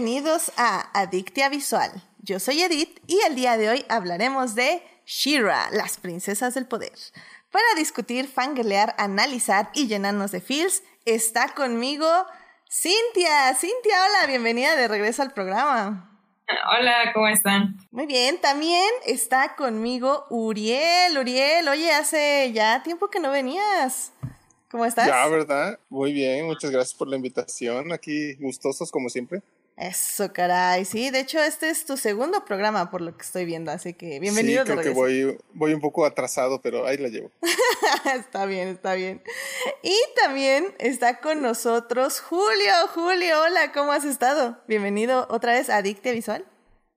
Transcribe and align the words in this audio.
Bienvenidos 0.00 0.52
a 0.56 0.96
Adictia 0.96 1.48
Visual. 1.48 1.90
Yo 2.18 2.38
soy 2.38 2.62
Edith 2.62 3.00
y 3.08 3.18
el 3.26 3.34
día 3.34 3.56
de 3.56 3.68
hoy 3.68 3.84
hablaremos 3.88 4.54
de 4.54 4.80
Shira, 5.04 5.70
las 5.72 5.98
princesas 5.98 6.54
del 6.54 6.66
poder. 6.66 6.92
Para 7.50 7.64
discutir, 7.76 8.28
fangirlear, 8.28 8.94
analizar 8.96 9.70
y 9.74 9.88
llenarnos 9.88 10.30
de 10.30 10.40
feels, 10.40 10.84
está 11.04 11.52
conmigo 11.52 12.06
Cintia. 12.70 13.52
Cintia, 13.56 13.96
hola, 14.06 14.28
bienvenida 14.28 14.76
de 14.76 14.86
regreso 14.86 15.22
al 15.22 15.32
programa. 15.32 16.16
Hola, 16.78 17.10
¿cómo 17.12 17.26
están? 17.26 17.76
Muy 17.90 18.06
bien, 18.06 18.40
también 18.40 18.88
está 19.04 19.56
conmigo 19.56 20.26
Uriel. 20.30 21.18
Uriel, 21.18 21.66
oye, 21.66 21.90
hace 21.90 22.52
ya 22.52 22.84
tiempo 22.84 23.08
que 23.10 23.18
no 23.18 23.32
venías. 23.32 24.12
¿Cómo 24.70 24.84
estás? 24.84 25.08
Ya, 25.08 25.26
¿verdad? 25.26 25.80
Muy 25.88 26.12
bien, 26.12 26.46
muchas 26.46 26.70
gracias 26.70 26.96
por 26.96 27.08
la 27.08 27.16
invitación. 27.16 27.90
Aquí 27.90 28.34
gustosos 28.34 28.92
como 28.92 29.08
siempre. 29.08 29.42
Eso, 29.78 30.32
caray. 30.32 30.84
Sí, 30.84 31.10
de 31.10 31.20
hecho, 31.20 31.38
este 31.38 31.70
es 31.70 31.86
tu 31.86 31.96
segundo 31.96 32.44
programa 32.44 32.90
por 32.90 33.00
lo 33.00 33.16
que 33.16 33.22
estoy 33.22 33.44
viendo, 33.44 33.70
así 33.70 33.94
que 33.94 34.18
bienvenido. 34.18 34.64
Sí, 34.66 34.72
creo 34.72 34.82
que 34.82 34.90
voy, 34.90 35.38
voy 35.54 35.72
un 35.72 35.80
poco 35.80 36.04
atrasado, 36.04 36.60
pero 36.60 36.84
ahí 36.84 36.96
la 36.96 37.06
llevo. 37.06 37.30
está 38.16 38.44
bien, 38.44 38.66
está 38.66 38.94
bien. 38.94 39.22
Y 39.84 39.94
también 40.20 40.74
está 40.80 41.20
con 41.20 41.42
nosotros 41.42 42.18
Julio. 42.18 42.72
Julio, 42.92 43.40
hola, 43.40 43.70
¿cómo 43.72 43.92
has 43.92 44.04
estado? 44.04 44.58
Bienvenido 44.66 45.28
otra 45.30 45.52
vez 45.52 45.70
a 45.70 45.76
Adictia 45.76 46.10
Visual. 46.10 46.44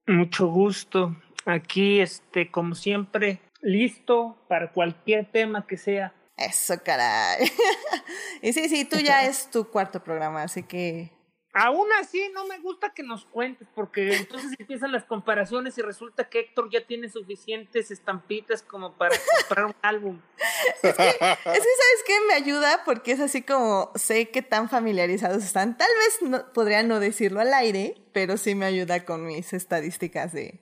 Mucho 0.07 0.47
gusto. 0.47 1.15
Aquí, 1.45 2.01
este, 2.01 2.49
como 2.49 2.73
siempre, 2.73 3.41
listo 3.61 4.43
para 4.47 4.71
cualquier 4.71 5.31
tema 5.31 5.67
que 5.67 5.77
sea. 5.77 6.15
Eso, 6.35 6.81
caray. 6.83 7.47
y 8.41 8.53
sí, 8.53 8.67
sí, 8.69 8.85
tú 8.85 8.97
ya 8.97 9.23
es 9.27 9.51
tu 9.51 9.69
cuarto 9.69 10.03
programa, 10.03 10.41
así 10.41 10.63
que... 10.63 11.11
Aún 11.53 11.87
así, 11.99 12.29
no 12.33 12.45
me 12.45 12.59
gusta 12.59 12.93
que 12.93 13.03
nos 13.03 13.25
cuentes, 13.25 13.67
porque 13.75 14.15
entonces 14.15 14.53
empiezan 14.57 14.93
las 14.93 15.03
comparaciones 15.03 15.77
y 15.77 15.81
resulta 15.81 16.29
que 16.29 16.39
Héctor 16.39 16.69
ya 16.71 16.85
tiene 16.85 17.09
suficientes 17.09 17.91
estampitas 17.91 18.61
como 18.61 18.93
para 18.93 19.17
comprar 19.39 19.65
un 19.65 19.75
álbum. 19.81 20.21
Es 20.81 20.95
que, 20.95 21.09
es 21.09 21.17
que, 21.17 21.43
¿sabes 21.43 22.03
qué? 22.07 22.13
Me 22.29 22.35
ayuda 22.35 22.83
porque 22.85 23.11
es 23.11 23.19
así 23.19 23.41
como 23.41 23.91
sé 23.95 24.29
que 24.29 24.41
tan 24.41 24.69
familiarizados 24.69 25.43
están. 25.43 25.77
Tal 25.77 25.89
vez 25.97 26.29
no, 26.29 26.53
podría 26.53 26.83
no 26.83 27.01
decirlo 27.01 27.41
al 27.41 27.53
aire, 27.53 27.97
pero 28.13 28.37
sí 28.37 28.55
me 28.55 28.65
ayuda 28.65 29.03
con 29.03 29.25
mis 29.25 29.51
estadísticas 29.51 30.31
de, 30.31 30.61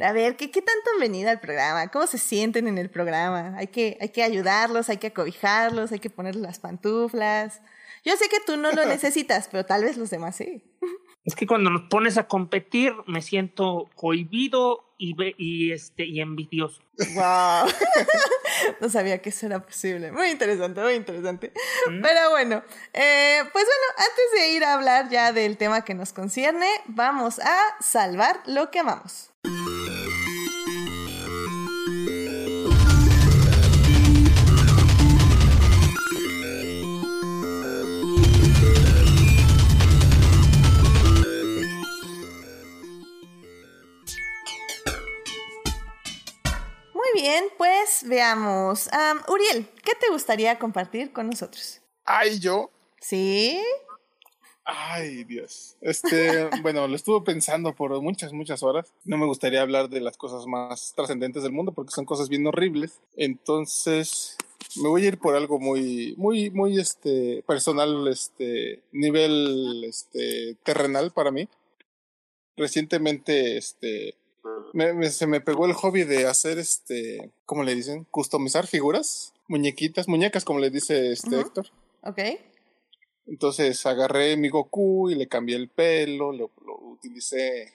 a 0.00 0.12
ver, 0.12 0.36
¿qué, 0.36 0.52
¿qué 0.52 0.62
tanto 0.62 0.90
han 0.94 1.00
venido 1.00 1.30
al 1.30 1.40
programa? 1.40 1.88
¿Cómo 1.88 2.06
se 2.06 2.18
sienten 2.18 2.68
en 2.68 2.78
el 2.78 2.90
programa? 2.90 3.54
Hay 3.56 3.66
que, 3.66 3.98
hay 4.00 4.10
que 4.10 4.22
ayudarlos, 4.22 4.88
hay 4.88 4.98
que 4.98 5.08
acobijarlos, 5.08 5.90
hay 5.90 5.98
que 5.98 6.10
ponerles 6.10 6.42
las 6.42 6.60
pantuflas. 6.60 7.60
Yo 8.04 8.16
sé 8.16 8.28
que 8.28 8.40
tú 8.46 8.56
no 8.56 8.72
lo 8.72 8.84
necesitas, 8.86 9.48
pero 9.50 9.64
tal 9.64 9.84
vez 9.84 9.96
los 9.96 10.10
demás 10.10 10.36
sí. 10.36 10.62
Es 11.24 11.34
que 11.34 11.46
cuando 11.46 11.70
nos 11.70 11.82
pones 11.90 12.16
a 12.16 12.26
competir 12.26 12.94
me 13.06 13.20
siento 13.20 13.90
cohibido 13.94 14.94
y, 14.96 15.14
y, 15.36 15.72
este, 15.72 16.04
y 16.06 16.20
envidioso. 16.20 16.80
¡Wow! 17.14 17.68
no 18.80 18.88
sabía 18.88 19.20
que 19.20 19.30
eso 19.30 19.46
era 19.46 19.64
posible. 19.64 20.12
Muy 20.12 20.28
interesante, 20.28 20.80
muy 20.80 20.94
interesante. 20.94 21.52
¿Mm? 21.90 22.02
Pero 22.02 22.30
bueno, 22.30 22.62
eh, 22.92 23.40
pues 23.52 23.64
bueno, 23.64 23.92
antes 23.96 24.40
de 24.40 24.52
ir 24.54 24.64
a 24.64 24.74
hablar 24.74 25.08
ya 25.10 25.32
del 25.32 25.56
tema 25.56 25.84
que 25.84 25.94
nos 25.94 26.12
concierne, 26.12 26.68
vamos 26.86 27.38
a 27.38 27.58
salvar 27.80 28.40
lo 28.46 28.70
que 28.70 28.80
amamos. 28.80 29.30
Bien, 47.20 47.44
pues 47.56 48.04
veamos. 48.06 48.88
Uriel, 49.28 49.68
¿qué 49.82 49.92
te 50.00 50.08
gustaría 50.10 50.58
compartir 50.58 51.12
con 51.12 51.28
nosotros? 51.28 51.80
Ay, 52.04 52.38
yo. 52.38 52.70
¿Sí? 53.00 53.60
Ay, 54.64 55.24
Dios. 55.24 55.76
Este, 55.80 56.48
bueno, 56.62 56.86
lo 56.86 56.94
estuve 56.94 57.24
pensando 57.24 57.74
por 57.74 58.00
muchas, 58.00 58.32
muchas 58.32 58.62
horas. 58.62 58.92
No 59.04 59.16
me 59.16 59.26
gustaría 59.26 59.62
hablar 59.62 59.88
de 59.88 60.00
las 60.00 60.16
cosas 60.16 60.46
más 60.46 60.92
trascendentes 60.94 61.42
del 61.42 61.52
mundo 61.52 61.72
porque 61.72 61.92
son 61.92 62.04
cosas 62.04 62.28
bien 62.28 62.46
horribles. 62.46 63.00
Entonces, 63.16 64.36
me 64.76 64.88
voy 64.88 65.04
a 65.04 65.08
ir 65.08 65.18
por 65.18 65.34
algo 65.34 65.58
muy, 65.58 66.14
muy, 66.16 66.50
muy, 66.50 66.78
este, 66.78 67.42
personal, 67.46 68.06
este, 68.08 68.82
nivel, 68.92 69.84
este, 69.84 70.56
terrenal 70.62 71.10
para 71.10 71.32
mí. 71.32 71.48
Recientemente, 72.56 73.56
este, 73.56 74.14
me, 74.72 75.10
se 75.10 75.26
me 75.26 75.40
pegó 75.40 75.66
el 75.66 75.72
hobby 75.72 76.04
de 76.04 76.26
hacer 76.26 76.58
este, 76.58 77.32
¿cómo 77.44 77.62
le 77.62 77.74
dicen? 77.74 78.04
Customizar 78.10 78.66
figuras, 78.66 79.32
muñequitas, 79.48 80.08
muñecas, 80.08 80.44
como 80.44 80.58
le 80.58 80.70
dice 80.70 81.12
este 81.12 81.40
Héctor. 81.40 81.66
Ok. 82.02 82.20
Entonces 83.26 83.84
agarré 83.84 84.36
mi 84.36 84.48
Goku 84.48 85.10
y 85.10 85.14
le 85.14 85.28
cambié 85.28 85.56
el 85.56 85.68
pelo, 85.68 86.32
lo, 86.32 86.50
utilicé, 86.80 87.72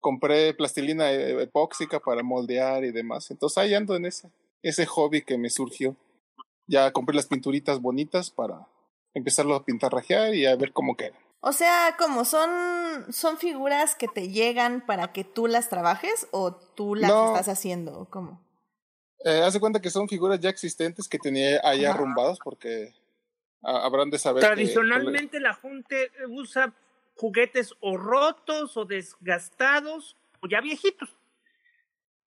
compré 0.00 0.54
plastilina 0.54 1.12
e, 1.12 1.42
epóxica 1.42 2.00
para 2.00 2.22
moldear 2.22 2.84
y 2.84 2.90
demás. 2.90 3.30
Entonces 3.30 3.58
ahí 3.58 3.74
ando 3.74 3.94
en 3.94 4.06
ese, 4.06 4.30
ese 4.62 4.86
hobby 4.86 5.22
que 5.22 5.38
me 5.38 5.50
surgió. 5.50 5.96
Ya 6.66 6.90
compré 6.92 7.14
las 7.14 7.26
pinturitas 7.26 7.80
bonitas 7.80 8.30
para 8.30 8.66
empezarlo 9.14 9.54
a 9.54 9.64
pintarrajear 9.64 10.34
y 10.34 10.46
a 10.46 10.56
ver 10.56 10.72
cómo 10.72 10.96
queda. 10.96 11.18
O 11.40 11.52
sea, 11.52 11.94
como 11.98 12.24
son, 12.24 13.12
son 13.12 13.38
figuras 13.38 13.94
que 13.94 14.08
te 14.08 14.28
llegan 14.28 14.84
para 14.84 15.12
que 15.12 15.22
tú 15.24 15.46
las 15.46 15.68
trabajes 15.68 16.26
o 16.32 16.52
tú 16.54 16.94
las 16.94 17.10
estás 17.10 17.48
haciendo, 17.48 18.08
¿cómo? 18.10 18.42
Eh, 19.24 19.42
haz 19.42 19.54
de 19.54 19.60
cuenta 19.60 19.80
que 19.80 19.90
son 19.90 20.08
figuras 20.08 20.40
ya 20.40 20.50
existentes 20.50 21.08
que 21.08 21.18
tenía 21.18 21.60
ahí 21.62 21.84
arrumbadas 21.84 22.38
porque 22.42 22.94
habrán 23.62 24.10
de 24.10 24.18
saber. 24.18 24.42
Tradicionalmente 24.42 25.40
la 25.40 25.54
gente 25.54 26.10
usa 26.28 26.74
juguetes 27.16 27.74
o 27.80 27.96
rotos 27.96 28.76
o 28.76 28.84
desgastados 28.84 30.16
o 30.40 30.48
ya 30.48 30.60
viejitos. 30.60 31.08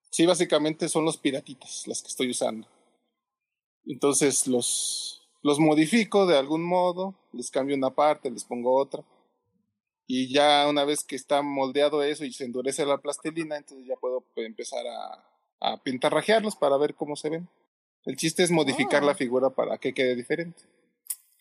Sí, 0.09 0.25
básicamente 0.25 0.89
son 0.89 1.05
los 1.05 1.17
piratitas 1.17 1.87
las 1.87 2.01
que 2.01 2.09
estoy 2.09 2.31
usando. 2.31 2.67
Entonces 3.85 4.47
los 4.47 5.21
los 5.43 5.59
modifico 5.59 6.27
de 6.27 6.37
algún 6.37 6.63
modo, 6.63 7.15
les 7.33 7.51
cambio 7.51 7.75
una 7.75 7.91
parte, 7.91 8.31
les 8.31 8.43
pongo 8.43 8.75
otra. 8.75 9.03
Y 10.07 10.33
ya 10.33 10.67
una 10.67 10.83
vez 10.83 11.03
que 11.03 11.15
está 11.15 11.41
moldeado 11.41 12.03
eso 12.03 12.25
y 12.25 12.33
se 12.33 12.45
endurece 12.45 12.85
la 12.85 12.97
plastilina, 12.97 13.57
entonces 13.57 13.87
ya 13.87 13.95
puedo 13.95 14.25
empezar 14.35 14.85
a, 14.87 15.25
a 15.61 15.81
pintarrajearlos 15.81 16.55
para 16.55 16.77
ver 16.77 16.95
cómo 16.95 17.15
se 17.15 17.29
ven. 17.29 17.49
El 18.05 18.17
chiste 18.17 18.43
es 18.43 18.51
modificar 18.51 19.03
la 19.03 19.11
oh. 19.11 19.15
figura 19.15 19.49
para 19.51 19.77
que 19.77 19.93
quede 19.93 20.15
diferente. 20.15 20.63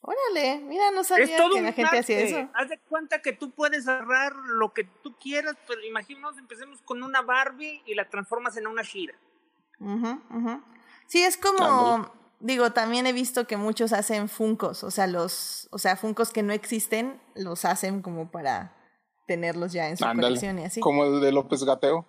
Órale, 0.02 0.60
mira, 0.60 0.90
no 0.92 1.04
sabía 1.04 1.36
que 1.52 1.60
la 1.60 1.72
gente 1.72 1.98
hacía 1.98 2.20
eso. 2.20 2.48
Haz 2.54 2.70
de 2.70 2.78
cuenta 2.78 3.20
que 3.20 3.32
tú 3.32 3.50
puedes 3.50 3.86
agarrar 3.86 4.34
lo 4.34 4.72
que 4.72 4.84
tú 4.84 5.14
quieras, 5.18 5.56
pero 5.66 5.84
imaginemos, 5.84 6.38
empecemos 6.38 6.80
con 6.82 7.02
una 7.02 7.20
Barbie 7.20 7.82
y 7.84 7.94
la 7.94 8.08
transformas 8.08 8.56
en 8.56 8.66
una 8.66 8.82
Shira. 8.82 9.14
Sí, 11.06 11.22
es 11.22 11.36
como, 11.36 12.10
Digo, 12.40 12.72
también 12.72 13.06
he 13.06 13.12
visto 13.12 13.46
que 13.46 13.56
muchos 13.56 13.92
hacen 13.92 14.28
funcos, 14.28 14.82
o 14.82 14.90
sea, 14.90 15.06
los, 15.06 15.68
o 15.70 15.78
sea, 15.78 15.96
funcos 15.96 16.30
que 16.30 16.42
no 16.42 16.54
existen, 16.54 17.20
los 17.34 17.66
hacen 17.66 18.00
como 18.00 18.30
para 18.30 18.74
tenerlos 19.26 19.72
ya 19.72 19.88
en 19.88 19.97
su 19.97 20.04
colección 20.04 20.59
y 20.59 20.65
así. 20.65 20.80
Como 20.80 21.04
el 21.04 21.20
de 21.20 21.32
López 21.32 21.62
Gateo. 21.65 22.06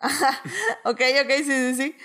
ok, 0.84 1.00
ok, 1.24 1.30
sí, 1.38 1.44
sí, 1.44 1.74
sí. 1.74 1.96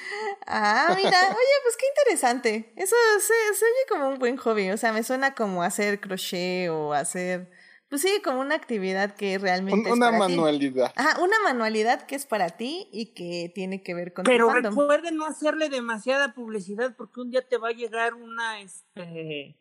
Ah, 0.48 0.94
mira, 0.96 1.20
oye, 1.30 1.56
pues 1.64 1.78
qué 1.78 1.86
interesante. 1.88 2.74
Eso 2.78 2.96
se, 3.20 3.58
se 3.58 3.66
oye 3.66 3.86
como 3.90 4.10
un 4.10 4.20
buen 4.20 4.38
hobby, 4.38 4.72
o 4.72 4.78
sea, 4.78 4.94
me 4.94 5.04
suena 5.04 5.36
como 5.36 5.62
hacer 5.62 6.00
crochet 6.00 6.70
o 6.70 6.94
hacer 6.94 7.52
pues 7.90 8.02
sí, 8.02 8.22
como 8.24 8.40
una 8.40 8.56
actividad 8.56 9.16
que 9.16 9.38
realmente 9.38 9.92
una 9.92 10.12
manualidad. 10.12 10.92
Ajá, 10.96 11.22
una 11.22 11.40
manualidad 11.44 12.06
que 12.08 12.16
es 12.16 12.26
para 12.26 12.50
ti 12.52 12.90
y 12.92 13.08
que 13.14 13.52
tiene 13.54 13.84
que 13.84 13.94
ver 13.94 14.14
con 14.14 14.26
Pero 14.26 14.50
recuerden 14.50 15.18
no 15.18 15.26
hacerle 15.26 15.70
demasiada 15.70 16.34
publicidad 16.34 16.96
porque 16.98 17.22
un 17.22 17.32
día 17.32 17.48
te 17.48 17.58
va 17.58 17.70
a 17.70 17.74
llegar 17.74 18.16
una 18.16 18.60
este 18.62 19.56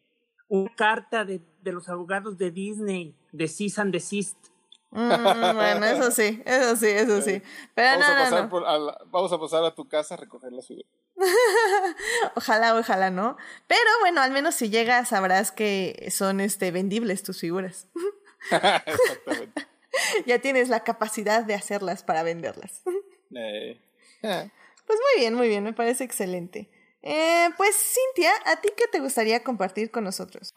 una 0.49 0.75
carta 0.75 1.25
de, 1.25 1.41
de 1.63 1.73
los 1.73 1.89
abogados 1.89 2.39
de 2.39 2.51
Disney 2.51 3.15
de 3.33 3.49
Cease 3.49 3.81
and 3.81 3.93
Desist. 3.93 4.37
Mm, 4.91 5.55
bueno, 5.55 5.87
eso 5.87 6.11
sí, 6.11 6.41
eso 6.47 6.77
sí, 6.77 6.87
eso 6.87 7.21
sí. 7.21 7.43
Pero 7.75 7.99
vamos, 7.99 8.07
no, 8.07 8.13
a 8.15 8.25
pasar 8.25 8.43
no, 8.45 8.49
Por, 8.49 8.65
a 8.67 8.79
vamos 9.07 9.33
a 9.33 9.39
pasar 9.39 9.65
a 9.65 9.75
tu 9.75 9.89
casa 9.89 10.15
a 10.15 10.19
recoger 10.19 10.53
las 10.53 10.67
figuras. 10.67 10.91
ojalá, 12.35 12.75
ojalá, 12.77 13.11
¿no? 13.11 13.37
Pero 13.67 13.91
bueno, 14.01 14.21
al 14.21 14.33
menos 14.33 14.55
si 14.55 14.71
llegas 14.71 15.09
sabrás 15.09 15.53
que 15.53 16.09
son 16.11 16.41
este 16.41 16.71
vendibles 16.71 17.23
tus 17.23 17.41
figuras. 17.41 17.89
Exactamente. 18.51 19.67
ya 20.27 20.39
tienes 20.41 20.69
la 20.69 20.81
capacidad 20.81 21.45
de 21.45 21.55
hacerlas 21.55 22.03
para 22.03 22.23
venderlas. 22.23 22.83
Eh. 23.35 23.81
Pues 24.21 24.99
muy 24.99 25.21
bien, 25.21 25.35
muy 25.35 25.49
bien, 25.49 25.65
me 25.65 25.73
parece 25.73 26.05
excelente. 26.05 26.69
Eh, 27.03 27.49
pues 27.57 27.77
Cintia, 27.77 28.31
¿a 28.47 28.61
ti 28.61 28.71
qué 28.77 28.85
te 28.91 29.01
gustaría 29.01 29.43
compartir 29.43 29.91
con 29.91 30.05
nosotros? 30.05 30.53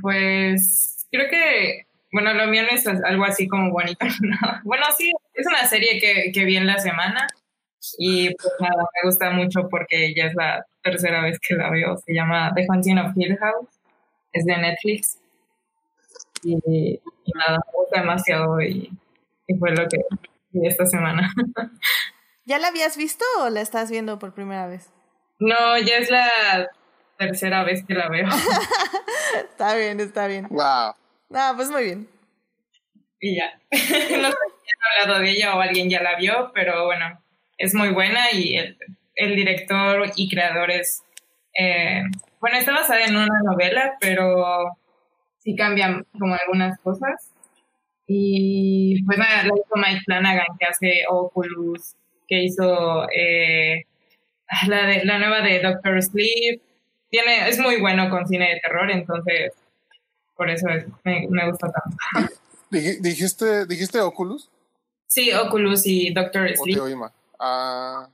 pues 0.00 1.06
creo 1.10 1.28
que 1.30 1.86
bueno, 2.12 2.34
lo 2.34 2.46
mío 2.48 2.62
no 2.64 2.68
es 2.68 2.86
algo 2.86 3.24
así 3.24 3.48
como 3.48 3.70
bonito. 3.70 4.04
Bueno, 4.64 4.84
sí, 4.98 5.10
es 5.32 5.46
una 5.46 5.66
serie 5.66 5.98
que, 5.98 6.30
que 6.30 6.44
vi 6.44 6.56
en 6.56 6.66
la 6.66 6.78
semana 6.78 7.26
y 7.98 8.34
pues 8.34 8.52
nada, 8.60 8.84
me 9.02 9.08
gusta 9.08 9.30
mucho 9.30 9.68
porque 9.68 10.14
ya 10.14 10.26
es 10.26 10.34
la 10.34 10.64
tercera 10.82 11.22
vez 11.22 11.38
que 11.40 11.54
la 11.54 11.70
veo. 11.70 11.96
Se 11.98 12.14
llama 12.14 12.52
The 12.54 12.66
Haunting 12.68 12.98
of 12.98 13.12
Hill 13.16 13.36
House, 13.38 13.68
es 14.32 14.44
de 14.44 14.56
Netflix. 14.56 15.18
Y, 16.44 17.00
nada, 17.34 17.58
me 17.58 17.78
gusta 17.78 18.00
demasiado 18.00 18.60
y, 18.60 18.90
y 19.46 19.54
fue 19.54 19.70
lo 19.70 19.88
que 19.88 19.98
vi 20.50 20.66
esta 20.66 20.86
semana. 20.86 21.32
¿Ya 22.44 22.58
la 22.58 22.68
habías 22.68 22.96
visto 22.96 23.24
o 23.40 23.50
la 23.50 23.60
estás 23.60 23.90
viendo 23.90 24.18
por 24.18 24.34
primera 24.34 24.66
vez? 24.66 24.90
No, 25.38 25.78
ya 25.78 25.96
es 25.96 26.10
la 26.10 26.68
tercera 27.16 27.64
vez 27.64 27.84
que 27.84 27.94
la 27.94 28.08
veo. 28.08 28.28
está 29.50 29.74
bien, 29.76 30.00
está 30.00 30.26
bien. 30.26 30.46
Wow. 30.50 30.94
Ah, 31.34 31.52
pues 31.56 31.70
muy 31.70 31.84
bien. 31.84 32.08
Y 33.20 33.36
ya. 33.36 33.60
no 33.70 33.78
sé 33.80 33.88
si 34.10 34.18
han 34.18 35.02
hablado 35.02 35.20
de 35.20 35.30
ella 35.30 35.56
o 35.56 35.60
alguien 35.60 35.88
ya 35.88 36.02
la 36.02 36.16
vio, 36.16 36.50
pero 36.54 36.86
bueno, 36.86 37.22
es 37.58 37.74
muy 37.74 37.90
buena 37.90 38.32
y 38.32 38.56
el, 38.56 38.76
el 39.14 39.36
director 39.36 40.10
y 40.16 40.28
creador 40.28 40.70
es. 40.70 41.02
Eh, 41.58 42.02
bueno, 42.40 42.58
está 42.58 42.72
basada 42.72 43.04
en 43.04 43.16
una 43.16 43.40
novela, 43.44 43.96
pero 44.00 44.76
sí 45.38 45.54
cambian 45.54 46.06
como 46.18 46.34
algunas 46.34 46.78
cosas. 46.80 47.30
Y 48.06 49.02
pues 49.04 49.18
nada, 49.18 49.44
la 49.44 49.54
hizo 49.54 49.76
Mike 49.76 50.02
Flanagan, 50.04 50.46
que 50.58 50.66
hace 50.66 51.04
Oculus, 51.08 51.94
que 52.26 52.42
hizo 52.42 53.08
eh, 53.10 53.84
la, 54.66 54.86
de, 54.86 55.04
la 55.04 55.18
nueva 55.18 55.40
de 55.40 55.60
Doctor 55.60 56.02
Sleep. 56.02 56.60
Tiene, 57.08 57.48
es 57.48 57.58
muy 57.58 57.80
bueno 57.80 58.08
con 58.10 58.26
cine 58.26 58.54
de 58.54 58.60
terror, 58.60 58.90
entonces 58.90 59.52
por 60.36 60.50
eso 60.50 60.68
es, 60.70 60.86
me, 61.04 61.26
me, 61.28 61.50
gusta 61.50 61.70
tanto. 61.70 62.34
¿Dijiste, 62.70 63.66
¿Dijiste 63.66 64.00
Oculus? 64.00 64.50
Sí, 65.06 65.30
Oculus 65.32 65.86
y 65.86 66.12
Doctor 66.12 66.48
Sleep. 66.56 66.80
Okay, 66.80 66.94
ah, 67.42 68.08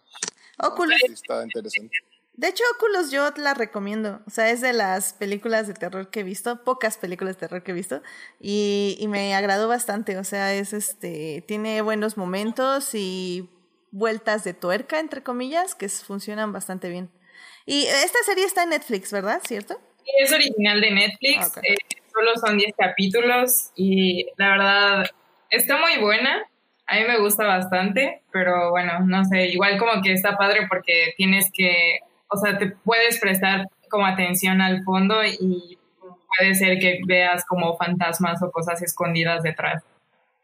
Oculus. 0.58 1.00
Sí, 1.04 1.12
está 1.12 1.42
interesante. 1.44 1.96
De 2.34 2.48
hecho, 2.48 2.62
Oculus 2.76 3.10
yo 3.10 3.30
la 3.36 3.52
recomiendo. 3.54 4.20
O 4.26 4.30
sea, 4.30 4.50
es 4.50 4.60
de 4.60 4.72
las 4.72 5.12
películas 5.12 5.66
de 5.66 5.74
terror 5.74 6.08
que 6.08 6.20
he 6.20 6.22
visto, 6.22 6.62
pocas 6.62 6.96
películas 6.96 7.34
de 7.34 7.40
terror 7.40 7.64
que 7.64 7.72
he 7.72 7.74
visto, 7.74 8.00
y, 8.40 8.96
y 9.00 9.08
me 9.08 9.34
agradó 9.34 9.66
bastante. 9.66 10.16
O 10.18 10.24
sea, 10.24 10.54
es 10.54 10.72
este, 10.72 11.42
tiene 11.48 11.82
buenos 11.82 12.16
momentos 12.16 12.94
y 12.94 13.48
vueltas 13.90 14.44
de 14.44 14.54
tuerca, 14.54 15.00
entre 15.00 15.22
comillas, 15.22 15.74
que 15.74 15.88
funcionan 15.88 16.52
bastante 16.52 16.88
bien. 16.88 17.10
Y 17.66 17.86
esta 17.86 18.18
serie 18.24 18.44
está 18.44 18.62
en 18.62 18.70
Netflix, 18.70 19.12
¿verdad? 19.12 19.42
¿Cierto? 19.44 19.80
Sí, 20.04 20.10
es 20.20 20.32
original 20.32 20.80
de 20.80 20.90
Netflix. 20.90 21.48
Okay. 21.48 21.72
Eh, 21.72 21.76
solo 22.12 22.36
son 22.36 22.56
10 22.56 22.74
capítulos 22.76 23.72
y 23.74 24.26
la 24.36 24.50
verdad 24.50 25.10
está 25.50 25.76
muy 25.78 25.98
buena. 25.98 26.48
A 26.88 26.96
mí 26.96 27.04
me 27.06 27.18
gusta 27.20 27.44
bastante, 27.44 28.22
pero 28.32 28.70
bueno, 28.70 29.00
no 29.00 29.24
sé, 29.24 29.48
igual 29.48 29.78
como 29.78 30.02
que 30.02 30.12
está 30.12 30.36
padre 30.36 30.66
porque 30.68 31.12
tienes 31.18 31.50
que, 31.52 32.00
o 32.28 32.36
sea, 32.38 32.56
te 32.56 32.68
puedes 32.68 33.20
prestar 33.20 33.68
como 33.90 34.06
atención 34.06 34.62
al 34.62 34.82
fondo 34.84 35.22
y 35.24 35.78
puede 36.00 36.54
ser 36.54 36.78
que 36.78 37.00
veas 37.06 37.44
como 37.44 37.76
fantasmas 37.76 38.42
o 38.42 38.50
cosas 38.50 38.82
escondidas 38.82 39.42
detrás. 39.42 39.82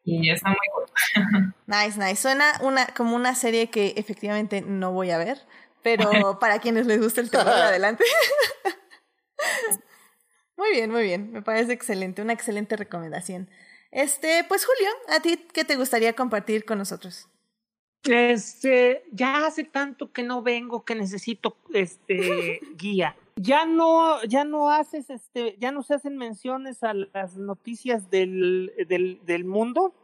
Y 0.05 0.31
está 0.31 0.51
muy 0.51 0.59
cool. 0.75 1.55
Nice, 1.67 1.99
nice. 1.99 2.17
Suena 2.17 2.53
una, 2.61 2.87
como 2.89 3.17
una 3.17 3.35
serie 3.35 3.71
que 3.71 3.95
efectivamente 3.97 4.61
no 4.61 4.93
voy 4.93 5.11
a 5.11 5.19
ver, 5.19 5.39
pero 5.83 6.11
para 6.41 6.59
quienes 6.59 6.87
les 6.87 7.01
gusta 7.01 7.23
el 7.23 7.31
terror, 7.31 7.49
adelante. 7.55 8.05
Muy 10.57 10.73
bien, 10.73 10.91
muy 10.91 11.03
bien. 11.05 11.33
Me 11.33 11.43
parece 11.43 11.73
excelente, 11.73 12.21
una 12.21 12.35
excelente 12.35 12.77
recomendación. 12.77 13.49
Este, 13.95 14.43
pues 14.49 14.67
Julio, 14.67 14.91
¿a 15.17 15.21
ti 15.21 15.39
qué 15.53 15.65
te 15.65 15.77
gustaría 15.77 16.15
compartir 16.15 16.65
con 16.65 16.79
nosotros? 16.79 17.29
Este, 18.03 19.05
ya 19.13 19.47
hace 19.47 19.63
tanto 19.63 20.13
que 20.13 20.25
no 20.25 20.43
vengo 20.43 20.85
que 20.85 20.97
necesito 20.97 21.57
este 21.73 22.61
guía. 22.77 23.17
Ya 23.37 23.67
no, 23.67 24.21
ya 24.25 24.45
no 24.45 24.69
haces, 24.71 25.11
este, 25.11 25.57
ya 25.61 25.71
no 25.71 25.85
se 25.85 25.95
hacen 25.95 26.17
menciones 26.17 26.83
a 26.83 26.93
las 26.93 27.37
noticias 27.37 28.11
del, 28.11 28.73
del, 28.89 29.21
del 29.25 29.45
mundo. 29.45 29.95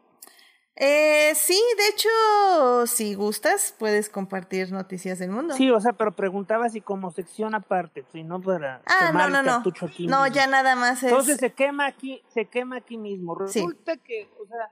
Eh, 0.77 1.35
sí, 1.35 1.61
de 1.77 1.89
hecho, 1.89 2.87
si 2.87 3.15
gustas, 3.15 3.75
puedes 3.79 4.09
compartir 4.09 4.73
noticias 4.73 5.19
del 5.19 5.31
mundo. 5.31 5.55
Sí, 5.55 5.71
o 5.71 5.81
sea, 5.81 5.93
pero 5.93 6.13
preguntaba 6.13 6.69
si 6.69 6.81
como 6.81 7.11
sección 7.11 7.55
aparte, 7.55 8.05
si 8.13 8.23
no 8.23 8.41
para 8.41 8.81
ah, 8.87 9.13
no, 9.13 9.29
no, 9.29 9.43
no. 9.43 9.57
Aquí 9.57 10.07
no, 10.07 10.23
mismo. 10.23 10.35
ya 10.35 10.47
nada 10.47 10.77
más 10.77 11.03
es... 11.03 11.11
Entonces 11.11 11.39
se 11.39 11.53
quema 11.53 11.87
aquí, 11.87 12.23
se 12.29 12.47
quema 12.47 12.77
aquí 12.77 12.97
mismo. 12.97 13.35
Resulta 13.35 13.95
sí. 13.95 14.01
que, 14.05 14.31
o 14.43 14.47
sea, 14.47 14.71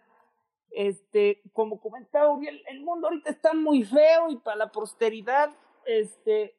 este, 0.70 1.42
como 1.52 1.80
comentaba 1.80 2.32
Uriel, 2.32 2.62
el 2.68 2.80
mundo 2.80 3.08
ahorita 3.08 3.30
está 3.30 3.52
muy 3.52 3.84
feo 3.84 4.30
y 4.30 4.36
para 4.36 4.56
la 4.56 4.72
posteridad, 4.72 5.50
este, 5.84 6.54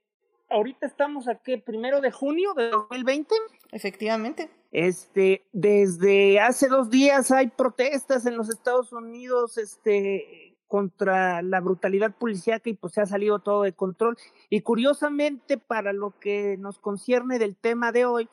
ahorita 0.50 0.86
estamos 0.86 1.28
aquí, 1.28 1.58
primero 1.58 2.02
de 2.02 2.12
junio 2.12 2.54
de 2.54 2.70
2020. 2.70 3.34
Efectivamente. 3.72 4.50
Este, 4.72 5.48
desde 5.52 6.40
hace 6.40 6.68
dos 6.68 6.90
días 6.90 7.32
hay 7.32 7.48
protestas 7.48 8.26
en 8.26 8.38
los 8.38 8.50
Estados 8.50 8.94
Unidos, 8.94 9.58
este, 9.58 10.58
contra 10.68 11.42
la 11.42 11.60
brutalidad 11.60 12.16
policíaca 12.16 12.70
y 12.70 12.76
pues 12.76 12.94
se 12.94 13.02
ha 13.02 13.06
salido 13.08 13.40
todo 13.40 13.64
de 13.64 13.74
control. 13.74 14.18
Y 14.50 14.62
curiosamente, 14.62 15.58
para 15.58 15.92
lo 15.92 16.18
que 16.20 16.58
nos 16.58 16.78
concierne 16.78 17.40
del 17.40 17.56
tema 17.56 17.92
de 17.92 18.06
hoy, 18.06 18.30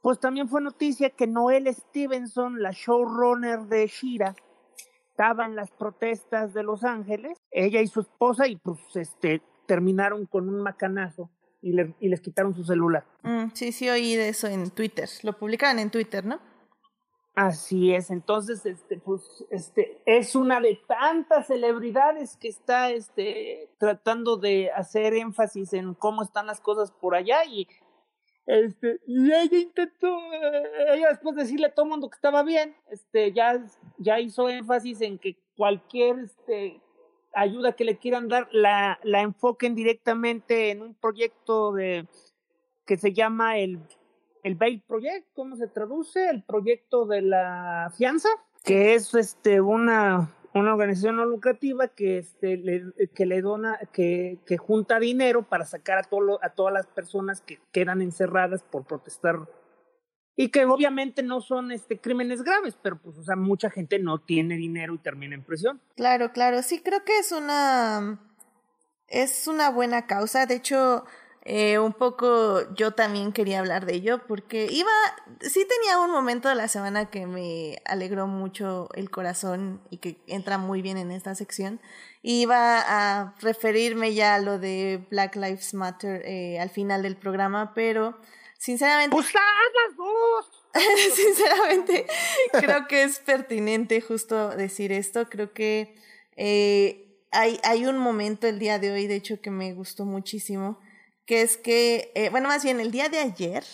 pues 0.00 0.18
también 0.18 0.48
fue 0.48 0.62
noticia 0.62 1.10
que 1.10 1.26
Noel 1.26 1.72
Stevenson, 1.72 2.62
la 2.62 2.70
showrunner 2.72 3.66
de 3.66 3.86
Shira, 3.86 4.34
estaba 5.10 5.44
en 5.44 5.56
las 5.56 5.70
protestas 5.70 6.54
de 6.54 6.62
Los 6.62 6.84
Ángeles, 6.84 7.38
ella 7.50 7.80
y 7.80 7.86
su 7.86 8.00
esposa, 8.00 8.46
y 8.48 8.56
pues 8.56 8.78
este 8.94 9.42
terminaron 9.66 10.26
con 10.26 10.48
un 10.48 10.62
macanazo 10.62 11.30
y, 11.60 11.72
le, 11.72 11.94
y 12.00 12.08
les 12.08 12.20
quitaron 12.20 12.54
su 12.54 12.64
celular. 12.64 13.04
Mm, 13.22 13.48
sí, 13.54 13.72
sí 13.72 13.88
oí 13.88 14.14
de 14.14 14.28
eso 14.28 14.46
en 14.46 14.70
Twitter. 14.70 15.08
Lo 15.22 15.32
publicaban 15.38 15.78
en 15.78 15.90
Twitter, 15.90 16.24
¿no? 16.24 16.40
Así 17.36 17.92
es, 17.92 18.10
entonces, 18.10 18.64
este, 18.64 18.98
pues, 18.98 19.44
este, 19.50 20.00
es 20.06 20.34
una 20.34 20.58
de 20.58 20.80
tantas 20.88 21.48
celebridades 21.48 22.38
que 22.38 22.48
está, 22.48 22.90
este, 22.90 23.68
tratando 23.78 24.38
de 24.38 24.70
hacer 24.70 25.12
énfasis 25.12 25.74
en 25.74 25.92
cómo 25.92 26.22
están 26.22 26.46
las 26.46 26.62
cosas 26.62 26.92
por 26.92 27.14
allá 27.14 27.44
y, 27.44 27.68
este, 28.46 29.00
y 29.06 29.30
ella 29.30 29.58
intentó, 29.58 30.18
ella 30.88 31.10
después 31.10 31.36
de 31.36 31.42
decirle 31.42 31.66
a 31.66 31.74
todo 31.74 31.84
el 31.84 31.90
mundo 31.90 32.08
que 32.08 32.16
estaba 32.16 32.42
bien, 32.42 32.74
este, 32.90 33.34
ya, 33.34 33.62
ya 33.98 34.18
hizo 34.18 34.48
énfasis 34.48 35.02
en 35.02 35.18
que 35.18 35.36
cualquier, 35.58 36.20
este, 36.20 36.80
ayuda 37.36 37.72
que 37.72 37.84
le 37.84 37.98
quieran 37.98 38.28
dar 38.28 38.48
la, 38.50 38.98
la 39.02 39.20
enfoquen 39.20 39.74
directamente 39.74 40.70
en 40.70 40.82
un 40.82 40.94
proyecto 40.94 41.72
de 41.72 42.08
que 42.86 42.96
se 42.96 43.12
llama 43.12 43.58
el, 43.58 43.80
el 44.42 44.54
Bail 44.54 44.80
Project, 44.80 45.26
¿cómo 45.34 45.56
se 45.56 45.68
traduce? 45.68 46.30
El 46.30 46.42
proyecto 46.42 47.04
de 47.04 47.20
la 47.22 47.92
fianza, 47.96 48.28
que 48.64 48.94
es 48.94 49.14
este 49.14 49.60
una, 49.60 50.34
una 50.54 50.72
organización 50.72 51.16
no 51.16 51.26
lucrativa 51.26 51.88
que 51.88 52.18
este 52.18 52.56
le, 52.56 52.84
que 53.14 53.26
le 53.26 53.42
dona, 53.42 53.78
que, 53.92 54.38
que 54.46 54.56
junta 54.56 54.98
dinero 54.98 55.42
para 55.42 55.66
sacar 55.66 55.98
a 55.98 56.02
todo, 56.04 56.38
a 56.42 56.50
todas 56.50 56.72
las 56.72 56.86
personas 56.86 57.42
que 57.42 57.58
quedan 57.70 58.00
encerradas 58.00 58.62
por 58.62 58.84
protestar 58.84 59.46
y 60.36 60.50
que 60.50 60.64
obviamente 60.66 61.22
no 61.22 61.40
son 61.40 61.72
este 61.72 61.98
crímenes 61.98 62.42
graves, 62.42 62.76
pero 62.82 62.98
pues 62.98 63.16
o 63.16 63.24
sea, 63.24 63.36
mucha 63.36 63.70
gente 63.70 63.98
no 63.98 64.18
tiene 64.18 64.56
dinero 64.56 64.94
y 64.94 64.98
termina 64.98 65.34
en 65.34 65.42
prisión. 65.42 65.80
Claro, 65.96 66.32
claro, 66.32 66.62
sí 66.62 66.80
creo 66.80 67.04
que 67.04 67.18
es 67.18 67.32
una 67.32 68.20
es 69.08 69.48
una 69.48 69.70
buena 69.70 70.06
causa, 70.06 70.46
de 70.46 70.56
hecho 70.56 71.04
eh, 71.48 71.78
un 71.78 71.92
poco 71.92 72.74
yo 72.74 72.90
también 72.90 73.32
quería 73.32 73.60
hablar 73.60 73.86
de 73.86 73.94
ello 73.94 74.20
porque 74.26 74.66
iba, 74.68 74.90
sí 75.40 75.64
tenía 75.64 76.00
un 76.00 76.10
momento 76.10 76.48
de 76.48 76.56
la 76.56 76.66
semana 76.66 77.08
que 77.08 77.28
me 77.28 77.78
alegró 77.84 78.26
mucho 78.26 78.88
el 78.94 79.10
corazón 79.10 79.80
y 79.88 79.98
que 79.98 80.18
entra 80.26 80.58
muy 80.58 80.82
bien 80.82 80.98
en 80.98 81.12
esta 81.12 81.36
sección. 81.36 81.80
Iba 82.22 82.80
a 82.80 83.36
referirme 83.40 84.12
ya 84.12 84.34
a 84.34 84.40
lo 84.40 84.58
de 84.58 85.06
Black 85.08 85.36
Lives 85.36 85.72
Matter 85.72 86.22
eh, 86.24 86.58
al 86.58 86.70
final 86.70 87.04
del 87.04 87.16
programa, 87.16 87.74
pero 87.74 88.18
Sinceramente. 88.58 89.14
¡Pues 89.14 89.32
las 89.34 89.96
dos! 89.96 90.66
sinceramente, 91.14 92.06
creo 92.52 92.86
que 92.86 93.04
es 93.04 93.18
pertinente 93.20 94.00
justo 94.00 94.50
decir 94.50 94.92
esto. 94.92 95.28
Creo 95.28 95.52
que 95.52 95.94
eh, 96.36 97.06
hay, 97.30 97.58
hay 97.62 97.86
un 97.86 97.98
momento 97.98 98.46
el 98.46 98.58
día 98.58 98.78
de 98.78 98.92
hoy, 98.92 99.06
de 99.06 99.16
hecho, 99.16 99.40
que 99.40 99.50
me 99.50 99.72
gustó 99.74 100.04
muchísimo, 100.04 100.78
que 101.26 101.42
es 101.42 101.56
que, 101.56 102.12
eh, 102.14 102.30
bueno, 102.30 102.48
más 102.48 102.62
bien 102.62 102.80
el 102.80 102.90
día 102.90 103.08
de 103.08 103.18
ayer, 103.18 103.64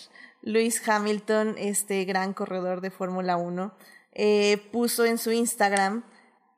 Lewis 0.43 0.87
Hamilton, 0.87 1.57
este 1.59 2.05
gran 2.05 2.35
corredor 2.35 2.81
de 2.81 2.91
Fórmula 2.91 3.37
1, 3.37 3.75
eh, 4.13 4.59
puso 4.73 5.05
en 5.05 5.19
su 5.19 5.33
Instagram, 5.33 6.05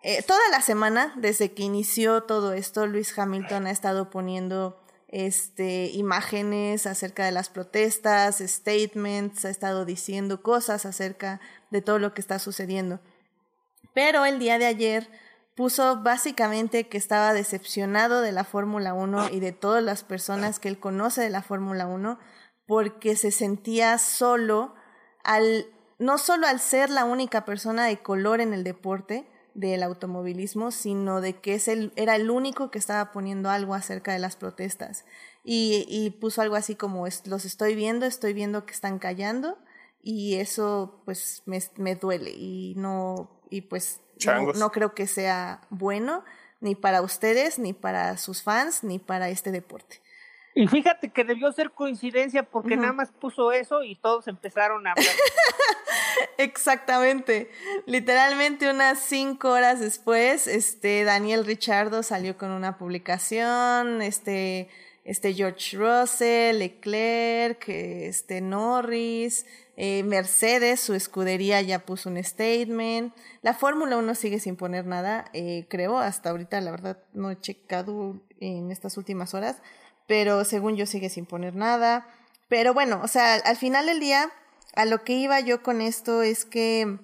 eh, 0.02 0.22
toda 0.22 0.40
la 0.50 0.60
semana, 0.60 1.14
desde 1.16 1.52
que 1.52 1.62
inició 1.62 2.22
todo 2.24 2.52
esto, 2.52 2.86
Lewis 2.86 3.18
Hamilton 3.18 3.66
ha 3.66 3.70
estado 3.70 4.10
poniendo 4.10 4.83
este, 5.14 5.90
imágenes 5.92 6.88
acerca 6.88 7.25
de 7.25 7.30
las 7.30 7.49
protestas, 7.49 8.42
statements, 8.44 9.44
ha 9.44 9.50
estado 9.50 9.85
diciendo 9.85 10.42
cosas 10.42 10.85
acerca 10.87 11.40
de 11.71 11.83
todo 11.83 12.00
lo 12.00 12.14
que 12.14 12.21
está 12.21 12.40
sucediendo. 12.40 12.99
Pero 13.94 14.25
el 14.25 14.40
día 14.40 14.59
de 14.59 14.66
ayer 14.66 15.09
puso 15.54 16.02
básicamente 16.02 16.88
que 16.88 16.99
estaba 16.99 17.33
decepcionado 17.33 18.23
de 18.23 18.33
la 18.33 18.42
Fórmula 18.42 18.92
1 18.92 19.30
y 19.30 19.38
de 19.38 19.52
todas 19.52 19.85
las 19.85 20.02
personas 20.02 20.59
que 20.59 20.66
él 20.68 20.80
conoce 20.80 21.21
de 21.21 21.30
la 21.30 21.42
Fórmula 21.42 21.87
1 21.87 22.18
porque 22.66 23.14
se 23.14 23.30
sentía 23.30 23.99
solo 23.99 24.75
al 25.23 25.66
no 26.00 26.18
solo 26.18 26.49
al 26.49 26.59
ser 26.59 26.90
la 26.90 27.04
única 27.04 27.44
persona 27.44 27.87
de 27.87 28.02
color 28.02 28.40
en 28.40 28.52
el 28.52 28.64
deporte 28.64 29.30
del 29.54 29.82
automovilismo, 29.82 30.70
sino 30.70 31.20
de 31.20 31.40
que 31.40 31.54
es 31.54 31.68
el, 31.68 31.92
era 31.96 32.16
el 32.16 32.30
único 32.30 32.70
que 32.70 32.78
estaba 32.78 33.12
poniendo 33.12 33.50
algo 33.50 33.75
acerca 33.75 34.12
de 34.12 34.18
las 34.18 34.37
protestas. 34.37 35.04
Y, 35.44 35.87
y 35.88 36.11
puso 36.11 36.42
algo 36.42 36.56
así 36.56 36.75
como, 36.75 37.06
los 37.06 37.44
estoy 37.44 37.75
viendo, 37.75 38.06
estoy 38.06 38.32
viendo 38.32 38.66
que 38.66 38.73
están 38.73 38.99
callando 38.99 39.58
y 40.04 40.34
eso 40.34 41.00
pues 41.04 41.42
me, 41.46 41.61
me 41.76 41.96
duele 41.96 42.30
y 42.30 42.75
no, 42.76 43.30
y 43.50 43.62
pues 43.62 44.00
no, 44.26 44.52
no, 44.52 44.70
creo 44.70 44.94
que 44.94 45.06
sea 45.06 45.62
bueno 45.70 46.25
ni 46.61 46.75
para 46.75 47.02
ustedes, 47.02 47.58
ni 47.58 47.73
para 47.73 48.16
sus 48.18 48.42
fans, 48.42 48.84
ni 48.84 48.99
para 48.99 49.28
este 49.30 49.50
deporte. 49.50 50.00
Y 50.54 50.68
fíjate 50.68 51.11
que 51.11 51.25
debió 51.25 51.50
ser 51.52 51.73
coincidencia 51.73 52.44
porque 52.44 52.76
nada 52.76 52.92
más 52.92 53.11
puso 53.11 53.50
eso 53.50 53.82
y 53.82 53.96
todos 53.96 54.28
empezaron 54.28 54.87
a 54.87 54.92
hablar. 54.92 55.06
Exactamente. 56.38 57.50
Literalmente 57.87 58.70
unas 58.70 59.00
cinco 59.00 59.50
horas 59.50 59.80
después, 59.80 60.46
este 60.46 61.02
Daniel 61.02 61.44
Richardo 61.44 62.04
salió 62.04 62.38
con 62.38 62.52
una 62.52 62.78
publicación, 62.78 64.00
este, 64.00 64.68
este 65.04 65.34
George 65.34 65.76
Russell, 65.76 66.58
Leclerc, 66.58 67.68
este 67.68 68.40
Norris, 68.40 69.46
eh, 69.76 70.04
Mercedes, 70.04 70.78
su 70.78 70.94
escudería 70.94 71.62
ya 71.62 71.80
puso 71.80 72.11
un 72.11 72.23
statement. 72.23 73.12
La 73.42 73.54
Fórmula 73.54 73.96
1 73.96 74.14
sigue 74.14 74.38
sin 74.38 74.54
poner 74.54 74.87
nada, 74.87 75.25
eh, 75.32 75.66
creo, 75.68 75.99
hasta 75.99 76.30
ahorita 76.30 76.61
la 76.61 76.70
verdad 76.70 76.99
no 77.12 77.32
he 77.32 77.40
checado 77.40 78.20
en 78.38 78.70
estas 78.70 78.96
últimas 78.96 79.34
horas 79.34 79.61
pero 80.06 80.44
según 80.44 80.76
yo 80.76 80.87
sigue 80.87 81.08
sin 81.08 81.26
poner 81.26 81.54
nada. 81.54 82.06
Pero 82.49 82.75
bueno, 82.75 83.00
o 83.02 83.08
sea, 83.08 83.34
al 83.34 83.56
final 83.56 83.87
del 83.87 84.00
día, 84.00 84.30
a 84.75 84.84
lo 84.84 85.02
que 85.04 85.14
iba 85.14 85.40
yo 85.40 85.62
con 85.62 85.80
esto 85.80 86.23
es 86.23 86.44
que 86.44 86.99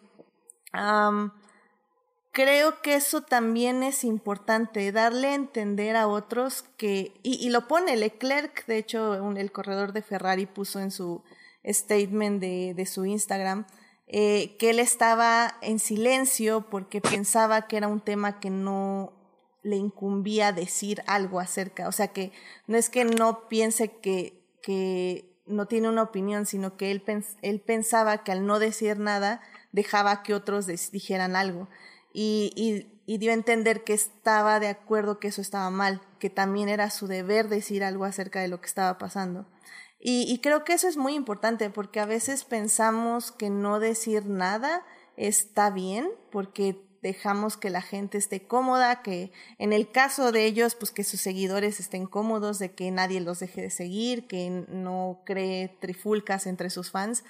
creo 2.33 2.83
que 2.83 2.95
eso 2.95 3.23
también 3.23 3.83
es 3.83 4.04
importante, 4.04 4.92
darle 4.92 5.28
a 5.28 5.35
entender 5.35 5.97
a 5.97 6.07
otros 6.07 6.64
que, 6.76 7.12
y, 7.23 7.49
lo 7.50 7.66
pone 7.66 7.97
Leclerc, 7.97 8.66
de 8.66 8.78
hecho, 8.78 9.14
el 9.37 9.52
corredor 9.52 9.92
de 9.92 10.02
Ferrari 10.02 10.47
puso 10.47 10.80
en 10.80 10.90
su 10.90 11.23
statement 11.64 12.40
de, 12.40 12.87
su 12.87 13.04
Instagram, 13.04 13.66
eh, 14.07 14.57
que 14.59 14.71
él 14.71 14.78
estaba 14.78 15.57
en 15.62 15.78
silencio 15.78 16.66
porque 16.69 17.00
pensaba 17.00 17.66
que 17.69 17.76
era 17.76 17.88
un 17.88 18.00
tema 18.00 18.40
que 18.40 18.50
no 18.50 19.12
le 19.62 19.76
incumbía 19.76 20.52
decir 20.52 21.02
algo 21.07 21.40
acerca, 21.40 21.88
o 21.88 21.93
sea 21.93 22.09
que 22.09 22.33
no 22.67 22.76
es 22.76 22.90
que 22.90 23.05
no 23.05 23.49
piense 23.49 23.90
que, 24.00 24.43
que 24.62 25.37
no 25.47 25.67
tiene 25.67 25.88
una 25.88 26.02
opinión, 26.02 26.47
sino 26.47 26.76
que 26.76 26.90
él, 26.90 27.02
él 27.43 27.61
pensaba 27.61 28.25
que 28.25 28.33
al 28.33 28.47
no 28.47 28.59
decir 28.59 28.99
nada 28.99 29.40
dejaba 29.73 30.23
que 30.23 30.35
otros 30.35 30.67
dijeran 30.67 31.37
algo 31.37 31.69
y, 32.12 32.52
y, 32.57 33.00
y, 33.07 33.19
dio 33.19 33.31
a 33.31 33.35
entender 33.35 33.85
que 33.85 33.93
estaba 33.93 34.59
de 34.59 34.69
acuerdo 34.69 35.21
que 35.21 35.29
eso 35.29 35.40
estaba 35.40 35.71
mal, 35.71 36.00
que 36.19 36.31
también 36.31 36.69
era 36.69 36.90
su 36.90 37.07
deber 37.07 37.49
decir 37.49 37.85
algo 37.85 38.05
acerca 38.05 38.40
de 38.40 38.49
lo 38.49 38.61
que 38.61 38.67
estaba 38.67 38.99
pasando. 38.99 39.47
Y, 40.00 40.25
y 40.29 40.38
creo 40.40 40.64
que 40.64 40.73
eso 40.73 40.88
es 40.88 40.97
muy 40.97 41.14
importante 41.14 41.71
porque 41.71 42.00
a 42.00 42.07
veces 42.07 42.45
pensamos 42.45 43.33
que 43.33 43.50
no 43.50 43.79
decir 43.79 44.26
nada 44.26 44.85
está 45.17 45.71
bien 45.71 46.11
porque 46.33 46.83
dejamos 47.02 47.57
que 47.57 47.71
la 47.71 47.83
gente 47.83 48.19
esté 48.19 48.47
cómoda, 48.47 49.02
que 49.02 49.33
en 49.59 49.73
el 49.73 49.90
caso 49.90 50.33
de 50.33 50.45
ellos, 50.45 50.75
pues 50.75 50.90
que 50.90 51.04
sus 51.04 51.21
seguidores 51.21 51.80
estén 51.80 52.07
cómodos, 52.07 52.59
de 52.59 52.73
que 52.73 52.90
nadie 52.90 53.21
los 53.21 53.40
deje 53.40 53.62
de 53.62 53.71
seguir, 53.71 54.26
que 54.26 54.50
no 54.69 55.23
cree 55.25 55.69
trifulcas 55.80 56.47
entre 56.47 56.71
sus 56.71 56.90
fans. 56.90 57.25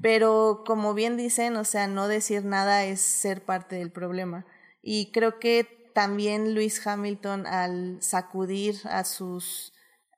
Pero 0.00 0.64
como 0.66 0.94
bien 0.94 1.16
dicen, 1.16 1.56
o 1.56 1.64
sea, 1.64 1.86
no 1.86 2.08
decir 2.08 2.44
nada 2.44 2.84
es 2.84 3.00
ser 3.00 3.44
parte 3.44 3.76
del 3.76 3.90
problema. 3.90 4.46
Y 4.82 5.12
creo 5.12 5.38
que 5.38 5.90
también 5.94 6.54
Luis 6.54 6.86
Hamilton 6.86 7.46
al 7.46 7.98
sacudir 8.00 8.76
a 8.84 9.04
sus 9.04 9.74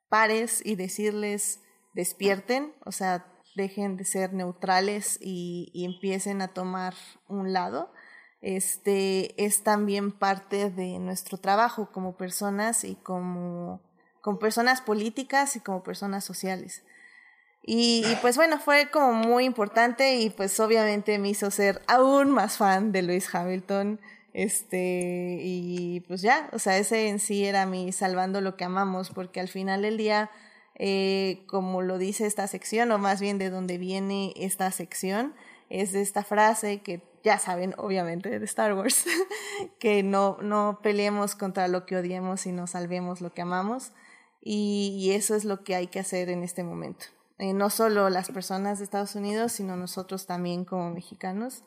pares 0.07 0.61
y 0.63 0.75
decirles 0.75 1.59
despierten, 1.93 2.73
o 2.85 2.91
sea, 2.91 3.25
dejen 3.55 3.97
de 3.97 4.05
ser 4.05 4.33
neutrales 4.33 5.17
y, 5.21 5.69
y 5.73 5.85
empiecen 5.85 6.41
a 6.41 6.53
tomar 6.53 6.95
un 7.27 7.53
lado, 7.53 7.91
este, 8.43 9.41
es 9.43 9.63
también 9.63 10.11
parte 10.11 10.69
de 10.69 10.99
nuestro 10.99 11.37
trabajo 11.37 11.89
como 11.91 12.17
personas 12.17 12.83
y 12.83 12.95
como, 12.95 13.79
como 14.19 14.37
personas 14.37 14.81
políticas 14.81 15.55
y 15.55 15.61
como 15.61 15.81
personas 15.81 16.25
sociales. 16.25 16.83
Y, 17.65 18.03
pues 18.21 18.35
bueno, 18.35 18.59
fue 18.59 18.91
como 18.91 19.13
muy 19.13 19.45
importante 19.45 20.17
y 20.17 20.29
pues 20.29 20.59
obviamente 20.59 21.17
me 21.19 21.29
hizo 21.29 21.49
ser 21.51 21.81
aún 21.87 22.31
más 22.31 22.57
fan 22.57 22.91
de 22.91 23.03
Lewis 23.03 23.33
Hamilton. 23.33 24.01
Este, 24.33 25.37
y 25.41 26.01
pues 26.01 26.21
ya, 26.21 26.49
o 26.51 26.59
sea, 26.59 26.77
ese 26.77 27.07
en 27.07 27.19
sí 27.19 27.45
era 27.45 27.65
mi 27.65 27.93
salvando 27.93 28.41
lo 28.41 28.57
que 28.57 28.65
amamos, 28.65 29.11
porque 29.11 29.39
al 29.39 29.47
final 29.47 29.83
del 29.83 29.95
día, 29.95 30.29
eh, 30.75 31.43
como 31.47 31.81
lo 31.81 31.97
dice 31.97 32.25
esta 32.25 32.47
sección, 32.47 32.91
o 32.91 32.97
más 32.97 33.21
bien 33.21 33.37
de 33.37 33.49
donde 33.49 33.77
viene 33.77 34.33
esta 34.35 34.69
sección, 34.71 35.33
es 35.69 35.93
esta 35.93 36.25
frase 36.25 36.81
que 36.81 37.12
ya 37.23 37.39
saben, 37.39 37.73
obviamente, 37.77 38.37
de 38.37 38.45
Star 38.45 38.73
Wars, 38.73 39.05
que 39.79 40.03
no, 40.03 40.37
no 40.41 40.79
peleemos 40.83 41.35
contra 41.35 41.67
lo 41.67 41.85
que 41.85 41.95
odiemos, 41.95 42.41
sino 42.41 42.67
salvemos 42.67 43.21
lo 43.21 43.33
que 43.33 43.41
amamos. 43.41 43.93
Y, 44.45 45.11
eso 45.13 45.35
es 45.35 45.45
lo 45.45 45.63
que 45.63 45.73
hay 45.75 45.87
que 45.87 45.99
hacer 45.99 46.29
en 46.29 46.43
este 46.43 46.63
momento. 46.63 47.05
Eh, 47.37 47.53
no 47.53 47.69
solo 47.69 48.09
las 48.09 48.29
personas 48.29 48.77
de 48.77 48.83
Estados 48.83 49.15
Unidos, 49.15 49.53
sino 49.53 49.77
nosotros 49.77 50.27
también 50.27 50.65
como 50.65 50.91
mexicanos, 50.91 51.63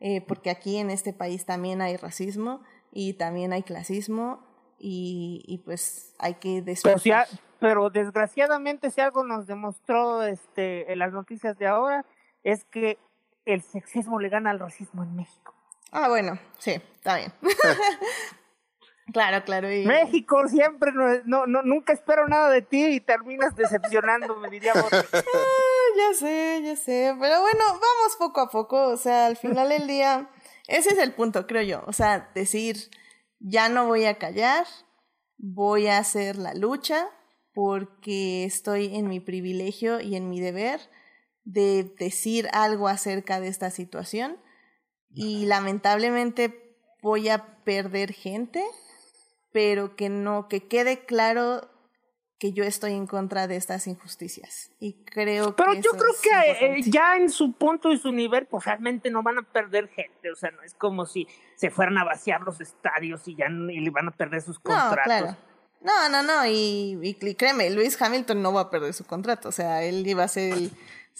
eh, 0.00 0.20
porque 0.22 0.50
aquí 0.50 0.76
en 0.78 0.90
este 0.90 1.12
país 1.12 1.46
también 1.46 1.80
hay 1.80 1.96
racismo 1.96 2.62
y 2.92 3.14
también 3.14 3.52
hay 3.52 3.62
clasismo 3.62 4.44
y, 4.78 5.44
y 5.46 5.58
pues 5.58 6.14
hay 6.18 6.34
que 6.34 6.62
despertar. 6.62 7.28
Pero, 7.30 7.40
pero 7.60 7.90
desgraciadamente 7.90 8.90
si 8.90 9.00
algo 9.00 9.24
nos 9.24 9.46
demostró 9.46 10.24
este, 10.24 10.92
en 10.92 10.98
las 10.98 11.12
noticias 11.12 11.56
de 11.56 11.66
ahora 11.66 12.04
es 12.42 12.64
que 12.64 12.98
el 13.46 13.62
sexismo 13.62 14.20
le 14.20 14.28
gana 14.28 14.50
al 14.50 14.58
racismo 14.58 15.02
en 15.02 15.16
México. 15.16 15.54
Ah, 15.92 16.08
bueno, 16.08 16.38
sí, 16.58 16.72
está 16.72 17.16
bien. 17.16 17.32
claro, 19.12 19.44
claro. 19.44 19.72
Y... 19.72 19.86
México 19.86 20.46
siempre, 20.48 20.92
no, 20.92 21.46
no, 21.46 21.62
nunca 21.62 21.92
espero 21.92 22.28
nada 22.28 22.50
de 22.50 22.62
ti 22.62 22.84
y 22.86 23.00
terminas 23.00 23.54
decepcionándome, 23.56 24.50
diría 24.50 24.72
ah, 24.92 24.92
ya 25.96 26.14
sé, 26.14 26.60
ya 26.64 26.76
sé. 26.76 27.14
Pero 27.18 27.40
bueno, 27.40 27.64
vamos 27.66 28.16
poco 28.18 28.40
a 28.40 28.50
poco. 28.50 28.88
O 28.88 28.96
sea, 28.96 29.26
al 29.26 29.36
final 29.36 29.68
del 29.68 29.86
día, 29.86 30.28
ese 30.66 30.90
es 30.90 30.98
el 30.98 31.12
punto, 31.12 31.46
creo 31.46 31.62
yo. 31.62 31.84
O 31.86 31.92
sea, 31.92 32.30
decir, 32.34 32.76
ya 33.38 33.68
no 33.68 33.86
voy 33.86 34.06
a 34.06 34.18
callar, 34.18 34.66
voy 35.38 35.86
a 35.86 35.98
hacer 35.98 36.36
la 36.36 36.52
lucha 36.54 37.08
porque 37.54 38.44
estoy 38.44 38.96
en 38.96 39.08
mi 39.08 39.20
privilegio 39.20 40.00
y 40.00 40.16
en 40.16 40.28
mi 40.28 40.40
deber 40.40 40.80
de 41.46 41.84
decir 41.98 42.48
algo 42.52 42.88
acerca 42.88 43.40
de 43.40 43.48
esta 43.48 43.70
situación 43.70 44.36
y 45.08 45.46
lamentablemente 45.46 46.76
voy 47.00 47.28
a 47.28 47.62
perder 47.64 48.12
gente, 48.12 48.62
pero 49.52 49.96
que 49.96 50.08
no, 50.08 50.48
que 50.48 50.66
quede 50.66 51.06
claro 51.06 51.70
que 52.38 52.52
yo 52.52 52.64
estoy 52.64 52.92
en 52.92 53.06
contra 53.06 53.46
de 53.46 53.56
estas 53.56 53.86
injusticias. 53.86 54.72
Y 54.78 55.04
creo 55.04 55.56
Pero 55.56 55.72
yo 55.74 55.92
creo 55.92 56.12
que 56.20 56.66
eh, 56.66 56.82
ya 56.82 57.16
en 57.16 57.30
su 57.30 57.52
punto 57.52 57.90
y 57.90 57.96
su 57.96 58.12
nivel, 58.12 58.46
pues 58.46 58.66
realmente 58.66 59.08
no 59.10 59.22
van 59.22 59.38
a 59.38 59.42
perder 59.42 59.88
gente. 59.88 60.30
O 60.30 60.34
sea, 60.34 60.50
no 60.50 60.62
es 60.62 60.74
como 60.74 61.06
si 61.06 61.26
se 61.54 61.70
fueran 61.70 61.96
a 61.96 62.04
vaciar 62.04 62.42
los 62.42 62.60
estadios 62.60 63.26
y 63.28 63.36
ya 63.36 63.46
y 63.46 63.80
le 63.80 63.90
van 63.90 64.08
a 64.08 64.10
perder 64.10 64.42
sus 64.42 64.58
contratos. 64.58 64.98
No, 64.98 65.04
claro. 65.04 65.36
No, 65.80 66.08
no, 66.08 66.22
no. 66.22 66.44
Y, 66.46 66.98
y, 67.00 67.34
créeme, 67.36 67.70
Luis 67.70 68.00
Hamilton 68.00 68.42
no 68.42 68.52
va 68.52 68.62
a 68.62 68.70
perder 68.70 68.92
su 68.92 69.06
contrato. 69.06 69.48
O 69.48 69.52
sea, 69.52 69.82
él 69.84 70.06
iba 70.06 70.24
a 70.24 70.28
ser 70.28 70.52
el 70.52 70.72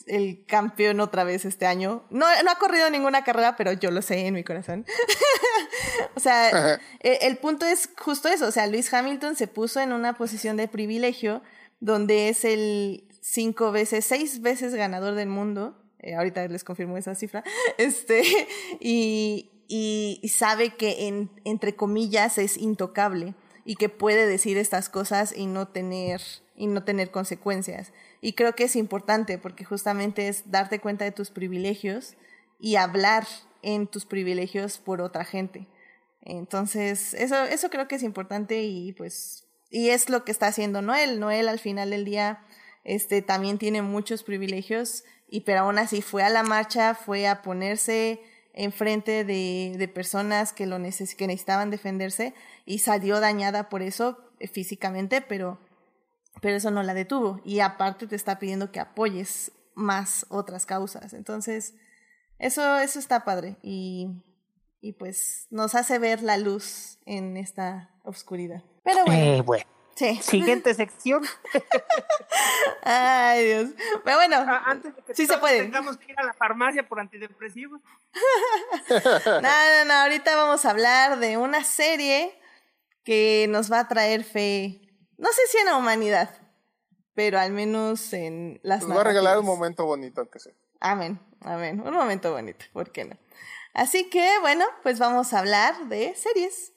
el 0.06 0.44
campeón 0.46 1.00
otra 1.00 1.24
vez 1.24 1.44
este 1.44 1.66
año. 1.66 2.04
No, 2.10 2.26
no 2.44 2.50
ha 2.50 2.58
corrido 2.58 2.90
ninguna 2.90 3.24
carrera, 3.24 3.56
pero 3.56 3.72
yo 3.72 3.90
lo 3.90 4.02
sé 4.02 4.26
en 4.26 4.34
mi 4.34 4.44
corazón. 4.44 4.84
o 6.14 6.20
sea, 6.20 6.80
e, 7.00 7.18
el, 7.22 7.38
punto 7.38 7.66
es 7.66 7.88
justo 7.98 8.28
eso. 8.28 8.46
O 8.46 8.52
sea, 8.52 8.66
Luis 8.66 8.92
Hamilton 8.92 9.36
se 9.36 9.48
puso 9.48 9.80
en 9.80 9.92
una 9.92 10.16
posición 10.16 10.56
de 10.56 10.68
privilegio 10.68 11.42
donde 11.80 12.28
es 12.28 12.44
el 12.44 13.08
cinco 13.20 13.72
veces, 13.72 14.04
seis 14.04 14.42
veces 14.42 14.74
ganador 14.74 15.14
del 15.14 15.28
mundo. 15.28 15.82
Eh, 16.00 16.14
ahorita 16.14 16.46
les 16.48 16.64
confirmo 16.64 16.96
esa 16.96 17.14
cifra. 17.14 17.42
Este, 17.78 18.22
y, 18.80 19.50
y, 19.68 20.28
sabe 20.28 20.76
que 20.76 21.08
en, 21.08 21.30
entre 21.44 21.74
comillas 21.74 22.38
es 22.38 22.56
intocable. 22.56 23.34
y 23.64 23.74
que 23.74 23.88
puede 23.88 24.26
decir 24.26 24.58
estas 24.58 24.88
cosas 24.88 25.36
y 25.36 25.46
no 25.46 25.66
tener 25.66 26.20
y 26.56 26.66
no 26.66 26.84
tener 26.84 27.10
consecuencias. 27.10 27.92
Y 28.26 28.32
creo 28.32 28.56
que 28.56 28.64
es 28.64 28.74
importante 28.74 29.38
porque 29.38 29.64
justamente 29.64 30.26
es 30.26 30.50
darte 30.50 30.80
cuenta 30.80 31.04
de 31.04 31.12
tus 31.12 31.30
privilegios 31.30 32.16
y 32.58 32.74
hablar 32.74 33.24
en 33.62 33.86
tus 33.86 34.04
privilegios 34.04 34.78
por 34.78 35.00
otra 35.00 35.24
gente. 35.24 35.68
Entonces, 36.22 37.14
eso, 37.14 37.44
eso 37.44 37.70
creo 37.70 37.86
que 37.86 37.94
es 37.94 38.02
importante 38.02 38.64
y 38.64 38.92
pues, 38.94 39.44
y 39.70 39.90
es 39.90 40.10
lo 40.10 40.24
que 40.24 40.32
está 40.32 40.48
haciendo 40.48 40.82
Noel. 40.82 41.20
Noel 41.20 41.48
al 41.48 41.60
final 41.60 41.90
del 41.90 42.04
día, 42.04 42.44
este, 42.82 43.22
también 43.22 43.58
tiene 43.58 43.80
muchos 43.82 44.24
privilegios 44.24 45.04
y 45.28 45.42
pero 45.42 45.60
aún 45.60 45.78
así 45.78 46.02
fue 46.02 46.24
a 46.24 46.28
la 46.28 46.42
marcha, 46.42 46.96
fue 46.96 47.28
a 47.28 47.42
ponerse 47.42 48.20
enfrente 48.54 49.24
de, 49.24 49.76
de 49.78 49.86
personas 49.86 50.52
que 50.52 50.66
lo 50.66 50.80
neces 50.80 51.14
que 51.14 51.28
necesitaban 51.28 51.70
defenderse 51.70 52.34
y 52.64 52.80
salió 52.80 53.20
dañada 53.20 53.68
por 53.68 53.82
eso 53.82 54.18
eh, 54.40 54.48
físicamente, 54.48 55.20
pero, 55.20 55.60
pero 56.40 56.56
eso 56.56 56.70
no 56.70 56.82
la 56.82 56.94
detuvo. 56.94 57.40
Y 57.44 57.60
aparte 57.60 58.06
te 58.06 58.16
está 58.16 58.38
pidiendo 58.38 58.70
que 58.72 58.80
apoyes 58.80 59.52
más 59.74 60.26
otras 60.28 60.66
causas. 60.66 61.12
Entonces, 61.12 61.74
eso, 62.38 62.78
eso 62.78 62.98
está 62.98 63.24
padre. 63.24 63.56
Y, 63.62 64.22
y 64.80 64.92
pues 64.92 65.46
nos 65.50 65.74
hace 65.74 65.98
ver 65.98 66.22
la 66.22 66.36
luz 66.36 66.98
en 67.06 67.36
esta 67.36 67.90
oscuridad. 68.02 68.62
Pero 68.84 69.04
bueno. 69.04 69.22
Eh, 69.22 69.42
bueno. 69.42 69.64
Sí. 69.96 70.16
Siguiente 70.22 70.74
sección. 70.74 71.22
Ay, 72.82 73.44
Dios. 73.46 73.70
Pero 74.04 74.16
bueno, 74.16 74.36
Ah, 74.46 74.62
Antes 74.66 74.94
de 74.94 75.02
que 75.02 75.14
Sí 75.14 75.26
se 75.26 75.38
puede. 75.38 75.62
tengamos 75.62 75.96
que 75.96 76.12
ir 76.12 76.18
a 76.20 76.24
la 76.24 76.34
farmacia 76.34 76.86
por 76.86 77.00
antidepresivos. 77.00 77.80
no, 78.90 79.40
no, 79.40 79.84
no, 79.86 79.92
ahorita 79.94 80.36
vamos 80.36 80.64
a 80.64 80.70
hablar 80.70 81.18
de 81.18 81.36
una 81.38 81.64
serie 81.64 82.38
que 83.04 83.46
nos 83.48 83.70
va 83.72 83.80
a 83.80 83.88
traer 83.88 84.24
fe, 84.24 84.80
no 85.18 85.28
sé 85.32 85.40
si 85.50 85.58
en 85.58 85.66
la 85.66 85.76
humanidad, 85.76 86.30
pero 87.14 87.38
al 87.38 87.52
menos 87.52 88.12
en 88.12 88.60
las 88.62 88.82
Nos 88.82 88.96
va 88.96 89.00
a 89.00 89.04
regalar 89.04 89.38
un 89.38 89.46
momento 89.46 89.86
bonito, 89.86 90.20
aunque 90.20 90.38
sea. 90.38 90.52
Amén, 90.80 91.18
amén, 91.40 91.80
un 91.80 91.94
momento 91.94 92.32
bonito, 92.32 92.66
¿por 92.72 92.92
qué 92.92 93.06
no? 93.06 93.16
Así 93.72 94.10
que, 94.10 94.38
bueno, 94.40 94.64
pues 94.82 94.98
vamos 94.98 95.32
a 95.32 95.38
hablar 95.38 95.88
de 95.88 96.14
series. 96.14 96.72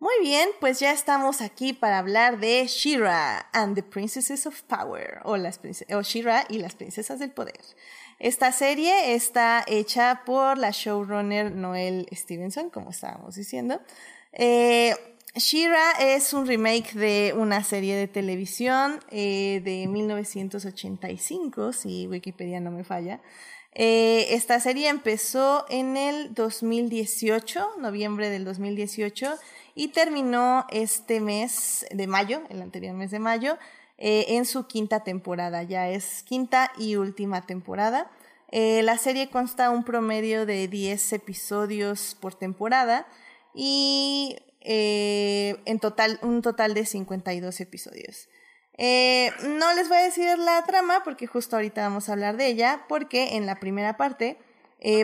Muy 0.00 0.14
bien, 0.20 0.48
pues 0.58 0.80
ya 0.80 0.92
estamos 0.92 1.40
aquí 1.40 1.72
para 1.72 1.98
hablar 1.98 2.40
de 2.40 2.66
Shira 2.66 3.50
and 3.52 3.74
the 3.76 3.82
Princesses 3.82 4.46
of 4.46 4.62
Power, 4.62 5.20
o, 5.24 5.36
las 5.36 5.60
o 5.92 6.02
Shira 6.02 6.44
y 6.48 6.58
las 6.58 6.74
Princesas 6.74 7.18
del 7.18 7.30
Poder. 7.30 7.60
Esta 8.18 8.50
serie 8.50 9.14
está 9.14 9.64
hecha 9.68 10.22
por 10.26 10.58
la 10.58 10.70
showrunner 10.72 11.52
Noel 11.52 12.08
Stevenson, 12.12 12.68
como 12.68 12.90
estábamos 12.90 13.36
diciendo. 13.36 13.80
Eh, 14.32 14.94
Shira 15.36 15.92
es 16.00 16.32
un 16.32 16.46
remake 16.46 16.94
de 16.94 17.32
una 17.36 17.62
serie 17.62 17.94
de 17.94 18.08
televisión 18.08 18.98
eh, 19.10 19.60
de 19.64 19.86
1985, 19.86 21.72
si 21.72 22.08
Wikipedia 22.08 22.58
no 22.58 22.72
me 22.72 22.82
falla. 22.82 23.20
Eh, 23.72 24.34
esta 24.34 24.58
serie 24.58 24.88
empezó 24.88 25.64
en 25.68 25.96
el 25.96 26.34
2018, 26.34 27.76
noviembre 27.78 28.30
del 28.30 28.44
2018, 28.44 29.36
y 29.76 29.88
terminó 29.88 30.66
este 30.70 31.20
mes 31.20 31.86
de 31.92 32.08
mayo, 32.08 32.42
el 32.48 32.62
anterior 32.62 32.96
mes 32.96 33.12
de 33.12 33.20
mayo, 33.20 33.58
eh, 33.98 34.26
en 34.36 34.44
su 34.44 34.66
quinta 34.66 35.04
temporada. 35.04 35.62
Ya 35.62 35.88
es 35.88 36.22
quinta 36.24 36.72
y 36.78 36.96
última 36.96 37.46
temporada. 37.46 38.10
Eh, 38.50 38.82
la 38.82 38.96
serie 38.96 39.28
consta 39.28 39.70
un 39.70 39.84
promedio 39.84 40.46
de 40.46 40.68
10 40.68 41.12
episodios 41.12 42.16
por 42.18 42.34
temporada 42.34 43.06
y 43.54 44.36
eh, 44.60 45.60
en 45.66 45.78
total, 45.78 46.18
un 46.22 46.40
total 46.40 46.74
de 46.74 46.86
52 46.86 47.60
episodios. 47.60 48.28
Eh, 48.78 49.32
no 49.58 49.74
les 49.74 49.88
voy 49.88 49.98
a 49.98 50.02
decir 50.02 50.38
la 50.38 50.64
trama 50.64 51.02
porque 51.04 51.26
justo 51.26 51.56
ahorita 51.56 51.82
vamos 51.82 52.08
a 52.08 52.12
hablar 52.12 52.36
de 52.36 52.46
ella, 52.46 52.84
porque 52.88 53.36
en 53.36 53.44
la 53.44 53.60
primera 53.60 53.96
parte 53.96 54.38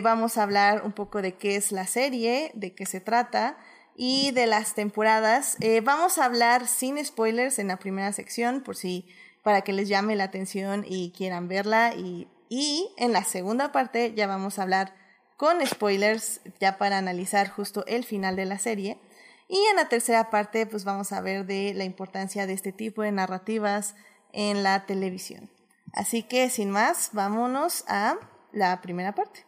vamos 0.01 0.37
a 0.37 0.43
hablar 0.43 0.83
un 0.85 0.93
poco 0.93 1.21
de 1.21 1.33
qué 1.33 1.57
es 1.57 1.73
la 1.73 1.85
serie, 1.85 2.51
de 2.55 2.73
qué 2.73 2.85
se 2.85 3.01
trata 3.01 3.57
y 3.93 4.31
de 4.31 4.47
las 4.47 4.73
temporadas. 4.73 5.57
Vamos 5.83 6.17
a 6.17 6.25
hablar 6.25 6.65
sin 6.67 7.03
spoilers 7.03 7.59
en 7.59 7.67
la 7.67 7.77
primera 7.77 8.13
sección, 8.13 8.63
por 8.63 8.77
si 8.77 9.05
para 9.43 9.61
que 9.61 9.73
les 9.73 9.89
llame 9.89 10.15
la 10.15 10.23
atención 10.23 10.85
y 10.87 11.11
quieran 11.11 11.49
verla. 11.49 11.93
Y, 11.93 12.29
y 12.49 12.89
en 12.97 13.13
la 13.13 13.23
segunda 13.23 13.71
parte 13.71 14.13
ya 14.15 14.27
vamos 14.27 14.59
a 14.59 14.63
hablar 14.63 14.93
con 15.37 15.65
spoilers, 15.65 16.41
ya 16.59 16.77
para 16.77 16.97
analizar 16.97 17.49
justo 17.49 17.85
el 17.87 18.05
final 18.05 18.35
de 18.35 18.45
la 18.45 18.59
serie. 18.59 18.99
Y 19.47 19.57
en 19.69 19.75
la 19.75 19.89
tercera 19.89 20.29
parte, 20.29 20.65
pues 20.65 20.85
vamos 20.85 21.11
a 21.11 21.21
ver 21.21 21.45
de 21.45 21.73
la 21.73 21.83
importancia 21.83 22.47
de 22.47 22.53
este 22.53 22.71
tipo 22.71 23.01
de 23.01 23.11
narrativas 23.11 23.95
en 24.31 24.63
la 24.63 24.85
televisión. 24.85 25.49
Así 25.93 26.23
que 26.23 26.49
sin 26.49 26.71
más, 26.71 27.09
vámonos 27.13 27.83
a 27.87 28.15
la 28.51 28.81
primera 28.81 29.13
parte. 29.13 29.45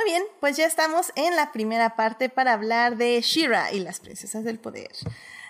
Muy 0.00 0.12
bien, 0.12 0.22
pues 0.40 0.56
ya 0.56 0.64
estamos 0.64 1.12
en 1.14 1.36
la 1.36 1.52
primera 1.52 1.94
parte 1.94 2.30
para 2.30 2.54
hablar 2.54 2.96
de 2.96 3.20
Shira 3.20 3.70
y 3.70 3.80
las 3.80 4.00
princesas 4.00 4.44
del 4.44 4.58
poder. 4.58 4.88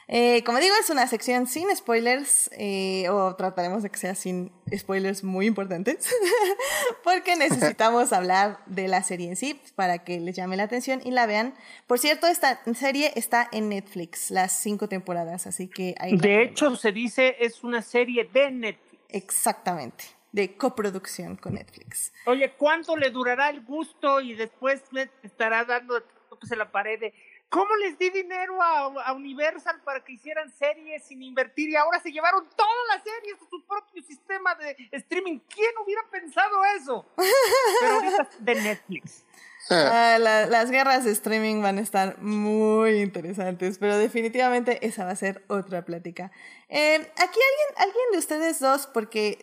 Eh, 0.09 0.43
como 0.45 0.59
digo, 0.59 0.75
es 0.81 0.91
una 0.91 1.07
sección 1.07 1.47
sin 1.47 1.69
spoilers, 1.77 2.51
eh, 2.55 3.09
o 3.11 3.37
trataremos 3.37 3.85
de 3.85 3.91
que 3.91 3.99
sea 3.99 4.17
sin 4.17 4.51
spoilers 4.77 5.23
muy 5.23 5.47
importantes, 5.47 6.13
porque 7.05 7.37
necesitamos 7.37 8.13
hablar 8.13 8.59
de 8.67 8.89
la 8.89 9.05
serie 9.05 9.29
en 9.29 9.37
sí 9.37 9.61
para 9.77 10.03
que 10.03 10.19
les 10.19 10.35
llame 10.35 10.57
la 10.57 10.65
atención 10.65 11.01
y 11.05 11.13
la 11.13 11.27
vean. 11.27 11.55
Por 11.87 12.01
cierto, 12.01 12.27
esta 12.27 12.61
serie 12.75 13.13
está 13.15 13.49
en 13.53 13.69
Netflix, 13.69 14.33
las 14.33 14.51
cinco 14.51 14.89
temporadas, 14.89 15.47
así 15.47 15.69
que 15.69 15.95
ahí 16.01 16.17
De 16.17 16.43
hecho, 16.43 16.75
se 16.75 16.91
dice 16.91 17.37
es 17.39 17.63
una 17.63 17.83
serie 17.83 18.29
de 18.33 18.51
Netflix. 18.51 18.99
Exactamente, 19.11 20.07
de 20.33 20.57
coproducción 20.57 21.37
con 21.37 21.55
Netflix. 21.55 22.13
Oye, 22.27 22.53
¿cuánto 22.57 22.97
le 22.97 23.11
durará 23.11 23.51
el 23.51 23.63
gusto 23.63 24.21
y 24.21 24.35
después 24.35 24.83
me 24.93 25.11
estará 25.23 25.65
dando 25.65 26.03
toques 26.29 26.51
en 26.53 26.59
la 26.59 26.71
pared 26.71 27.01
de 27.01 27.15
cómo 27.49 27.75
les 27.77 27.99
di 27.99 28.11
dinero 28.11 28.63
a, 28.63 28.87
a 29.05 29.13
Universal 29.13 29.81
para 29.83 30.05
que 30.05 30.13
hicieran 30.13 30.51
series 30.53 31.05
sin 31.05 31.23
invertir 31.23 31.71
y 31.71 31.77
ahora 31.77 32.01
se 32.01 32.13
llevaron 32.13 32.49
todas 32.57 32.87
las 32.89 33.03
series 33.03 33.43
a 33.43 33.51
su 33.51 33.65
propio 33.67 34.03
sistema 34.03 34.55
de 34.55 34.77
streaming? 34.93 35.41
¿Quién 35.49 35.73
hubiera 35.85 36.03
pensado 36.11 36.65
eso? 36.79 37.07
Pero 37.81 37.95
ahorita 37.95 38.31
de 38.39 38.55
Netflix. 38.55 39.25
Ah, 39.69 40.17
la- 40.19 40.47
las 40.47 40.71
guerras 40.71 41.05
de 41.05 41.11
streaming 41.13 41.61
van 41.63 41.79
a 41.79 41.83
estar 41.83 42.19
muy 42.23 43.01
interesantes, 43.03 43.77
pero 43.79 43.99
definitivamente 43.99 44.85
esa 44.87 45.05
va 45.05 45.11
a 45.13 45.17
ser 45.17 45.45
otra 45.49 45.85
plática. 45.85 46.33
Eh, 46.69 46.95
aquí 46.97 47.09
alguien, 47.19 47.77
alguien 47.77 48.05
de 48.13 48.19
ustedes 48.19 48.59
dos, 48.61 48.87
porque 48.87 49.39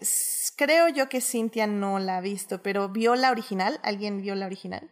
creo 0.55 0.87
yo 0.89 1.07
que 1.07 1.21
Cintia 1.21 1.67
no 1.67 1.99
la 1.99 2.17
ha 2.17 2.21
visto, 2.21 2.61
pero 2.63 2.89
vio 2.89 3.15
la 3.15 3.31
original. 3.31 3.79
¿Alguien 3.83 4.21
vio 4.21 4.33
la 4.35 4.47
original? 4.47 4.89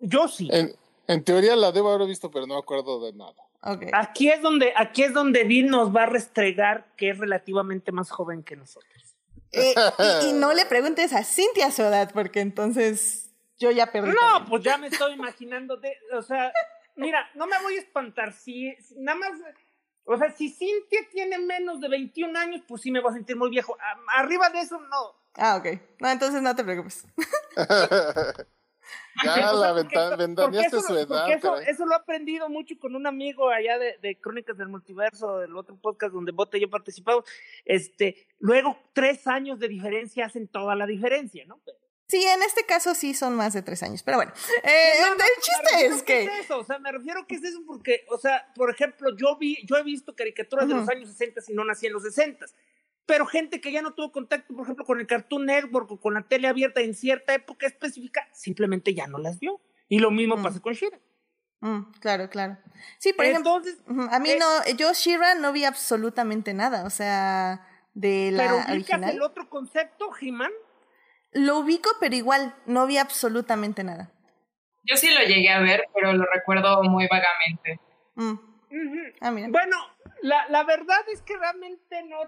Yo 0.00 0.26
sí. 0.28 0.48
En, 0.52 0.74
en 1.06 1.22
teoría 1.24 1.54
la 1.56 1.70
debo 1.72 1.90
haber 1.92 2.08
visto, 2.08 2.30
pero 2.30 2.46
no 2.46 2.54
me 2.54 2.60
acuerdo 2.60 3.04
de 3.04 3.12
nada. 3.12 3.34
Ok. 3.62 3.84
Aquí 3.92 4.28
es 4.28 4.42
donde, 4.42 4.72
aquí 4.76 5.04
es 5.04 5.12
donde 5.14 5.44
Vin 5.44 5.68
nos 5.68 5.94
va 5.94 6.02
a 6.02 6.06
restregar 6.06 6.88
que 6.96 7.10
es 7.10 7.18
relativamente 7.18 7.92
más 7.92 8.10
joven 8.10 8.42
que 8.42 8.56
nosotros. 8.56 9.14
Eh, 9.52 9.74
y, 10.24 10.26
y 10.28 10.32
no 10.34 10.52
le 10.52 10.66
preguntes 10.66 11.12
a 11.12 11.22
Cintia 11.22 11.70
su 11.70 11.82
edad, 11.82 12.10
porque 12.12 12.40
entonces 12.40 13.30
yo 13.62 13.70
ya 13.70 13.86
perdí. 13.90 14.08
No, 14.10 14.14
también. 14.20 14.48
pues 14.50 14.62
ya 14.62 14.76
me 14.78 14.86
estoy 14.88 15.12
imaginando 15.14 15.76
de, 15.78 15.96
o 16.12 16.20
sea, 16.22 16.52
mira, 16.96 17.30
no 17.34 17.46
me 17.46 17.58
voy 17.62 17.76
a 17.76 17.80
espantar, 17.80 18.32
si, 18.32 18.74
si- 18.76 18.96
nada 18.98 19.18
más, 19.18 19.32
o 20.04 20.16
sea, 20.18 20.30
si 20.32 20.50
Cintia 20.50 21.00
tiene 21.10 21.38
menos 21.38 21.80
de 21.80 21.88
21 21.88 22.38
años, 22.38 22.62
pues 22.68 22.82
sí 22.82 22.90
me 22.90 23.00
voy 23.00 23.10
a 23.12 23.14
sentir 23.14 23.36
muy 23.36 23.48
viejo. 23.50 23.76
A- 23.80 24.20
arriba 24.20 24.50
de 24.50 24.60
eso, 24.60 24.78
no. 24.80 25.14
Ah, 25.34 25.56
ok. 25.56 25.80
No, 26.00 26.10
entonces 26.10 26.42
no 26.42 26.54
te 26.54 26.64
preocupes. 26.64 27.06
ya 27.56 27.56
O 29.52 29.60
sea, 29.62 29.72
la 29.72 29.74
porque 29.74 29.82
venta- 29.96 30.06
eso- 30.08 30.16
ventaneaste 30.16 30.80
su 30.80 30.96
edad. 30.98 31.26
porque 31.40 31.70
eso, 31.70 31.86
lo 31.86 31.92
he 31.92 31.96
aprendido 31.96 32.48
mucho 32.48 32.74
con 32.78 32.96
un 32.96 33.06
amigo 33.06 33.48
allá 33.48 33.78
de, 33.78 33.96
de 34.02 34.18
Crónicas 34.20 34.56
del 34.58 34.68
Multiverso, 34.68 35.38
del 35.38 35.56
otro 35.56 35.76
podcast 35.76 36.12
donde 36.12 36.32
Bote 36.32 36.58
y 36.58 36.62
yo 36.62 36.68
participamos. 36.70 37.24
Este, 37.64 38.26
luego, 38.40 38.76
tres 38.92 39.26
años 39.26 39.58
de 39.58 39.68
diferencia 39.68 40.26
hacen 40.26 40.48
toda 40.48 40.74
la 40.74 40.86
diferencia, 40.86 41.44
¿no? 41.46 41.60
Sí, 42.12 42.22
en 42.26 42.42
este 42.42 42.66
caso 42.66 42.94
sí 42.94 43.14
son 43.14 43.34
más 43.36 43.54
de 43.54 43.62
tres 43.62 43.82
años, 43.82 44.02
pero 44.02 44.18
bueno. 44.18 44.32
Eh, 44.64 44.92
No, 45.00 45.14
no, 45.14 45.24
el 45.24 45.40
chiste 45.40 45.86
es 45.86 46.02
que... 46.02 46.24
es 46.24 46.44
eso, 46.44 46.58
o 46.58 46.64
sea, 46.64 46.78
me 46.78 46.92
refiero 46.92 47.26
que 47.26 47.36
es 47.36 47.42
eso 47.42 47.62
porque, 47.66 48.04
o 48.10 48.18
sea, 48.18 48.52
por 48.54 48.68
ejemplo, 48.70 49.16
yo 49.16 49.38
vi, 49.38 49.56
yo 49.66 49.76
he 49.78 49.82
visto 49.82 50.14
caricaturas 50.14 50.68
de 50.68 50.74
Ujú. 50.74 50.82
los 50.82 50.90
años 50.90 51.08
60 51.08 51.40
y 51.48 51.54
no 51.54 51.64
nací 51.64 51.86
en 51.86 51.94
los 51.94 52.02
60, 52.02 52.44
pero 53.06 53.24
gente 53.24 53.62
que 53.62 53.72
ya 53.72 53.80
no 53.80 53.94
tuvo 53.94 54.12
contacto, 54.12 54.54
por 54.54 54.64
ejemplo, 54.64 54.84
con 54.84 55.00
el 55.00 55.06
Cartoon 55.06 55.46
Network 55.46 55.90
o 55.90 56.00
con 56.02 56.12
la 56.12 56.20
tele 56.28 56.48
abierta 56.48 56.82
en 56.82 56.94
cierta 56.94 57.32
época 57.32 57.66
específica, 57.66 58.28
simplemente 58.34 58.92
ya 58.92 59.06
no 59.06 59.16
las 59.16 59.38
vio. 59.38 59.62
Y 59.88 59.98
lo 59.98 60.10
mismo 60.10 60.36
Mm. 60.36 60.42
pasa 60.42 60.60
con 60.60 60.74
Shira. 60.74 61.00
Mm, 61.60 61.92
claro, 61.98 62.28
claro. 62.28 62.58
Sí, 62.98 63.14
por 63.14 63.24
ejemplo, 63.24 63.58
a 64.10 64.18
mí 64.18 64.30
eh 64.32 64.38
no, 64.38 64.64
yo 64.76 64.92
Shira 64.92 65.34
no 65.36 65.50
vi 65.52 65.64
absolutamente 65.64 66.52
nada, 66.52 66.84
o 66.84 66.90
sea, 66.90 67.66
de 67.94 68.32
la 68.32 68.42
¿Pero 68.64 68.74
ubicas 68.76 69.02
el 69.14 69.22
otro 69.22 69.48
concepto, 69.48 70.10
He-Man? 70.20 70.52
Lo 71.32 71.58
ubico, 71.58 71.90
pero 72.00 72.14
igual 72.14 72.54
no 72.66 72.86
vi 72.86 72.98
absolutamente 72.98 73.84
nada. 73.84 74.12
Yo 74.84 74.96
sí 74.96 75.10
lo 75.10 75.20
llegué 75.20 75.50
a 75.50 75.60
ver, 75.60 75.84
pero 75.94 76.12
lo 76.12 76.24
recuerdo 76.26 76.82
muy 76.82 77.06
vagamente. 77.08 77.80
Mm. 78.14 79.14
ah, 79.20 79.30
bueno, 79.30 79.76
la, 80.22 80.46
la 80.48 80.64
verdad 80.64 81.00
es 81.12 81.22
que 81.22 81.36
realmente 81.36 82.02
no... 82.04 82.18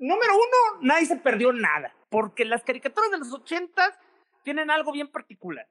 Número 0.00 0.34
uno, 0.34 0.80
nadie 0.82 1.06
se 1.06 1.16
perdió 1.16 1.52
nada, 1.52 1.94
porque 2.10 2.44
las 2.44 2.64
caricaturas 2.64 3.12
de 3.12 3.18
los 3.18 3.32
ochentas 3.32 3.96
tienen 4.42 4.70
algo 4.70 4.92
bien 4.92 5.08
particular. 5.08 5.68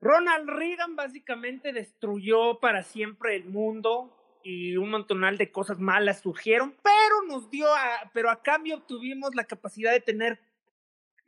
Ronald 0.00 0.48
Reagan 0.48 0.96
básicamente 0.96 1.72
destruyó 1.72 2.58
para 2.60 2.82
siempre 2.82 3.36
el 3.36 3.44
mundo 3.44 4.16
y 4.42 4.76
un 4.76 4.90
montonal 4.90 5.36
de 5.36 5.52
cosas 5.52 5.78
malas 5.78 6.20
surgieron, 6.20 6.74
pero 6.82 7.22
nos 7.28 7.50
dio 7.50 7.66
a, 7.74 8.10
pero 8.14 8.30
a 8.30 8.42
cambio 8.42 8.80
tuvimos 8.80 9.34
la 9.34 9.44
capacidad 9.44 9.92
de 9.92 10.00
tener 10.00 10.40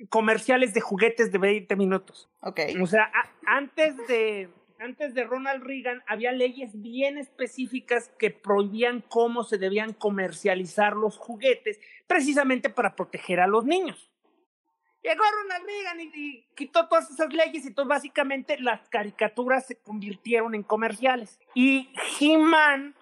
comerciales 0.08 0.74
de 0.74 0.80
juguetes 0.80 1.32
de 1.32 1.38
20 1.38 1.76
minutos. 1.76 2.28
Ok. 2.40 2.60
O 2.80 2.86
sea, 2.86 3.10
antes 3.46 3.96
de 4.08 4.48
antes 4.78 5.14
de 5.14 5.22
Ronald 5.22 5.62
Reagan 5.62 6.02
había 6.08 6.32
leyes 6.32 6.80
bien 6.80 7.16
específicas 7.16 8.10
que 8.18 8.30
prohibían 8.30 9.00
cómo 9.00 9.44
se 9.44 9.56
debían 9.56 9.92
comercializar 9.92 10.94
los 10.94 11.18
juguetes, 11.18 11.78
precisamente 12.08 12.68
para 12.68 12.96
proteger 12.96 13.38
a 13.38 13.46
los 13.46 13.64
niños. 13.64 14.10
Llegó 15.02 15.22
Ronald 15.24 15.66
Reagan 15.66 16.00
y, 16.00 16.46
quitó 16.54 16.88
todas 16.88 17.10
esas 17.10 17.32
leyes 17.32 17.64
y 17.64 17.68
entonces 17.68 17.88
básicamente 17.88 18.58
las 18.58 18.88
caricaturas 18.88 19.66
se 19.66 19.76
convirtieron 19.76 20.54
en 20.54 20.62
comerciales. 20.62 21.40
Y 21.54 21.92
He-Man 22.20 22.94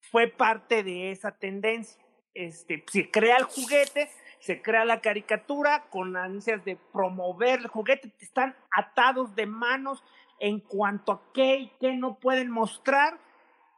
fue 0.00 0.28
parte 0.28 0.82
de 0.82 1.10
esa 1.10 1.32
tendencia. 1.32 2.02
Este, 2.34 2.84
se 2.90 3.10
crea 3.10 3.36
el 3.36 3.44
juguete, 3.44 4.10
se 4.42 4.60
crea 4.60 4.84
la 4.84 5.00
caricatura 5.00 5.84
con 5.88 6.16
ansias 6.16 6.64
de 6.64 6.76
promover 6.92 7.60
el 7.60 7.68
juguete, 7.68 8.12
están 8.18 8.56
atados 8.72 9.36
de 9.36 9.46
manos 9.46 10.02
en 10.40 10.58
cuanto 10.58 11.12
a 11.12 11.22
qué 11.32 11.58
y 11.58 11.72
qué 11.78 11.92
no 11.92 12.18
pueden 12.18 12.50
mostrar. 12.50 13.20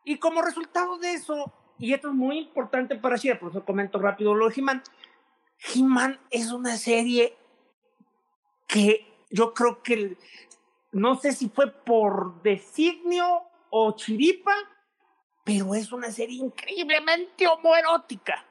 Y 0.05 0.17
como 0.17 0.41
resultado 0.41 0.97
de 0.97 1.13
eso, 1.13 1.53
y 1.79 1.93
esto 1.93 2.09
es 2.09 2.15
muy 2.15 2.39
importante 2.39 2.97
para 2.97 3.17
Shira, 3.17 3.39
por 3.39 3.51
eso 3.51 3.63
comento 3.63 3.99
rápido 3.99 4.35
lo 4.35 4.49
de 4.49 4.55
He-Man, 4.57 4.83
He-Man 5.75 6.19
es 6.31 6.51
una 6.51 6.79
serie 6.79 7.37
que 8.67 9.07
yo 9.29 9.53
creo 9.53 9.83
que 9.83 10.17
no 10.93 11.17
sé 11.17 11.33
si 11.33 11.51
fue 11.51 11.71
por 11.71 12.41
designio 12.41 13.43
o 13.69 13.93
chiripa, 13.97 14.55
pero 15.45 15.75
es 15.75 15.93
una 15.93 16.11
serie 16.11 16.39
increíblemente 16.39 17.47
homoerótica. 17.47 18.47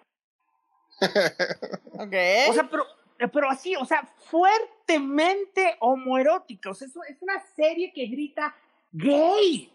Ok. 1.94 2.14
O 2.50 2.54
sea, 2.54 2.70
pero, 2.70 2.86
pero 3.32 3.50
así, 3.50 3.76
o 3.76 3.86
sea, 3.86 4.08
fuertemente 4.30 5.78
homoerótica. 5.80 6.72
O 6.72 6.74
sea, 6.74 6.88
es, 6.88 6.96
es 7.10 7.22
una 7.22 7.40
serie 7.56 7.92
que 7.94 8.06
grita 8.08 8.56
gay. 8.92 9.72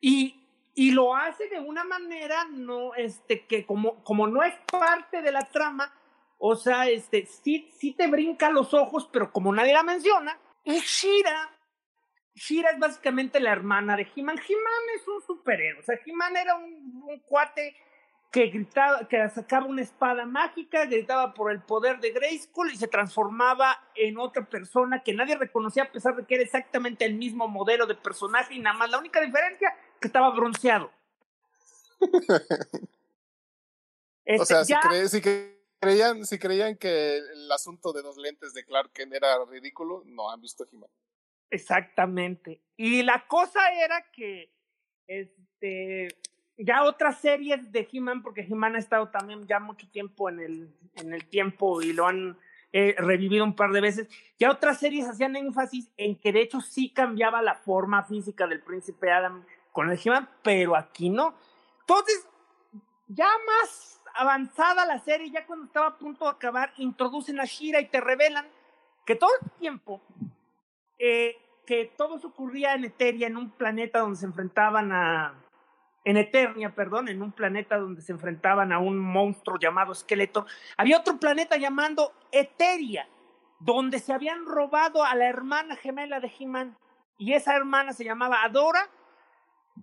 Y, 0.00 0.38
y 0.74 0.90
lo 0.92 1.14
hace 1.14 1.48
de 1.48 1.58
una 1.58 1.84
manera 1.84 2.44
no, 2.50 2.94
este, 2.94 3.46
que 3.46 3.66
como, 3.66 4.02
como 4.04 4.26
no 4.26 4.42
es 4.42 4.54
parte 4.70 5.22
de 5.22 5.32
la 5.32 5.48
trama, 5.50 5.92
o 6.38 6.54
sea, 6.54 6.88
este, 6.88 7.26
sí, 7.26 7.68
sí 7.76 7.92
te 7.92 8.06
brinca 8.06 8.48
los 8.50 8.72
ojos, 8.72 9.08
pero 9.12 9.32
como 9.32 9.52
nadie 9.52 9.72
la 9.72 9.82
menciona, 9.82 10.38
y 10.64 10.78
Shira. 10.80 11.50
Shira 12.34 12.70
es 12.70 12.78
básicamente 12.78 13.40
la 13.40 13.50
hermana 13.50 13.96
de 13.96 14.06
He-Man. 14.14 14.36
He-Man 14.36 14.82
es 14.94 15.08
un 15.08 15.20
superhéroe. 15.22 15.80
O 15.80 15.82
sea, 15.82 15.98
He-Man 16.04 16.36
era 16.36 16.54
un, 16.56 17.20
cuate 17.26 17.74
que 18.30 18.48
gritaba, 18.48 19.08
que 19.08 19.28
sacaba 19.30 19.66
una 19.66 19.82
espada 19.82 20.26
mágica, 20.26 20.84
gritaba 20.84 21.32
por 21.32 21.50
el 21.50 21.62
poder 21.62 21.98
de 22.00 22.10
Grayskull 22.10 22.70
y 22.72 22.76
se 22.76 22.86
transformaba 22.86 23.82
en 23.94 24.18
otra 24.18 24.44
persona 24.44 25.02
que 25.02 25.14
nadie 25.14 25.36
reconocía 25.36 25.84
a 25.84 25.92
pesar 25.92 26.14
de 26.14 26.26
que 26.26 26.34
era 26.34 26.44
exactamente 26.44 27.06
el 27.06 27.14
mismo 27.14 27.48
modelo 27.48 27.86
de 27.86 27.94
personaje 27.94 28.54
y 28.54 28.58
nada 28.58 28.76
más 28.76 28.90
la 28.90 28.98
única 28.98 29.20
diferencia 29.20 29.74
que 29.98 30.08
estaba 30.08 30.30
bronceado. 30.30 30.92
este, 34.24 34.42
o 34.42 34.44
sea, 34.44 34.64
si 34.64 35.22
creían, 35.80 36.26
si 36.26 36.38
creían 36.38 36.76
que 36.76 37.16
el 37.16 37.50
asunto 37.50 37.94
de 37.94 38.02
dos 38.02 38.18
lentes 38.18 38.52
de 38.52 38.64
Clark 38.64 38.92
Kent 38.92 39.14
era 39.14 39.42
ridículo, 39.46 40.02
no 40.04 40.30
han 40.30 40.42
visto 40.42 40.66
He-Man. 40.70 40.90
Exactamente. 41.50 42.60
Y 42.76 43.02
la 43.02 43.26
cosa 43.26 43.72
era 43.72 44.04
que 44.12 44.52
este 45.06 46.08
ya 46.58 46.82
otras 46.82 47.20
series 47.20 47.70
de 47.70 47.88
He-Man, 47.90 48.22
porque 48.22 48.42
He-Man 48.42 48.74
ha 48.74 48.78
estado 48.78 49.08
también 49.08 49.46
ya 49.46 49.60
mucho 49.60 49.88
tiempo 49.88 50.28
en 50.28 50.40
el, 50.40 50.68
en 50.96 51.14
el 51.14 51.24
tiempo 51.26 51.80
y 51.80 51.92
lo 51.92 52.06
han 52.06 52.36
eh, 52.72 52.94
revivido 52.98 53.44
un 53.44 53.54
par 53.54 53.70
de 53.70 53.80
veces, 53.80 54.08
ya 54.38 54.50
otras 54.50 54.78
series 54.78 55.08
hacían 55.08 55.36
énfasis 55.36 55.90
en 55.96 56.16
que 56.16 56.32
de 56.32 56.42
hecho 56.42 56.60
sí 56.60 56.90
cambiaba 56.90 57.40
la 57.40 57.54
forma 57.54 58.04
física 58.04 58.46
del 58.46 58.60
príncipe 58.60 59.10
Adam 59.10 59.44
con 59.72 59.90
el 59.90 59.98
He-Man, 60.02 60.28
pero 60.42 60.76
aquí 60.76 61.08
no. 61.08 61.34
Entonces, 61.80 62.26
ya 63.06 63.28
más 63.46 64.02
avanzada 64.14 64.84
la 64.84 64.98
serie, 64.98 65.30
ya 65.30 65.46
cuando 65.46 65.66
estaba 65.66 65.86
a 65.86 65.98
punto 65.98 66.24
de 66.24 66.32
acabar, 66.32 66.72
introducen 66.76 67.38
a 67.40 67.44
Shira 67.44 67.80
y 67.80 67.86
te 67.86 68.00
revelan 68.00 68.46
que 69.06 69.14
todo 69.14 69.30
el 69.40 69.50
tiempo, 69.52 70.02
eh, 70.98 71.36
que 71.64 71.92
todo 71.96 72.16
ocurría 72.16 72.74
en 72.74 72.84
Eteria, 72.84 73.28
en 73.28 73.36
un 73.36 73.50
planeta 73.50 74.00
donde 74.00 74.16
se 74.16 74.26
enfrentaban 74.26 74.90
a, 74.92 75.34
en 76.08 76.16
Eternia, 76.16 76.74
perdón, 76.74 77.10
en 77.10 77.20
un 77.20 77.32
planeta 77.32 77.76
donde 77.76 78.00
se 78.00 78.12
enfrentaban 78.12 78.72
a 78.72 78.78
un 78.78 78.98
monstruo 78.98 79.58
llamado 79.58 79.92
Esqueleto, 79.92 80.46
había 80.78 81.00
otro 81.00 81.18
planeta 81.18 81.58
llamado 81.58 82.14
Eteria, 82.32 83.06
donde 83.60 83.98
se 83.98 84.14
habían 84.14 84.46
robado 84.46 85.04
a 85.04 85.14
la 85.14 85.26
hermana 85.28 85.76
gemela 85.76 86.18
de 86.18 86.32
He-Man, 86.38 86.78
y 87.18 87.34
esa 87.34 87.54
hermana 87.54 87.92
se 87.92 88.04
llamaba 88.04 88.42
Adora, 88.42 88.88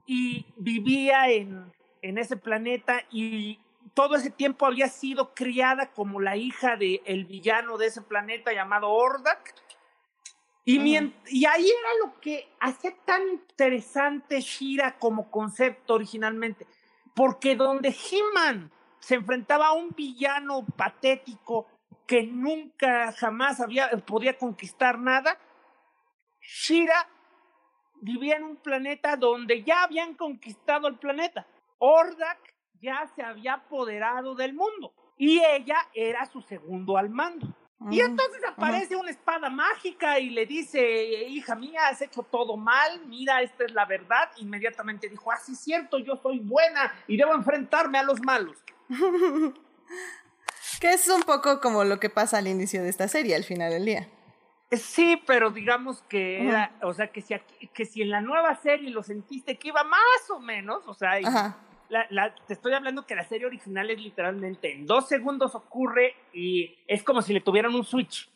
y 0.08 0.48
vivía 0.58 1.30
en, 1.30 1.72
en 2.02 2.18
ese 2.18 2.38
planeta, 2.38 3.04
y 3.12 3.60
todo 3.94 4.16
ese 4.16 4.32
tiempo 4.32 4.66
había 4.66 4.88
sido 4.88 5.36
criada 5.36 5.92
como 5.92 6.20
la 6.20 6.38
hija 6.38 6.76
del 6.76 7.02
el 7.06 7.26
villano 7.26 7.78
de 7.78 7.86
ese 7.86 8.02
planeta 8.02 8.52
llamado 8.52 8.90
Ordak. 8.90 9.54
Y, 10.68 10.80
y 10.80 11.46
ahí 11.46 11.70
era 11.70 11.90
lo 12.04 12.20
que 12.20 12.50
hacía 12.60 12.96
tan 13.06 13.22
interesante 13.30 14.42
Shira 14.42 14.98
como 14.98 15.30
concepto 15.30 15.94
originalmente. 15.94 16.66
Porque 17.14 17.56
donde 17.56 17.90
He-Man 17.90 18.72
se 19.00 19.16
enfrentaba 19.16 19.68
a 19.68 19.74
un 19.74 19.92
villano 19.92 20.66
patético 20.76 21.68
que 22.08 22.24
nunca 22.24 23.12
jamás 23.14 23.62
había, 23.62 23.90
podía 24.06 24.38
conquistar 24.38 24.98
nada, 25.00 25.40
Shira 26.42 27.08
vivía 28.02 28.38
en 28.38 28.44
un 28.44 28.58
planeta 28.58 29.16
donde 29.16 29.64
ya 29.64 29.84
habían 29.84 30.16
conquistado 30.16 30.88
el 30.88 30.98
planeta. 30.98 31.48
Ordak 31.78 32.56
ya 32.82 33.08
se 33.16 33.24
había 33.24 33.54
apoderado 33.54 34.36
del 34.36 34.54
mundo 34.54 34.94
y 35.18 35.40
ella 35.44 35.78
era 35.94 36.26
su 36.26 36.42
segundo 36.42 36.98
al 36.98 37.10
mando. 37.10 37.48
Y 37.92 38.00
entonces 38.00 38.42
aparece 38.46 38.96
una 38.96 39.12
espada 39.12 39.50
mágica 39.50 40.18
y 40.18 40.30
le 40.30 40.46
dice, 40.46 41.04
hija 41.28 41.56
mía, 41.56 41.88
has 41.88 42.02
hecho 42.02 42.24
todo 42.24 42.56
mal, 42.58 43.06
mira, 43.06 43.42
esta 43.42 43.66
es 43.66 43.74
la 43.74 43.86
verdad. 43.86 44.32
Inmediatamente 44.38 45.10
dijo, 45.10 45.32
ah, 45.32 45.38
sí 45.38 45.52
es 45.52 45.60
cierto, 45.60 46.00
yo 46.00 46.16
soy 46.16 46.40
buena 46.40 46.94
y 47.06 47.18
debo 47.18 47.34
enfrentarme 47.34 48.00
a 48.00 48.04
los 48.04 48.22
malos. 48.22 48.58
que 50.80 50.94
es 50.94 51.08
un 51.10 51.24
poco 51.24 51.60
como 51.60 51.84
lo 51.84 52.00
que 52.00 52.10
pasa 52.10 52.38
al 52.38 52.48
inicio 52.48 52.82
de 52.82 52.90
esta 52.90 53.08
serie, 53.08 53.36
al 53.36 53.44
final 53.44 53.72
del 53.72 53.86
día. 53.86 54.10
Eh, 54.72 54.78
sí, 54.78 55.22
pero 55.28 55.52
digamos 55.52 56.02
que 56.04 56.48
era, 56.48 56.72
o 56.82 56.94
sea, 56.94 57.08
que 57.08 57.22
si, 57.22 57.36
que 57.74 57.86
si 57.86 58.02
en 58.02 58.10
la 58.10 58.22
nueva 58.22 58.56
serie 58.56 58.90
lo 58.90 59.04
sentiste 59.04 59.58
que 59.58 59.68
iba 59.68 59.84
más 59.84 60.30
o 60.30 60.40
menos, 60.40 60.88
o 60.88 60.94
sea, 60.94 61.20
la, 61.90 62.36
te 62.48 62.54
estoy 62.54 62.74
hablando 62.74 63.06
que 63.06 63.16
la 63.16 63.24
serie 63.24 63.46
original 63.46 63.90
es 63.90 64.02
literalmente 64.02 64.74
en 64.74 64.86
dos 64.86 65.08
segundos 65.08 65.56
ocurre 65.56 66.16
y 66.34 66.76
es 66.88 67.04
como 67.04 67.22
si 67.22 67.34
le 67.34 67.42
tuvieran 67.42 67.74
un 67.76 67.84
switch. 67.84 68.30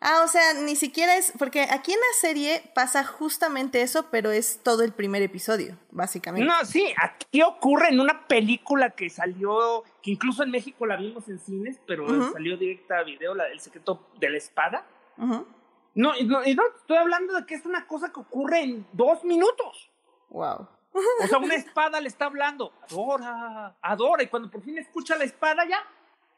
Ah, 0.00 0.22
o 0.24 0.28
sea, 0.28 0.54
ni 0.54 0.76
siquiera 0.76 1.16
es, 1.16 1.32
porque 1.36 1.62
aquí 1.62 1.92
en 1.92 1.98
la 1.98 2.18
serie 2.20 2.62
pasa 2.72 3.02
justamente 3.04 3.82
eso, 3.82 4.06
pero 4.12 4.30
es 4.30 4.60
todo 4.62 4.84
el 4.84 4.92
primer 4.92 5.22
episodio, 5.22 5.76
básicamente. 5.90 6.46
No, 6.46 6.64
sí, 6.64 6.94
aquí 7.02 7.42
ocurre 7.42 7.88
en 7.88 7.98
una 7.98 8.28
película 8.28 8.90
que 8.90 9.10
salió, 9.10 9.82
que 10.00 10.12
incluso 10.12 10.44
en 10.44 10.52
México 10.52 10.86
la 10.86 10.96
vimos 10.96 11.28
en 11.28 11.40
cines, 11.40 11.80
pero 11.84 12.06
salió 12.32 12.56
directa 12.56 12.98
a 12.98 13.02
video, 13.02 13.34
la 13.34 13.46
del 13.46 13.58
secreto 13.58 14.06
de 14.20 14.30
la 14.30 14.38
espada. 14.38 14.86
no, 15.16 15.44
no, 15.94 16.14
no, 16.22 16.42
estoy 16.42 16.96
hablando 16.96 17.34
de 17.34 17.44
que 17.44 17.56
es 17.56 17.66
una 17.66 17.88
cosa 17.88 18.12
que 18.12 18.20
ocurre 18.20 18.60
en 18.60 18.86
dos 18.92 19.24
minutos. 19.24 19.90
Wow. 20.30 20.68
O 20.92 21.26
sea, 21.26 21.38
una 21.38 21.54
espada 21.54 22.00
le 22.00 22.08
está 22.08 22.26
hablando, 22.26 22.72
adora, 22.82 23.76
adora, 23.82 24.22
y 24.22 24.28
cuando 24.28 24.50
por 24.50 24.62
fin 24.62 24.78
escucha 24.78 25.16
la 25.16 25.24
espada 25.24 25.64
ya, 25.68 25.84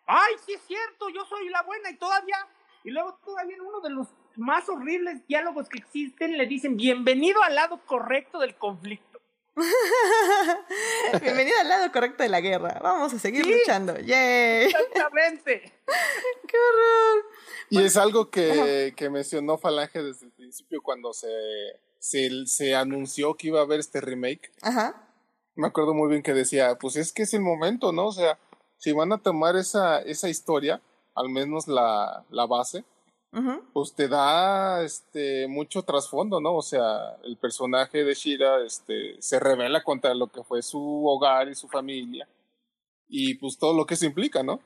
ay, 0.07 0.35
sí 0.45 0.53
es 0.53 0.63
cierto, 0.67 1.09
yo 1.09 1.25
soy 1.25 1.49
la 1.49 1.63
buena, 1.63 1.91
y 1.91 1.97
todavía, 1.97 2.37
y 2.85 2.91
luego 2.91 3.19
todavía 3.25 3.57
en 3.57 3.63
uno 3.63 3.81
de 3.81 3.91
los 3.91 4.09
más 4.37 4.69
horribles 4.69 5.27
diálogos 5.27 5.69
que 5.69 5.79
existen 5.79 6.37
le 6.37 6.47
dicen 6.47 6.77
bienvenido 6.77 7.43
al 7.43 7.55
lado 7.55 7.81
correcto 7.87 8.39
del 8.39 8.57
conflicto. 8.57 9.21
bienvenido 11.21 11.59
al 11.61 11.69
lado 11.69 11.93
correcto 11.93 12.23
de 12.23 12.29
la 12.29 12.41
guerra. 12.41 12.79
Vamos 12.83 13.13
a 13.13 13.19
seguir 13.19 13.47
luchando. 13.47 13.99
¡Yay! 13.99 14.67
Exactamente. 14.67 15.73
¡Qué 16.47 16.57
horror! 16.57 17.25
Y 17.69 17.83
es 17.85 17.97
algo 17.97 18.31
que, 18.31 18.95
que, 18.97 19.11
mencionó 19.11 19.59
Falange 19.59 20.03
desde 20.03 20.27
el 20.27 20.33
principio 20.33 20.81
cuando 20.83 21.13
se, 21.13 21.29
se, 22.01 22.47
se 22.47 22.75
anunció 22.75 23.35
que 23.35 23.49
iba 23.49 23.61
a 23.61 23.63
haber 23.63 23.79
este 23.79 24.01
remake. 24.01 24.51
Ajá. 24.63 25.07
Me 25.55 25.69
acuerdo 25.69 25.95
muy 25.95 26.09
bien 26.09 26.23
que 26.23 26.35
decía, 26.35 26.77
pues 26.77 26.97
es 26.97 27.13
que 27.13 27.23
es 27.23 27.35
el 27.35 27.43
momento, 27.43 27.93
¿no? 27.93 28.07
O 28.07 28.13
sea, 28.13 28.39
si 28.79 28.93
van 28.93 29.13
a 29.13 29.19
tomar 29.19 29.57
esa, 29.57 30.01
esa 30.01 30.29
historia, 30.29 30.81
al 31.15 31.29
menos 31.29 31.69
la, 31.69 32.25
la 32.31 32.47
base, 32.47 32.85
pues 33.73 33.95
te 33.95 34.09
da 34.09 34.83
este 34.83 35.47
mucho 35.47 35.83
trasfondo, 35.83 36.41
¿no? 36.41 36.57
O 36.57 36.63
sea, 36.63 37.17
el 37.23 37.37
personaje 37.37 38.03
de 38.03 38.15
Shira 38.15 38.65
este, 38.65 39.21
se 39.21 39.39
revela 39.39 39.85
contra 39.85 40.15
lo 40.15 40.27
que 40.27 40.43
fue 40.43 40.63
su 40.63 41.07
hogar 41.07 41.49
y 41.49 41.55
su 41.55 41.69
familia. 41.69 42.29
Y 43.09 43.35
pues 43.35 43.57
todo 43.57 43.77
lo 43.77 43.87
que 43.87 43.95
eso 43.95 44.07
implica, 44.07 44.43
¿no? 44.43 44.61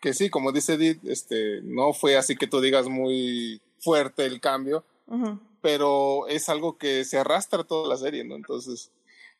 Que 0.00 0.14
sí, 0.14 0.30
como 0.30 0.52
dice 0.52 0.74
Edith, 0.74 1.04
este, 1.04 1.60
no 1.62 1.92
fue 1.92 2.16
así 2.16 2.36
que 2.36 2.46
tú 2.46 2.60
digas 2.60 2.88
muy 2.88 3.60
fuerte 3.80 4.24
el 4.24 4.40
cambio, 4.40 4.84
pero 5.66 6.28
es 6.28 6.48
algo 6.48 6.78
que 6.78 7.04
se 7.04 7.18
arrastra 7.18 7.64
toda 7.64 7.88
la 7.88 7.96
serie, 7.96 8.22
¿no? 8.22 8.36
Entonces. 8.36 8.92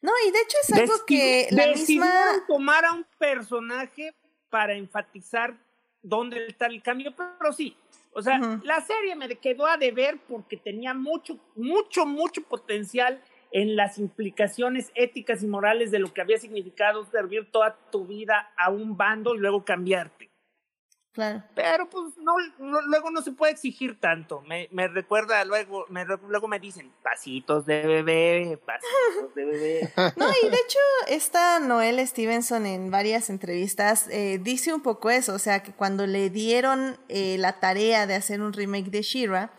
No, 0.02 0.10
y 0.26 0.32
de 0.32 0.38
hecho 0.40 0.56
es 0.60 0.72
algo 0.72 1.06
que 1.06 1.46
la 1.52 1.68
misma. 1.68 2.12
tomar 2.48 2.84
a 2.84 2.92
un 2.94 3.06
personaje 3.16 4.12
para 4.50 4.74
enfatizar 4.74 5.56
dónde 6.02 6.48
está 6.48 6.66
el 6.66 6.82
cambio, 6.82 7.14
pero 7.14 7.52
sí, 7.52 7.76
o 8.12 8.22
sea, 8.22 8.60
la 8.64 8.80
serie 8.80 9.14
me 9.14 9.28
quedó 9.36 9.66
a 9.66 9.76
deber 9.76 10.18
porque 10.28 10.56
tenía 10.56 10.94
mucho, 10.94 11.38
mucho, 11.54 12.06
mucho 12.06 12.42
potencial 12.42 13.22
en 13.52 13.76
las 13.76 13.98
implicaciones 13.98 14.90
éticas 14.96 15.44
y 15.44 15.46
morales 15.46 15.92
de 15.92 16.00
lo 16.00 16.12
que 16.12 16.22
había 16.22 16.38
significado 16.38 17.04
servir 17.06 17.50
toda 17.52 17.78
tu 17.92 18.04
vida 18.04 18.52
a 18.56 18.70
un 18.70 18.96
bando 18.96 19.34
y 19.36 19.38
luego 19.38 19.64
cambiarte. 19.64 20.28
Claro. 21.16 21.42
Pero 21.54 21.88
pues 21.88 22.12
no, 22.18 22.34
luego 22.58 23.10
no 23.10 23.22
se 23.22 23.32
puede 23.32 23.50
exigir 23.50 23.98
tanto. 23.98 24.42
Me, 24.42 24.68
me 24.70 24.86
recuerda 24.86 25.42
luego, 25.46 25.86
me, 25.88 26.04
luego 26.04 26.46
me 26.46 26.60
dicen 26.60 26.92
pasitos 27.02 27.64
de 27.64 27.86
bebé, 27.86 28.60
pasitos 28.66 29.34
de 29.34 29.44
bebé. 29.46 29.92
No, 30.16 30.26
y 30.28 30.48
de 30.50 30.56
hecho, 30.56 30.78
esta 31.08 31.58
Noel 31.58 32.06
Stevenson 32.06 32.66
en 32.66 32.90
varias 32.90 33.30
entrevistas 33.30 34.08
eh, 34.10 34.38
dice 34.42 34.74
un 34.74 34.82
poco 34.82 35.08
eso, 35.08 35.32
o 35.32 35.38
sea, 35.38 35.62
que 35.62 35.72
cuando 35.72 36.06
le 36.06 36.28
dieron 36.28 36.98
eh, 37.08 37.38
la 37.38 37.60
tarea 37.60 38.06
de 38.06 38.14
hacer 38.14 38.42
un 38.42 38.52
remake 38.52 38.90
de 38.90 39.00
Shira, 39.00 39.52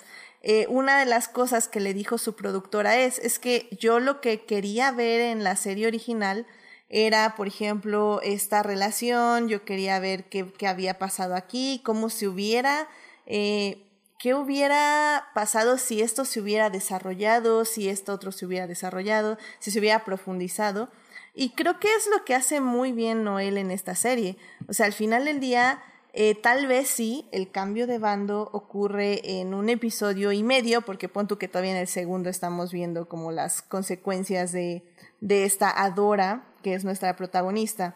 eh, 0.43 0.67
una 0.69 0.99
de 0.99 1.07
las 1.07 1.27
cosas 1.27 1.67
que 1.67 1.79
le 1.79 1.95
dijo 1.95 2.19
su 2.19 2.35
productora 2.35 2.97
es, 2.97 3.17
es 3.17 3.39
que 3.39 3.67
yo 3.71 3.99
lo 3.99 4.21
que 4.21 4.45
quería 4.45 4.91
ver 4.91 5.21
en 5.21 5.43
la 5.43 5.55
serie 5.55 5.87
original 5.87 6.45
era, 6.89 7.35
por 7.35 7.47
ejemplo, 7.47 8.21
esta 8.23 8.63
relación, 8.63 9.49
yo 9.49 9.65
quería 9.65 9.99
ver 9.99 10.25
qué, 10.25 10.51
qué 10.57 10.67
había 10.67 10.97
pasado 10.97 11.35
aquí, 11.35 11.81
cómo 11.83 12.09
se 12.09 12.27
hubiera, 12.27 12.87
eh, 13.25 13.83
qué 14.19 14.33
hubiera 14.33 15.27
pasado 15.33 15.77
si 15.77 16.01
esto 16.01 16.23
se 16.23 16.39
hubiera 16.39 16.69
desarrollado, 16.69 17.65
si 17.65 17.89
esto 17.89 18.13
otro 18.13 18.31
se 18.31 18.45
hubiera 18.45 18.67
desarrollado, 18.67 19.37
si 19.59 19.71
se 19.71 19.79
hubiera 19.79 20.05
profundizado. 20.05 20.89
Y 21.35 21.51
creo 21.51 21.79
que 21.79 21.93
es 21.93 22.07
lo 22.07 22.23
que 22.23 22.33
hace 22.33 22.61
muy 22.61 22.93
bien 22.93 23.23
Noel 23.23 23.57
en 23.57 23.69
esta 23.69 23.93
serie. 23.93 24.37
O 24.67 24.73
sea, 24.73 24.85
al 24.85 24.93
final 24.93 25.25
del 25.25 25.39
día, 25.39 25.83
eh, 26.13 26.35
tal 26.35 26.67
vez 26.67 26.87
sí, 26.87 27.27
el 27.31 27.51
cambio 27.51 27.85
de 27.85 27.99
bando 27.99 28.49
ocurre 28.53 29.39
en 29.39 29.53
un 29.53 29.69
episodio 29.69 30.31
y 30.31 30.41
medio, 30.41 30.81
porque 30.81 31.09
pon 31.09 31.27
tú 31.27 31.37
que 31.37 31.47
todavía 31.47 31.71
en 31.71 31.77
el 31.77 31.87
segundo 31.87 32.29
estamos 32.29 32.71
viendo 32.71 33.07
como 33.07 33.31
las 33.31 33.61
consecuencias 33.61 34.51
de, 34.51 34.83
de 35.21 35.45
esta 35.45 35.69
Adora, 35.69 36.43
que 36.63 36.73
es 36.73 36.83
nuestra 36.83 37.15
protagonista, 37.15 37.95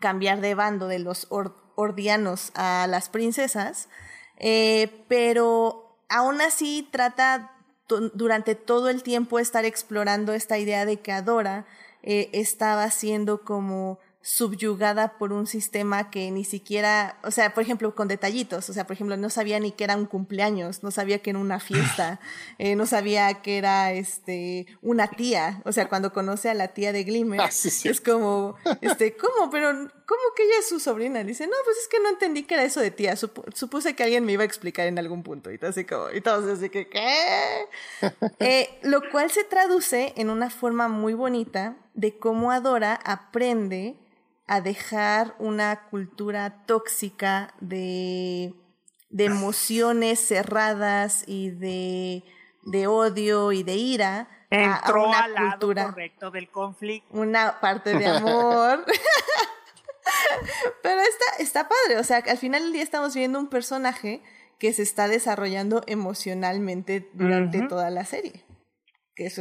cambiar 0.00 0.40
de 0.40 0.54
bando 0.54 0.88
de 0.88 0.98
los 0.98 1.28
ordianos 1.76 2.50
a 2.54 2.86
las 2.88 3.08
princesas, 3.08 3.88
eh, 4.38 5.04
pero 5.08 5.96
aún 6.08 6.40
así 6.40 6.88
trata 6.90 7.52
durante 8.14 8.54
todo 8.54 8.88
el 8.88 9.02
tiempo 9.02 9.38
estar 9.38 9.64
explorando 9.64 10.32
esta 10.32 10.58
idea 10.58 10.84
de 10.84 11.00
que 11.00 11.12
Adora 11.12 11.66
eh, 12.02 12.30
estaba 12.32 12.90
siendo 12.90 13.42
como 13.42 13.98
subyugada 14.22 15.18
por 15.18 15.32
un 15.32 15.48
sistema 15.48 16.08
que 16.08 16.30
ni 16.30 16.44
siquiera, 16.44 17.18
o 17.24 17.32
sea, 17.32 17.52
por 17.54 17.64
ejemplo, 17.64 17.92
con 17.96 18.06
detallitos, 18.06 18.70
o 18.70 18.72
sea, 18.72 18.86
por 18.86 18.94
ejemplo, 18.94 19.16
no 19.16 19.28
sabía 19.30 19.58
ni 19.58 19.72
que 19.72 19.82
era 19.82 19.96
un 19.96 20.06
cumpleaños, 20.06 20.84
no 20.84 20.92
sabía 20.92 21.18
que 21.18 21.30
era 21.30 21.40
una 21.40 21.58
fiesta, 21.58 22.20
eh, 22.58 22.76
no 22.76 22.86
sabía 22.86 23.42
que 23.42 23.58
era 23.58 23.92
este 23.92 24.66
una 24.80 25.08
tía, 25.08 25.60
o 25.64 25.72
sea, 25.72 25.88
cuando 25.88 26.12
conoce 26.12 26.48
a 26.48 26.54
la 26.54 26.68
tía 26.68 26.92
de 26.92 27.02
Glimmer, 27.02 27.40
ah, 27.40 27.48
es 27.48 28.00
como, 28.00 28.54
este, 28.80 29.16
¿cómo? 29.16 29.50
Pero, 29.50 29.72
¿cómo 29.72 30.22
que 30.36 30.44
ella 30.44 30.54
es 30.60 30.68
su 30.68 30.78
sobrina? 30.78 31.24
Dice, 31.24 31.48
no, 31.48 31.56
pues 31.64 31.76
es 31.78 31.88
que 31.88 31.98
no 31.98 32.08
entendí 32.08 32.44
que 32.44 32.54
era 32.54 32.62
eso 32.62 32.80
de 32.80 32.92
tía, 32.92 33.16
supuse 33.16 33.96
que 33.96 34.04
alguien 34.04 34.24
me 34.24 34.32
iba 34.32 34.42
a 34.42 34.46
explicar 34.46 34.86
en 34.86 35.00
algún 35.00 35.24
punto, 35.24 35.50
y 35.50 35.58
así 35.60 35.84
como, 35.84 36.10
y 36.12 36.20
todos 36.20 36.44
así 36.46 36.70
que, 36.70 36.88
¿qué? 36.88 37.66
Eh, 38.38 38.78
lo 38.82 39.10
cual 39.10 39.30
se 39.30 39.44
traduce 39.44 40.12
en 40.16 40.30
una 40.30 40.50
forma 40.50 40.88
muy 40.88 41.14
bonita 41.14 41.76
de 41.94 42.18
cómo 42.18 42.50
Adora 42.50 42.94
aprende 43.04 43.96
a 44.52 44.60
dejar 44.60 45.34
una 45.38 45.88
cultura 45.88 46.66
tóxica 46.66 47.54
de, 47.60 48.52
de 49.08 49.24
emociones 49.24 50.20
cerradas 50.20 51.24
y 51.26 51.48
de, 51.48 52.22
de, 52.64 52.86
odio 52.86 53.52
y 53.52 53.62
de 53.62 53.76
ira 53.76 54.28
Entró 54.50 55.06
a, 55.06 55.08
una 55.08 55.18
al 55.20 55.34
cultura 55.34 55.86
correcto 55.86 56.30
del 56.30 56.50
conflicto. 56.50 57.18
Una 57.18 57.60
parte 57.60 57.94
de 57.96 58.06
amor. 58.06 58.84
Pero 60.82 61.00
está, 61.00 61.24
está 61.38 61.68
padre, 61.70 61.98
o 61.98 62.04
sea, 62.04 62.18
al 62.18 62.36
final 62.36 62.64
del 62.64 62.74
día 62.74 62.82
estamos 62.82 63.14
viendo 63.14 63.38
un 63.38 63.48
personaje 63.48 64.22
que 64.58 64.74
se 64.74 64.82
está 64.82 65.08
desarrollando 65.08 65.82
emocionalmente 65.86 67.08
durante 67.14 67.62
toda 67.68 67.88
la 67.88 68.04
serie. 68.04 68.44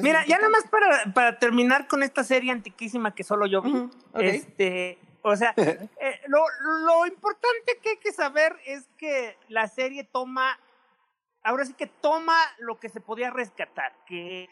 Mira, 0.02 0.26
ya 0.26 0.38
nada 0.38 0.50
más 0.50 0.68
para, 0.70 1.14
para, 1.14 1.40
terminar 1.40 1.88
con 1.88 2.04
esta 2.04 2.24
serie 2.24 2.52
antiquísima 2.52 3.16
que 3.16 3.24
solo 3.24 3.46
yo 3.46 3.62
vi. 3.62 3.90
Este, 4.16 5.00
o 5.22 5.36
sea, 5.36 5.54
eh, 5.58 6.22
lo, 6.28 6.44
lo 6.86 7.06
importante 7.06 7.80
que 7.82 7.92
hay 7.92 7.98
que 7.98 8.12
saber 8.12 8.58
es 8.66 8.88
que 8.98 9.38
la 9.48 9.68
serie 9.68 10.04
toma, 10.04 10.60
ahora 11.44 11.66
sí 11.66 11.74
que 11.74 11.88
toma 11.88 12.36
lo 12.60 12.80
que 12.80 12.90
se 12.90 13.00
podía 13.00 13.30
rescatar, 13.30 13.94
que 14.06 14.50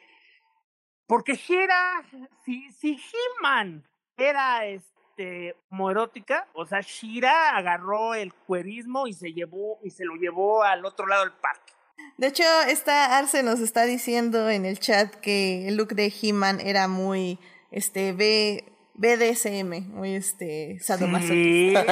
porque 1.09 1.33
Shira, 1.33 2.03
si, 2.45 2.71
si 2.71 2.91
He-Man 2.91 3.83
era 4.15 4.67
este 4.67 5.55
homoerótica, 5.71 6.47
o 6.53 6.67
sea, 6.67 6.81
Shira 6.81 7.57
agarró 7.57 8.13
el 8.13 8.31
cuerismo 8.31 9.07
y 9.07 9.13
se 9.13 9.33
llevó 9.33 9.79
y 9.83 9.89
se 9.89 10.05
lo 10.05 10.13
llevó 10.15 10.61
al 10.61 10.85
otro 10.85 11.07
lado 11.07 11.23
del 11.23 11.33
parque. 11.33 11.73
De 12.19 12.27
hecho, 12.27 12.43
esta 12.67 13.17
Arce 13.17 13.43
nos 13.43 13.61
está 13.61 13.85
diciendo 13.85 14.49
en 14.49 14.65
el 14.65 14.77
chat 14.77 15.15
que 15.15 15.69
el 15.69 15.77
look 15.77 15.95
de 15.95 16.11
He-Man 16.21 16.59
era 16.59 16.89
muy, 16.89 17.39
este, 17.71 18.11
B, 18.11 18.65
BDSM, 18.95 19.87
muy 19.87 20.15
este, 20.15 20.79
sadomasoquista. 20.81 21.85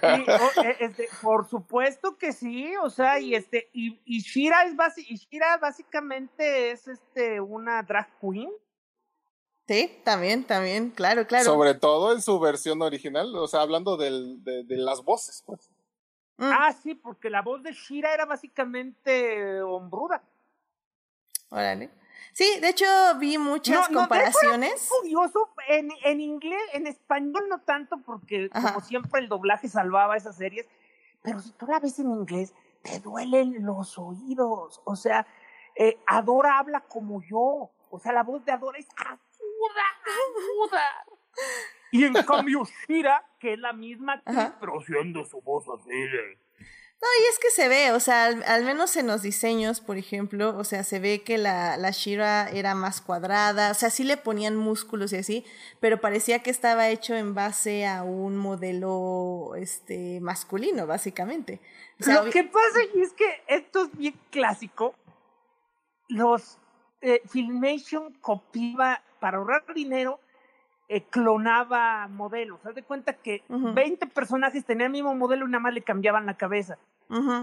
Sí. 0.00 0.24
este, 0.80 1.08
por 1.20 1.46
supuesto 1.46 2.16
que 2.16 2.32
sí, 2.32 2.72
o 2.82 2.88
sea, 2.88 3.20
y 3.20 3.34
este, 3.34 3.68
y, 3.74 4.00
y 4.06 4.20
Shira 4.22 4.64
es 4.64 4.74
y 4.96 5.16
Shira 5.16 5.58
básicamente 5.58 6.70
es 6.70 6.88
este, 6.88 7.38
una 7.38 7.82
drag 7.82 8.08
queen. 8.18 8.50
Sí, 9.68 10.00
también, 10.04 10.44
también, 10.44 10.88
claro, 10.88 11.26
claro. 11.26 11.44
Sobre 11.44 11.74
todo 11.74 12.14
en 12.14 12.22
su 12.22 12.40
versión 12.40 12.80
original, 12.80 13.36
o 13.36 13.46
sea, 13.46 13.60
hablando 13.60 13.98
del, 13.98 14.42
de, 14.42 14.64
de 14.64 14.76
las 14.78 15.04
voces, 15.04 15.42
pues. 15.44 15.68
Mm. 16.38 16.50
Ah, 16.52 16.72
sí, 16.72 16.94
porque 16.94 17.30
la 17.30 17.42
voz 17.42 17.62
de 17.62 17.72
Shira 17.72 18.12
era 18.12 18.26
básicamente 18.26 19.62
hombruda. 19.62 20.22
Órale. 21.50 21.90
Sí, 22.32 22.60
de 22.60 22.68
hecho 22.68 22.86
vi 23.18 23.38
muchas 23.38 23.88
comparaciones. 23.88 24.74
es 24.74 24.88
curioso, 24.88 25.48
en, 25.68 25.90
en 26.04 26.20
inglés, 26.20 26.60
en 26.74 26.86
español 26.86 27.48
no 27.48 27.60
tanto, 27.60 27.98
porque 28.04 28.50
como 28.50 28.80
siempre 28.80 29.20
el 29.20 29.28
doblaje 29.28 29.68
salvaba 29.68 30.16
esas 30.16 30.36
series, 30.36 30.66
pero 31.22 31.40
si 31.40 31.52
tú 31.52 31.66
la 31.66 31.80
ves 31.80 31.98
en 31.98 32.10
inglés, 32.10 32.52
te 32.82 33.00
duelen 33.00 33.64
los 33.64 33.98
oídos. 33.98 34.82
O 34.84 34.96
sea, 34.96 35.26
eh, 35.74 35.98
Adora 36.06 36.58
habla 36.58 36.80
como 36.80 37.22
yo. 37.22 37.70
O 37.90 37.98
sea, 37.98 38.12
la 38.12 38.22
voz 38.22 38.44
de 38.44 38.52
Adora 38.52 38.78
es 38.78 38.88
aguda, 38.96 39.86
aguda. 40.04 41.06
Y 41.90 42.04
en 42.04 42.12
cambio, 42.26 42.62
Shira, 42.88 43.24
que 43.38 43.54
es 43.54 43.58
la 43.58 43.72
misma 43.72 44.14
actriz, 44.14 44.52
pero 44.60 44.80
siendo 44.82 45.24
su 45.24 45.40
voz 45.40 45.64
así 45.68 45.90
No, 45.90 47.08
y 47.20 47.26
es 47.30 47.38
que 47.38 47.50
se 47.50 47.68
ve, 47.68 47.92
o 47.92 48.00
sea, 48.00 48.26
al, 48.26 48.64
menos 48.64 48.96
en 48.96 49.06
los 49.06 49.22
diseños, 49.22 49.80
por 49.80 49.96
ejemplo, 49.96 50.56
o 50.56 50.64
sea, 50.64 50.84
se 50.84 50.98
ve 50.98 51.22
que 51.22 51.38
la, 51.38 51.76
la 51.76 51.90
Shira 51.90 52.48
era 52.50 52.74
más 52.74 53.00
cuadrada, 53.00 53.70
o 53.70 53.74
sea, 53.74 53.90
sí 53.90 54.04
le 54.04 54.16
ponían 54.16 54.56
músculos 54.56 55.12
y 55.12 55.16
así, 55.16 55.44
pero 55.80 56.00
parecía 56.00 56.42
que 56.42 56.50
estaba 56.50 56.88
hecho 56.88 57.14
en 57.14 57.34
base 57.34 57.86
a 57.86 58.02
un 58.02 58.36
modelo 58.36 59.52
este 59.56 60.20
masculino, 60.20 60.86
básicamente. 60.86 61.60
Lo 61.98 62.30
que 62.30 62.44
pasa 62.44 62.80
es 62.94 63.12
que 63.12 63.42
esto 63.46 63.84
es 63.84 63.96
bien 63.96 64.14
clásico. 64.30 64.94
Los 66.08 66.58
eh, 67.00 67.22
Filmation 67.28 68.12
copiaba 68.20 69.02
para 69.18 69.38
ahorrar 69.38 69.64
dinero 69.74 70.20
eh, 70.88 71.04
clonaba 71.04 72.06
modelos. 72.08 72.64
Haz 72.64 72.74
de 72.74 72.82
cuenta 72.82 73.14
que 73.14 73.42
20 73.48 74.06
personajes 74.06 74.64
tenían 74.64 74.86
el 74.86 74.92
mismo 74.92 75.14
modelo 75.14 75.46
y 75.46 75.50
nada 75.50 75.62
más 75.62 75.74
le 75.74 75.82
cambiaban 75.82 76.26
la 76.26 76.36
cabeza. 76.36 76.78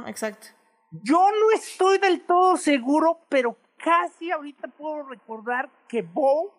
exacto. 0.08 0.48
Yo 1.02 1.18
no 1.18 1.52
estoy 1.56 1.98
del 1.98 2.22
todo 2.22 2.56
seguro, 2.56 3.20
pero 3.28 3.58
casi 3.78 4.32
ahorita 4.32 4.68
puedo 4.68 5.04
recordar 5.04 5.70
que 5.88 6.04
Bo 6.04 6.54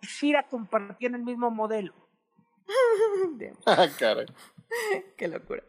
y 0.00 0.06
Shira 0.06 0.42
compartían 0.48 1.14
el 1.14 1.22
mismo 1.22 1.50
modelo. 1.50 1.92
ah, 3.66 3.86
caray. 3.98 4.26
Qué 5.16 5.28
locura. 5.28 5.62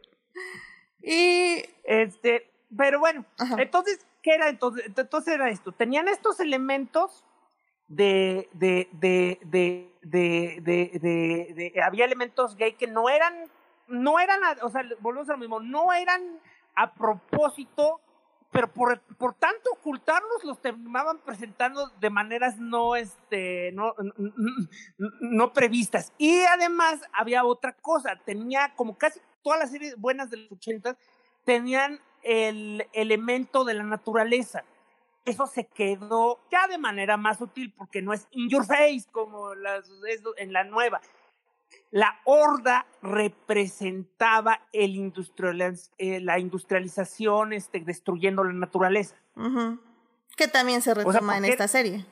Y 1.02 1.62
este, 1.84 2.50
pero 2.76 2.98
bueno, 2.98 3.24
entonces, 3.58 4.04
¿qué 4.22 4.34
era 4.34 4.48
entonces? 4.48 4.84
Entonces 4.86 5.34
era 5.34 5.50
esto. 5.50 5.72
Tenían 5.72 6.08
estos 6.08 6.40
elementos 6.40 7.25
de, 7.88 8.48
de, 8.52 8.88
de, 8.92 9.38
de, 9.42 9.92
de, 10.02 10.60
de, 11.54 11.82
había 11.82 12.04
elementos 12.04 12.56
gay 12.56 12.72
que 12.74 12.86
no 12.86 13.08
eran, 13.08 13.34
no 13.88 14.18
eran, 14.18 14.40
o 14.62 14.70
sea, 14.70 14.82
volvemos 15.00 15.28
a 15.28 15.32
lo 15.32 15.38
mismo, 15.38 15.60
no 15.60 15.92
eran 15.92 16.40
a 16.74 16.92
propósito, 16.92 18.00
pero 18.50 18.72
por, 18.72 19.00
por 19.18 19.34
tanto 19.34 19.70
ocultarlos 19.72 20.44
los 20.44 20.60
terminaban 20.60 21.18
presentando 21.18 21.88
de 22.00 22.10
maneras 22.10 22.58
no, 22.58 22.96
este, 22.96 23.72
no, 23.72 23.94
no, 25.20 25.52
previstas. 25.52 26.12
Y 26.18 26.40
además 26.44 27.00
había 27.12 27.44
otra 27.44 27.72
cosa, 27.72 28.18
tenía 28.24 28.72
como 28.74 28.96
casi 28.96 29.20
todas 29.42 29.60
las 29.60 29.70
series 29.70 29.96
buenas 29.96 30.30
de 30.30 30.38
los 30.38 30.52
80 30.52 30.96
tenían 31.44 32.00
el 32.22 32.86
elemento 32.92 33.64
de 33.64 33.74
la 33.74 33.84
naturaleza 33.84 34.64
eso 35.26 35.46
se 35.46 35.66
quedó 35.66 36.40
ya 36.50 36.66
de 36.68 36.78
manera 36.78 37.16
más 37.16 37.38
sutil 37.38 37.72
porque 37.76 38.00
no 38.00 38.12
es 38.12 38.26
in 38.30 38.48
your 38.48 38.64
face 38.64 39.04
como 39.12 39.54
las, 39.54 39.90
en 40.38 40.52
la 40.52 40.64
nueva. 40.64 41.00
La 41.90 42.20
horda 42.24 42.86
representaba 43.02 44.60
el 44.72 45.12
eh, 45.98 46.20
la 46.20 46.38
industrialización 46.38 47.52
este, 47.52 47.80
destruyendo 47.80 48.44
la 48.44 48.52
naturaleza. 48.52 49.16
Que 50.36 50.48
también 50.48 50.80
se 50.80 50.94
retoma 50.94 51.38
en 51.38 51.46
esta 51.46 51.68
serie. 51.68 52.06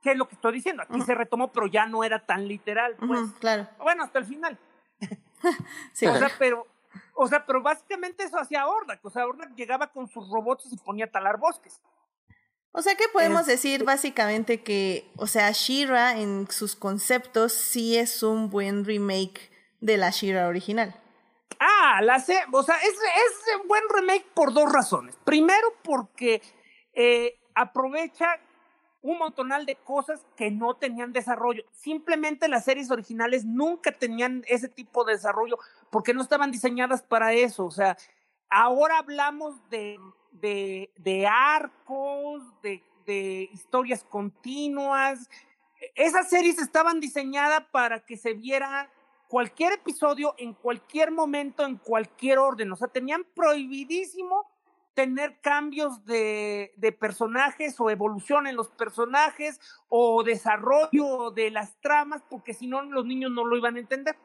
¿Qué 0.00 0.12
es 0.12 0.16
lo 0.16 0.28
que 0.28 0.36
estoy 0.36 0.52
diciendo? 0.54 0.84
Aquí 0.84 1.00
se 1.02 1.14
retomó, 1.14 1.50
pero 1.50 1.66
ya 1.66 1.86
no 1.86 2.04
era 2.04 2.24
tan 2.24 2.46
literal. 2.46 2.94
Pues. 2.96 3.32
claro. 3.40 3.68
Bueno, 3.78 4.04
hasta 4.04 4.20
el 4.20 4.26
final. 4.26 4.56
sí, 5.92 6.06
o 6.06 6.16
sea, 6.16 6.30
pero 6.38 6.66
o 7.14 7.26
sea, 7.26 7.44
pero 7.44 7.62
básicamente 7.62 8.24
eso 8.24 8.38
hacía 8.38 8.66
Horda. 8.66 8.98
O 9.02 9.10
sea, 9.10 9.26
Horda 9.26 9.48
llegaba 9.56 9.88
con 9.88 10.08
sus 10.08 10.28
robots 10.30 10.66
y 10.66 10.70
se 10.70 10.76
ponía 10.84 11.06
a 11.06 11.10
talar 11.10 11.38
bosques. 11.38 11.80
O 12.72 12.82
sea 12.82 12.94
que 12.94 13.08
podemos 13.12 13.46
decir 13.46 13.84
básicamente 13.84 14.62
que, 14.62 15.10
o 15.16 15.26
sea, 15.26 15.50
Shira 15.52 16.18
en 16.18 16.48
sus 16.50 16.76
conceptos 16.76 17.52
sí 17.52 17.96
es 17.96 18.22
un 18.22 18.50
buen 18.50 18.84
remake 18.84 19.50
de 19.80 19.96
la 19.96 20.10
Shira 20.10 20.48
original. 20.48 20.94
Ah, 21.58 22.00
la 22.02 22.20
sé, 22.20 22.38
o 22.52 22.62
sea, 22.62 22.76
es, 22.76 22.90
es 22.92 23.60
un 23.60 23.68
buen 23.68 23.82
remake 23.92 24.26
por 24.34 24.52
dos 24.52 24.70
razones. 24.70 25.16
Primero, 25.24 25.74
porque 25.82 26.40
eh, 26.92 27.40
aprovecha 27.54 28.38
un 29.02 29.18
montonal 29.18 29.66
de 29.66 29.76
cosas 29.76 30.24
que 30.36 30.50
no 30.50 30.74
tenían 30.74 31.12
desarrollo. 31.12 31.64
Simplemente 31.72 32.48
las 32.48 32.64
series 32.64 32.90
originales 32.90 33.44
nunca 33.44 33.92
tenían 33.92 34.44
ese 34.48 34.68
tipo 34.68 35.04
de 35.04 35.14
desarrollo 35.14 35.58
porque 35.90 36.14
no 36.14 36.22
estaban 36.22 36.50
diseñadas 36.50 37.02
para 37.02 37.32
eso. 37.32 37.64
O 37.64 37.70
sea, 37.70 37.96
ahora 38.50 38.98
hablamos 38.98 39.56
de 39.70 39.98
de, 40.32 40.90
de 40.96 41.26
arcos, 41.26 42.42
de, 42.62 42.82
de 43.06 43.48
historias 43.52 44.04
continuas. 44.04 45.28
Esas 45.94 46.28
series 46.28 46.58
estaban 46.58 47.00
diseñadas 47.00 47.64
para 47.70 48.04
que 48.04 48.16
se 48.16 48.34
viera 48.34 48.90
cualquier 49.28 49.74
episodio 49.74 50.34
en 50.38 50.54
cualquier 50.54 51.10
momento, 51.10 51.64
en 51.64 51.76
cualquier 51.76 52.38
orden. 52.38 52.72
O 52.72 52.76
sea, 52.76 52.88
tenían 52.88 53.24
prohibidísimo 53.34 54.46
tener 54.94 55.38
cambios 55.40 56.04
de, 56.06 56.72
de, 56.76 56.90
personajes 56.90 57.78
o 57.78 57.88
evolución 57.88 58.48
en 58.48 58.56
los 58.56 58.68
personajes 58.68 59.60
o 59.88 60.24
desarrollo 60.24 61.30
de 61.30 61.52
las 61.52 61.80
tramas, 61.80 62.20
porque 62.28 62.52
si 62.52 62.66
no 62.66 62.82
los 62.82 63.06
niños 63.06 63.30
no 63.30 63.44
lo 63.44 63.56
iban 63.56 63.76
a 63.76 63.78
entender. 63.78 64.16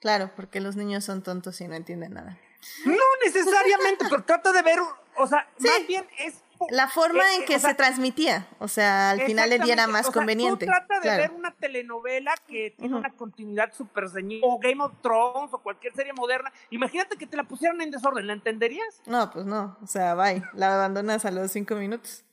Claro, 0.00 0.30
porque 0.36 0.60
los 0.60 0.76
niños 0.76 1.04
son 1.04 1.22
tontos 1.22 1.60
y 1.60 1.66
no 1.66 1.74
entienden 1.74 2.14
nada. 2.14 2.38
No 2.84 3.04
necesariamente, 3.24 4.06
pero 4.08 4.24
trata 4.24 4.52
de 4.52 4.62
ver, 4.62 4.78
o 5.16 5.26
sea, 5.26 5.48
más 5.58 5.86
bien 5.86 6.06
es 6.18 6.42
la 6.70 6.88
forma 6.88 7.22
en 7.36 7.44
que 7.44 7.58
se 7.60 7.72
transmitía, 7.74 8.48
o 8.58 8.66
sea, 8.66 9.10
al 9.10 9.20
final 9.22 9.50
le 9.50 9.58
diera 9.60 9.86
más 9.86 10.10
conveniente. 10.10 10.66
Tú 10.66 10.72
trata 10.72 11.00
de 11.00 11.16
ver 11.16 11.30
una 11.30 11.54
telenovela 11.54 12.34
que 12.46 12.74
tiene 12.76 12.96
una 12.96 13.10
continuidad 13.10 13.72
súper 13.72 14.08
ceñida, 14.08 14.44
o 14.44 14.58
Game 14.58 14.82
of 14.82 14.92
Thrones, 15.00 15.52
o 15.52 15.58
cualquier 15.58 15.94
serie 15.94 16.12
moderna. 16.12 16.52
Imagínate 16.70 17.16
que 17.16 17.26
te 17.26 17.36
la 17.36 17.44
pusieran 17.44 17.80
en 17.80 17.90
desorden, 17.90 18.26
¿la 18.26 18.32
entenderías? 18.32 19.02
No, 19.06 19.30
pues 19.30 19.46
no, 19.46 19.78
o 19.82 19.86
sea, 19.86 20.14
bye, 20.14 20.42
la 20.54 20.74
abandonas 20.74 21.24
a 21.24 21.30
los 21.30 21.52
cinco 21.52 21.76
minutos. 21.76 22.24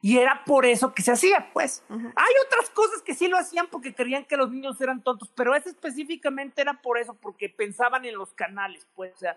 Y 0.00 0.18
era 0.18 0.44
por 0.44 0.64
eso 0.64 0.94
que 0.94 1.02
se 1.02 1.10
hacía, 1.10 1.50
pues. 1.52 1.82
Hay 1.90 2.34
otras 2.46 2.70
cosas 2.70 3.02
que 3.02 3.16
sí 3.16 3.26
lo 3.26 3.36
hacían 3.36 3.66
porque 3.66 3.96
creían 3.96 4.24
que 4.24 4.36
los 4.36 4.48
niños 4.48 4.80
eran 4.80 5.02
tontos, 5.02 5.32
pero 5.34 5.56
ese 5.56 5.70
específicamente 5.70 6.62
era 6.62 6.74
por 6.74 6.98
eso, 6.98 7.14
porque 7.14 7.48
pensaban 7.48 8.04
en 8.04 8.16
los 8.16 8.32
canales, 8.32 8.86
pues. 8.94 9.12
O 9.16 9.18
sea, 9.18 9.36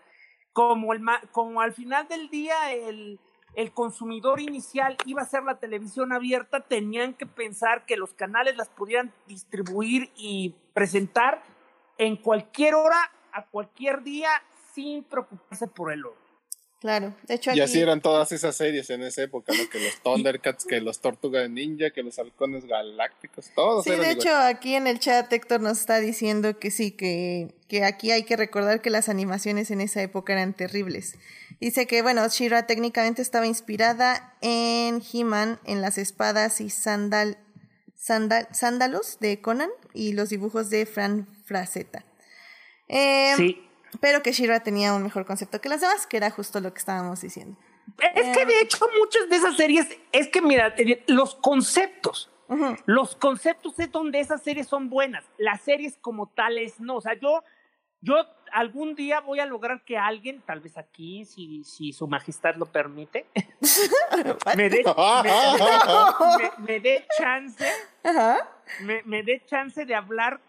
como, 0.53 0.93
el, 0.93 1.01
como 1.31 1.61
al 1.61 1.73
final 1.73 2.07
del 2.07 2.29
día 2.29 2.73
el, 2.73 3.19
el 3.55 3.71
consumidor 3.73 4.39
inicial 4.39 4.97
iba 5.05 5.21
a 5.21 5.25
ser 5.25 5.43
la 5.43 5.59
televisión 5.59 6.13
abierta, 6.13 6.61
tenían 6.61 7.13
que 7.13 7.25
pensar 7.25 7.85
que 7.85 7.97
los 7.97 8.13
canales 8.13 8.55
las 8.57 8.69
pudieran 8.69 9.13
distribuir 9.27 10.11
y 10.15 10.55
presentar 10.73 11.43
en 11.97 12.15
cualquier 12.15 12.75
hora, 12.75 13.11
a 13.33 13.45
cualquier 13.45 14.03
día, 14.03 14.29
sin 14.73 15.03
preocuparse 15.03 15.67
por 15.67 15.91
el 15.91 16.05
oro. 16.05 16.20
Claro, 16.81 17.13
de 17.27 17.35
hecho 17.35 17.51
Y 17.53 17.59
así 17.59 17.79
eran 17.79 18.01
todas 18.01 18.31
esas 18.31 18.55
series 18.55 18.89
en 18.89 19.03
esa 19.03 19.21
época, 19.21 19.53
¿no? 19.55 19.69
Que 19.69 19.79
los 19.79 20.01
Thundercats, 20.01 20.65
que 20.65 20.81
los 20.81 20.99
Tortugas 20.99 21.47
Ninja, 21.47 21.91
que 21.91 22.01
los 22.01 22.17
Halcones 22.17 22.65
Galácticos, 22.65 23.51
todos 23.53 23.83
Sí, 23.83 23.91
de 23.91 24.09
hecho 24.09 24.35
aquí 24.35 24.73
en 24.73 24.87
el 24.87 24.97
chat 24.97 25.31
Héctor 25.31 25.61
nos 25.61 25.79
está 25.79 25.99
diciendo 25.99 26.57
que 26.57 26.71
sí, 26.71 26.89
que, 26.89 27.53
que 27.67 27.83
aquí 27.83 28.09
hay 28.09 28.23
que 28.23 28.35
recordar 28.35 28.81
que 28.81 28.89
las 28.89 29.09
animaciones 29.09 29.69
en 29.69 29.79
esa 29.79 30.01
época 30.01 30.33
eran 30.33 30.55
terribles. 30.55 31.19
Dice 31.59 31.85
que, 31.85 32.01
bueno, 32.01 32.27
Shira 32.27 32.65
técnicamente 32.65 33.21
estaba 33.21 33.45
inspirada 33.45 34.35
en 34.41 35.03
He-Man, 35.13 35.59
en 35.65 35.81
las 35.81 35.99
espadas 35.99 36.61
y 36.61 36.71
sandal, 36.71 37.37
sandal, 37.95 38.47
sándalos 38.53 39.19
de 39.19 39.39
Conan 39.39 39.69
y 39.93 40.13
los 40.13 40.29
dibujos 40.29 40.71
de 40.71 40.87
Fran 40.87 41.27
Frazetta. 41.45 42.03
Eh, 42.87 43.35
sí 43.37 43.67
pero 43.99 44.23
que 44.23 44.31
Shira 44.31 44.61
tenía 44.61 44.93
un 44.93 45.03
mejor 45.03 45.25
concepto 45.25 45.59
que 45.59 45.69
las 45.69 45.81
demás, 45.81 46.07
que 46.07 46.17
era 46.17 46.29
justo 46.29 46.59
lo 46.59 46.73
que 46.73 46.79
estábamos 46.79 47.21
diciendo. 47.21 47.57
Es 48.15 48.37
que 48.37 48.45
de 48.45 48.61
hecho 48.61 48.85
muchas 48.99 49.29
de 49.29 49.35
esas 49.35 49.55
series, 49.55 49.87
es 50.11 50.27
que 50.29 50.41
mira, 50.41 50.73
eh, 50.77 51.03
los 51.07 51.35
conceptos, 51.35 52.29
los 52.85 53.15
conceptos 53.15 53.79
es 53.79 53.91
donde 53.91 54.19
esas 54.19 54.41
series 54.43 54.67
son 54.67 54.89
buenas, 54.89 55.25
las 55.37 55.61
series 55.61 55.97
como 55.97 56.27
tales 56.27 56.79
no, 56.79 56.97
o 56.97 57.01
sea, 57.01 57.13
yo, 57.13 57.43
yo 58.01 58.15
algún 58.51 58.95
día 58.95 59.21
voy 59.21 59.39
a 59.39 59.45
lograr 59.45 59.83
que 59.85 59.97
alguien, 59.97 60.41
tal 60.41 60.59
vez 60.59 60.77
aquí, 60.77 61.25
si, 61.25 61.63
si 61.63 61.93
su 61.93 62.07
majestad 62.07 62.55
lo 62.55 62.65
permite, 62.65 63.25
me 64.57 64.69
dé 64.69 64.83
me, 66.59 66.79
dé 66.79 67.05
chance, 67.17 67.65
me, 68.81 69.01
me 69.03 69.23
dé 69.23 69.43
chance 69.45 69.85
de 69.85 69.95
hablar 69.95 70.41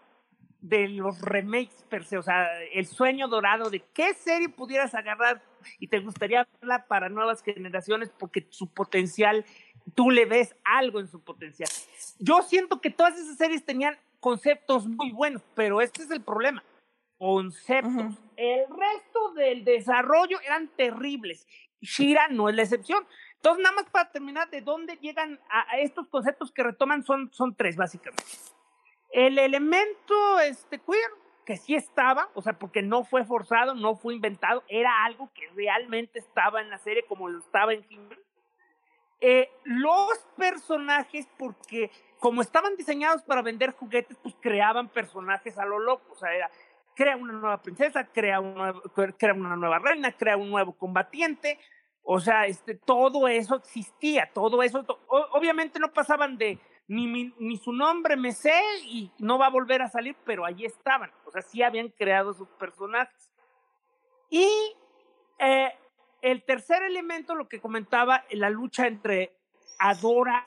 de 0.63 0.87
los 0.87 1.21
remakes 1.21 1.83
per 1.89 2.05
se, 2.05 2.17
o 2.17 2.23
sea, 2.23 2.47
el 2.71 2.85
sueño 2.85 3.27
dorado 3.27 3.69
de 3.69 3.81
qué 3.93 4.13
serie 4.13 4.47
pudieras 4.47 4.95
agarrar 4.95 5.43
y 5.77 5.89
te 5.89 5.99
gustaría 5.99 6.47
verla 6.61 6.85
para 6.87 7.09
nuevas 7.09 7.43
generaciones 7.43 8.09
porque 8.17 8.47
su 8.49 8.73
potencial, 8.73 9.45
tú 9.93 10.09
le 10.09 10.25
ves 10.25 10.55
algo 10.63 11.01
en 11.01 11.09
su 11.09 11.21
potencial. 11.21 11.69
Yo 12.17 12.41
siento 12.43 12.79
que 12.79 12.89
todas 12.89 13.19
esas 13.19 13.35
series 13.35 13.65
tenían 13.65 13.97
conceptos 14.21 14.87
muy 14.87 15.11
buenos, 15.11 15.41
pero 15.53 15.81
este 15.81 16.03
es 16.03 16.11
el 16.11 16.21
problema, 16.21 16.63
conceptos. 17.17 18.17
El 18.37 18.61
resto 18.69 19.33
del 19.35 19.65
desarrollo 19.65 20.39
eran 20.45 20.69
terribles. 20.69 21.45
Shira 21.81 22.29
no 22.29 22.47
es 22.47 22.55
la 22.55 22.63
excepción. 22.63 23.05
Entonces, 23.35 23.61
nada 23.61 23.75
más 23.75 23.89
para 23.89 24.09
terminar, 24.09 24.49
de 24.49 24.61
dónde 24.61 24.95
llegan 25.01 25.37
a, 25.49 25.77
estos 25.79 26.07
conceptos 26.07 26.53
que 26.53 26.63
retoman 26.63 27.03
son, 27.03 27.29
son 27.33 27.53
tres, 27.53 27.75
básicamente. 27.75 28.23
El 29.13 29.37
elemento 29.37 30.39
este, 30.39 30.79
queer, 30.79 31.11
que 31.45 31.57
sí 31.57 31.75
estaba, 31.75 32.29
o 32.33 32.41
sea, 32.41 32.53
porque 32.53 32.81
no 32.81 33.03
fue 33.03 33.23
forzado, 33.23 33.75
no 33.75 33.95
fue 33.95 34.15
inventado, 34.15 34.63
era 34.67 35.05
algo 35.05 35.29
que 35.35 35.47
realmente 35.55 36.17
estaba 36.17 36.61
en 36.61 36.71
la 36.71 36.79
serie 36.79 37.05
como 37.05 37.29
lo 37.29 37.37
estaba 37.37 37.73
en 37.73 37.83
Kimber. 37.83 38.19
Eh, 39.21 39.51
los 39.65 40.17
personajes, 40.35 41.27
porque 41.37 41.91
como 42.19 42.41
estaban 42.41 42.75
diseñados 42.75 43.21
para 43.21 43.43
vender 43.43 43.73
juguetes, 43.73 44.17
pues 44.17 44.35
creaban 44.41 44.89
personajes 44.89 45.59
a 45.59 45.65
lo 45.65 45.77
loco, 45.77 46.13
o 46.13 46.15
sea, 46.15 46.33
era, 46.33 46.49
crea 46.95 47.15
una 47.15 47.33
nueva 47.33 47.61
princesa, 47.61 48.05
crea 48.07 48.39
una, 48.39 48.73
crea 49.17 49.33
una 49.35 49.55
nueva 49.55 49.77
reina, 49.77 50.11
crea 50.11 50.37
un 50.37 50.49
nuevo 50.49 50.73
combatiente, 50.73 51.59
o 52.01 52.19
sea, 52.19 52.47
este, 52.47 52.73
todo 52.73 53.27
eso 53.27 53.57
existía, 53.57 54.27
todo 54.33 54.63
eso, 54.63 54.83
obviamente 55.07 55.79
no 55.79 55.93
pasaban 55.93 56.37
de 56.37 56.59
ni, 56.87 57.33
ni 57.39 57.57
su 57.57 57.71
nombre 57.71 58.15
me 58.15 58.31
sé 58.31 58.53
y 58.85 59.11
no 59.19 59.37
va 59.37 59.47
a 59.47 59.51
volver 59.51 59.81
a 59.81 59.89
salir, 59.89 60.15
pero 60.25 60.45
allí 60.45 60.65
estaban. 60.65 61.11
O 61.25 61.31
sea, 61.31 61.41
sí 61.41 61.61
habían 61.63 61.89
creado 61.89 62.33
sus 62.33 62.47
personajes. 62.49 63.31
Y 64.29 64.47
eh, 65.39 65.71
el 66.21 66.43
tercer 66.43 66.83
elemento, 66.83 67.35
lo 67.35 67.47
que 67.47 67.59
comentaba, 67.59 68.23
la 68.31 68.49
lucha 68.49 68.87
entre 68.87 69.37
Adora 69.79 70.43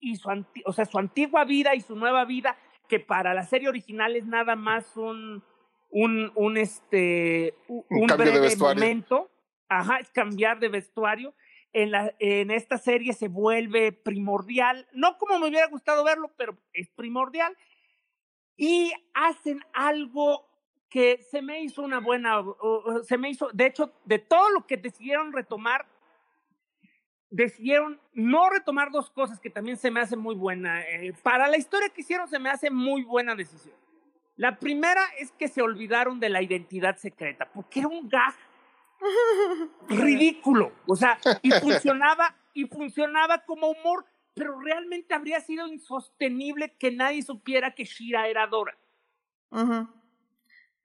y 0.00 0.16
su, 0.16 0.28
o 0.64 0.72
sea, 0.72 0.84
su 0.84 0.98
antigua 0.98 1.44
vida 1.44 1.74
y 1.74 1.80
su 1.80 1.96
nueva 1.96 2.24
vida, 2.24 2.56
que 2.88 3.00
para 3.00 3.34
la 3.34 3.44
serie 3.44 3.68
original 3.68 4.14
es 4.16 4.26
nada 4.26 4.54
más 4.56 4.96
un, 4.96 5.42
un, 5.90 6.30
un, 6.34 6.56
este, 6.56 7.56
un, 7.68 8.06
breve 8.06 8.54
momento. 8.56 9.30
Ajá, 9.68 9.98
es 9.98 10.10
cambiar 10.10 10.60
de 10.60 10.68
vestuario 10.68 11.34
en, 11.72 11.90
la, 11.90 12.14
en 12.18 12.50
esta 12.50 12.78
serie 12.78 13.12
se 13.12 13.28
vuelve 13.28 13.92
primordial, 13.92 14.86
no 14.92 15.18
como 15.18 15.38
me 15.38 15.48
hubiera 15.48 15.66
gustado 15.66 16.04
verlo, 16.04 16.32
pero 16.36 16.56
es 16.72 16.88
primordial, 16.90 17.56
y 18.56 18.92
hacen 19.14 19.60
algo 19.72 20.48
que 20.88 21.22
se 21.30 21.42
me 21.42 21.62
hizo 21.62 21.82
una 21.82 22.00
buena, 22.00 22.42
se 23.02 23.18
me 23.18 23.30
hizo, 23.30 23.50
de 23.52 23.66
hecho, 23.66 23.92
de 24.04 24.18
todo 24.18 24.50
lo 24.50 24.66
que 24.66 24.76
decidieron 24.76 25.32
retomar, 25.32 25.86
decidieron 27.28 28.00
no 28.14 28.48
retomar 28.48 28.90
dos 28.90 29.10
cosas 29.10 29.40
que 29.40 29.50
también 29.50 29.76
se 29.76 29.90
me 29.90 30.00
hace 30.00 30.16
muy 30.16 30.34
buena. 30.34 30.82
Eh, 30.88 31.12
para 31.22 31.48
la 31.48 31.56
historia 31.56 31.90
que 31.90 32.00
hicieron 32.00 32.28
se 32.28 32.38
me 32.38 32.50
hace 32.50 32.70
muy 32.70 33.02
buena 33.02 33.34
decisión. 33.34 33.74
La 34.36 34.58
primera 34.58 35.02
es 35.18 35.32
que 35.32 35.48
se 35.48 35.62
olvidaron 35.62 36.20
de 36.20 36.28
la 36.28 36.42
identidad 36.42 36.96
secreta, 36.96 37.50
porque 37.52 37.80
era 37.80 37.88
un 37.88 38.08
gag 38.08 38.34
ridículo. 39.88 40.72
O 40.86 40.96
sea, 40.96 41.18
y 41.42 41.50
funcionaba, 41.50 42.36
y 42.54 42.66
funcionaba 42.66 43.44
como 43.44 43.68
humor, 43.68 44.06
pero 44.34 44.60
realmente 44.60 45.14
habría 45.14 45.40
sido 45.40 45.66
insostenible 45.66 46.74
que 46.78 46.90
nadie 46.90 47.22
supiera 47.22 47.74
que 47.74 47.84
Shira 47.84 48.28
era 48.28 48.46
Dora. 48.46 48.76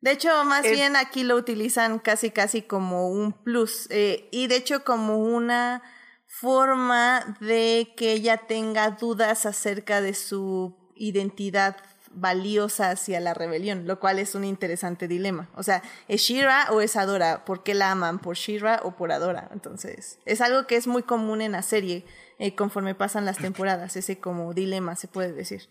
De 0.02 0.12
hecho, 0.12 0.44
más 0.46 0.64
bien 0.64 0.96
aquí 0.96 1.24
lo 1.24 1.36
utilizan 1.36 2.00
casi 2.00 2.32
casi 2.32 2.62
como 2.62 3.10
un 3.10 3.34
plus. 3.34 3.88
Eh, 3.92 4.28
y 4.32 4.48
de 4.48 4.56
hecho 4.56 4.84
como 4.84 5.18
una 5.18 5.84
forma 6.26 7.38
de 7.42 7.94
que 7.98 8.14
ella 8.14 8.38
tenga 8.38 8.92
dudas 8.92 9.46
acerca 9.46 10.02
de 10.02 10.14
su 10.14 10.76
identidad 10.96 11.76
valiosa 12.14 12.92
hacia 12.92 13.20
la 13.20 13.34
rebelión, 13.34 13.88
lo 13.88 14.00
cual 14.00 14.20
es 14.20 14.36
un 14.36 14.44
interesante 14.44 15.08
dilema. 15.08 15.50
O 15.56 15.64
sea, 15.64 15.82
¿es 16.08 16.22
Shira 16.22 16.68
o 16.72 16.82
es 16.82 16.96
Adora? 16.96 17.46
¿Por 17.46 17.64
qué 17.64 17.74
la 17.74 17.92
aman? 17.92 18.20
¿Por 18.20 18.36
Shira 18.36 18.82
o 18.84 18.96
por 18.96 19.12
Adora? 19.12 19.50
Entonces, 19.54 20.20
es 20.26 20.42
algo 20.42 20.68
que 20.68 20.76
es 20.76 20.88
muy 20.88 21.04
común 21.04 21.42
en 21.42 21.54
la 21.54 21.62
serie 21.62 22.06
eh, 22.40 22.56
conforme 22.56 22.96
pasan 22.96 23.26
las 23.26 23.38
temporadas, 23.38 23.96
ese 23.96 24.20
como 24.20 24.54
dilema 24.54 24.96
se 24.96 25.08
puede 25.08 25.32
decir. 25.32 25.70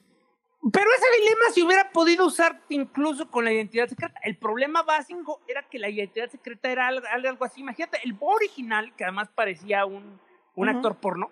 Pero 0.72 0.86
ese 0.94 1.20
dilema 1.20 1.42
se 1.54 1.62
hubiera 1.62 1.90
podido 1.90 2.26
usar 2.26 2.62
incluso 2.68 3.30
con 3.30 3.44
la 3.44 3.52
identidad 3.52 3.88
secreta. 3.88 4.20
El 4.22 4.36
problema 4.36 4.82
básico 4.82 5.40
era 5.48 5.66
que 5.68 5.78
la 5.78 5.88
identidad 5.88 6.30
secreta 6.30 6.70
era 6.70 6.86
algo, 6.86 7.44
así. 7.44 7.62
Imagínate, 7.62 7.98
el 8.04 8.12
Bo 8.12 8.34
original, 8.34 8.94
que 8.94 9.04
además 9.04 9.30
parecía 9.34 9.86
un, 9.86 10.20
un 10.54 10.68
actor 10.68 10.96
porno. 11.00 11.30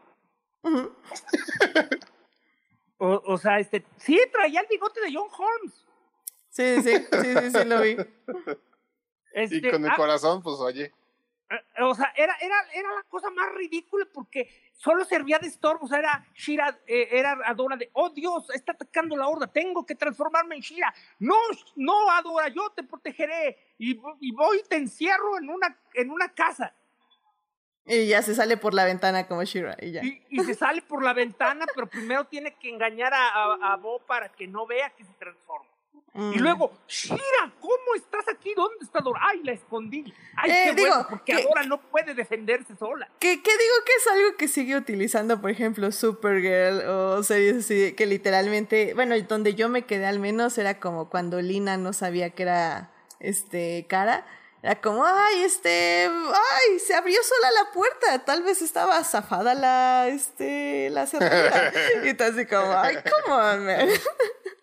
O, 2.99 3.22
o 3.24 3.38
sea, 3.38 3.59
este, 3.59 3.84
sí, 3.96 4.18
traía 4.32 4.61
el 4.61 4.66
bigote 4.68 5.01
de 5.01 5.12
John 5.12 5.28
Holmes. 5.36 5.86
Sí, 6.51 6.82
sí, 6.82 6.96
sí, 6.99 7.34
sí, 7.40 7.51
sí, 7.51 7.64
lo 7.64 7.80
vi. 7.80 7.96
Este, 9.30 9.57
y 9.57 9.70
con 9.70 9.84
el 9.84 9.90
ah, 9.90 9.94
corazón, 9.94 10.42
pues 10.42 10.59
oye. 10.59 10.92
Eh, 11.51 11.82
o 11.82 11.94
sea, 11.94 12.12
era, 12.16 12.34
era, 12.40 12.57
era 12.74 12.92
la 12.94 13.03
cosa 13.05 13.30
más 13.30 13.53
ridícula 13.55 14.07
porque 14.12 14.51
solo 14.72 15.05
servía 15.05 15.38
de 15.38 15.46
estorbo. 15.46 15.84
O 15.84 15.88
sea, 15.88 15.99
era 15.99 16.26
Shira, 16.34 16.80
eh, 16.86 17.09
era 17.12 17.38
Adora 17.44 17.76
de, 17.76 17.90
oh 17.92 18.11
Dios, 18.11 18.51
está 18.51 18.72
atacando 18.72 19.16
la 19.16 19.28
horda, 19.28 19.46
tengo 19.46 19.86
que 19.86 19.94
transformarme 19.94 20.57
en 20.57 20.62
Shira. 20.62 20.92
No, 21.18 21.36
no, 21.76 22.11
Adora, 22.11 22.49
yo 22.49 22.70
te 22.70 22.82
protegeré. 22.82 23.74
Y, 23.78 24.01
y 24.20 24.32
voy 24.32 24.59
y 24.59 24.68
te 24.68 24.76
encierro 24.76 25.38
en 25.38 25.51
una, 25.51 25.78
en 25.94 26.11
una 26.11 26.34
casa. 26.34 26.74
Y 27.89 28.07
ya 28.07 28.22
se 28.22 28.34
sale 28.34 28.57
por 28.57 28.74
la 28.74 28.84
ventana 28.84 29.26
como 29.26 29.43
Shira. 29.45 29.76
Y, 29.80 29.93
ya. 29.93 30.03
y, 30.05 30.41
se 30.45 30.55
sale 30.55 30.82
por 30.82 31.03
la 31.03 31.14
ventana, 31.14 31.66
pero 31.74 31.86
primero 31.86 32.24
tiene 32.26 32.55
que 32.55 32.68
engañar 32.68 33.14
a, 33.14 33.72
a, 33.72 33.76
Bo 33.76 34.01
para 34.01 34.28
que 34.28 34.47
no 34.47 34.66
vea 34.66 34.91
que 34.91 35.05
se 35.05 35.12
transforma. 35.18 35.66
Y 36.14 36.20
mm. 36.20 36.41
luego, 36.41 36.72
Shira, 36.89 37.53
¿cómo 37.61 37.95
estás 37.97 38.24
aquí? 38.28 38.53
¿Dónde 38.55 38.84
está 38.84 39.01
Dora? 39.01 39.20
Ay, 39.22 39.41
la 39.45 39.53
escondí. 39.53 40.12
Ay, 40.36 40.51
eh, 40.51 40.62
qué 40.64 40.74
digo, 40.74 40.89
bueno, 40.89 41.07
porque 41.09 41.32
que, 41.36 41.43
Dora 41.45 41.62
no 41.64 41.80
puede 41.80 42.14
defenderse 42.14 42.74
sola. 42.76 43.09
Que, 43.20 43.43
que 43.43 43.51
digo 43.51 43.74
que 43.86 43.93
es 43.93 44.07
algo 44.09 44.36
que 44.36 44.49
sigue 44.49 44.76
utilizando, 44.76 45.41
por 45.41 45.51
ejemplo, 45.51 45.93
Supergirl 45.93 46.80
o 46.89 47.22
series 47.22 47.59
así, 47.59 47.93
que 47.93 48.07
literalmente, 48.07 48.95
bueno, 48.95 49.14
donde 49.28 49.55
yo 49.55 49.68
me 49.68 49.82
quedé 49.82 50.07
al 50.07 50.18
menos 50.18 50.59
era 50.59 50.80
como 50.80 51.09
cuando 51.09 51.41
Lina 51.41 51.76
no 51.76 51.93
sabía 51.93 52.30
que 52.30 52.43
era 52.43 52.91
este 53.20 53.86
cara 53.89 54.26
era 54.62 54.80
como, 54.80 55.04
ay, 55.04 55.42
este, 55.42 56.06
ay, 56.06 56.78
se 56.80 56.94
abrió 56.94 57.18
sola 57.22 57.50
la 57.52 57.72
puerta, 57.72 58.24
tal 58.24 58.42
vez 58.42 58.61
estaba 58.61 59.02
zafada 59.04 59.54
la, 59.54 60.09
este, 60.09 60.90
la 60.90 61.06
cerradura. 61.06 61.72
y 62.04 62.14
tú 62.14 62.24
así 62.24 62.44
como, 62.46 62.72
ay, 62.72 62.96
come 62.96 63.34
on, 63.34 63.66
man. 63.66 63.88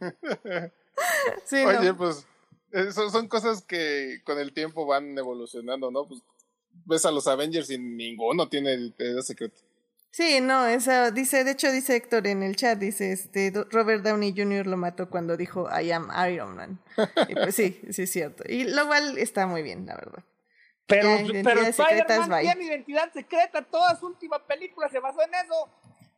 Oye, 1.79 1.93
pues, 1.93 2.27
eh, 2.71 2.91
son, 2.91 3.27
cosas 3.27 3.63
que 3.63 4.21
con 4.25 4.37
el 4.37 4.53
tiempo 4.53 4.85
van 4.85 5.17
evolucionando, 5.17 5.91
¿no? 5.91 6.07
Pues 6.07 6.21
ves 6.85 7.05
a 7.05 7.11
los 7.11 7.27
Avengers 7.27 7.69
y 7.69 7.77
ninguno 7.77 8.49
tiene 8.49 8.73
el 8.73 9.23
secreto. 9.23 9.64
Sí, 10.15 10.39
no, 10.39 10.65
eso 10.65 11.11
dice, 11.11 11.43
de 11.43 11.51
hecho 11.51 11.69
dice 11.73 11.97
Héctor 11.97 12.25
en 12.27 12.41
el 12.41 12.55
chat, 12.55 12.79
dice, 12.79 13.11
este, 13.11 13.51
Robert 13.69 14.01
Downey 14.01 14.33
Jr. 14.33 14.65
lo 14.65 14.77
mató 14.77 15.09
cuando 15.09 15.35
dijo 15.35 15.67
I 15.69 15.91
am 15.91 16.09
Iron 16.31 16.55
Man. 16.55 16.79
y 17.27 17.33
pues 17.35 17.53
sí, 17.53 17.81
sí 17.91 18.03
es 18.03 18.11
cierto. 18.13 18.45
Y 18.47 18.63
lo 18.63 18.87
cual 18.87 19.17
está 19.17 19.45
muy 19.45 19.61
bien, 19.61 19.85
la 19.85 19.95
verdad. 19.95 20.23
Pero, 20.87 21.09
pero 21.43 21.63
Spider-Man 21.63 22.43
tiene 22.43 22.63
identidad 22.63 23.11
secreta, 23.11 23.61
toda 23.63 23.99
su 23.99 24.07
última 24.07 24.39
película 24.47 24.87
se 24.87 25.01
basó 25.01 25.21
en 25.21 25.33
eso. 25.33 25.69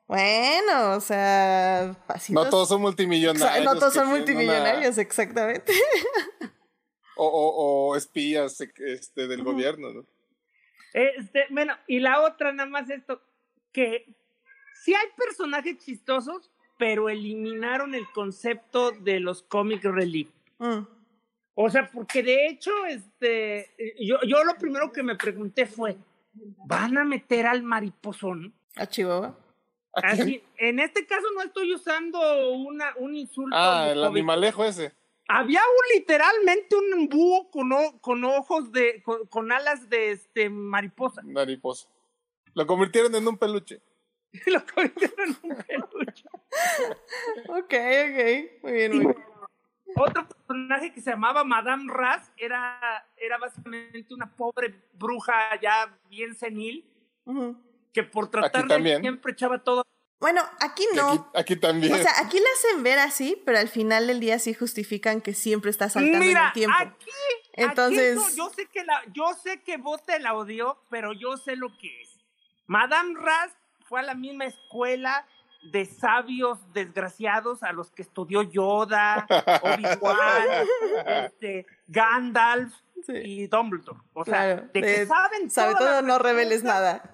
Bueno, 0.05 0.91
o 0.91 0.99
sea, 0.99 1.97
No 2.29 2.49
todos 2.51 2.69
son 2.69 2.81
multimillonarios. 2.81 3.65
No 3.65 3.79
todos 3.79 3.95
son 3.95 4.09
multimillonarios, 4.09 4.99
exactamente. 4.99 5.73
o, 7.17 7.25
o, 7.25 7.89
o, 7.89 7.95
espías 7.95 8.61
este, 8.61 9.27
del 9.27 9.43
gobierno, 9.43 9.91
¿no? 9.91 10.05
Este, 10.93 11.45
bueno, 11.49 11.75
y 11.87 11.99
la 11.99 12.21
otra 12.21 12.53
nada 12.53 12.69
más 12.69 12.89
esto, 12.91 13.21
que 13.77 14.15
sí 14.73 14.95
hay 14.95 15.05
personajes 15.15 15.77
chistosos, 15.77 16.49
pero 16.79 17.09
eliminaron 17.09 17.93
el 17.93 18.11
concepto 18.11 18.89
de 18.89 19.19
los 19.19 19.43
comic 19.43 19.83
relief. 19.83 20.29
Mm. 20.57 20.79
O 21.53 21.69
sea, 21.69 21.87
porque 21.87 22.23
de 22.23 22.47
hecho, 22.47 22.71
este, 22.87 23.69
yo, 23.99 24.17
yo 24.27 24.43
lo 24.43 24.55
primero 24.55 24.91
que 24.91 25.03
me 25.03 25.15
pregunté 25.15 25.67
fue, 25.67 25.95
¿van 26.65 26.97
a 26.97 27.03
meter 27.03 27.45
al 27.45 27.61
mariposón? 27.61 28.51
¿A 28.75 28.87
Chihuahua? 28.87 29.37
Así, 29.93 30.43
en 30.57 30.79
este 30.79 31.05
caso 31.05 31.27
no 31.35 31.43
estoy 31.43 31.75
usando 31.75 32.49
una, 32.49 32.95
un 32.97 33.15
insulto. 33.15 33.55
Ah, 33.55 33.91
el 33.91 34.03
animalejo 34.03 34.65
ese. 34.65 34.91
Había 35.27 35.59
un 35.59 35.99
literalmente 35.99 36.75
un 36.75 37.07
búho 37.07 37.51
con, 37.51 37.69
con 38.01 38.23
ojos 38.23 38.71
de, 38.71 39.03
con, 39.29 39.51
alas 39.51 39.87
de 39.87 40.13
este 40.13 40.49
mariposa. 40.49 41.21
Mariposa. 41.21 41.87
Lo 42.53 42.65
convirtieron 42.67 43.13
en 43.15 43.27
un 43.27 43.37
peluche. 43.37 43.81
Lo 44.47 44.63
convirtieron 44.65 45.37
en 45.43 45.51
un 45.51 45.55
peluche. 45.57 46.25
ok, 47.49 47.57
ok. 47.57 48.63
Muy 48.63 48.71
bien, 48.73 48.93
muy 48.93 49.03
bien. 49.03 49.15
Otro 49.95 50.27
personaje 50.27 50.93
que 50.93 51.01
se 51.01 51.11
llamaba 51.11 51.43
Madame 51.43 51.91
Raz 51.91 52.31
era, 52.37 53.07
era 53.15 53.37
básicamente 53.37 54.13
una 54.13 54.35
pobre 54.35 54.75
bruja 54.93 55.59
ya 55.61 55.97
bien 56.09 56.35
senil 56.35 56.85
que 57.93 58.03
por 58.03 58.29
tratar 58.29 58.67
de 58.67 58.99
siempre 58.99 59.31
echaba 59.31 59.63
todo. 59.63 59.83
Bueno, 60.19 60.41
aquí 60.61 60.83
no. 60.95 61.31
Aquí, 61.35 61.55
también. 61.55 61.93
O 61.93 61.97
sea, 61.97 62.11
aquí 62.19 62.39
la 62.39 62.49
hacen 62.55 62.83
ver 62.83 62.97
así, 62.99 63.41
pero 63.45 63.59
al 63.59 63.67
final 63.67 64.07
del 64.07 64.19
día 64.19 64.39
sí 64.39 64.53
justifican 64.53 65.21
que 65.21 65.33
siempre 65.33 65.69
está 65.69 65.89
saltando 65.89 66.25
en 66.25 66.37
el 66.37 66.53
tiempo. 66.53 66.75
Aquí, 66.79 67.11
Entonces, 67.53 68.17
aquí 68.17 68.35
yo 68.35 68.49
sé 68.49 68.65
que 68.65 68.83
la, 68.83 69.03
yo 69.13 69.33
sé 69.35 69.61
que 69.61 69.77
Bote 69.77 70.19
la 70.19 70.33
odió, 70.33 70.81
pero 70.89 71.13
yo 71.13 71.37
sé 71.37 71.55
lo 71.55 71.69
que 71.77 72.01
es. 72.01 72.16
Madame 72.67 73.15
Raz 73.19 73.51
fue 73.87 74.01
a 74.01 74.03
la 74.03 74.13
misma 74.13 74.45
escuela 74.45 75.25
de 75.71 75.85
sabios 75.85 76.59
desgraciados 76.73 77.63
a 77.63 77.71
los 77.71 77.91
que 77.91 78.01
estudió 78.01 78.43
Yoda, 78.43 79.25
Obi-Wan, 79.63 80.67
este, 81.25 81.65
Gandalf 81.87 82.73
y 83.07 83.47
Dumbledore. 83.47 83.99
O 84.13 84.23
sea, 84.23 84.57
de 84.57 84.81
que 84.81 85.05
saben 85.05 85.49
Sabe 85.49 85.75
todo, 85.75 86.01
no 86.01 86.19
reveles 86.19 86.63
nada. 86.63 87.09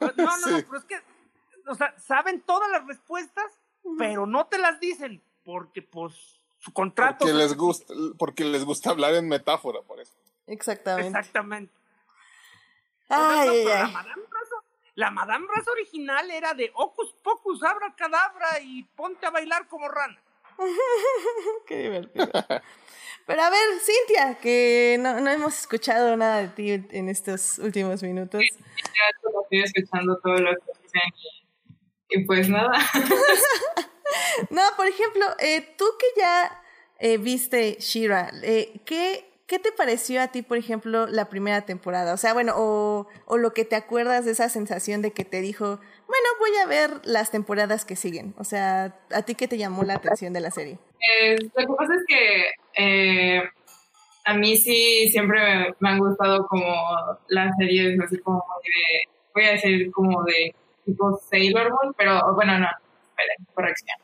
No, 0.00 0.12
no, 0.16 0.38
no, 0.38 0.64
pero 0.66 0.78
es 0.78 0.84
que, 0.84 0.96
o 1.66 1.74
sea, 1.74 1.94
saben 1.98 2.40
todas 2.42 2.70
las 2.70 2.86
respuestas, 2.86 3.44
pero 3.98 4.26
no 4.26 4.46
te 4.46 4.58
las 4.58 4.80
dicen, 4.80 5.22
porque 5.44 5.82
pues 5.82 6.40
su 6.58 6.72
contrato. 6.72 7.18
Porque 7.20 7.34
les 7.34 7.56
gusta, 7.56 7.94
porque 8.18 8.44
les 8.44 8.64
gusta 8.64 8.90
hablar 8.90 9.14
en 9.14 9.28
metáfora, 9.28 9.82
por 9.82 10.00
eso. 10.00 10.14
Exactamente. 10.46 11.18
Exactamente. 11.18 11.72
Ay, 13.08 13.48
ay, 13.48 13.64
la, 13.64 13.88
Madame 13.88 14.22
la 15.00 15.10
Madame 15.10 15.46
Raza 15.48 15.70
original 15.72 16.30
era 16.30 16.52
de 16.52 16.70
Ocus 16.74 17.14
Pocus, 17.22 17.62
abra 17.62 17.94
cadabra 17.96 18.60
y 18.62 18.82
ponte 18.82 19.24
a 19.26 19.30
bailar 19.30 19.66
como 19.66 19.88
rana. 19.88 20.20
Qué 21.66 21.78
divertido. 21.84 22.30
Pero 23.26 23.42
a 23.42 23.48
ver, 23.48 23.60
Cintia, 23.80 24.38
que 24.40 24.98
no, 25.00 25.18
no, 25.20 25.30
hemos 25.30 25.58
escuchado 25.58 26.16
nada 26.18 26.42
de 26.42 26.48
ti 26.48 26.70
en 26.90 27.08
estos 27.08 27.58
últimos 27.60 28.02
minutos. 28.02 28.42
Sí, 28.42 28.58
ya 28.58 29.30
estoy 29.40 29.62
escuchando 29.62 30.18
todo 30.22 30.36
lo 30.36 30.50
que 30.50 30.72
dicen 30.82 31.02
y, 32.10 32.24
pues 32.26 32.50
nada. 32.50 32.72
no, 34.50 34.62
por 34.76 34.86
ejemplo, 34.86 35.24
eh, 35.38 35.76
tú 35.78 35.86
que 35.98 36.20
ya 36.20 36.62
eh, 36.98 37.16
viste 37.16 37.78
Shira, 37.80 38.30
eh, 38.42 38.82
¿qué, 38.84 39.29
¿Qué 39.50 39.58
te 39.58 39.72
pareció 39.72 40.22
a 40.22 40.28
ti, 40.28 40.42
por 40.42 40.58
ejemplo, 40.58 41.08
la 41.08 41.28
primera 41.28 41.62
temporada? 41.62 42.14
O 42.14 42.16
sea, 42.16 42.34
bueno, 42.34 42.52
o, 42.56 43.08
lo 43.36 43.52
que 43.52 43.64
te 43.64 43.74
acuerdas 43.74 44.24
de 44.24 44.30
esa 44.30 44.48
sensación 44.48 45.02
de 45.02 45.10
que 45.10 45.24
te 45.24 45.40
dijo, 45.40 45.66
bueno, 45.66 46.28
voy 46.38 46.50
a 46.62 46.66
ver 46.68 46.90
las 47.02 47.32
temporadas 47.32 47.84
que 47.84 47.96
siguen. 47.96 48.32
O 48.38 48.44
sea, 48.44 48.94
¿a 49.12 49.22
ti 49.22 49.34
qué 49.34 49.48
te 49.48 49.58
llamó 49.58 49.82
la 49.82 49.94
atención 49.94 50.32
de 50.32 50.40
la 50.40 50.52
serie? 50.52 50.78
Eh, 51.00 51.36
lo 51.42 51.66
que 51.66 51.74
pasa 51.76 51.94
es 51.96 52.04
que 52.06 52.50
eh, 52.76 53.42
a 54.24 54.34
mí 54.34 54.56
sí 54.56 55.08
siempre 55.10 55.40
me, 55.42 55.74
me, 55.80 55.88
han 55.88 55.98
gustado 55.98 56.46
como 56.46 56.72
las 57.26 57.56
series 57.56 57.98
así 57.98 58.18
como 58.18 58.44
de, 58.62 59.10
voy 59.34 59.44
a 59.46 59.52
decir 59.54 59.90
como 59.90 60.22
de 60.22 60.54
tipo 60.84 61.20
Sailor 61.28 61.70
Moon, 61.70 61.92
pero 61.98 62.36
bueno, 62.36 62.56
no, 62.56 62.68
esperen, 63.02 63.46
corrección. 63.52 63.98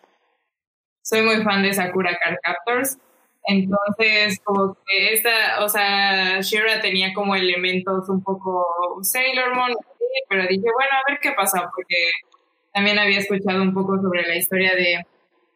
Soy 1.02 1.22
muy 1.22 1.36
fan 1.44 1.62
de 1.62 1.72
Sakura 1.72 2.18
Card 2.18 2.38
Captors 2.42 2.98
entonces, 3.46 4.40
como 4.42 4.76
que 4.86 5.12
esta, 5.12 5.64
o 5.64 5.68
sea, 5.68 6.40
Shira 6.40 6.80
tenía 6.80 7.14
como 7.14 7.36
elementos 7.36 8.08
un 8.08 8.22
poco 8.22 8.66
Sailor 9.02 9.54
Moon, 9.54 9.72
pero 10.28 10.42
dije, 10.48 10.64
bueno, 10.74 10.90
a 10.92 11.10
ver 11.10 11.20
qué 11.20 11.30
pasa, 11.32 11.70
porque 11.74 11.96
también 12.74 12.98
había 12.98 13.20
escuchado 13.20 13.62
un 13.62 13.72
poco 13.72 14.00
sobre 14.02 14.26
la 14.26 14.34
historia 14.34 14.74
de, 14.74 15.06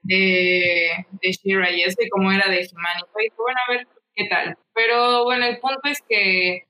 de, 0.03 1.05
Shira 1.23 1.71
y 1.73 1.83
eso, 1.83 1.97
y 2.01 2.09
cómo 2.09 2.31
era 2.31 2.49
de 2.49 2.61
Himani. 2.61 3.03
Y 3.19 3.23
dije, 3.25 3.37
bueno, 3.37 3.59
a 3.67 3.73
ver 3.73 3.89
qué 4.15 4.29
tal. 4.29 4.57
Pero 4.73 5.25
bueno, 5.25 5.47
el 5.47 5.59
punto 5.59 5.89
es 5.89 6.01
que 6.09 6.67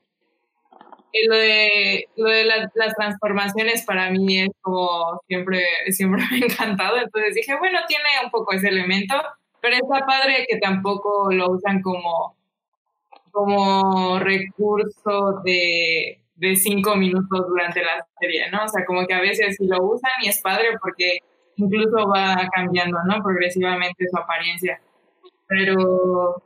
lo 1.29 1.35
de, 1.35 2.07
lo 2.15 2.29
de 2.29 2.45
las, 2.45 2.71
las 2.73 2.95
transformaciones 2.95 3.85
para 3.85 4.09
mí 4.09 4.39
es 4.39 4.49
como 4.61 5.21
siempre, 5.27 5.63
siempre 5.89 6.23
me 6.31 6.37
ha 6.37 6.45
encantado. 6.47 6.97
Entonces 6.97 7.35
dije, 7.35 7.55
bueno, 7.59 7.79
tiene 7.87 8.09
un 8.23 8.31
poco 8.31 8.53
ese 8.53 8.69
elemento 8.69 9.15
pero 9.61 9.75
está 9.75 10.05
padre 10.05 10.45
que 10.49 10.57
tampoco 10.57 11.31
lo 11.31 11.51
usan 11.51 11.81
como, 11.81 12.35
como 13.31 14.19
recurso 14.19 15.41
de, 15.43 16.19
de 16.35 16.55
cinco 16.55 16.95
minutos 16.95 17.47
durante 17.47 17.81
la 17.81 18.05
serie, 18.19 18.49
¿no? 18.51 18.65
O 18.65 18.67
sea, 18.67 18.83
como 18.85 19.05
que 19.05 19.13
a 19.13 19.21
veces 19.21 19.55
sí 19.57 19.67
lo 19.67 19.83
usan 19.83 20.11
y 20.23 20.29
es 20.29 20.41
padre 20.41 20.69
porque 20.81 21.19
incluso 21.55 22.07
va 22.07 22.49
cambiando, 22.53 22.97
¿no? 23.05 23.21
Progresivamente 23.21 24.07
su 24.09 24.17
apariencia. 24.17 24.81
Pero 25.47 26.41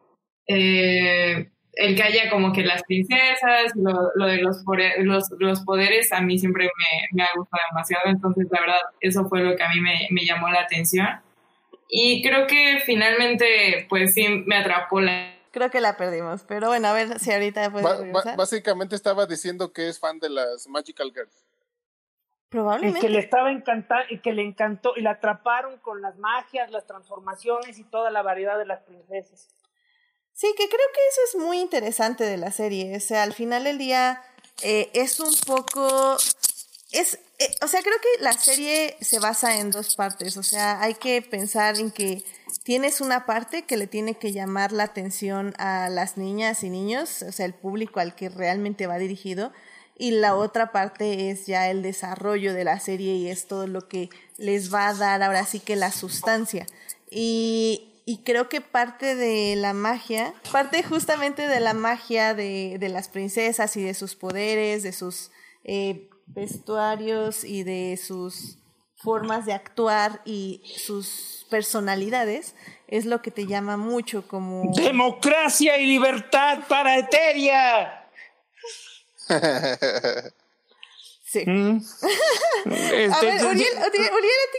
eh, 0.47 1.49
el 1.73 1.95
que 1.95 2.03
haya 2.03 2.29
como 2.29 2.51
que 2.51 2.63
las 2.63 2.83
princesas, 2.83 3.73
lo, 3.75 4.11
lo 4.15 4.25
de 4.25 4.37
los, 4.37 4.63
los, 4.99 5.31
los, 5.39 5.61
poderes, 5.63 6.11
a 6.11 6.21
mí 6.21 6.37
siempre 6.39 6.65
me, 6.65 7.07
me, 7.11 7.23
ha 7.23 7.29
gustado 7.35 7.63
demasiado. 7.71 8.09
Entonces, 8.09 8.47
la 8.51 8.59
verdad, 8.61 8.79
eso 8.99 9.27
fue 9.29 9.41
lo 9.41 9.55
que 9.55 9.63
a 9.63 9.69
mí 9.69 9.79
me, 9.79 10.07
me 10.11 10.25
llamó 10.25 10.49
la 10.49 10.61
atención. 10.61 11.07
Y 11.87 12.23
creo 12.23 12.47
que 12.47 12.81
finalmente, 12.85 13.85
pues 13.89 14.13
sí, 14.13 14.27
me 14.45 14.57
atrapó 14.57 15.01
la... 15.01 15.33
Creo 15.51 15.71
que 15.71 15.79
la 15.79 15.95
perdimos, 15.95 16.43
pero 16.43 16.67
bueno, 16.67 16.89
a 16.89 16.93
ver 16.93 17.19
si 17.19 17.31
ahorita 17.31 17.71
puede 17.71 18.11
ba 18.11 18.35
Básicamente 18.35 18.95
estaba 18.95 19.25
diciendo 19.25 19.71
que 19.71 19.87
es 19.87 19.99
fan 19.99 20.19
de 20.19 20.29
las 20.29 20.67
Magical 20.67 21.11
Girls. 21.13 21.45
Probablemente. 22.49 22.99
Y 22.99 23.01
que 23.01 23.09
le 23.09 23.19
estaba 23.19 23.51
encantando, 23.51 24.05
y 24.09 24.19
que 24.19 24.33
le 24.33 24.41
encantó, 24.41 24.93
y 24.97 25.01
la 25.01 25.11
atraparon 25.11 25.77
con 25.79 26.01
las 26.01 26.17
magias, 26.17 26.71
las 26.71 26.85
transformaciones 26.85 27.79
y 27.79 27.83
toda 27.85 28.11
la 28.11 28.21
variedad 28.21 28.57
de 28.57 28.65
las 28.65 28.81
princesas. 28.81 29.47
Sí, 30.33 30.53
que 30.57 30.67
creo 30.67 30.87
que 30.93 30.99
eso 31.09 31.21
es 31.29 31.45
muy 31.45 31.59
interesante 31.59 32.25
de 32.25 32.35
la 32.35 32.51
serie. 32.51 32.97
O 32.97 32.99
sea, 32.99 33.23
al 33.23 33.33
final 33.33 33.63
del 33.63 33.77
día 33.77 34.21
eh, 34.61 34.89
es 34.93 35.21
un 35.21 35.33
poco 35.47 36.17
es, 36.95 37.19
eh, 37.37 37.53
o 37.61 37.67
sea, 37.67 37.81
creo 37.81 37.97
que 38.01 38.23
la 38.23 38.33
serie 38.33 38.95
se 39.01 39.19
basa 39.19 39.59
en 39.59 39.71
dos 39.71 39.95
partes. 39.95 40.37
O 40.37 40.43
sea, 40.43 40.81
hay 40.81 40.95
que 40.95 41.21
pensar 41.21 41.77
en 41.77 41.91
que 41.91 42.23
tienes 42.63 43.01
una 43.01 43.25
parte 43.25 43.63
que 43.63 43.77
le 43.77 43.87
tiene 43.87 44.15
que 44.15 44.31
llamar 44.31 44.71
la 44.71 44.83
atención 44.83 45.53
a 45.57 45.89
las 45.89 46.17
niñas 46.17 46.63
y 46.63 46.69
niños, 46.69 47.23
o 47.23 47.31
sea, 47.31 47.45
el 47.45 47.53
público 47.53 47.99
al 47.99 48.15
que 48.15 48.29
realmente 48.29 48.87
va 48.87 48.97
dirigido. 48.97 49.51
Y 49.97 50.11
la 50.11 50.35
otra 50.35 50.71
parte 50.71 51.29
es 51.29 51.45
ya 51.45 51.69
el 51.69 51.81
desarrollo 51.81 52.53
de 52.53 52.65
la 52.65 52.79
serie 52.79 53.15
y 53.15 53.29
es 53.29 53.47
todo 53.47 53.65
lo 53.65 53.87
que 53.87 54.09
les 54.37 54.73
va 54.73 54.89
a 54.89 54.93
dar 54.93 55.23
ahora 55.23 55.45
sí 55.45 55.59
que 55.59 55.75
la 55.75 55.91
sustancia. 55.91 56.67
Y, 57.09 57.93
y 58.05 58.19
creo 58.19 58.49
que 58.49 58.59
parte 58.59 59.15
de 59.15 59.55
la 59.55 59.73
magia, 59.73 60.33
parte 60.51 60.83
justamente 60.83 61.47
de 61.47 61.59
la 61.61 61.73
magia 61.73 62.33
de, 62.33 62.77
de 62.77 62.89
las 62.89 63.07
princesas 63.07 63.77
y 63.77 63.83
de 63.83 63.93
sus 63.93 64.15
poderes, 64.15 64.83
de 64.83 64.91
sus 64.91 65.31
eh, 65.63 66.09
vestuarios 66.27 67.43
y 67.43 67.63
de 67.63 67.97
sus 67.97 68.57
formas 68.95 69.45
de 69.45 69.53
actuar 69.53 70.21
y 70.25 70.61
sus 70.77 71.45
personalidades 71.49 72.55
es 72.87 73.05
lo 73.05 73.21
que 73.21 73.31
te 73.31 73.45
llama 73.45 73.77
mucho 73.77 74.27
como... 74.27 74.71
Democracia 74.75 75.77
y 75.77 75.87
libertad 75.87 76.59
para 76.67 76.97
Eteria. 76.97 78.09
sí. 81.23 81.43
Mm. 81.45 81.79
a 83.13 83.21
ver, 83.21 83.45
Uriel, 83.45 83.77
¿a 83.77 83.91
ti 83.91 83.99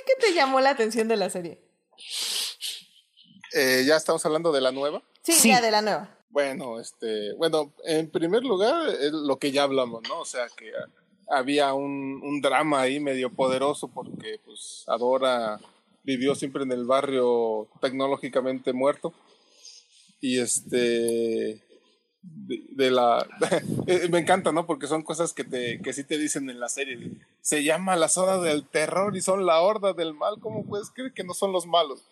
qué 0.07 0.15
te 0.21 0.33
llamó 0.35 0.61
la 0.61 0.71
atención 0.71 1.09
de 1.09 1.17
la 1.17 1.31
serie? 1.31 1.61
Eh, 3.53 3.85
¿Ya 3.87 3.97
estamos 3.97 4.25
hablando 4.27 4.53
de 4.53 4.61
la 4.61 4.73
nueva? 4.73 5.03
Sí, 5.23 5.33
sí, 5.33 5.49
ya 5.49 5.61
de 5.61 5.71
la 5.71 5.83
nueva. 5.83 6.11
Bueno, 6.31 6.79
este, 6.79 7.33
bueno, 7.35 7.73
en 7.85 8.11
primer 8.11 8.45
lugar, 8.45 8.91
es 8.91 9.13
lo 9.13 9.39
que 9.39 9.53
ya 9.53 9.63
hablamos, 9.63 10.03
¿no? 10.09 10.21
O 10.21 10.25
sea, 10.25 10.47
que 10.55 10.71
había 11.29 11.75
un, 11.75 12.21
un, 12.23 12.41
drama 12.41 12.83
ahí 12.83 13.01
medio 13.01 13.31
poderoso 13.31 13.89
porque 13.89 14.41
pues 14.45 14.85
Adora 14.87 15.59
vivió 16.05 16.35
siempre 16.35 16.63
en 16.63 16.73
el 16.73 16.85
barrio 16.85 17.69
tecnológicamente 17.81 18.73
muerto. 18.73 19.13
Y 20.21 20.39
este 20.39 21.61
de, 22.23 22.91
la 22.91 23.27
eh, 23.87 24.09
me 24.11 24.19
encanta 24.19 24.53
no 24.53 24.67
porque 24.67 24.87
son 24.87 25.03
cosas 25.03 25.33
que 25.33 25.45
te 25.45 25.81
que 25.81 25.93
sí 25.93 26.03
te 26.05 26.19
dicen 26.19 26.51
en 26.51 26.59
la 26.59 26.69
serie 26.69 27.13
se 27.41 27.63
llama 27.63 27.95
la 27.95 28.09
zona 28.09 28.39
del 28.39 28.67
terror 28.67 29.17
y 29.17 29.21
son 29.21 29.47
la 29.47 29.61
horda 29.61 29.93
del 29.93 30.15
mal. 30.15 30.41
Cómo 30.41 30.65
puedes 30.65 30.91
creer 30.91 31.13
que 31.13 31.25
no 31.25 31.35
son 31.35 31.53
los 31.53 31.67
malos 31.67 32.03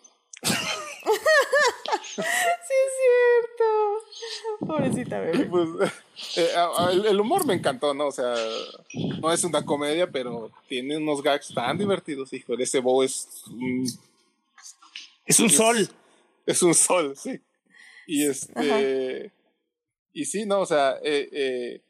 sí, 2.15 2.21
es 2.21 2.93
cierto. 2.99 4.65
Pobrecita 4.65 5.19
bebé. 5.19 5.45
Pues, 5.45 5.69
eh, 6.37 6.49
el, 7.09 7.19
humor 7.19 7.45
me 7.45 7.53
encantó, 7.53 7.93
¿no? 7.93 8.07
O 8.07 8.11
sea, 8.11 8.33
no 9.21 9.31
es 9.31 9.43
una 9.43 9.63
comedia, 9.63 10.09
pero 10.09 10.51
tiene 10.67 10.97
unos 10.97 11.21
gags 11.21 11.53
tan 11.53 11.77
divertidos, 11.77 12.33
hijo. 12.33 12.53
Ese 12.57 12.79
Bo 12.79 13.03
es 13.03 13.43
un. 13.47 13.85
Es 15.25 15.39
un 15.39 15.49
sol. 15.49 15.89
Es 16.45 16.61
un 16.63 16.73
sol, 16.73 17.15
sí. 17.17 17.39
Y 18.07 18.25
este. 18.25 19.31
Y 20.13 20.23
sí, 20.23 20.45
no, 20.45 20.61
o 20.61 20.65
sea, 20.65 20.97
eh, 21.03 21.27
eh, 21.31 21.81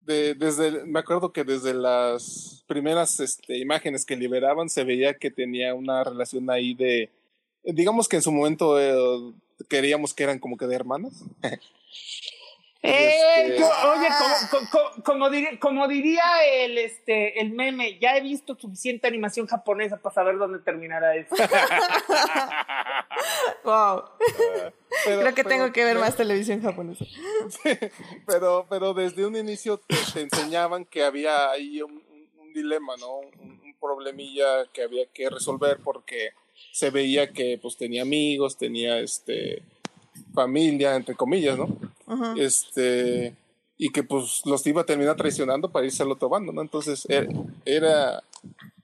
de, 0.00 0.34
desde, 0.34 0.84
me 0.86 1.00
acuerdo 1.00 1.30
que 1.30 1.44
desde 1.44 1.74
las 1.74 2.64
primeras 2.66 3.20
este, 3.20 3.58
imágenes 3.58 4.06
que 4.06 4.16
liberaban 4.16 4.70
se 4.70 4.82
veía 4.82 5.12
que 5.14 5.30
tenía 5.30 5.74
una 5.74 6.02
relación 6.04 6.48
ahí 6.50 6.72
de 6.72 7.10
digamos 7.64 8.08
que 8.08 8.16
en 8.16 8.22
su 8.22 8.32
momento 8.32 8.80
eh, 8.80 9.34
queríamos 9.68 10.14
que 10.14 10.24
eran 10.24 10.38
como 10.38 10.56
que 10.56 10.66
de 10.66 10.76
hermanas. 10.76 11.24
Eh, 12.86 13.46
este, 13.46 13.64
oye, 13.64 14.08
como, 15.04 15.30
diría, 15.30 15.58
como 15.58 15.88
diría 15.88 16.22
el, 16.46 16.76
este, 16.76 17.40
el 17.40 17.52
meme, 17.52 17.98
ya 17.98 18.14
he 18.14 18.20
visto 18.20 18.58
suficiente 18.58 19.06
animación 19.06 19.46
japonesa 19.46 19.96
para 19.96 20.14
saber 20.14 20.36
dónde 20.36 20.58
terminará 20.58 21.16
eso. 21.16 21.34
wow. 23.64 24.02
Creo 25.04 25.34
que 25.34 25.44
tengo 25.44 25.72
que 25.72 25.82
ver 25.82 25.98
más 25.98 26.14
televisión 26.14 26.60
japonesa. 26.60 27.06
pero, 28.26 28.66
pero 28.68 28.92
desde 28.92 29.24
un 29.24 29.36
inicio 29.36 29.78
te, 29.78 30.20
enseñaban 30.20 30.84
que 30.84 31.04
había 31.04 31.52
ahí 31.52 31.80
un, 31.80 32.04
dilema, 32.52 32.98
¿no? 32.98 33.16
Un, 33.16 33.64
problemilla 33.80 34.66
que 34.72 34.82
había 34.82 35.04
que 35.12 35.28
resolver 35.28 35.78
porque 35.84 36.30
se 36.72 36.90
veía 36.90 37.32
que 37.32 37.58
pues 37.60 37.76
tenía 37.76 38.02
amigos, 38.02 38.56
tenía 38.56 38.98
este 38.98 39.62
familia, 40.32 40.96
entre 40.96 41.14
comillas, 41.14 41.58
¿no? 41.58 41.68
Este, 42.36 43.34
y 43.76 43.90
que 43.90 44.02
pues 44.02 44.42
los 44.44 44.66
iba 44.66 44.82
a 44.82 44.86
terminar 44.86 45.16
traicionando 45.16 45.70
para 45.70 45.86
irse 45.86 46.02
al 46.02 46.12
otro 46.12 46.28
bando, 46.28 46.52
¿no? 46.52 46.62
Entonces 46.62 47.06
era, 47.08 47.28
era 47.64 48.22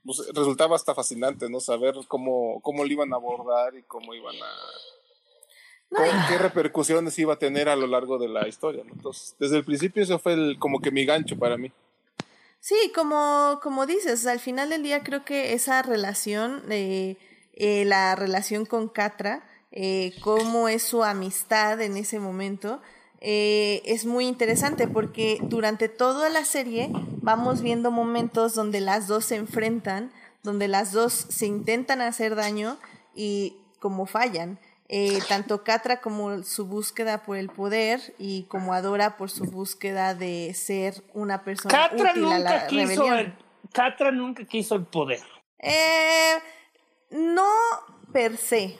pues, 0.05 0.27
resultaba 0.33 0.75
hasta 0.75 0.95
fascinante, 0.95 1.49
¿no? 1.49 1.59
Saber 1.59 1.95
cómo, 2.07 2.59
cómo 2.61 2.83
lo 2.83 2.91
iban 2.91 3.13
a 3.13 3.17
abordar 3.17 3.75
y 3.75 3.83
cómo 3.83 4.13
iban 4.13 4.35
a... 4.35 6.27
qué 6.27 6.37
repercusiones 6.37 7.17
iba 7.19 7.33
a 7.33 7.39
tener 7.39 7.69
a 7.69 7.75
lo 7.75 7.87
largo 7.87 8.17
de 8.17 8.27
la 8.27 8.47
historia, 8.47 8.83
¿no? 8.83 8.93
Entonces, 8.93 9.35
desde 9.39 9.57
el 9.57 9.63
principio 9.63 10.03
eso 10.03 10.19
fue 10.19 10.33
el, 10.33 10.57
como 10.59 10.81
que 10.81 10.91
mi 10.91 11.05
gancho 11.05 11.37
para 11.37 11.57
mí. 11.57 11.71
Sí, 12.59 12.91
como, 12.93 13.59
como 13.63 13.87
dices, 13.87 14.27
al 14.27 14.39
final 14.39 14.69
del 14.69 14.83
día 14.83 15.01
creo 15.01 15.25
que 15.25 15.53
esa 15.53 15.81
relación, 15.81 16.63
eh, 16.69 17.17
eh, 17.53 17.85
la 17.85 18.15
relación 18.15 18.65
con 18.65 18.87
Catra, 18.89 19.43
eh, 19.71 20.13
cómo 20.21 20.67
es 20.67 20.83
su 20.83 21.03
amistad 21.03 21.81
en 21.81 21.97
ese 21.97 22.19
momento, 22.19 22.81
eh, 23.23 23.83
es 23.85 24.07
muy 24.07 24.25
interesante 24.25 24.87
porque 24.87 25.37
durante 25.43 25.89
toda 25.89 26.29
la 26.29 26.43
serie 26.43 26.89
vamos 27.21 27.61
viendo 27.61 27.91
momentos 27.91 28.55
donde 28.55 28.81
las 28.81 29.07
dos 29.07 29.25
se 29.25 29.35
enfrentan, 29.35 30.11
donde 30.41 30.67
las 30.67 30.91
dos 30.91 31.13
se 31.13 31.45
intentan 31.45 32.01
hacer 32.01 32.35
daño 32.35 32.77
y 33.13 33.57
como 33.79 34.07
fallan. 34.07 34.59
Eh, 34.93 35.19
tanto 35.29 35.63
Catra 35.63 36.01
como 36.01 36.43
su 36.43 36.65
búsqueda 36.65 37.23
por 37.23 37.37
el 37.37 37.47
poder 37.47 38.01
y 38.17 38.43
como 38.49 38.73
Adora 38.73 39.15
por 39.15 39.29
su 39.29 39.45
búsqueda 39.45 40.15
de 40.15 40.53
ser 40.53 41.01
una 41.13 41.45
persona 41.45 41.91
útil 41.93 42.25
a 42.25 42.39
la 42.39 42.67
quiso 42.67 43.05
Catra 43.71 44.11
nunca 44.11 44.43
quiso 44.43 44.75
el 44.75 44.83
poder. 44.85 45.21
Eh, 45.59 46.33
no 47.11 47.49
per 48.11 48.37
se. 48.37 48.77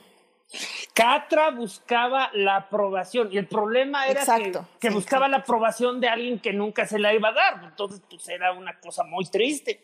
Catra 0.94 1.52
buscaba 1.52 2.30
la 2.34 2.58
aprobación 2.58 3.30
y 3.32 3.38
el 3.38 3.48
problema 3.48 4.08
era 4.08 4.26
que, 4.80 4.90
buscaba 4.90 5.30
la 5.30 5.38
aprobación 5.38 6.02
de 6.02 6.10
alguien 6.10 6.40
que 6.40 6.52
nunca 6.52 6.86
se 6.86 7.00
la 7.00 7.14
iba 7.14 7.30
a 7.30 7.34
dar. 7.34 7.64
Entonces, 7.64 8.02
pues 8.10 8.28
era 8.28 8.52
una 8.52 8.78
cosa 8.80 9.04
muy 9.04 9.26
triste 9.26 9.80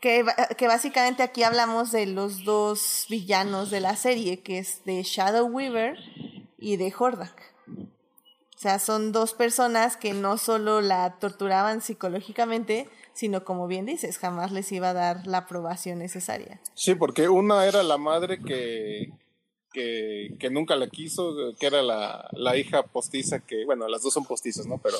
que, 0.00 0.24
que, 0.56 0.66
básicamente 0.66 1.22
aquí 1.22 1.42
hablamos 1.42 1.92
de 1.92 2.06
los 2.06 2.44
dos 2.44 3.06
villanos 3.08 3.70
de 3.70 3.80
la 3.80 3.96
serie, 3.96 4.40
que 4.40 4.58
es 4.58 4.84
de 4.84 5.02
Shadow 5.02 5.46
Weaver 5.46 5.98
y 6.58 6.76
de 6.76 6.92
Hordak. 6.96 7.52
O 7.68 8.62
sea, 8.62 8.78
son 8.78 9.12
dos 9.12 9.34
personas 9.34 9.96
que 9.96 10.12
no 10.12 10.36
solo 10.36 10.80
la 10.80 11.18
torturaban 11.18 11.80
psicológicamente, 11.80 12.88
sino 13.12 13.44
como 13.44 13.66
bien 13.66 13.86
dices, 13.86 14.18
jamás 14.18 14.52
les 14.52 14.70
iba 14.72 14.90
a 14.90 14.94
dar 14.94 15.26
la 15.26 15.38
aprobación 15.38 15.98
necesaria. 15.98 16.60
Sí, 16.74 16.94
porque 16.94 17.28
una 17.28 17.66
era 17.66 17.82
la 17.82 17.98
madre 17.98 18.40
que, 18.40 19.12
que, 19.72 20.34
que, 20.38 20.50
nunca 20.50 20.76
la 20.76 20.88
quiso, 20.88 21.54
que 21.58 21.66
era 21.66 21.82
la, 21.82 22.28
la, 22.32 22.56
hija 22.56 22.82
postiza, 22.82 23.40
que, 23.40 23.64
bueno, 23.64 23.88
las 23.88 24.02
dos 24.02 24.12
son 24.12 24.24
postizas, 24.24 24.66
¿no? 24.66 24.78
Pero. 24.78 24.96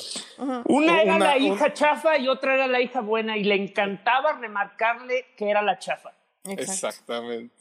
Una 0.65 1.01
era 1.01 1.19
la 1.19 1.37
hija 1.37 1.73
chafa 1.73 2.17
y 2.17 2.27
otra 2.27 2.55
era 2.55 2.67
la 2.67 2.81
hija 2.81 3.01
buena, 3.01 3.37
y 3.37 3.43
le 3.43 3.55
encantaba 3.55 4.33
remarcarle 4.33 5.25
que 5.37 5.49
era 5.49 5.61
la 5.61 5.79
chafa. 5.79 6.13
Exactamente. 6.45 7.53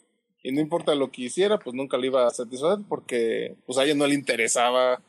Y 0.42 0.52
no 0.52 0.60
importa 0.60 0.94
lo 0.94 1.10
que 1.10 1.22
hiciera, 1.22 1.58
pues 1.58 1.74
nunca 1.74 1.98
le 1.98 2.06
iba 2.06 2.26
a 2.26 2.30
satisfacer 2.30 2.84
porque 2.88 3.56
pues 3.66 3.78
a 3.78 3.84
ella 3.84 3.94
no 3.94 4.06
le 4.06 4.14
interesaba, 4.14 5.02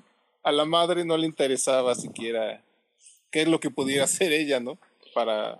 a 0.43 0.51
la 0.51 0.65
madre 0.65 1.05
no 1.05 1.17
le 1.17 1.25
interesaba 1.25 1.95
siquiera 1.95 2.61
qué 3.29 3.43
es 3.43 3.47
lo 3.47 3.59
que 3.59 3.69
pudiera 3.69 4.03
hacer 4.05 4.33
ella, 4.33 4.59
¿no? 4.59 4.77
Para 5.13 5.59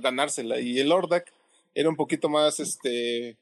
ganársela. 0.00 0.60
Y 0.60 0.78
el 0.78 0.92
Ordak 0.92 1.32
era 1.74 1.88
un 1.88 1.96
poquito 1.96 2.28
más, 2.28 2.60
este, 2.60 3.36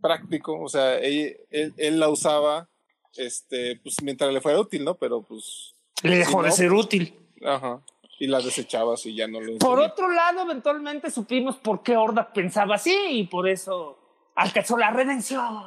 práctico, 0.00 0.60
o 0.60 0.68
sea, 0.68 0.98
él, 0.98 1.36
él, 1.50 2.00
la 2.00 2.08
usaba, 2.08 2.68
este, 3.16 3.76
pues 3.82 4.02
mientras 4.02 4.32
le 4.32 4.40
fuera 4.40 4.60
útil, 4.60 4.84
¿no? 4.84 4.94
Pero 4.94 5.22
pues... 5.22 5.74
Le 6.02 6.16
dejó 6.16 6.42
de 6.42 6.52
ser 6.52 6.72
útil. 6.72 7.14
Ajá. 7.44 7.80
Y 8.20 8.26
la 8.26 8.40
desechaba 8.40 8.94
y 9.04 9.14
ya 9.14 9.28
no 9.28 9.40
lo 9.40 9.58
Por 9.58 9.78
otro 9.80 10.10
lado, 10.10 10.42
eventualmente 10.42 11.10
supimos 11.10 11.56
por 11.56 11.82
qué 11.82 11.96
Horda 11.96 12.32
pensaba 12.32 12.76
así 12.76 12.96
y 13.10 13.24
por 13.24 13.48
eso 13.48 13.98
alcanzó 14.34 14.76
la 14.76 14.90
redención. 14.90 15.62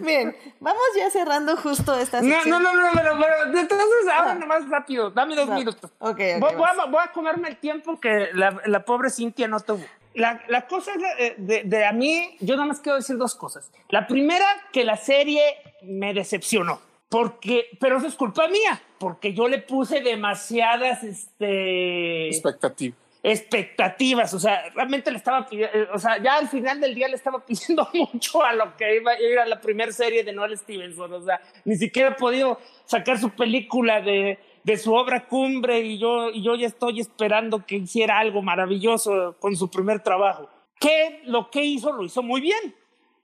Bien, 0.00 0.36
vamos 0.60 0.82
ya 0.96 1.10
cerrando 1.10 1.56
justo 1.56 1.98
esta 1.98 2.20
sección. 2.20 2.50
No, 2.50 2.60
no, 2.60 2.74
no, 2.74 2.82
no, 2.82 2.90
pero, 2.92 3.16
pero 3.18 3.58
entonces 3.58 3.86
ahora 4.12 4.32
ah. 4.32 4.34
nomás 4.34 4.68
rápido, 4.68 5.10
dame 5.10 5.34
dos 5.34 5.48
minutos. 5.48 5.90
Okay, 5.98 6.38
voy, 6.38 6.52
a, 6.52 7.12
comerme 7.12 7.48
el 7.48 7.56
tiempo 7.56 7.98
que 7.98 8.28
la, 8.34 8.60
la 8.66 8.84
pobre 8.84 9.08
Cintia 9.10 9.48
no 9.48 9.60
tuvo. 9.60 9.84
La, 10.14 10.42
la 10.48 10.66
cosa 10.66 10.92
de, 10.96 11.36
de, 11.38 11.62
de, 11.64 11.86
a 11.86 11.92
mí, 11.92 12.36
yo 12.40 12.56
nada 12.56 12.66
más 12.66 12.80
quiero 12.80 12.96
decir 12.96 13.16
dos 13.16 13.34
cosas. 13.34 13.70
La 13.88 14.06
primera, 14.06 14.46
que 14.72 14.84
la 14.84 14.96
serie 14.96 15.42
me 15.82 16.12
decepcionó. 16.12 16.80
Porque, 17.08 17.68
pero 17.80 17.96
eso 17.96 18.06
es 18.06 18.14
culpa 18.16 18.48
mía, 18.48 18.82
porque 18.98 19.32
yo 19.32 19.48
le 19.48 19.58
puse 19.62 20.02
demasiadas, 20.02 21.02
este... 21.04 22.28
Expectativas 22.28 23.07
expectativas, 23.22 24.32
o 24.32 24.38
sea, 24.38 24.70
realmente 24.74 25.10
le 25.10 25.16
estaba 25.16 25.46
pidiendo, 25.46 25.76
eh, 25.76 25.88
o 25.92 25.98
sea, 25.98 26.22
ya 26.22 26.36
al 26.36 26.48
final 26.48 26.80
del 26.80 26.94
día 26.94 27.08
le 27.08 27.16
estaba 27.16 27.44
pidiendo 27.46 27.88
mucho 27.92 28.42
a 28.42 28.52
lo 28.52 28.76
que 28.76 28.96
iba 28.96 29.12
a 29.12 29.20
ir 29.20 29.38
a 29.38 29.46
la 29.46 29.60
primera 29.60 29.90
serie 29.92 30.22
de 30.22 30.32
Noel 30.32 30.56
Stevenson, 30.56 31.12
o 31.12 31.22
sea, 31.22 31.40
ni 31.64 31.76
siquiera 31.76 32.10
ha 32.10 32.16
podido 32.16 32.58
sacar 32.84 33.18
su 33.18 33.30
película 33.30 34.00
de, 34.00 34.38
de 34.62 34.76
su 34.76 34.94
obra 34.94 35.26
cumbre 35.26 35.80
y 35.80 35.98
yo, 35.98 36.30
y 36.30 36.42
yo 36.42 36.54
ya 36.54 36.66
estoy 36.66 37.00
esperando 37.00 37.66
que 37.66 37.76
hiciera 37.76 38.18
algo 38.18 38.42
maravilloso 38.42 39.36
con 39.40 39.56
su 39.56 39.70
primer 39.70 40.02
trabajo. 40.02 40.48
Que 40.78 41.22
lo 41.24 41.50
que 41.50 41.64
hizo 41.64 41.90
lo 41.92 42.04
hizo 42.04 42.22
muy 42.22 42.40
bien, 42.40 42.74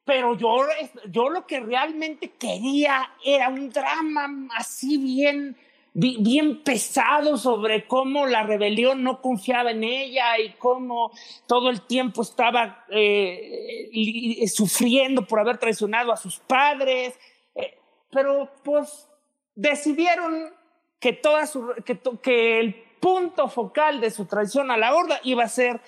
pero 0.04 0.36
yo, 0.36 0.66
yo 1.10 1.30
lo 1.30 1.46
que 1.46 1.60
realmente 1.60 2.32
quería 2.32 3.10
era 3.24 3.48
un 3.48 3.70
drama 3.70 4.48
así 4.56 4.98
bien 4.98 5.56
bien 5.94 6.64
pesado 6.64 7.36
sobre 7.38 7.86
cómo 7.86 8.26
la 8.26 8.42
rebelión 8.42 9.04
no 9.04 9.22
confiaba 9.22 9.70
en 9.70 9.84
ella 9.84 10.38
y 10.40 10.50
cómo 10.54 11.12
todo 11.46 11.70
el 11.70 11.82
tiempo 11.82 12.22
estaba 12.22 12.84
eh, 12.90 14.44
sufriendo 14.52 15.24
por 15.24 15.38
haber 15.38 15.58
traicionado 15.58 16.12
a 16.12 16.16
sus 16.16 16.40
padres. 16.40 17.18
Eh, 17.54 17.78
pero 18.10 18.50
pues 18.64 19.08
decidieron 19.54 20.52
que, 20.98 21.12
toda 21.12 21.46
su, 21.46 21.72
que, 21.84 22.00
que 22.20 22.58
el 22.58 22.74
punto 23.00 23.48
focal 23.48 24.00
de 24.00 24.10
su 24.10 24.26
traición 24.26 24.72
a 24.72 24.76
la 24.76 24.94
horda 24.94 25.20
iba 25.22 25.44
a 25.44 25.48
ser 25.48 25.80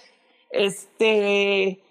este 0.51 1.83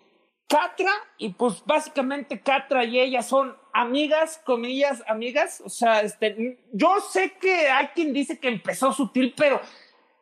Catra, 0.47 0.91
y 1.17 1.29
pues 1.29 1.63
básicamente 1.65 2.39
Catra 2.39 2.85
y 2.85 2.99
ella 2.99 3.23
son 3.23 3.57
amigas, 3.75 4.39
comillas, 4.43 5.03
amigas. 5.07 5.61
O 5.63 5.69
sea, 5.69 6.01
este, 6.01 6.57
yo 6.71 6.95
sé 7.11 7.33
que 7.39 7.67
hay 7.67 7.87
quien 7.89 8.13
dice 8.13 8.39
que 8.39 8.47
empezó 8.47 8.93
sutil, 8.93 9.33
pero 9.35 9.61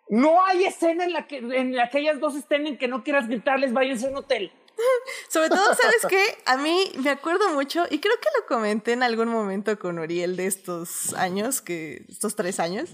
no 0.09 0.43
hay 0.43 0.65
escena 0.65 1.05
en 1.05 1.13
la 1.13 1.27
que, 1.27 1.37
en 1.37 1.75
la 1.75 1.89
que 1.89 1.99
ellas 1.99 2.19
dos 2.19 2.35
estén 2.35 2.67
en 2.67 2.77
que 2.77 2.87
no 2.87 3.03
quieras 3.03 3.27
gritarles, 3.27 3.71
váyanse 3.71 4.07
a 4.07 4.09
un 4.09 4.17
hotel. 4.17 4.51
Sobre 5.29 5.49
todo, 5.49 5.75
¿sabes 5.75 6.03
qué? 6.09 6.23
A 6.45 6.57
mí 6.57 6.91
me 6.97 7.11
acuerdo 7.11 7.53
mucho, 7.53 7.85
y 7.91 7.99
creo 7.99 8.15
que 8.19 8.27
lo 8.39 8.47
comenté 8.47 8.93
en 8.93 9.03
algún 9.03 9.27
momento 9.27 9.77
con 9.77 9.99
Oriel 9.99 10.35
de 10.35 10.47
estos 10.47 11.13
años, 11.13 11.61
que 11.61 12.05
estos 12.09 12.35
tres 12.35 12.59
años, 12.59 12.89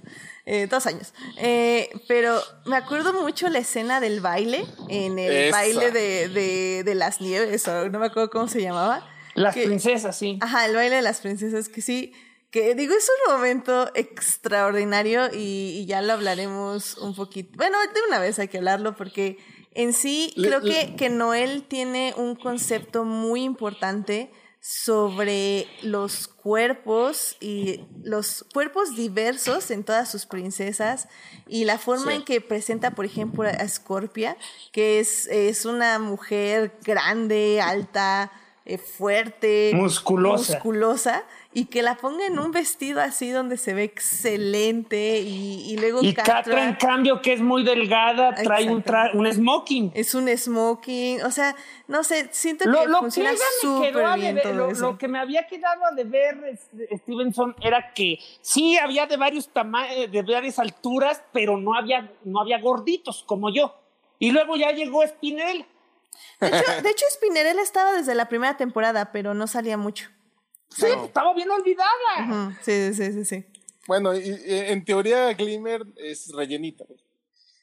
eh, 0.46 0.68
dos 0.68 0.86
años, 0.88 1.14
eh, 1.38 1.90
pero 2.10 2.38
me 2.66 2.76
acuerdo 2.76 3.14
mucho 3.14 3.48
la 3.48 3.60
escena 3.60 4.02
del 4.02 4.20
baile, 4.20 4.66
en 4.90 5.18
el 5.20 5.54
baile 5.54 5.92
de, 5.92 6.84
de, 6.84 6.96
las 6.96 7.22
nieves, 7.22 7.66
o 7.70 7.90
no 7.90 8.00
me 8.00 8.08
acuerdo 8.08 8.30
cómo 8.30 8.50
se 8.50 8.62
llamaba. 8.62 9.08
Las 9.36 9.56
princesas, 9.56 10.18
sí. 10.18 10.38
Ajá, 10.42 10.66
el 10.66 10.76
baile 10.76 10.98
de 10.98 11.02
las 11.02 11.22
princesas, 11.22 11.70
que 11.70 11.82
sí, 11.82 12.14
que 12.52 12.76
digo, 12.76 12.96
es 12.96 13.10
un 13.28 13.34
momento 13.34 13.92
extraordinario 13.96 15.28
y, 15.34 15.80
y 15.80 15.86
ya 15.86 16.02
lo 16.02 16.14
hablaremos 16.14 16.98
un 16.98 17.16
poquito. 17.16 17.52
Bueno, 17.56 17.78
de 17.80 18.02
una 18.08 18.20
vez 18.20 18.40
hay 18.40 18.48
que 18.48 18.58
hablarlo 18.58 18.96
porque 18.96 19.38
en 19.74 19.94
sí, 19.94 20.34
creo 20.36 20.62
que, 20.62 20.96
que 20.96 21.10
Noel 21.10 21.64
tiene 21.64 22.14
un 22.18 22.36
concepto 22.36 23.06
muy 23.06 23.44
importante 23.44 24.32
sobre 24.62 25.68
los 25.84 26.28
cuerpos 26.28 27.38
y 27.40 27.86
los 28.04 28.46
cuerpos 28.52 28.96
diversos 28.96 29.72
en 29.72 29.86
todas 29.86 30.12
sus 30.12 30.26
princesas 30.26 31.08
y 31.48 31.64
la 31.64 31.78
forma 31.78 32.14
en 32.14 32.26
que 32.26 32.42
presenta, 32.42 32.92
por 32.92 33.06
ejemplo, 33.06 33.48
a 33.48 33.68
Scorpia, 33.68 34.36
que 34.74 35.00
es, 35.00 35.28
es 35.28 35.66
una 35.66 35.98
mujer 36.00 36.78
grande, 36.84 37.62
alta, 37.62 38.32
eh, 38.70 38.78
fuerte, 38.78 39.72
musculosa. 39.74 40.54
musculosa 40.54 41.24
y 41.52 41.66
que 41.66 41.82
la 41.82 41.96
ponga 41.96 42.28
en 42.28 42.38
un 42.38 42.52
vestido 42.52 43.02
así 43.02 43.32
donde 43.32 43.58
se 43.58 43.74
ve 43.74 43.84
excelente 43.84 45.22
y, 45.22 45.72
y 45.72 45.78
luego 45.78 46.04
Y 46.04 46.14
Catra, 46.14 46.66
en 46.66 46.76
cambio, 46.76 47.20
que 47.20 47.34
es 47.34 47.42
muy 47.42 47.64
delgada, 47.64 48.36
trae 48.36 48.70
un, 48.70 48.84
tra 48.84 49.10
un 49.16 49.26
smoking. 49.32 49.92
Es 49.96 50.14
un 50.14 50.30
smoking, 50.30 51.24
o 51.24 51.32
sea, 51.32 51.56
no 51.88 52.04
sé, 52.04 52.28
siento 52.30 52.66
que 52.66 52.88
lo, 52.88 53.00
funciona 53.00 53.32
súper 53.60 53.96
bien 54.16 54.40
todo 54.44 54.54
lo, 54.54 54.70
eso. 54.70 54.92
lo, 54.92 54.98
que 55.00 55.08
me 55.08 55.18
había 55.18 55.48
quedado 55.48 55.84
a 55.86 55.92
deber 55.92 56.60
Stevenson 56.98 57.56
era 57.62 57.92
que 57.94 58.20
sí 58.42 58.78
había 58.78 59.08
de 59.08 59.18
varios 59.18 59.50
tamaños, 59.50 60.12
de 60.12 60.22
varias 60.22 60.60
alturas, 60.60 61.24
pero 61.34 61.58
no 61.58 61.74
había, 61.74 62.12
no 62.24 62.40
había 62.40 62.60
gorditos 62.60 63.24
como 63.26 63.52
yo. 63.52 63.74
Y 64.20 64.30
luego 64.30 64.56
ya 64.58 64.72
llegó 64.72 65.02
Spinel. 65.08 65.66
De 66.40 66.48
hecho, 66.48 66.64
de 66.84 66.90
hecho, 66.90 67.06
Spinnerella 67.12 67.62
estaba 67.62 67.94
desde 67.94 68.16
la 68.16 68.28
primera 68.28 68.58
temporada, 68.58 69.12
pero 69.12 69.34
no 69.34 69.48
salía 69.48 69.78
mucho. 69.78 70.10
Sí, 70.70 70.86
estaba 71.04 71.34
bien 71.34 71.50
olvidada. 71.50 72.58
Sí, 72.62 72.94
sí, 72.94 73.12
sí, 73.12 73.26
sí. 73.26 73.46
Bueno, 73.88 74.14
y, 74.14 74.20
y, 74.20 74.44
en 74.46 74.86
teoría 74.86 75.34
Glimmer 75.34 75.84
es 75.98 76.32
rellenita. 76.32 76.86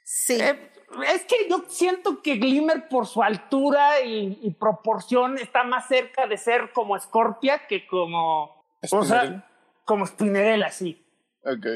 Sí. 0.04 0.40
Eh, 0.40 0.72
es 1.14 1.24
que 1.24 1.48
yo 1.48 1.64
siento 1.68 2.22
que 2.22 2.36
Glimmer 2.36 2.88
por 2.88 3.06
su 3.06 3.22
altura 3.22 4.00
y, 4.00 4.38
y, 4.42 4.50
proporción 4.54 5.38
está 5.38 5.62
más 5.64 5.86
cerca 5.88 6.26
de 6.26 6.36
ser 6.36 6.72
como 6.72 6.98
Scorpia 6.98 7.66
que 7.66 7.86
como... 7.86 8.64
O 8.90 9.04
sea, 9.04 9.48
como 9.84 10.06
Spinnerella, 10.06 10.70
sí. 10.70 11.04
Ok. 11.44 11.66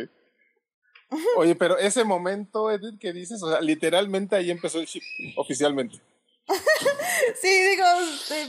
Oye, 1.36 1.56
pero 1.56 1.76
ese 1.78 2.04
momento, 2.04 2.70
Edith, 2.70 2.98
que 3.00 3.12
dices, 3.12 3.42
o 3.42 3.50
sea, 3.50 3.60
literalmente 3.60 4.36
ahí 4.36 4.50
empezó 4.50 4.78
el 4.78 4.86
chip, 4.86 5.02
oficialmente. 5.36 6.00
sí, 7.40 7.48
digo, 7.48 7.84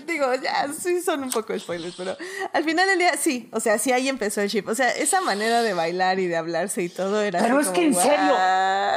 digo, 0.05 0.35
ya, 0.35 0.67
sí 0.73 1.01
son 1.01 1.23
un 1.23 1.31
poco 1.31 1.57
spoilers, 1.57 1.95
pero 1.95 2.15
al 2.53 2.63
final 2.63 2.87
del 2.87 2.99
día, 2.99 3.17
sí, 3.17 3.49
o 3.51 3.59
sea, 3.59 3.77
sí 3.77 3.91
ahí 3.91 4.07
empezó 4.07 4.41
el 4.41 4.49
chip. 4.49 4.67
O 4.67 4.75
sea, 4.75 4.89
esa 4.91 5.21
manera 5.21 5.61
de 5.61 5.73
bailar 5.73 6.19
y 6.19 6.27
de 6.27 6.35
hablarse 6.35 6.83
y 6.83 6.89
todo 6.89 7.21
era. 7.21 7.41
Pero 7.41 7.59
es 7.59 7.67
como, 7.67 7.79
que 7.79 7.85
en 7.87 7.95
serio, 7.95 8.35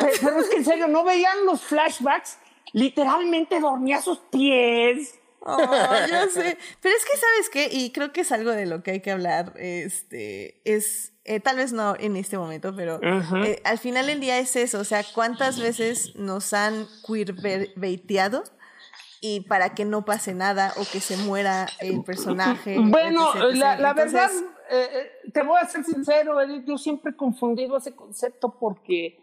pero, 0.00 0.12
pero 0.22 0.40
es 0.40 0.48
que 0.48 0.56
en 0.56 0.64
serio, 0.64 0.88
¿no 0.88 1.04
veían 1.04 1.44
los 1.46 1.62
flashbacks? 1.62 2.38
Literalmente 2.72 3.60
dormía 3.60 3.98
a 3.98 4.02
sus 4.02 4.18
pies. 4.30 5.14
Oh, 5.46 5.56
yo 6.10 6.30
sé. 6.30 6.58
Pero 6.80 6.96
es 6.96 7.04
que, 7.04 7.18
¿sabes 7.18 7.50
qué? 7.52 7.68
Y 7.70 7.92
creo 7.92 8.12
que 8.12 8.22
es 8.22 8.32
algo 8.32 8.50
de 8.50 8.66
lo 8.66 8.82
que 8.82 8.92
hay 8.92 9.00
que 9.00 9.10
hablar. 9.10 9.52
Este, 9.56 10.60
es, 10.64 11.12
eh, 11.24 11.40
tal 11.40 11.56
vez 11.56 11.72
no 11.72 11.94
en 11.98 12.16
este 12.16 12.38
momento, 12.38 12.74
pero 12.74 12.98
eh, 13.02 13.60
al 13.64 13.78
final 13.78 14.06
del 14.06 14.20
día 14.20 14.38
es 14.38 14.56
eso. 14.56 14.80
O 14.80 14.84
sea, 14.84 15.04
¿cuántas 15.14 15.60
veces 15.60 16.16
nos 16.16 16.52
han 16.52 16.88
queerbaiteado? 17.06 18.44
Y 19.26 19.40
para 19.40 19.74
que 19.74 19.86
no 19.86 20.04
pase 20.04 20.34
nada 20.34 20.74
o 20.76 20.84
que 20.92 21.00
se 21.00 21.16
muera 21.16 21.66
el 21.80 22.02
personaje. 22.04 22.76
Bueno, 22.78 23.30
etc, 23.34 23.42
etc. 23.44 23.54
la, 23.78 23.92
verdad, 23.94 24.30
eh, 24.70 24.88
eh, 24.92 25.30
te 25.32 25.42
voy 25.42 25.58
a 25.62 25.66
ser 25.66 25.82
sincero, 25.82 26.38
Edith, 26.42 26.64
yo 26.66 26.76
siempre 26.76 27.12
he 27.12 27.16
confundido 27.16 27.78
ese 27.78 27.94
concepto 27.96 28.54
porque 28.60 29.18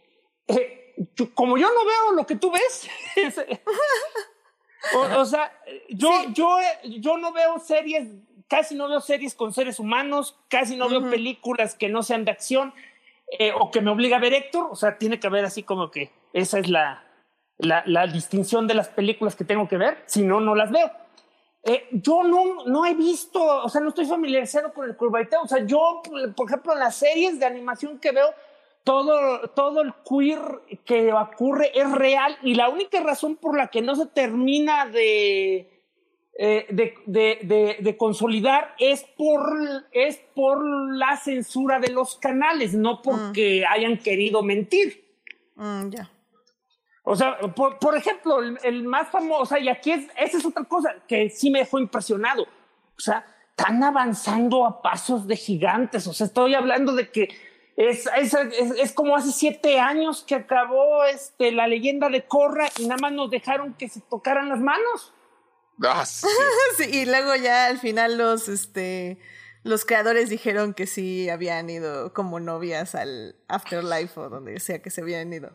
eh, 0.48 0.96
yo- 1.16 1.32
como 1.36 1.56
yo 1.56 1.68
no 1.68 1.86
veo 1.86 2.14
lo 2.16 2.26
que 2.26 2.36
tú 2.36 2.50
ves, 2.52 2.90
es- 3.16 3.38
o, 4.96 5.20
o 5.20 5.26
sea, 5.26 5.52
yo, 5.90 6.10
yo, 6.34 6.58
yo 6.84 7.18
no 7.18 7.32
veo 7.32 7.60
series, 7.60 8.08
casi 8.48 8.74
no 8.74 8.90
veo 8.90 9.02
series 9.02 9.36
con 9.36 9.54
seres 9.54 9.78
humanos, 9.80 10.36
casi 10.50 10.76
no 10.78 10.90
veo 10.90 11.08
películas 11.12 11.76
que 11.76 11.90
no 11.90 12.02
sean 12.02 12.26
de 12.26 12.32
acción 12.32 12.74
eh, 13.38 13.54
o 13.58 13.70
que 13.70 13.82
me 13.82 13.92
obliga 13.92 14.18
a 14.18 14.20
ver 14.20 14.34
Héctor, 14.34 14.68
o 14.72 14.76
sea, 14.76 14.98
tiene 14.98 15.20
que 15.20 15.28
haber 15.28 15.46
así 15.46 15.62
como 15.62 15.92
que 15.92 16.12
esa 16.34 16.58
es 16.58 16.68
la, 16.70 17.04
la, 17.62 17.84
la 17.86 18.08
distinción 18.08 18.68
de 18.68 18.74
las 18.74 18.90
películas 18.90 19.36
que 19.36 19.46
tengo 19.46 19.68
que 19.68 19.78
ver, 19.78 20.04
si 20.06 20.24
no, 20.24 20.40
no 20.40 20.56
las 20.56 20.72
veo. 20.72 20.92
Eh, 21.64 21.88
yo 21.92 22.24
no, 22.24 22.66
no 22.66 22.86
he 22.86 22.96
visto, 22.96 23.40
o 23.42 23.70
sea, 23.70 23.82
no 23.82 23.90
estoy 23.90 24.06
familiarizado 24.06 24.74
con 24.74 24.90
el 24.90 24.96
curvaiteo. 24.96 25.44
O 25.44 25.48
sea, 25.48 25.64
yo, 25.66 26.02
por 26.36 26.48
ejemplo, 26.48 26.74
en 26.74 26.80
las 26.80 26.96
series 26.96 27.40
de 27.40 27.46
animación 27.46 28.00
que 28.00 28.12
veo, 28.12 28.34
todo, 28.84 29.50
todo 29.52 29.82
el 29.82 29.94
queer 30.08 30.40
que 30.86 31.14
ocurre 31.14 31.72
es 31.80 31.92
real 31.92 32.36
y 32.42 32.56
la 32.56 32.70
única 32.70 33.00
razón 33.02 33.36
por 33.36 33.56
la 33.56 33.68
que 33.68 33.82
no 33.84 33.96
se 33.96 34.08
termina 34.08 34.88
de, 34.88 35.86
eh, 36.40 36.66
de, 36.70 36.96
de, 37.06 37.40
de, 37.44 37.78
de 37.80 37.98
consolidar 37.98 38.74
es 38.80 39.06
por, 39.16 39.44
es 39.92 40.18
por 40.34 40.66
la 40.98 41.16
censura 41.18 41.80
de 41.80 41.90
los 41.92 42.16
canales, 42.16 42.74
no 42.74 43.04
porque 43.04 43.64
hayan 43.70 43.98
querido 44.00 44.42
mentir. 44.42 45.06
mm, 45.56 45.90
ya. 45.90 46.10
O 47.04 47.16
sea, 47.16 47.40
por, 47.40 47.80
por 47.80 47.98
ejemplo, 47.98 48.40
el, 48.40 48.60
el, 48.64 48.84
más 48.84 49.10
famoso, 49.10 49.42
o 49.42 49.46
sea, 49.46 49.60
y 49.60 49.70
aquí 49.70 49.92
es, 49.92 50.08
esa 50.18 50.38
es 50.38 50.46
otra 50.46 50.64
cosa 50.66 50.96
que 51.08 51.30
sí 51.30 51.50
me 51.50 51.60
dejó 51.60 51.80
impresionado. 51.80 52.44
O 52.44 53.00
sea, 53.00 53.26
están 53.50 53.84
avanzando 53.84 54.66
a 54.66 54.82
pasos 54.82 55.28
de 55.28 55.36
gigantes. 55.36 56.06
O 56.08 56.14
sea, 56.14 56.28
estoy 56.28 56.54
hablando 56.54 56.94
de 56.94 57.10
que 57.10 57.30
es, 57.76 58.08
es, 58.18 58.34
es, 58.34 58.72
es 58.78 58.92
como 58.94 59.16
hace 59.16 59.32
siete 59.32 59.80
años 59.80 60.24
que 60.24 60.36
acabó 60.36 61.04
este, 61.06 61.52
la 61.52 61.68
leyenda 61.68 62.10
de 62.10 62.26
Corra 62.26 62.68
y 62.78 62.86
nada 62.86 63.02
más 63.02 63.14
nos 63.14 63.32
dejaron 63.32 63.74
que 63.74 63.90
se 63.90 64.02
tocaran 64.02 64.50
las 64.50 64.60
manos. 64.60 65.14
Ah, 65.84 66.06
sí. 66.06 66.28
Sí, 66.78 66.90
y 66.92 67.06
luego 67.06 67.36
ya 67.36 67.66
al 67.66 67.80
final 67.80 68.18
los, 68.18 68.48
este, 68.48 69.18
los 69.64 69.86
creadores 69.86 70.30
dijeron 70.30 70.74
que 70.74 70.88
sí 70.88 71.30
habían 71.30 71.70
ido 71.70 72.14
como 72.14 72.40
novias 72.40 72.96
al 72.96 73.36
Afterlife 73.48 74.20
o 74.20 74.30
donde 74.30 74.60
sea 74.60 74.82
que 74.82 74.90
se 74.90 75.02
habían 75.02 75.32
ido. 75.32 75.52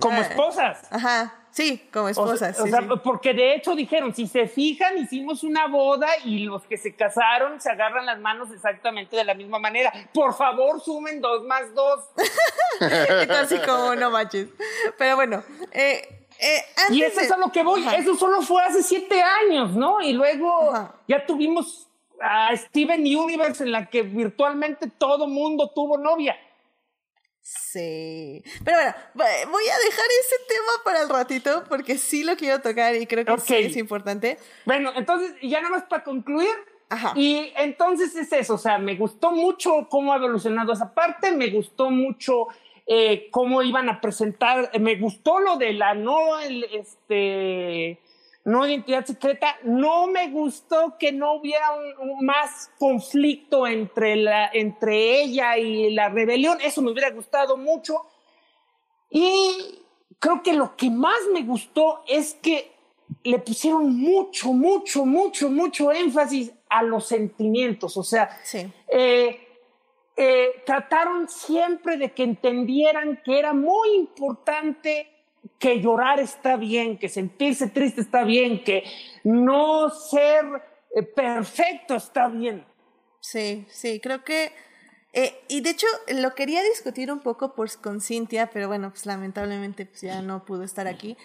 Como 0.00 0.18
Ah, 0.18 0.20
esposas. 0.20 0.86
Ajá, 0.92 1.46
sí, 1.50 1.88
como 1.92 2.10
esposas. 2.10 2.60
o 2.60 2.64
sí, 2.64 2.70
sea, 2.70 2.80
sí. 2.82 2.88
porque 3.02 3.32
de 3.32 3.54
hecho 3.54 3.74
dijeron, 3.74 4.14
si 4.14 4.26
se 4.26 4.46
fijan, 4.48 4.98
hicimos 4.98 5.44
una 5.44 5.66
boda 5.66 6.08
y 6.24 6.40
los 6.44 6.62
que 6.64 6.76
se 6.76 6.94
casaron 6.94 7.58
se 7.60 7.70
agarran 7.70 8.04
las 8.04 8.18
manos 8.20 8.50
exactamente 8.52 9.16
de 9.16 9.24
la 9.24 9.32
misma 9.34 9.58
manera. 9.58 9.92
Por 10.12 10.34
favor, 10.34 10.80
sumen 10.82 11.20
dos 11.22 11.42
más 11.44 11.74
dos. 11.74 12.04
Entonces, 12.80 13.60
como 13.66 13.94
no 13.94 14.10
manches. 14.10 14.48
Pero 14.98 15.16
bueno, 15.16 15.42
eh, 15.72 16.26
eh, 16.38 16.62
Y 16.90 17.02
eso 17.02 17.18
de- 17.20 17.26
es 17.26 17.32
a 17.32 17.36
lo 17.38 17.50
que 17.50 17.62
voy. 17.62 17.82
Ajá. 17.86 17.96
Eso 17.96 18.14
solo 18.14 18.42
fue 18.42 18.62
hace 18.62 18.82
siete 18.82 19.20
años, 19.22 19.72
¿no? 19.74 20.00
Y 20.00 20.12
luego 20.12 20.70
Ajá. 20.74 20.94
ya 21.08 21.24
tuvimos 21.26 21.87
a 22.20 22.56
Steven 22.56 23.00
Universe 23.00 23.62
en 23.62 23.72
la 23.72 23.86
que 23.86 24.02
virtualmente 24.02 24.88
todo 24.98 25.26
mundo 25.26 25.70
tuvo 25.74 25.98
novia. 25.98 26.36
Sí. 27.40 28.42
Pero 28.62 28.76
bueno, 29.14 29.50
voy 29.50 29.64
a 29.64 29.78
dejar 29.78 30.04
ese 30.20 30.36
tema 30.48 30.72
para 30.84 31.02
el 31.02 31.08
ratito 31.08 31.64
porque 31.68 31.96
sí 31.96 32.22
lo 32.22 32.36
quiero 32.36 32.60
tocar 32.60 32.94
y 32.94 33.06
creo 33.06 33.24
que 33.24 33.40
sí 33.40 33.54
es 33.54 33.76
importante. 33.76 34.38
Bueno, 34.66 34.92
entonces, 34.94 35.34
ya 35.42 35.62
nada 35.62 35.76
más 35.76 35.84
para 35.84 36.04
concluir. 36.04 36.50
Ajá. 36.90 37.12
Y 37.16 37.52
entonces 37.56 38.16
es 38.16 38.32
eso, 38.32 38.54
o 38.54 38.58
sea, 38.58 38.78
me 38.78 38.96
gustó 38.96 39.30
mucho 39.30 39.88
cómo 39.90 40.12
ha 40.12 40.16
evolucionado 40.16 40.72
esa 40.72 40.94
parte, 40.94 41.32
me 41.32 41.50
gustó 41.50 41.90
mucho 41.90 42.46
eh, 42.86 43.28
cómo 43.30 43.62
iban 43.62 43.90
a 43.90 44.00
presentar, 44.00 44.70
me 44.80 44.96
gustó 44.96 45.38
lo 45.38 45.56
de 45.56 45.74
la 45.74 45.92
no, 45.92 46.38
el, 46.38 46.64
este, 46.64 47.98
no 48.48 48.66
identidad 48.66 49.04
secreta, 49.04 49.56
no 49.62 50.06
me 50.06 50.30
gustó 50.30 50.96
que 50.98 51.12
no 51.12 51.34
hubiera 51.34 51.72
un, 51.74 52.10
un 52.10 52.24
más 52.24 52.70
conflicto 52.78 53.66
entre, 53.66 54.16
la, 54.16 54.50
entre 54.52 55.20
ella 55.22 55.56
y 55.58 55.90
la 55.92 56.08
rebelión, 56.08 56.58
eso 56.62 56.82
me 56.82 56.90
hubiera 56.90 57.10
gustado 57.10 57.56
mucho. 57.56 58.02
Y 59.10 59.80
creo 60.18 60.42
que 60.42 60.52
lo 60.52 60.76
que 60.76 60.90
más 60.90 61.18
me 61.32 61.42
gustó 61.42 62.02
es 62.08 62.34
que 62.34 62.72
le 63.24 63.38
pusieron 63.38 63.96
mucho, 63.98 64.52
mucho, 64.52 65.04
mucho, 65.06 65.50
mucho 65.50 65.92
énfasis 65.92 66.52
a 66.68 66.82
los 66.82 67.06
sentimientos. 67.06 67.96
O 67.96 68.02
sea, 68.02 68.28
Sí. 68.42 68.70
eh, 68.88 69.44
eh, 70.16 70.62
trataron 70.66 71.28
siempre 71.28 71.96
de 71.96 72.12
que 72.12 72.24
entendieran 72.24 73.20
que 73.24 73.38
era 73.38 73.52
muy 73.54 73.94
importante 73.94 75.17
que 75.58 75.80
llorar 75.80 76.20
está 76.20 76.56
bien, 76.56 76.98
que 76.98 77.08
sentirse 77.08 77.68
triste 77.68 78.00
está 78.00 78.24
bien, 78.24 78.62
que 78.62 78.84
no 79.24 79.90
ser 79.90 80.44
eh, 80.94 81.02
perfecto 81.02 81.96
está 81.96 82.28
bien. 82.28 82.64
Sí, 83.20 83.66
sí, 83.68 84.00
creo 84.00 84.22
que... 84.22 84.52
eh, 85.12 85.34
y 85.48 85.60
de 85.60 85.70
hecho 85.70 85.86
lo 86.08 86.34
quería 86.34 86.62
discutir 86.62 87.10
un 87.10 87.20
poco 87.20 87.54
pues, 87.54 87.76
con 87.76 88.00
Cintia, 88.00 88.50
pero 88.50 88.68
bueno, 88.68 88.90
pues 88.90 89.04
lamentablemente 89.06 89.86
pues, 89.86 90.02
ya 90.02 90.22
no 90.22 90.44
pudo 90.44 90.62
estar 90.62 90.86
aquí. 90.86 91.16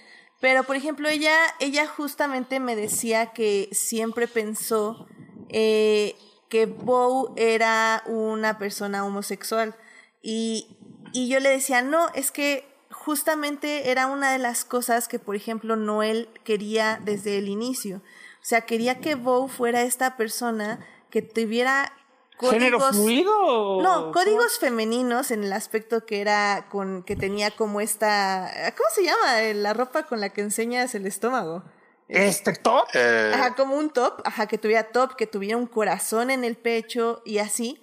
Pero 0.42 0.64
por 0.64 0.76
ejemplo, 0.76 1.08
ella, 1.08 1.38
ella 1.60 1.88
justamente 1.88 2.60
me 2.60 2.76
decía 2.76 3.28
que 3.28 3.70
siempre 3.72 4.28
pensó 4.28 5.08
eh, 5.50 6.16
que 6.50 6.66
Bow 6.66 7.34
era 7.38 8.04
una 8.08 8.58
persona 8.58 9.06
homosexual. 9.06 9.76
Y, 10.22 10.76
y 11.14 11.30
yo 11.30 11.40
le 11.40 11.50
decía, 11.50 11.82
no, 11.82 12.10
es 12.16 12.32
que 12.32 12.66
justamente 13.06 13.92
era 13.92 14.08
una 14.08 14.32
de 14.32 14.40
las 14.40 14.66
cosas 14.66 15.08
que, 15.08 15.20
por 15.20 15.36
ejemplo, 15.36 15.76
Noel 15.76 16.30
quería 16.44 17.00
desde 17.04 17.38
el 17.38 17.48
inicio. 17.50 17.98
O 17.98 18.46
sea, 18.46 18.62
quería 18.62 19.00
que 19.00 19.16
Bow 19.16 19.48
fuera 19.48 19.82
esta 19.84 20.18
persona 20.18 20.80
que 21.10 21.22
tuviera 21.22 21.94
¿Género 22.40 22.80
códigos- 22.80 22.92
fluido? 22.96 23.82
no, 23.82 24.12
códigos 24.12 24.58
femeninos 24.60 25.32
en 25.32 25.44
el 25.44 25.54
aspecto 25.54 26.06
que 26.06 26.20
era 26.20 26.68
con 26.70 27.04
que 27.04 27.16
tenía 27.16 27.52
como 27.52 27.80
esta 27.80 28.52
¿cómo 28.76 28.90
se 28.94 29.04
llama? 29.06 29.42
Eh, 29.44 29.54
La 29.54 29.74
ropa 29.74 30.04
con 30.04 30.20
la 30.20 30.30
que 30.30 30.42
enseñas 30.42 30.94
el 30.96 31.06
estómago. 31.06 31.64
¿Este 32.10 32.54
top? 32.54 32.86
Eh, 32.96 33.32
Ajá, 33.34 33.56
como 33.56 33.76
un 33.76 33.90
top, 33.92 34.22
ajá, 34.26 34.48
que 34.48 34.58
tuviera 34.58 34.84
top, 34.92 35.16
que 35.16 35.26
tuviera 35.26 35.56
un 35.58 35.68
corazón 35.68 36.32
en 36.32 36.44
el 36.44 36.56
pecho 36.58 37.22
y 37.26 37.38
así. 37.38 37.80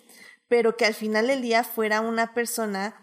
pero 0.49 0.77
que 0.77 0.85
al 0.85 0.95
final 0.95 1.29
del 1.29 1.43
día 1.43 1.63
fuera 1.63 2.01
una 2.01 2.35
persona 2.35 2.97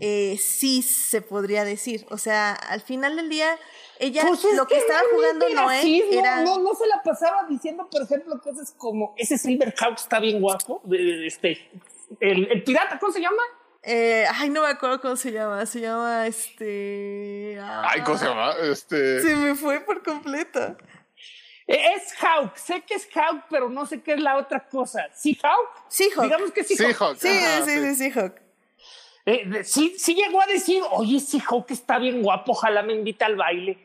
eh, 0.00 0.36
sí 0.38 0.82
se 0.82 1.22
podría 1.22 1.64
decir. 1.64 2.06
O 2.10 2.18
sea, 2.18 2.52
al 2.52 2.80
final 2.80 3.16
del 3.16 3.28
día, 3.28 3.58
ella 3.98 4.22
Pues 4.26 4.44
es 4.44 4.56
lo 4.56 4.66
que, 4.66 4.76
estaba 4.76 5.00
jugando 5.14 5.48
Noé 5.48 5.76
racismo, 5.76 6.20
era. 6.20 6.42
no, 6.42 6.58
no 6.58 6.74
se 6.74 6.86
la 6.86 7.02
pasaba 7.02 7.46
diciendo, 7.48 7.88
por 7.90 8.02
ejemplo, 8.02 8.40
cosas 8.40 8.72
como 8.76 9.14
ese 9.16 9.38
Silverhawk 9.38 9.94
está 9.96 10.20
bien 10.20 10.40
guapo. 10.40 10.82
Este, 10.92 11.70
el, 12.20 12.50
el 12.50 12.64
pirata, 12.64 12.98
¿cómo 12.98 13.12
se 13.12 13.20
llama? 13.20 13.42
eh, 13.86 14.24
ay, 14.34 14.48
no 14.48 14.62
me 14.62 14.68
acuerdo 14.68 15.00
cómo 15.00 15.16
se 15.16 15.30
llama. 15.30 15.64
Se 15.66 15.80
llama 15.80 16.26
este. 16.26 17.58
Ay, 17.62 18.00
¿cómo 18.02 18.16
se 18.16 18.24
ah, 18.24 18.28
llama? 18.28 18.54
Este. 18.62 19.20
Se 19.20 19.36
me 19.36 19.54
fue 19.54 19.80
por 19.80 20.02
completo. 20.02 20.76
Eh, 21.66 21.94
Es 21.96 22.14
Hawk, 22.20 22.56
sé 22.56 22.82
que 22.82 22.94
es 22.94 23.08
Hawk, 23.14 23.44
pero 23.48 23.68
no 23.70 23.86
sé 23.86 24.02
qué 24.02 24.14
es 24.14 24.20
la 24.20 24.36
otra 24.36 24.68
cosa. 24.68 25.08
¿Sí, 25.14 25.38
Hawk? 25.42 25.84
Seahawk. 25.88 26.24
Digamos 26.24 26.50
que 26.52 26.64
sí, 26.64 26.76
Hawk. 26.76 27.16
Seahawk. 27.16 27.16
Sí, 27.18 27.28
Ajá, 27.28 27.64
sí, 27.64 27.80
sí, 27.80 27.94
sí, 27.94 28.10
Hawk. 28.18 28.43
Eh, 29.26 29.64
sí, 29.64 29.94
sí 29.98 30.14
llegó 30.14 30.42
a 30.42 30.46
decir, 30.46 30.82
oye, 30.92 31.16
ese 31.16 31.38
Hawk 31.40 31.70
está 31.70 31.98
bien 31.98 32.22
guapo, 32.22 32.52
ojalá 32.52 32.82
me 32.82 32.92
invita 32.94 33.26
al 33.26 33.36
baile. 33.36 33.78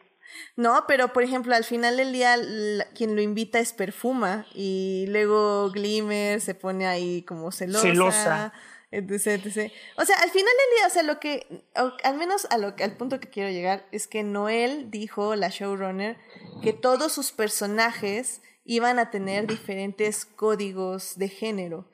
No, 0.56 0.84
pero 0.88 1.12
por 1.14 1.24
ejemplo, 1.24 1.56
al 1.56 1.64
final 1.64 1.98
del 1.98 2.12
día, 2.14 2.36
la- 2.38 2.86
quien 2.92 3.16
lo 3.16 3.22
invita 3.22 3.60
es 3.60 3.74
Perfuma 3.74 4.46
y 4.54 5.06
luego 5.08 5.72
Glimmer 5.72 6.40
se 6.42 6.56
pone 6.56 6.86
ahí 6.88 7.24
como 7.24 7.52
celosa. 7.52 7.82
Celosa. 7.82 8.54
Etc, 8.92 9.28
etc. 9.46 9.72
O 9.98 10.04
sea, 10.06 10.16
al 10.18 10.32
final 10.32 10.52
del 10.52 10.78
día, 10.78 10.88
o 10.88 10.90
sea, 10.90 11.04
lo 11.04 11.20
que, 11.20 11.64
o 11.76 11.92
al 12.04 12.18
menos 12.18 12.46
a 12.50 12.58
lo, 12.58 12.74
al 12.80 12.98
punto 12.98 13.20
que 13.20 13.30
quiero 13.30 13.50
llegar, 13.52 13.86
es 13.92 14.08
que 14.08 14.24
Noel 14.24 14.90
dijo, 14.90 15.36
la 15.36 15.50
showrunner, 15.50 16.18
que 16.64 16.74
todos 16.74 17.12
sus 17.14 17.32
personajes 17.32 18.42
iban 18.66 18.98
a 19.00 19.12
tener 19.12 19.46
diferentes 19.48 20.26
códigos 20.26 21.18
de 21.20 21.30
género, 21.30 21.88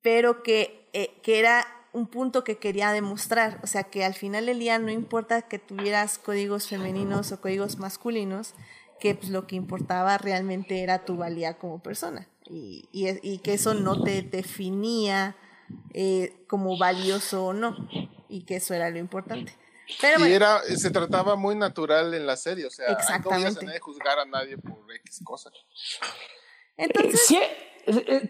pero 0.00 0.42
que, 0.44 0.88
eh, 0.92 1.20
que 1.22 1.38
era 1.40 1.66
un 1.92 2.06
punto 2.06 2.44
que 2.44 2.58
quería 2.58 2.92
demostrar, 2.92 3.60
o 3.62 3.66
sea, 3.66 3.84
que 3.84 4.04
al 4.04 4.14
final 4.14 4.46
del 4.46 4.58
día 4.58 4.78
no 4.78 4.90
importa 4.90 5.42
que 5.42 5.58
tuvieras 5.58 6.18
códigos 6.18 6.68
femeninos 6.68 7.32
o 7.32 7.40
códigos 7.40 7.78
masculinos, 7.78 8.54
que 9.00 9.14
pues, 9.14 9.30
lo 9.30 9.46
que 9.46 9.56
importaba 9.56 10.18
realmente 10.18 10.82
era 10.82 11.04
tu 11.04 11.16
valía 11.16 11.56
como 11.58 11.82
persona 11.82 12.28
y, 12.44 12.88
y, 12.92 13.08
y 13.22 13.38
que 13.38 13.54
eso 13.54 13.74
no 13.74 14.02
te 14.02 14.22
definía 14.22 15.36
eh, 15.94 16.34
como 16.46 16.76
valioso 16.78 17.46
o 17.46 17.52
no 17.52 17.76
y 18.28 18.42
que 18.42 18.56
eso 18.56 18.74
era 18.74 18.90
lo 18.90 18.98
importante. 18.98 19.54
Pero 20.00 20.18
y 20.18 20.22
bueno, 20.22 20.34
era, 20.34 20.62
se 20.62 20.90
trataba 20.90 21.36
muy 21.36 21.54
natural 21.54 22.12
en 22.12 22.26
la 22.26 22.36
serie, 22.36 22.66
o 22.66 22.70
sea, 22.70 22.86
no 22.86 22.92
ibas 22.92 23.08
a 23.10 23.16
Exactamente. 23.16 23.64
nadie 23.66 23.80
juzgar 23.80 24.18
a 24.18 24.24
nadie 24.26 24.58
por 24.58 24.78
X 24.96 25.20
cosa. 25.24 25.50
entonces, 26.76 27.20
Sí, 27.26 27.36
eh, 27.36 27.42
eh, 27.42 27.77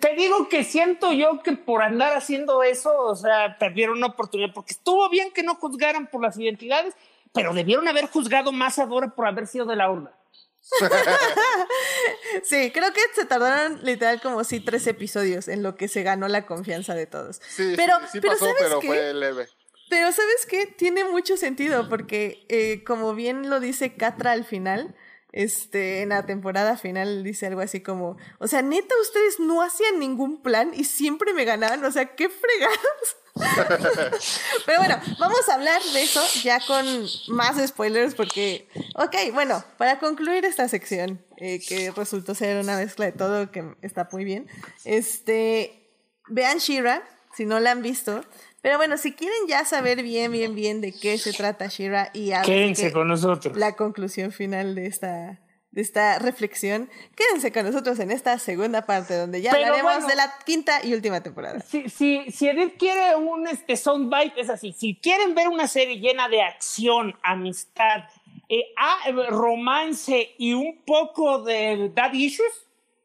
te 0.00 0.14
digo 0.16 0.48
que 0.48 0.64
siento 0.64 1.12
yo 1.12 1.42
que 1.42 1.52
por 1.52 1.82
andar 1.82 2.16
haciendo 2.16 2.62
eso, 2.62 2.96
o 3.00 3.16
sea, 3.16 3.56
perdieron 3.58 3.98
una 3.98 4.08
oportunidad, 4.08 4.52
porque 4.54 4.72
estuvo 4.72 5.08
bien 5.08 5.32
que 5.32 5.42
no 5.42 5.54
juzgaran 5.54 6.08
por 6.08 6.22
las 6.22 6.38
identidades, 6.38 6.94
pero 7.32 7.52
debieron 7.52 7.88
haber 7.88 8.06
juzgado 8.06 8.52
más 8.52 8.78
a 8.78 8.86
Dora 8.86 9.14
por 9.14 9.26
haber 9.26 9.46
sido 9.46 9.66
de 9.66 9.76
la 9.76 9.90
horda. 9.90 10.14
sí, 12.42 12.70
creo 12.72 12.92
que 12.92 13.00
se 13.14 13.24
tardaron 13.24 13.80
literal 13.84 14.20
como 14.20 14.44
sí 14.44 14.60
tres 14.60 14.86
episodios 14.86 15.48
en 15.48 15.62
lo 15.62 15.76
que 15.76 15.88
se 15.88 16.02
ganó 16.02 16.28
la 16.28 16.46
confianza 16.46 16.94
de 16.94 17.06
todos. 17.06 17.40
Sí, 17.48 17.74
pero, 17.76 17.98
sí, 18.00 18.06
sí 18.12 18.20
pero 18.20 18.34
pasó, 18.34 18.44
¿sabes 18.46 18.62
pero 18.62 18.80
qué? 18.80 18.86
fue 18.86 19.14
leve. 19.14 19.48
Pero 19.88 20.12
¿sabes 20.12 20.46
qué? 20.46 20.66
Tiene 20.66 21.04
mucho 21.04 21.36
sentido 21.36 21.88
porque 21.88 22.44
eh, 22.48 22.84
como 22.84 23.14
bien 23.14 23.48
lo 23.48 23.60
dice 23.60 23.94
Catra 23.94 24.32
al 24.32 24.44
final, 24.44 24.94
este, 25.38 26.02
en 26.02 26.08
la 26.08 26.26
temporada 26.26 26.76
final 26.76 27.22
dice 27.22 27.46
algo 27.46 27.60
así 27.60 27.80
como, 27.80 28.16
o 28.40 28.48
sea, 28.48 28.60
neta, 28.60 28.92
ustedes 29.00 29.38
no 29.38 29.62
hacían 29.62 30.00
ningún 30.00 30.42
plan 30.42 30.72
y 30.74 30.82
siempre 30.82 31.32
me 31.32 31.44
ganaban, 31.44 31.84
o 31.84 31.92
sea, 31.92 32.16
qué 32.16 32.28
fregados. 32.28 33.16
Pero 34.66 34.78
bueno, 34.78 35.00
vamos 35.20 35.48
a 35.48 35.54
hablar 35.54 35.80
de 35.94 36.02
eso 36.02 36.20
ya 36.42 36.58
con 36.66 36.84
más 37.28 37.64
spoilers 37.68 38.16
porque, 38.16 38.68
ok, 38.96 39.32
bueno, 39.32 39.62
para 39.76 40.00
concluir 40.00 40.44
esta 40.44 40.66
sección, 40.66 41.24
eh, 41.36 41.60
que 41.64 41.92
resultó 41.92 42.34
ser 42.34 42.60
una 42.60 42.76
mezcla 42.76 43.04
de 43.04 43.12
todo 43.12 43.52
que 43.52 43.76
está 43.82 44.08
muy 44.10 44.24
bien, 44.24 44.48
este, 44.84 45.88
vean 46.26 46.58
Shira, 46.58 47.04
si 47.36 47.44
no 47.44 47.60
la 47.60 47.70
han 47.70 47.82
visto. 47.82 48.24
Pero 48.68 48.76
bueno, 48.76 48.98
si 48.98 49.14
quieren 49.14 49.38
ya 49.48 49.64
saber 49.64 50.02
bien, 50.02 50.30
bien, 50.30 50.54
bien 50.54 50.82
de 50.82 50.92
qué 50.92 51.16
se 51.16 51.32
trata 51.32 51.68
Shira 51.68 52.10
y 52.12 52.32
Quédense 52.44 52.88
qué- 52.88 52.92
con 52.92 53.08
nosotros. 53.08 53.56
la 53.56 53.74
conclusión 53.76 54.30
final 54.30 54.74
de 54.74 54.84
esta, 54.84 55.40
de 55.70 55.80
esta 55.80 56.18
reflexión, 56.18 56.90
quédense 57.16 57.50
con 57.50 57.64
nosotros 57.64 57.98
en 57.98 58.10
esta 58.10 58.38
segunda 58.38 58.84
parte 58.84 59.14
donde 59.14 59.40
ya 59.40 59.52
Pero 59.52 59.64
hablaremos 59.68 59.92
bueno. 59.94 60.06
de 60.08 60.16
la 60.16 60.34
quinta 60.44 60.84
y 60.84 60.92
última 60.92 61.22
temporada. 61.22 61.60
Si, 61.60 61.88
si, 61.88 62.30
si 62.30 62.46
Edith 62.46 62.74
quiere 62.78 63.16
un 63.16 63.48
este, 63.48 63.74
soundbite, 63.74 64.38
es 64.38 64.50
así. 64.50 64.74
Si 64.74 64.96
quieren 64.96 65.34
ver 65.34 65.48
una 65.48 65.66
serie 65.66 65.98
llena 65.98 66.28
de 66.28 66.42
acción, 66.42 67.16
amistad, 67.22 68.04
eh, 68.50 68.64
ah, 68.76 68.98
eh, 69.06 69.12
romance 69.30 70.34
y 70.36 70.52
un 70.52 70.84
poco 70.84 71.42
de 71.42 71.90
dad 71.94 72.12
issues, 72.12 72.52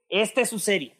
esta 0.09 0.41
es 0.41 0.49
su 0.49 0.59
serie. 0.59 0.97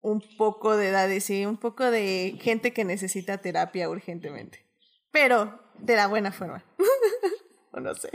Un 0.00 0.22
poco 0.36 0.76
de 0.76 0.88
edades, 0.88 1.24
sí, 1.24 1.44
un 1.44 1.56
poco 1.56 1.90
de 1.90 2.38
gente 2.40 2.72
que 2.72 2.84
necesita 2.84 3.38
terapia 3.38 3.88
urgentemente. 3.88 4.64
Pero 5.10 5.60
de 5.78 5.96
la 5.96 6.06
buena 6.06 6.30
forma. 6.32 6.64
o 7.72 7.80
no 7.80 7.94
sé. 7.94 8.10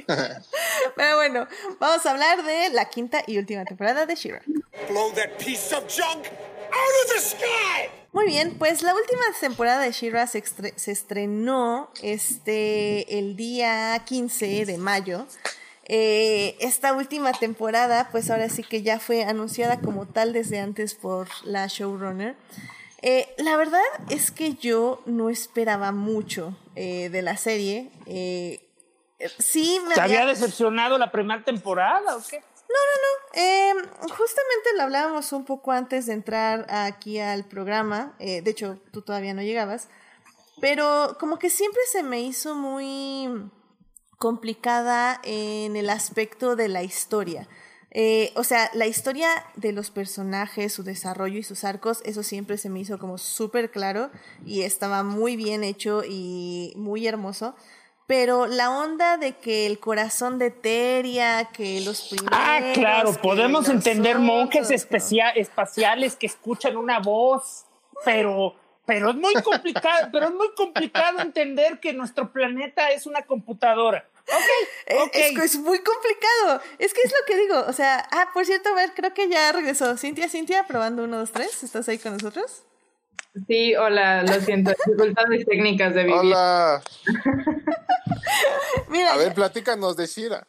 Pero 0.95 1.15
bueno, 1.17 1.47
vamos 1.79 2.05
a 2.05 2.11
hablar 2.11 2.43
de 2.43 2.69
la 2.69 2.89
quinta 2.89 3.23
y 3.27 3.38
última 3.38 3.65
temporada 3.65 4.05
de 4.05 4.15
Shira. 4.15 4.41
Blow 4.89 5.11
that 5.13 5.38
piece 5.43 5.73
of 5.75 5.84
junk 5.88 6.25
out 6.25 7.05
of 7.05 7.13
the 7.13 7.19
sky! 7.21 7.89
Muy 8.13 8.25
bien, 8.27 8.57
pues 8.59 8.81
la 8.84 8.93
última 8.93 9.23
temporada 9.39 9.81
de 9.81 9.91
Shira 9.91 10.27
se, 10.27 10.43
estre- 10.43 10.73
se 10.77 10.91
estrenó 10.91 11.91
este, 12.01 13.17
el 13.19 13.36
día 13.36 14.01
15 14.05 14.65
de 14.65 14.77
mayo. 14.77 15.25
Eh, 15.86 16.55
esta 16.61 16.93
última 16.93 17.34
temporada, 17.34 18.07
pues 18.11 18.29
ahora 18.31 18.47
sí 18.49 18.63
que 18.63 18.81
ya 18.84 18.99
fue 18.99 19.23
anunciada 19.25 19.79
como 19.81 20.05
tal 20.05 20.31
desde 20.34 20.59
antes 20.59 20.95
por 20.95 21.27
la 21.43 21.67
showrunner. 21.67 22.36
Eh, 23.01 23.27
la 23.38 23.57
verdad 23.57 23.81
es 24.09 24.31
que 24.31 24.53
yo 24.53 25.01
no 25.05 25.29
esperaba 25.29 25.91
mucho 25.91 26.57
eh, 26.75 27.09
de 27.09 27.21
la 27.21 27.36
serie. 27.36 27.91
Sí, 29.39 29.79
me 29.88 29.93
¿Te 29.95 30.01
había 30.01 30.21
había- 30.21 30.34
decepcionado 30.34 30.97
la 30.97 31.11
primera 31.11 31.43
temporada 31.43 32.15
o 32.15 32.21
qué? 32.29 32.41
eh, 33.34 33.73
justamente 33.99 34.69
lo 34.77 34.84
hablábamos 34.84 35.31
un 35.34 35.43
poco 35.45 35.71
antes 35.71 36.05
de 36.07 36.13
entrar 36.13 36.65
aquí 36.69 37.19
al 37.19 37.43
programa. 37.45 38.13
de 38.19 38.43
hecho, 38.45 38.79
tú 38.91 39.01
todavía 39.01 39.34
no 39.34 39.41
llegabas. 39.41 39.89
Pero 40.61 41.17
como 41.19 41.39
que 41.39 41.49
siempre 41.49 41.81
se 41.91 42.03
me 42.03 42.21
hizo 42.21 42.55
muy 42.55 43.27
complicada 44.18 45.20
en 45.24 45.76
el 45.76 45.89
aspecto 45.89 46.55
de 46.55 46.68
la 46.68 46.84
historia. 46.84 47.47
Eh, 47.95 48.32
o 48.36 48.43
sea, 48.43 48.72
la 48.74 48.88
historia 48.88 49.30
de 49.55 49.72
los 49.72 49.91
personajes, 49.91 50.74
su 50.74 50.84
desarrollo 50.84 51.38
y 51.38 51.43
sus 51.43 51.64
arcos, 51.64 52.01
eso 52.05 52.24
siempre 52.24 52.57
se 52.57 52.70
me 52.70 52.80
hizo 52.80 52.97
como 52.97 53.20
súper 53.20 53.70
claro 53.70 54.09
y 54.45 54.61
estaba 54.64 55.03
muy 55.03 55.36
bien 55.36 55.64
hecho 55.64 56.01
y 56.03 56.74
muy 56.76 57.05
hermoso. 57.05 57.55
Pero 58.07 58.47
la 58.47 58.70
onda 58.72 59.18
de 59.18 59.38
que 59.38 59.66
el 59.66 59.80
corazón 59.80 60.38
de 60.38 60.51
Teria, 60.51 61.49
que 61.53 61.82
los 61.82 62.01
primeros... 62.09 62.32
Ah, 62.38 62.59
claro, 62.74 63.14
podemos 63.22 63.70
entender 63.70 64.20
monjes 64.20 64.66
otros, 64.66 64.70
que- 64.70 64.76
especia- 64.76 65.30
espaciales 65.30 66.16
que 66.16 66.26
escuchan 66.26 66.76
una 66.76 66.99
voz, 66.99 67.66
pero, 68.03 68.55
pero 68.86 69.11
es 69.11 69.15
muy 69.15 69.34
complicado, 69.36 70.09
pero 70.11 70.27
es 70.27 70.34
muy 70.34 70.53
complicado 70.55 71.19
entender 71.21 71.79
que 71.79 71.93
nuestro 71.93 72.31
planeta 72.31 72.89
es 72.91 73.05
una 73.05 73.21
computadora. 73.23 74.05
Eh, 74.88 74.95
Ok, 74.95 75.07
ok. 75.07 75.15
Es, 75.15 75.36
que 75.36 75.45
es 75.45 75.59
muy 75.59 75.79
complicado. 75.79 76.61
Es 76.79 76.93
que 76.93 77.01
es 77.03 77.11
lo 77.11 77.25
que 77.25 77.36
digo. 77.36 77.59
O 77.67 77.73
sea, 77.73 78.07
ah, 78.11 78.29
por 78.34 78.45
cierto, 78.45 78.69
a 78.69 78.75
ver, 78.75 78.93
creo 78.93 79.13
que 79.13 79.29
ya 79.29 79.51
regresó. 79.51 79.97
Cintia, 79.97 80.29
Cintia, 80.29 80.65
probando 80.65 81.03
uno, 81.03 81.17
dos, 81.17 81.31
tres. 81.31 81.63
¿Estás 81.63 81.89
ahí 81.89 81.97
con 81.97 82.13
nosotros? 82.13 82.63
Sí, 83.47 83.75
hola, 83.75 84.23
lo 84.23 84.34
siento, 84.41 84.71
dificultades 84.86 85.45
técnicas 85.45 85.93
de 85.95 86.03
vivir. 86.03 86.19
Hola. 86.19 86.81
Mira, 88.89 89.13
A 89.13 89.17
ver, 89.17 89.34
platícanos 89.34 89.97
de 89.97 90.05
Shira. 90.05 90.47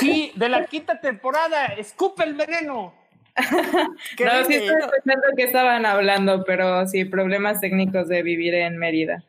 Sí, 0.00 0.32
de 0.34 0.48
la 0.48 0.66
quinta 0.66 1.00
temporada, 1.00 1.66
escupe 1.66 2.24
el 2.24 2.34
veneno. 2.34 2.94
no, 4.24 4.44
sí 4.46 4.54
estoy 4.54 4.76
escuchando 4.80 5.26
que 5.36 5.42
estaban 5.44 5.84
hablando, 5.86 6.44
pero 6.44 6.86
sí, 6.86 7.04
problemas 7.04 7.60
técnicos 7.60 8.08
de 8.08 8.22
vivir 8.22 8.54
en 8.54 8.78
Mérida. 8.78 9.24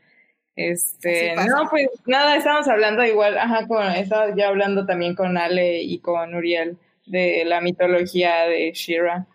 Este, 0.55 1.35
no, 1.35 1.69
pues 1.69 1.87
nada, 2.07 2.35
estábamos 2.35 2.67
hablando 2.67 3.05
igual, 3.05 3.37
ajá, 3.37 3.67
con, 3.67 3.83
estaba 3.91 4.35
ya 4.35 4.47
hablando 4.47 4.87
también 4.87 5.13
con 5.13 5.37
Ale 5.37 5.83
y 5.83 5.99
con 5.99 6.33
Uriel 6.33 6.77
de 7.05 7.43
la 7.45 7.61
mitología 7.61 8.45
de 8.45 8.71
Shira 8.73 9.27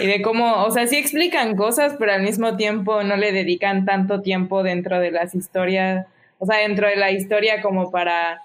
y 0.00 0.06
de 0.06 0.20
cómo, 0.22 0.64
o 0.64 0.70
sea, 0.72 0.86
sí 0.86 0.96
explican 0.96 1.56
cosas, 1.56 1.94
pero 1.98 2.12
al 2.12 2.22
mismo 2.22 2.56
tiempo 2.56 3.02
no 3.04 3.16
le 3.16 3.30
dedican 3.30 3.84
tanto 3.84 4.20
tiempo 4.20 4.62
dentro 4.62 4.98
de 4.98 5.12
las 5.12 5.34
historias, 5.34 6.06
o 6.38 6.46
sea, 6.46 6.58
dentro 6.58 6.88
de 6.88 6.96
la 6.96 7.12
historia 7.12 7.62
como 7.62 7.92
para 7.92 8.40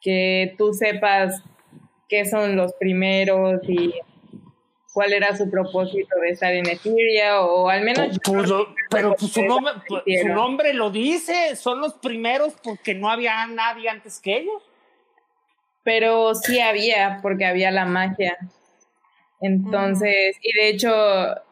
que 0.00 0.54
tú 0.56 0.72
sepas 0.72 1.42
qué 2.08 2.24
son 2.24 2.56
los 2.56 2.72
primeros 2.74 3.60
y 3.68 3.94
cuál 4.96 5.12
era 5.12 5.36
su 5.36 5.50
propósito 5.50 6.18
de 6.22 6.30
estar 6.30 6.54
en 6.54 6.66
Etheria, 6.66 7.42
o 7.42 7.68
al 7.68 7.82
menos... 7.82 8.18
Pues 8.24 8.48
lo- 8.48 8.74
pero 8.88 9.14
pues 9.14 9.30
su, 9.30 9.42
nombre, 9.42 9.74
pues, 9.86 10.02
su 10.22 10.28
nombre 10.28 10.72
lo 10.72 10.88
dice, 10.88 11.54
son 11.54 11.82
los 11.82 11.92
primeros 11.92 12.54
porque 12.64 12.94
no 12.94 13.10
había 13.10 13.46
nadie 13.46 13.90
antes 13.90 14.18
que 14.18 14.38
ellos. 14.38 14.62
Pero 15.82 16.34
sí 16.34 16.60
había, 16.60 17.18
porque 17.20 17.44
había 17.44 17.70
la 17.70 17.84
magia. 17.84 18.38
Entonces, 19.42 20.38
y 20.40 20.54
de 20.54 20.70
hecho, 20.70 20.94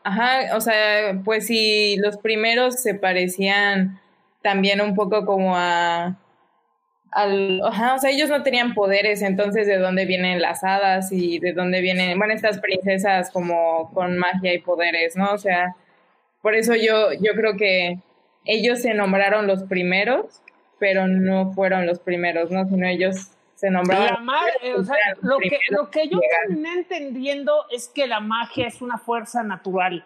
ajá, 0.04 0.56
o 0.56 0.62
sea, 0.62 1.20
pues 1.22 1.46
sí, 1.46 1.96
los 1.98 2.16
primeros 2.16 2.80
se 2.80 2.94
parecían 2.94 4.00
también 4.40 4.80
un 4.80 4.94
poco 4.94 5.26
como 5.26 5.54
a... 5.54 6.16
Al, 7.14 7.60
ajá, 7.64 7.94
o 7.94 7.98
sea, 7.98 8.10
ellos 8.10 8.28
no 8.28 8.42
tenían 8.42 8.74
poderes, 8.74 9.22
entonces 9.22 9.68
de 9.68 9.78
dónde 9.78 10.04
vienen 10.04 10.42
las 10.42 10.64
hadas 10.64 11.12
y 11.12 11.38
de 11.38 11.52
dónde 11.52 11.80
vienen, 11.80 12.18
bueno, 12.18 12.34
estas 12.34 12.58
princesas 12.58 13.30
como 13.30 13.90
con 13.94 14.18
magia 14.18 14.52
y 14.52 14.58
poderes, 14.58 15.16
¿no? 15.16 15.32
O 15.32 15.38
sea, 15.38 15.76
por 16.42 16.56
eso 16.56 16.74
yo, 16.74 17.12
yo 17.12 17.34
creo 17.36 17.56
que 17.56 17.98
ellos 18.44 18.82
se 18.82 18.94
nombraron 18.94 19.46
los 19.46 19.62
primeros, 19.62 20.42
pero 20.80 21.06
no 21.06 21.52
fueron 21.52 21.86
los 21.86 22.00
primeros, 22.00 22.50
¿no? 22.50 22.66
Sino 22.66 22.86
ellos 22.86 23.28
se 23.54 23.70
nombraron. 23.70 24.06
La 24.08 24.18
ma- 24.18 24.40
eh, 24.60 24.74
o 24.74 24.82
sea, 24.82 24.96
lo, 25.22 25.38
que, 25.38 25.58
lo 25.70 25.90
que 25.90 26.08
yo 26.08 26.18
terminé 26.48 26.72
entendiendo 26.72 27.64
es 27.70 27.88
que 27.88 28.08
la 28.08 28.18
magia 28.18 28.66
es 28.66 28.82
una 28.82 28.98
fuerza 28.98 29.44
natural. 29.44 30.04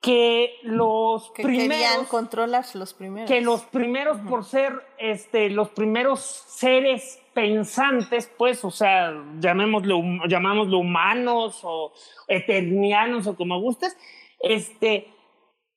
Que 0.00 0.58
los 0.62 1.30
Que 1.32 1.42
querían 1.42 1.68
primeros. 1.68 2.08
controlar 2.08 2.64
los 2.74 2.94
primeros. 2.94 3.28
que 3.28 3.40
los 3.42 3.62
primeros 3.64 4.18
por 4.28 4.44
ser 4.44 4.72
este 4.96 5.50
los 5.50 5.68
primeros 5.70 6.20
seres 6.20 7.20
pensantes 7.34 8.26
pues 8.38 8.64
o 8.64 8.70
sea 8.70 9.12
llamémoslo 9.38 10.00
llamámoslo 10.26 10.78
humanos 10.78 11.60
o 11.64 11.92
eternianos 12.28 13.26
o 13.26 13.36
como 13.36 13.60
gustes 13.60 13.94
este 14.40 15.12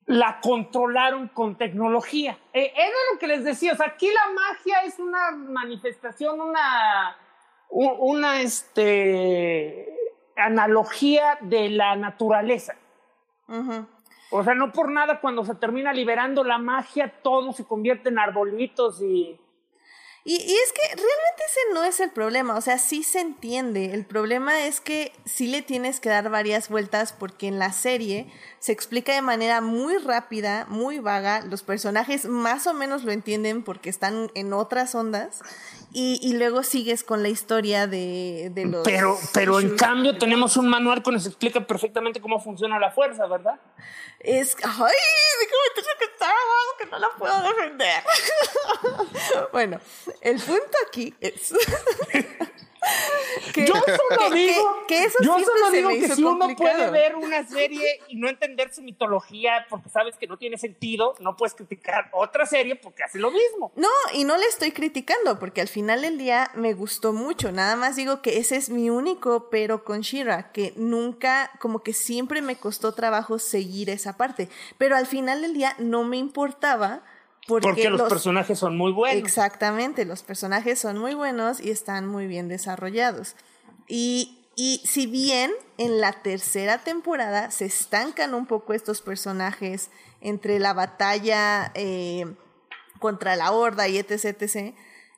la 0.05 0.39
controlaron 0.41 1.28
con 1.28 1.57
tecnología 1.57 2.38
Eh, 2.53 2.71
era 2.76 2.97
lo 3.11 3.19
que 3.19 3.28
les 3.28 3.43
decía 3.43 3.74
o 3.74 3.76
sea 3.76 3.88
aquí 3.88 4.07
la 4.07 4.32
magia 4.34 4.84
es 4.86 4.99
una 4.99 5.32
manifestación 5.32 6.39
una 6.39 7.17
una 7.69 8.41
este 8.41 9.89
analogía 10.38 11.38
de 11.41 11.69
la 11.69 11.95
naturaleza 11.97 12.76
Ujú. 13.49 13.86
O 14.36 14.44
sea, 14.44 14.56
no 14.56 14.72
por 14.72 14.92
nada 14.92 15.22
cuando 15.22 15.46
se 15.46 15.54
termina 15.54 15.94
liberando 15.94 16.44
la 16.44 16.58
magia, 16.58 17.14
todo 17.22 17.54
se 17.54 17.66
convierte 17.66 18.10
en 18.10 18.18
arbolitos 18.18 19.00
y... 19.02 19.40
Y, 20.26 20.36
y 20.36 20.56
es 20.56 20.72
que 20.72 20.82
realmente 20.88 21.44
ese 21.46 21.60
no 21.74 21.84
es 21.84 22.00
el 22.00 22.10
problema, 22.10 22.56
o 22.56 22.62
sea, 22.62 22.78
sí 22.78 23.04
se 23.04 23.20
entiende. 23.20 23.94
El 23.94 24.06
problema 24.06 24.66
es 24.66 24.80
que 24.80 25.12
sí 25.26 25.48
le 25.48 25.62
tienes 25.62 26.00
que 26.00 26.08
dar 26.08 26.30
varias 26.30 26.70
vueltas 26.70 27.12
porque 27.12 27.48
en 27.48 27.60
la 27.60 27.74
serie 27.74 28.32
se 28.60 28.72
explica 28.72 29.14
de 29.14 29.22
manera 29.22 29.60
muy 29.60 29.98
rápida, 29.98 30.66
muy 30.70 31.00
vaga. 31.00 31.42
Los 31.42 31.62
personajes 31.64 32.26
más 32.26 32.68
o 32.68 32.74
menos 32.74 33.04
lo 33.04 33.12
entienden 33.12 33.64
porque 33.64 33.90
están 33.90 34.32
en 34.34 34.54
otras 34.54 34.96
ondas. 34.96 35.42
Y, 35.94 36.20
y 36.22 36.34
luego 36.38 36.64
sigues 36.64 37.04
con 37.04 37.22
la 37.22 37.30
historia 37.30 37.86
de, 37.86 38.50
de 38.52 38.66
los... 38.66 38.84
Pero, 38.84 39.18
pero 39.34 39.60
en 39.60 39.78
cambio 39.78 40.18
tenemos 40.18 40.58
un 40.58 40.68
manual 40.68 41.04
que 41.04 41.12
nos 41.12 41.26
explica 41.28 41.66
perfectamente 41.66 42.20
cómo 42.20 42.39
funciona 42.39 42.80
la 42.80 42.91
fuerza, 42.91 43.28
¿verdad? 43.28 43.60
Es. 44.20 44.56
¡Ay! 44.64 44.72
Déjame 44.74 45.98
que 46.00 46.06
Star 46.14 46.30
Wars 46.30 46.78
que 46.80 46.86
no 46.88 47.00
la 47.00 47.10
puedo 47.18 47.44
defender. 47.44 48.04
bueno, 49.52 49.80
el 50.22 50.39
punto 50.39 50.78
aquí 50.88 51.14
es. 51.20 51.54
que, 53.54 53.66
Yo 53.66 53.74
solo 53.74 54.34
digo, 54.34 54.86
que, 54.88 54.96
que 54.96 55.04
eso 55.06 55.18
yo 55.22 55.40
solo 55.40 55.72
digo 55.72 55.90
que 55.90 56.10
si 56.10 56.24
uno 56.24 56.48
puede 56.56 56.90
ver 56.92 57.16
una 57.16 57.46
serie 57.48 58.00
y 58.08 58.16
no 58.16 58.30
entender 58.30 58.74
su 58.74 58.82
mitología 58.82 59.66
porque 59.70 59.90
sabes 59.90 60.16
que 60.18 60.28
no 60.28 60.38
tiene 60.38 60.58
sentido, 60.58 61.16
no 61.20 61.36
puedes 61.36 61.54
criticar 61.54 62.10
otra 62.12 62.46
serie 62.46 62.76
porque 62.76 63.04
hace 63.04 63.20
lo 63.20 63.32
mismo. 63.32 63.72
No, 63.76 63.90
y 64.14 64.24
no 64.24 64.38
le 64.38 64.46
estoy 64.46 64.72
criticando, 64.72 65.40
porque 65.40 65.62
al 65.62 65.68
final 65.68 66.02
del 66.02 66.18
día 66.18 66.52
me 66.56 66.74
gustó 66.74 67.14
mucho. 67.14 67.52
Nada 67.52 67.76
más 67.76 67.96
digo 67.96 68.22
que 68.22 68.38
ese 68.38 68.56
es 68.56 68.70
mi 68.70 68.90
único 68.90 69.50
pero 69.50 69.84
con 69.84 70.02
Shira, 70.02 70.52
que 70.52 70.74
nunca, 70.76 71.52
como 71.60 71.84
que 71.84 71.94
siempre 71.94 72.42
me 72.42 72.56
costó 72.56 72.94
trabajo 72.94 73.40
seguir 73.40 73.90
esa 73.90 74.18
parte. 74.18 74.50
Pero 74.78 74.96
al 74.96 75.06
final 75.06 75.42
del 75.42 75.54
día 75.54 75.76
no 75.80 76.04
me 76.04 76.18
importaba. 76.18 77.04
Porque, 77.48 77.68
Porque 77.68 77.89
los, 77.89 78.02
personajes 78.04 78.58
son 78.58 78.78
muy 78.78 78.91
buenos. 78.91 79.22
Exactamente, 79.22 80.06
los 80.06 80.24
personajes 80.24 80.80
son 80.80 80.98
muy 80.98 81.14
buenos 81.14 81.60
y 81.60 81.72
están 81.72 82.08
muy 82.08 82.28
bien 82.28 82.48
desarrollados. 82.48 83.36
Y, 83.88 84.46
y 84.56 84.82
si 84.86 85.08
bien 85.08 85.52
en 85.78 86.00
la 86.00 86.14
tercera 86.14 86.78
temporada 86.78 87.52
se 87.52 87.66
estancan 87.66 88.34
un 88.34 88.46
poco 88.46 88.74
estos 88.74 89.02
personajes 89.02 89.89
entre 90.22 90.60
la 90.60 90.74
batalla 90.74 91.72
eh, 91.76 92.34
contra 93.00 93.36
la 93.36 93.52
horda 93.52 93.89
y 93.89 93.98
etc, 93.98 94.26
etc, 94.26 94.74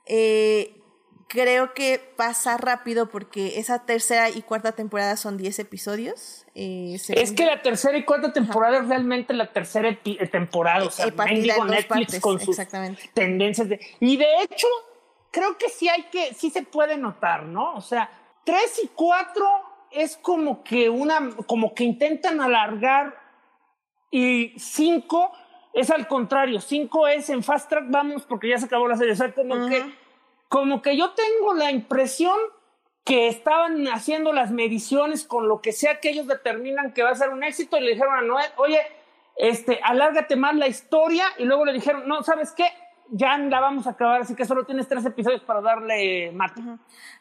eh, 0.08 0.82
creo 1.28 1.74
que 1.74 2.00
pasa 2.16 2.58
rápido 2.58 3.10
porque 3.10 3.60
esa 3.60 3.86
tercera 3.86 4.30
y 4.30 4.42
cuarta 4.42 4.74
temporada 4.74 5.18
son 5.18 5.38
10 5.38 5.60
episodios. 5.60 6.46
eh, 6.56 6.98
Es 7.10 7.32
que 7.32 7.46
la 7.46 7.62
tercera 7.62 7.98
y 7.98 8.04
cuarta 8.06 8.32
temporada 8.34 8.78
es 8.80 8.88
realmente 8.88 9.34
la 9.34 9.52
tercera 9.52 9.90
eh, 9.90 10.28
temporada. 10.28 10.86
O 10.86 10.92
sea, 10.92 11.08
Eh, 11.08 11.12
partida 11.12 11.36
mendigo 11.56 11.66
Netflix 11.66 11.88
partes, 11.88 12.20
con 12.22 12.40
sus 12.40 12.50
exactamente. 12.50 13.10
tendencias. 13.14 13.70
De, 13.70 13.80
y 14.00 14.18
de 14.18 14.42
hecho, 14.44 14.68
creo 15.32 15.58
que 15.58 15.70
sí 15.70 15.90
hay 15.90 16.04
que, 16.04 16.34
sí 16.34 16.50
se 16.50 16.62
puede 16.64 16.98
notar, 16.98 17.44
¿no? 17.44 17.74
O 17.76 17.82
sea, 17.82 18.10
tres 18.44 18.80
y 18.84 18.88
cuatro 18.96 19.46
es 19.92 20.18
como 20.18 20.64
que 20.64 20.90
una, 20.90 21.32
como 21.48 21.74
que 21.74 21.84
intentan 21.84 22.42
alargar 22.42 23.16
y 24.12 24.54
cinco 24.58 25.32
es 25.74 25.90
al 25.90 26.08
contrario. 26.08 26.62
Cinco 26.62 27.08
es 27.08 27.30
en 27.30 27.44
fast 27.44 27.70
track, 27.70 27.86
vamos, 27.90 28.24
porque 28.26 28.50
ya 28.50 28.58
se 28.58 28.66
acabó 28.66 28.88
la 28.88 28.96
serie. 28.96 29.14
O 29.14 29.16
sea, 29.18 29.34
como 29.34 29.68
que, 29.68 29.84
como 30.56 30.82
que 30.82 30.96
yo 30.96 31.12
tengo 31.12 31.54
la 31.54 31.70
impresión 31.70 32.38
que 33.04 33.28
estaban 33.28 33.90
haciendo 33.90 34.32
las 34.32 34.52
mediciones 34.52 35.28
con 35.28 35.50
lo 35.50 35.60
que 35.60 35.74
sea 35.74 36.00
que 36.00 36.12
ellos 36.12 36.28
determinan 36.28 36.94
que 36.94 37.04
va 37.04 37.10
a 37.10 37.16
ser 37.16 37.32
un 37.32 37.44
éxito 37.44 37.76
y 37.76 37.82
le 37.82 37.92
dijeron 37.92 38.16
a 38.16 38.22
Noel, 38.22 38.50
oye, 38.56 38.80
este, 39.36 39.82
alárgate 39.84 40.38
más 40.38 40.56
la 40.56 40.70
historia 40.70 41.26
y 41.38 41.44
luego 41.44 41.66
le 41.66 41.74
dijeron, 41.74 42.08
no, 42.08 42.24
¿sabes 42.24 42.54
qué? 42.54 42.70
Ya 43.12 43.38
la 43.38 43.60
vamos 43.60 43.86
a 43.88 43.92
acabar, 43.92 44.22
así 44.22 44.36
que 44.36 44.46
solo 44.46 44.66
tienes 44.66 44.88
tres 44.88 45.06
episodios 45.06 45.42
para 45.42 45.62
darle 45.62 46.32
mate. 46.32 46.62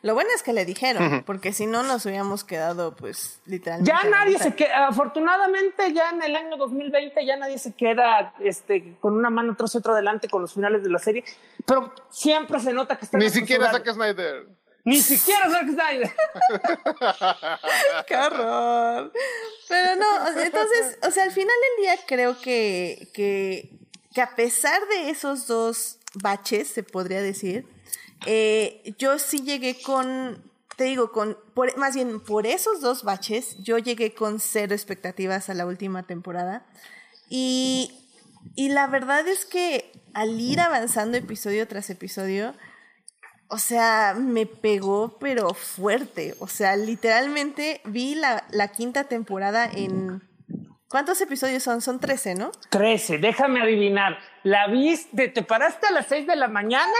Lo 0.03 0.14
bueno 0.14 0.30
es 0.35 0.43
que 0.43 0.53
le 0.53 0.64
dijeron, 0.64 1.22
porque 1.26 1.53
si 1.53 1.66
no 1.66 1.82
nos 1.82 2.07
hubiéramos 2.07 2.43
quedado, 2.43 2.97
pues, 2.97 3.41
literalmente. 3.45 3.91
Ya 3.91 4.09
nadie 4.09 4.39
se 4.39 4.55
queda, 4.55 4.87
afortunadamente 4.89 5.93
ya 5.93 6.11
en 6.11 6.22
el 6.22 6.37
año 6.37 6.57
2020 6.57 7.26
ya 7.26 7.37
nadie 7.37 7.59
se 7.59 7.74
queda 7.74 8.35
este, 8.41 8.97
con 9.01 9.14
una 9.14 9.30
mano 9.30 9.53
atrás 9.53 9.74
y 9.74 9.78
otra 9.78 9.93
adelante 9.93 10.28
con 10.28 10.43
los 10.43 10.55
finales 10.55 10.82
de 10.82 10.91
la 10.91 10.99
serie, 10.99 11.24
pero 11.66 11.93
siempre 12.09 12.61
se 12.61 12.72
nota 12.72 12.97
que 12.97 13.05
están 13.05 13.20
Ni 13.20 13.30
siquiera. 13.30 13.70
Zack 13.70 13.93
Snyder. 13.93 14.47
Ni 14.85 15.01
siquiera 15.01 15.51
Zack 15.51 15.68
Snyder. 15.68 16.11
¡Qué 18.07 18.16
horror! 18.16 19.12
Pero 19.68 19.97
no, 19.97 20.41
entonces, 20.41 20.99
o 21.07 21.11
sea, 21.11 21.24
al 21.24 21.30
final 21.30 21.55
del 21.76 21.85
día 21.85 22.05
creo 22.07 22.39
que, 22.39 23.09
que, 23.14 23.78
que 24.15 24.23
a 24.23 24.37
pesar 24.37 24.81
de 24.89 25.11
esos 25.11 25.47
dos 25.47 25.99
baches, 26.15 26.69
se 26.69 26.85
podría 26.85 27.21
decir, 27.21 27.67
eh, 28.27 28.95
yo 28.97 29.19
sí 29.19 29.43
llegué 29.43 29.83
con, 29.83 30.51
te 30.77 30.85
digo, 30.85 31.11
con, 31.11 31.37
por, 31.53 31.77
más 31.77 31.95
bien 31.95 32.21
por 32.21 32.47
esos 32.47 32.81
dos 32.81 33.03
baches, 33.03 33.57
yo 33.62 33.77
llegué 33.79 34.15
con 34.15 34.39
cero 34.39 34.73
expectativas 34.73 35.51
a 35.51 35.55
la 35.55 35.67
última 35.67 36.07
temporada. 36.07 36.65
Y, 37.29 37.93
y 38.55 38.69
la 38.69 38.87
verdad 38.87 39.27
es 39.27 39.45
que 39.45 39.91
al 40.15 40.41
ir 40.41 40.61
avanzando 40.61 41.19
episodio 41.19 41.67
tras 41.67 41.91
episodio, 41.91 42.55
o 43.49 43.59
sea, 43.59 44.15
me 44.17 44.47
pegó, 44.47 45.19
pero 45.19 45.55
fuerte. 45.55 46.37
O 46.39 46.47
sea, 46.47 46.77
literalmente 46.77 47.81
vi 47.85 48.15
la, 48.15 48.45
la 48.51 48.69
quinta 48.69 49.05
temporada 49.05 49.69
en... 49.71 50.23
¿Cuántos 50.95 51.21
episodios 51.21 51.65
son? 51.65 51.81
Son 51.81 51.99
13, 51.99 52.37
¿no? 52.37 52.53
13, 52.69 53.19
déjame 53.19 53.61
adivinar. 53.61 54.17
La 54.45 54.69
viste, 54.69 55.27
te 55.27 55.43
paraste 55.43 55.89
a 55.89 55.91
las 55.91 56.07
6 56.07 56.25
de 56.29 56.37
la 56.37 56.47
mañana 56.47 56.93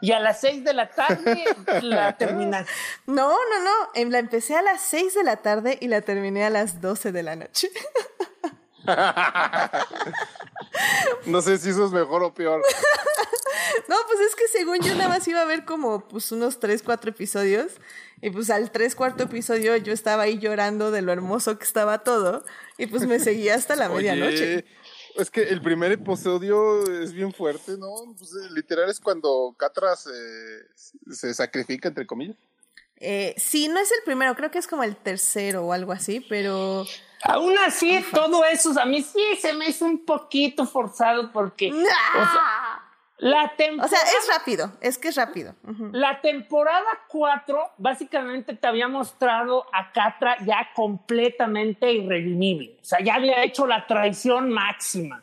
y 0.00 0.12
a 0.12 0.20
las 0.20 0.40
6 0.40 0.64
de 0.64 0.72
la 0.72 0.88
tarde 0.88 1.44
la 1.82 2.16
terminaste. 2.16 2.72
No, 3.04 3.28
no, 3.28 3.62
no. 3.62 3.90
Em, 3.92 4.08
La 4.08 4.20
empecé 4.20 4.56
a 4.56 4.62
las 4.62 4.80
6 4.80 5.16
de 5.16 5.24
la 5.24 5.36
tarde 5.36 5.76
y 5.82 5.88
la 5.88 6.00
terminé 6.00 6.46
a 6.46 6.48
las 6.48 6.80
12 6.80 7.12
de 7.12 7.22
la 7.22 7.36
noche. 7.36 7.68
No 11.26 11.42
sé 11.42 11.58
si 11.58 11.68
eso 11.68 11.84
es 11.84 11.92
mejor 11.92 12.22
o 12.22 12.32
peor. 12.32 12.62
No, 13.88 13.96
pues 14.06 14.20
es 14.20 14.34
que 14.34 14.48
según 14.48 14.80
yo 14.80 14.94
nada 14.94 15.08
más 15.08 15.28
iba 15.28 15.40
a 15.40 15.44
ver 15.44 15.64
como 15.64 16.08
pues 16.08 16.32
unos 16.32 16.58
3, 16.58 16.82
4 16.82 17.10
episodios. 17.10 17.72
Y 18.22 18.30
pues 18.30 18.50
al 18.50 18.70
3, 18.70 18.94
cuarto 18.94 19.24
episodio 19.24 19.76
yo 19.76 19.92
estaba 19.92 20.22
ahí 20.22 20.38
llorando 20.38 20.90
de 20.90 21.02
lo 21.02 21.12
hermoso 21.12 21.58
que 21.58 21.64
estaba 21.64 21.98
todo. 21.98 22.44
Y 22.82 22.86
pues 22.88 23.06
me 23.06 23.20
seguía 23.20 23.54
hasta 23.54 23.76
la 23.76 23.88
medianoche. 23.88 24.64
Es 25.14 25.30
que 25.30 25.42
el 25.42 25.62
primer 25.62 25.92
episodio 25.92 26.82
es 27.00 27.12
bien 27.12 27.32
fuerte, 27.32 27.76
¿no? 27.78 28.12
Pues, 28.18 28.32
eh, 28.32 28.48
literal 28.52 28.90
es 28.90 28.98
cuando 28.98 29.54
Catra 29.56 29.94
se, 29.94 30.10
se 31.12 31.32
sacrifica, 31.32 31.88
entre 31.88 32.06
comillas. 32.06 32.36
Eh, 32.96 33.34
sí, 33.36 33.68
no 33.68 33.78
es 33.78 33.92
el 33.92 34.02
primero, 34.04 34.34
creo 34.34 34.50
que 34.50 34.58
es 34.58 34.66
como 34.66 34.82
el 34.82 34.96
tercero 34.96 35.64
o 35.64 35.72
algo 35.72 35.92
así, 35.92 36.26
pero... 36.28 36.84
Aún 37.22 37.56
así, 37.58 38.04
todo 38.12 38.44
eso 38.44 38.76
a 38.80 38.84
mí 38.84 39.00
sí 39.02 39.36
se 39.40 39.52
me 39.52 39.68
hizo 39.68 39.84
un 39.84 40.04
poquito 40.04 40.66
forzado 40.66 41.30
porque... 41.30 41.70
O 41.72 41.82
sea, 41.82 42.81
la 43.22 43.44
o 43.44 43.88
sea, 43.88 44.00
es 44.00 44.28
rápido, 44.36 44.72
es 44.80 44.98
que 44.98 45.06
es 45.06 45.14
rápido. 45.14 45.54
La 45.92 46.20
temporada 46.20 46.88
4 47.06 47.74
básicamente 47.78 48.56
te 48.56 48.66
había 48.66 48.88
mostrado 48.88 49.64
a 49.72 49.92
Catra 49.92 50.38
ya 50.44 50.70
completamente 50.74 51.92
irredimible. 51.92 52.78
O 52.80 52.84
sea, 52.84 52.98
ya 53.00 53.14
había 53.14 53.44
hecho 53.44 53.68
la 53.68 53.86
traición 53.86 54.50
máxima. 54.50 55.22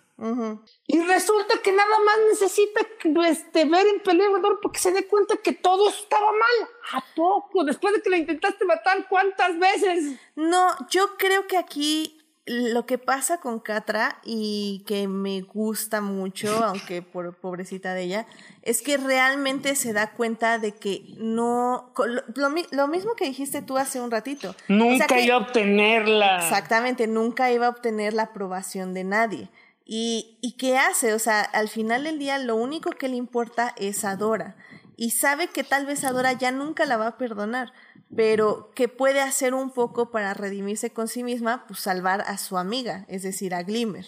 Y 0.87 0.99
resulta 1.01 1.55
que 1.61 1.73
nada 1.73 1.97
más 2.05 2.15
necesita 2.29 2.81
este, 3.27 3.65
ver 3.65 3.85
en 3.87 3.99
peligro 3.99 4.59
porque 4.61 4.79
se 4.79 4.93
dé 4.93 5.05
cuenta 5.05 5.35
que 5.35 5.51
todo 5.51 5.89
estaba 5.89 6.31
mal. 6.31 6.69
¿A 6.93 7.03
poco? 7.13 7.65
Después 7.65 7.95
de 7.95 8.01
que 8.01 8.09
la 8.09 8.17
intentaste 8.17 8.63
matar, 8.63 9.09
¿cuántas 9.09 9.59
veces? 9.59 10.17
No, 10.35 10.73
yo 10.89 11.17
creo 11.17 11.47
que 11.47 11.57
aquí 11.57 12.18
lo 12.49 12.87
que 12.87 12.97
pasa 12.97 13.39
con 13.39 13.59
Catra 13.59 14.19
y 14.25 14.83
que 14.87 15.07
me 15.07 15.41
gusta 15.41 16.01
mucho, 16.01 16.49
aunque 16.65 17.03
por 17.03 17.35
pobrecita 17.35 17.93
de 17.93 18.03
ella, 18.03 18.25
es 18.63 18.81
que 18.81 18.97
realmente 18.97 19.75
se 19.75 19.93
da 19.93 20.11
cuenta 20.11 20.57
de 20.57 20.71
que 20.71 21.03
no, 21.17 21.93
lo, 22.35 22.87
mismo 22.87 23.15
que 23.15 23.25
dijiste 23.25 23.61
tú 23.61 23.77
hace 23.77 24.01
un 24.01 24.09
ratito. 24.09 24.55
Nunca 24.67 25.19
iba 25.19 25.35
a 25.35 25.37
obtenerla. 25.37 26.37
Exactamente, 26.37 27.05
nunca 27.05 27.51
iba 27.51 27.67
a 27.67 27.69
obtener 27.69 28.13
la 28.13 28.23
aprobación 28.23 28.95
de 28.95 29.03
nadie. 29.03 29.49
¿Y, 29.85 30.37
¿Y 30.41 30.53
qué 30.53 30.79
hace? 30.79 31.13
O 31.13 31.19
sea, 31.19 31.41
al 31.41 31.69
final 31.69 32.03
del 32.03 32.17
día 32.17 32.39
lo 32.39 32.55
único 32.55 32.89
que 32.89 33.09
le 33.09 33.15
importa 33.15 33.75
es 33.77 34.03
Adora. 34.03 34.55
Y 34.97 35.11
sabe 35.11 35.47
que 35.47 35.63
tal 35.63 35.85
vez 35.85 36.03
Adora 36.03 36.33
ya 36.33 36.51
nunca 36.51 36.85
la 36.85 36.97
va 36.97 37.07
a 37.07 37.17
perdonar, 37.17 37.73
pero 38.15 38.71
que 38.75 38.87
puede 38.87 39.21
hacer 39.21 39.53
un 39.53 39.71
poco 39.71 40.11
para 40.11 40.33
redimirse 40.33 40.91
con 40.91 41.07
sí 41.07 41.23
misma, 41.23 41.65
pues 41.67 41.79
salvar 41.79 42.21
a 42.21 42.37
su 42.37 42.57
amiga, 42.57 43.05
es 43.07 43.23
decir, 43.23 43.53
a 43.53 43.63
Glimmer. 43.63 44.05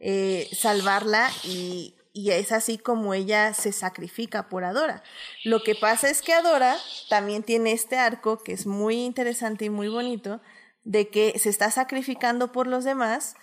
Eh, 0.00 0.48
salvarla 0.52 1.28
y, 1.42 1.96
y 2.12 2.30
es 2.30 2.52
así 2.52 2.78
como 2.78 3.14
ella 3.14 3.54
se 3.54 3.72
sacrifica 3.72 4.48
por 4.48 4.64
Adora. 4.64 5.02
Lo 5.44 5.62
que 5.62 5.74
pasa 5.74 6.08
es 6.08 6.22
que 6.22 6.32
Adora 6.32 6.76
también 7.08 7.42
tiene 7.42 7.72
este 7.72 7.96
arco 7.96 8.38
que 8.42 8.52
es 8.52 8.66
muy 8.66 8.96
interesante 9.04 9.64
y 9.64 9.70
muy 9.70 9.88
bonito, 9.88 10.40
de 10.84 11.08
que 11.08 11.38
se 11.38 11.48
está 11.48 11.70
sacrificando 11.70 12.52
por 12.52 12.66
los 12.66 12.84
demás 12.84 13.34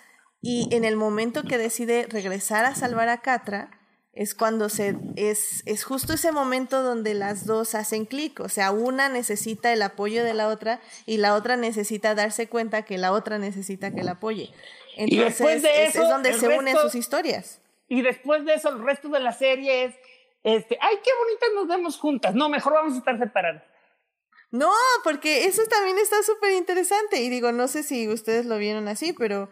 y 0.41 0.67
en 0.75 0.83
el 0.83 0.95
momento 0.95 1.43
que 1.43 1.57
decide 1.57 2.07
regresar 2.09 2.65
a 2.65 2.75
salvar 2.75 3.09
a 3.09 3.21
Catra, 3.21 3.74
es 4.15 4.33
cuando 4.33 4.69
se 4.69 4.95
es, 5.17 5.61
es 5.65 5.83
justo 5.83 6.13
ese 6.13 6.31
momento 6.31 6.81
donde 6.81 7.13
las 7.13 7.45
dos 7.45 7.75
hacen 7.75 8.05
clic, 8.05 8.39
o 8.39 8.49
sea, 8.49 8.71
una 8.71 9.09
necesita 9.09 9.73
el 9.73 9.81
apoyo 9.81 10.23
de 10.23 10.33
la 10.33 10.47
otra 10.47 10.79
y 11.05 11.17
la 11.17 11.35
otra 11.35 11.57
necesita 11.57 12.15
darse 12.15 12.47
cuenta 12.47 12.83
que 12.83 12.97
la 12.97 13.11
otra 13.11 13.37
necesita 13.37 13.93
que 13.93 14.03
la 14.03 14.11
apoye. 14.11 14.51
Entonces, 14.95 15.61
de 15.61 15.85
eso, 15.85 16.03
es, 16.03 16.09
donde 16.09 16.33
se 16.33 16.47
unen 16.47 16.77
sus 16.77 16.95
historias. 16.95 17.61
Y 17.89 18.01
después 18.01 18.45
de 18.45 18.53
eso, 18.53 18.69
el 18.69 18.83
resto 18.83 19.09
de 19.09 19.19
la 19.19 19.33
serie 19.33 19.83
es, 19.83 19.95
este, 20.43 20.77
ay, 20.79 20.95
qué 21.03 21.11
bonitas 21.19 21.49
nos 21.53 21.67
vemos 21.67 21.97
juntas. 21.97 22.33
No, 22.33 22.47
mejor 22.47 22.73
vamos 22.73 22.93
a 22.93 22.97
estar 22.99 23.19
separadas. 23.19 23.63
No, 24.51 24.71
porque 25.03 25.45
eso 25.45 25.63
también 25.69 25.99
está 25.99 26.23
súper 26.23 26.53
interesante. 26.53 27.21
Y 27.21 27.27
digo, 27.27 27.51
no 27.51 27.67
sé 27.67 27.83
si 27.83 28.07
ustedes 28.07 28.45
lo 28.45 28.57
vieron 28.57 28.87
así, 28.87 29.11
pero 29.11 29.49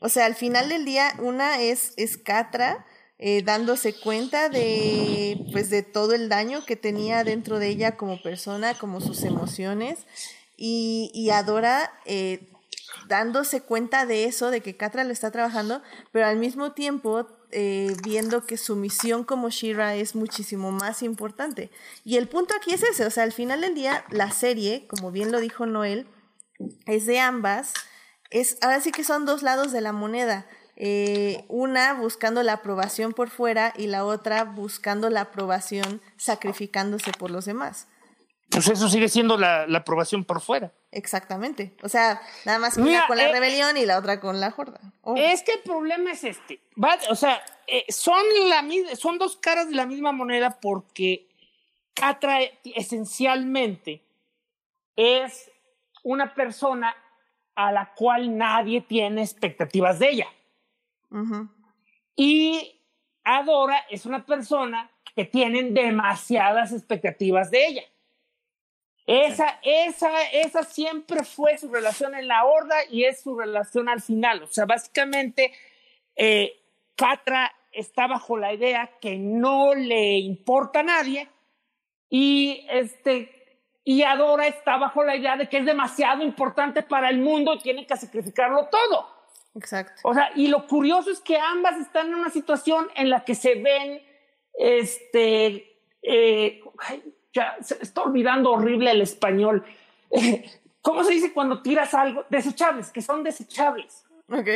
o 0.00 0.08
sea, 0.08 0.26
al 0.26 0.34
final 0.34 0.68
del 0.68 0.84
día, 0.84 1.14
una 1.18 1.60
es, 1.60 1.94
es 1.96 2.16
Catra 2.18 2.86
eh, 3.18 3.42
dándose 3.42 3.94
cuenta 3.94 4.48
de, 4.48 5.46
pues, 5.52 5.70
de 5.70 5.82
todo 5.82 6.14
el 6.14 6.28
daño 6.28 6.64
que 6.64 6.76
tenía 6.76 7.24
dentro 7.24 7.58
de 7.58 7.68
ella 7.68 7.96
como 7.96 8.20
persona, 8.22 8.74
como 8.74 9.00
sus 9.00 9.22
emociones, 9.22 10.06
y, 10.56 11.10
y 11.14 11.30
Adora 11.30 11.92
eh, 12.04 12.48
dándose 13.08 13.60
cuenta 13.60 14.06
de 14.06 14.24
eso, 14.24 14.50
de 14.50 14.60
que 14.60 14.76
Catra 14.76 15.04
lo 15.04 15.12
está 15.12 15.30
trabajando, 15.30 15.82
pero 16.12 16.26
al 16.26 16.36
mismo 16.36 16.72
tiempo 16.72 17.26
eh, 17.50 17.94
viendo 18.02 18.46
que 18.46 18.56
su 18.56 18.76
misión 18.76 19.24
como 19.24 19.50
Shira 19.50 19.94
es 19.94 20.14
muchísimo 20.14 20.72
más 20.72 21.02
importante. 21.02 21.70
Y 22.04 22.16
el 22.16 22.28
punto 22.28 22.54
aquí 22.54 22.72
es 22.72 22.82
ese, 22.82 23.04
o 23.04 23.10
sea, 23.10 23.24
al 23.24 23.32
final 23.32 23.60
del 23.60 23.74
día, 23.74 24.04
la 24.10 24.30
serie, 24.30 24.86
como 24.88 25.10
bien 25.10 25.32
lo 25.32 25.40
dijo 25.40 25.66
Noel, 25.66 26.06
es 26.86 27.06
de 27.06 27.20
ambas 27.20 27.72
es, 28.34 28.58
ahora 28.62 28.80
sí 28.80 28.90
que 28.90 29.04
son 29.04 29.26
dos 29.26 29.42
lados 29.42 29.70
de 29.70 29.80
la 29.80 29.92
moneda. 29.92 30.46
Eh, 30.76 31.44
una 31.48 31.94
buscando 31.94 32.42
la 32.42 32.54
aprobación 32.54 33.12
por 33.12 33.30
fuera 33.30 33.72
y 33.76 33.86
la 33.86 34.04
otra 34.04 34.44
buscando 34.44 35.08
la 35.08 35.22
aprobación 35.22 36.00
sacrificándose 36.16 37.12
por 37.12 37.30
los 37.30 37.44
demás. 37.44 37.86
Pues 38.50 38.68
eso 38.68 38.88
sigue 38.88 39.08
siendo 39.08 39.36
la, 39.36 39.62
aprobación 39.74 40.24
por 40.24 40.40
fuera. 40.40 40.72
Exactamente. 40.90 41.74
O 41.82 41.88
sea, 41.88 42.20
nada 42.44 42.58
más 42.58 42.76
una 42.76 43.06
con 43.06 43.16
la 43.16 43.28
eh, 43.28 43.32
rebelión 43.32 43.76
y 43.76 43.86
la 43.86 43.98
otra 43.98 44.20
con 44.20 44.40
la 44.40 44.54
horda. 44.56 44.80
Oh. 45.02 45.16
Es 45.16 45.42
que 45.42 45.54
el 45.54 45.60
problema 45.60 46.12
es 46.12 46.24
este. 46.24 46.60
o 47.08 47.16
sea, 47.16 47.42
eh, 47.66 47.84
son, 47.88 48.22
la, 48.48 48.64
son 48.96 49.18
dos 49.18 49.36
caras 49.36 49.68
de 49.68 49.74
la 49.74 49.86
misma 49.86 50.12
moneda 50.12 50.58
porque 50.60 51.28
Catra 51.94 52.38
esencialmente 52.64 54.02
es 54.96 55.50
una 56.02 56.34
persona 56.34 56.94
a 57.54 57.72
la 57.72 57.92
cual 57.94 58.36
nadie 58.36 58.80
tiene 58.80 59.22
expectativas 59.22 59.98
de 59.98 60.10
ella. 60.10 60.28
Y 62.16 62.80
Adora 63.24 63.78
es 63.90 64.06
una 64.06 64.24
persona 64.24 64.90
que 65.14 65.24
tienen 65.24 65.74
demasiadas 65.74 66.72
expectativas 66.72 67.50
de 67.50 67.66
ella. 67.66 67.82
Esa, 69.06 69.60
esa, 69.62 70.22
esa 70.32 70.62
siempre 70.62 71.24
fue 71.24 71.58
su 71.58 71.70
relación 71.70 72.14
en 72.14 72.26
la 72.26 72.44
horda 72.44 72.76
y 72.90 73.04
es 73.04 73.22
su 73.22 73.38
relación 73.38 73.88
al 73.88 74.00
final. 74.00 74.42
O 74.42 74.46
sea, 74.46 74.64
básicamente, 74.64 75.52
eh, 76.16 76.52
Catra 76.96 77.52
está 77.70 78.06
bajo 78.06 78.36
la 78.36 78.54
idea 78.54 78.98
que 79.00 79.18
no 79.18 79.74
le 79.74 80.18
importa 80.18 80.80
a 80.80 80.84
nadie 80.84 81.28
y 82.08 82.66
este 82.70 83.30
y 83.86 84.02
Adora 84.02 84.46
está 84.46 84.78
bajo 84.78 85.04
la 85.04 85.14
idea 85.14 85.36
de 85.36 85.48
que 85.48 85.58
es 85.58 85.66
demasiado 85.66 86.22
importante 86.22 86.82
para 86.82 87.10
el 87.10 87.18
mundo 87.18 87.54
y 87.54 87.58
tiene 87.58 87.86
que 87.86 87.96
sacrificarlo 87.96 88.68
todo. 88.70 89.13
Exacto. 89.54 90.00
O 90.04 90.14
sea, 90.14 90.30
y 90.34 90.48
lo 90.48 90.66
curioso 90.66 91.10
es 91.10 91.20
que 91.20 91.38
ambas 91.38 91.78
están 91.78 92.08
en 92.08 92.14
una 92.16 92.30
situación 92.30 92.88
en 92.96 93.10
la 93.10 93.24
que 93.24 93.34
se 93.34 93.54
ven, 93.54 94.02
este, 94.54 95.78
eh, 96.02 96.60
ya 97.32 97.56
se 97.60 97.82
está 97.82 98.02
olvidando 98.02 98.52
horrible 98.52 98.90
el 98.90 99.00
español. 99.00 99.64
¿Cómo 100.82 101.02
se 101.04 101.14
dice 101.14 101.32
cuando 101.32 101.62
tiras 101.62 101.94
algo? 101.94 102.24
Desechables, 102.28 102.90
que 102.90 103.00
son 103.00 103.22
desechables. 103.22 104.04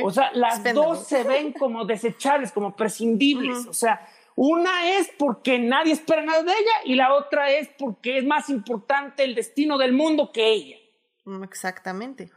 O 0.03 0.11
sea, 0.11 0.31
las 0.33 0.63
dos 0.75 1.07
se 1.07 1.25
ven 1.25 1.53
como 1.53 1.85
desechables, 1.85 2.53
como 2.53 2.75
prescindibles. 2.75 3.67
O 3.67 3.73
sea, 3.73 4.07
una 4.35 4.99
es 4.99 5.11
porque 5.19 5.59
nadie 5.59 5.93
espera 5.93 6.23
nada 6.23 6.43
de 6.43 6.53
ella 6.53 6.73
y 6.85 6.95
la 6.95 7.15
otra 7.15 7.51
es 7.51 7.69
porque 7.79 8.19
es 8.19 8.25
más 8.25 8.49
importante 8.49 9.25
el 9.25 9.35
destino 9.35 9.79
del 9.79 9.93
mundo 9.93 10.31
que 10.33 10.49
ella. 10.49 10.77
Mm, 11.25 11.45
exactamente. 11.45 12.31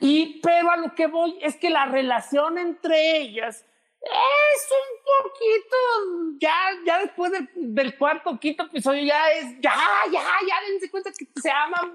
Y 0.00 0.40
pero 0.40 0.70
a 0.70 0.76
lo 0.76 0.94
que 0.94 1.06
voy 1.06 1.38
es 1.40 1.56
que 1.56 1.70
la 1.70 1.86
relación 1.86 2.58
entre 2.58 3.18
ellas 3.18 3.64
es 4.00 4.68
un 4.70 5.24
poquito, 5.24 6.38
ya, 6.40 6.54
ya 6.86 6.98
después 7.00 7.32
del, 7.54 7.98
cuarto 7.98 8.38
quinto 8.38 8.64
episodio 8.64 9.02
ya 9.04 9.30
es, 9.32 9.60
ya, 9.60 9.74
ya, 10.12 10.22
ya 10.22 10.70
dense 10.70 10.90
cuenta 10.90 11.10
que 11.10 11.26
se 11.40 11.50
aman. 11.50 11.94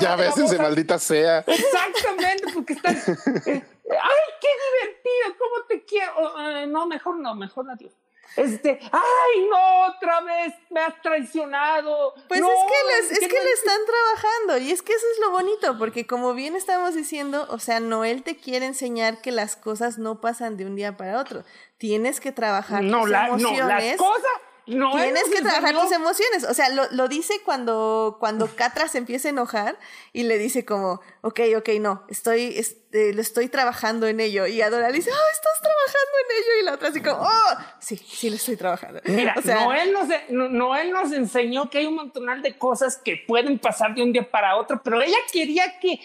Ya 0.00 0.16
de 0.16 0.58
maldita 0.58 0.98
sea. 0.98 1.44
Exactamente, 1.46 2.46
porque 2.52 2.72
están, 2.72 2.96
eh, 3.46 3.62
ay, 3.88 4.24
qué 4.40 4.48
divertido, 4.82 5.38
cómo 5.38 5.66
te 5.68 5.84
quiero. 5.84 6.40
Eh, 6.40 6.66
no, 6.66 6.86
mejor 6.86 7.16
no, 7.18 7.34
mejor 7.34 7.70
adiós. 7.70 7.92
Este, 8.36 8.80
ay, 8.90 9.46
no, 9.48 9.86
otra 9.86 10.20
vez 10.22 10.54
me 10.70 10.80
has 10.80 11.00
traicionado. 11.02 12.14
Pues 12.28 12.40
es 12.40 12.46
que, 12.46 13.14
es 13.14 13.20
que 13.20 13.44
le 13.44 13.50
están 13.52 13.78
trabajando 13.86 14.58
y 14.58 14.72
es 14.72 14.82
que 14.82 14.92
eso 14.92 15.06
es 15.12 15.20
lo 15.20 15.30
bonito, 15.30 15.78
porque 15.78 16.06
como 16.06 16.34
bien 16.34 16.56
estamos 16.56 16.94
diciendo, 16.94 17.46
o 17.50 17.58
sea, 17.58 17.80
Noel 17.80 18.22
te 18.22 18.36
quiere 18.36 18.66
enseñar 18.66 19.20
que 19.20 19.30
las 19.30 19.56
cosas 19.56 19.98
no 19.98 20.20
pasan 20.20 20.56
de 20.56 20.66
un 20.66 20.74
día 20.74 20.96
para 20.96 21.20
otro. 21.20 21.44
Tienes 21.78 22.20
que 22.20 22.32
trabajar 22.32 22.82
no, 22.82 23.02
tus 23.02 23.10
la, 23.10 23.28
emociones. 23.28 23.60
No, 23.60 23.68
las 23.68 23.96
cosas 23.96 24.32
no 24.66 24.92
Tienes 24.96 25.24
que 25.24 25.42
trabajar 25.42 25.74
tus 25.74 25.92
emociones. 25.92 26.44
O 26.48 26.54
sea, 26.54 26.70
lo, 26.70 26.84
lo, 26.90 27.08
dice 27.08 27.34
cuando, 27.44 28.16
cuando 28.18 28.48
Catra 28.54 28.88
se 28.88 28.98
empieza 28.98 29.28
a 29.28 29.30
enojar 29.30 29.78
y 30.12 30.22
le 30.22 30.38
dice 30.38 30.64
como, 30.64 31.00
ok, 31.20 31.40
ok, 31.58 31.68
no, 31.80 32.02
estoy, 32.08 32.54
este, 32.56 33.12
lo 33.12 33.20
estoy 33.20 33.48
trabajando 33.48 34.06
en 34.06 34.20
ello. 34.20 34.46
Y 34.46 34.62
Adora 34.62 34.88
le 34.88 34.94
dice, 34.94 35.10
oh, 35.10 35.32
estás 35.32 35.60
trabajando 35.60 36.16
en 36.20 36.36
ello. 36.36 36.60
Y 36.60 36.64
la 36.64 36.74
otra 36.74 36.88
así 36.88 37.02
como, 37.02 37.22
oh, 37.22 37.56
sí, 37.78 37.96
sí 37.96 38.30
lo 38.30 38.36
estoy 38.36 38.56
trabajando. 38.56 39.00
Mira, 39.04 39.34
o 39.38 39.42
sea, 39.42 39.64
Noel, 39.64 39.92
nos, 39.92 40.08
Noel 40.30 40.90
nos 40.92 41.12
enseñó 41.12 41.68
que 41.68 41.78
hay 41.78 41.86
un 41.86 41.96
montonal 41.96 42.40
de 42.40 42.56
cosas 42.56 42.96
que 42.96 43.22
pueden 43.28 43.58
pasar 43.58 43.94
de 43.94 44.02
un 44.02 44.12
día 44.12 44.30
para 44.30 44.56
otro, 44.56 44.80
pero 44.82 45.02
ella 45.02 45.18
quería 45.30 45.78
que, 45.78 46.00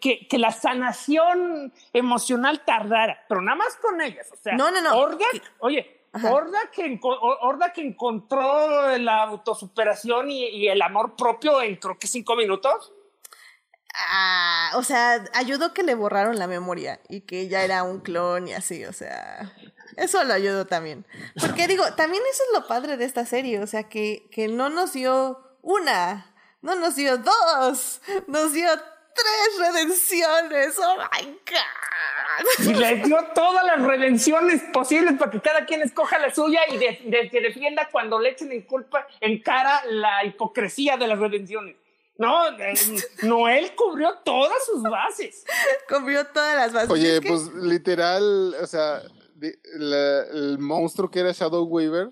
que, 0.00 0.28
que 0.28 0.38
la 0.38 0.52
sanación 0.52 1.72
emocional 1.92 2.64
tardara, 2.64 3.24
pero 3.28 3.42
nada 3.42 3.56
más 3.56 3.74
con 3.76 4.00
ellas. 4.00 4.28
O 4.32 4.36
sea, 4.36 4.54
no, 4.54 4.70
no, 4.70 4.80
no. 4.80 5.16
oye, 5.58 6.01
Horda 6.14 6.70
que, 6.70 7.00
Horda 7.02 7.72
que 7.72 7.86
encontró 7.86 8.98
la 8.98 9.22
autosuperación 9.22 10.30
y, 10.30 10.68
el 10.68 10.82
amor 10.82 11.16
propio 11.16 11.62
en 11.62 11.76
creo 11.76 11.98
que 11.98 12.06
cinco 12.06 12.36
minutos. 12.36 12.92
Ah, 13.94 14.72
o 14.74 14.82
sea, 14.82 15.24
ayudó 15.34 15.74
que 15.74 15.82
le 15.82 15.94
borraron 15.94 16.38
la 16.38 16.46
memoria 16.46 17.00
y 17.08 17.22
que 17.22 17.48
ya 17.48 17.62
era 17.62 17.82
un 17.82 18.00
clon 18.00 18.48
y 18.48 18.54
así, 18.54 18.84
o 18.86 18.92
sea, 18.92 19.52
eso 19.96 20.22
lo 20.24 20.32
ayudó 20.34 20.66
también. 20.66 21.06
Porque 21.38 21.66
digo, 21.66 21.84
también 21.94 22.22
eso 22.30 22.42
es 22.48 22.60
lo 22.60 22.66
padre 22.66 22.96
de 22.96 23.04
esta 23.04 23.26
serie, 23.26 23.60
o 23.60 23.66
sea, 23.66 23.84
que, 23.88 24.28
que 24.30 24.48
no 24.48 24.70
nos 24.70 24.94
dio 24.94 25.58
una, 25.60 26.34
no 26.62 26.74
nos 26.74 26.96
dio 26.96 27.18
dos, 27.18 28.00
nos 28.28 28.52
dio 28.52 28.68
tres 29.14 29.72
redenciones. 29.72 30.74
Oh 30.78 30.96
my 30.96 31.26
God. 31.48 32.66
Y 32.66 32.74
le 32.74 32.96
dio 33.02 33.18
todas 33.34 33.64
las 33.64 33.82
redenciones 33.82 34.62
posibles 34.72 35.14
para 35.18 35.30
que 35.30 35.40
cada 35.40 35.66
quien 35.66 35.82
escoja 35.82 36.18
la 36.18 36.34
suya 36.34 36.60
y 36.70 36.78
de, 36.78 37.00
de- 37.04 37.30
que 37.30 37.40
defienda 37.40 37.88
cuando 37.92 38.18
le 38.18 38.30
echen 38.30 38.50
en 38.52 38.62
culpa 38.62 39.06
en 39.20 39.40
cara 39.42 39.82
la 39.90 40.24
hipocresía 40.24 40.96
de 40.96 41.06
las 41.08 41.18
redenciones. 41.18 41.76
No, 42.18 42.48
eh, 42.58 42.74
Noel 43.22 43.74
cubrió 43.74 44.18
todas 44.24 44.64
sus 44.66 44.82
bases. 44.82 45.44
Comió 45.88 46.26
todas 46.26 46.56
las 46.56 46.72
bases. 46.72 46.90
Oye, 46.90 47.20
que- 47.20 47.28
pues 47.28 47.48
literal, 47.54 48.54
o 48.60 48.66
sea, 48.66 49.02
la- 49.74 50.22
el 50.24 50.58
monstruo 50.58 51.10
que 51.10 51.20
era 51.20 51.32
Shadow 51.32 51.64
Weaver, 51.64 52.10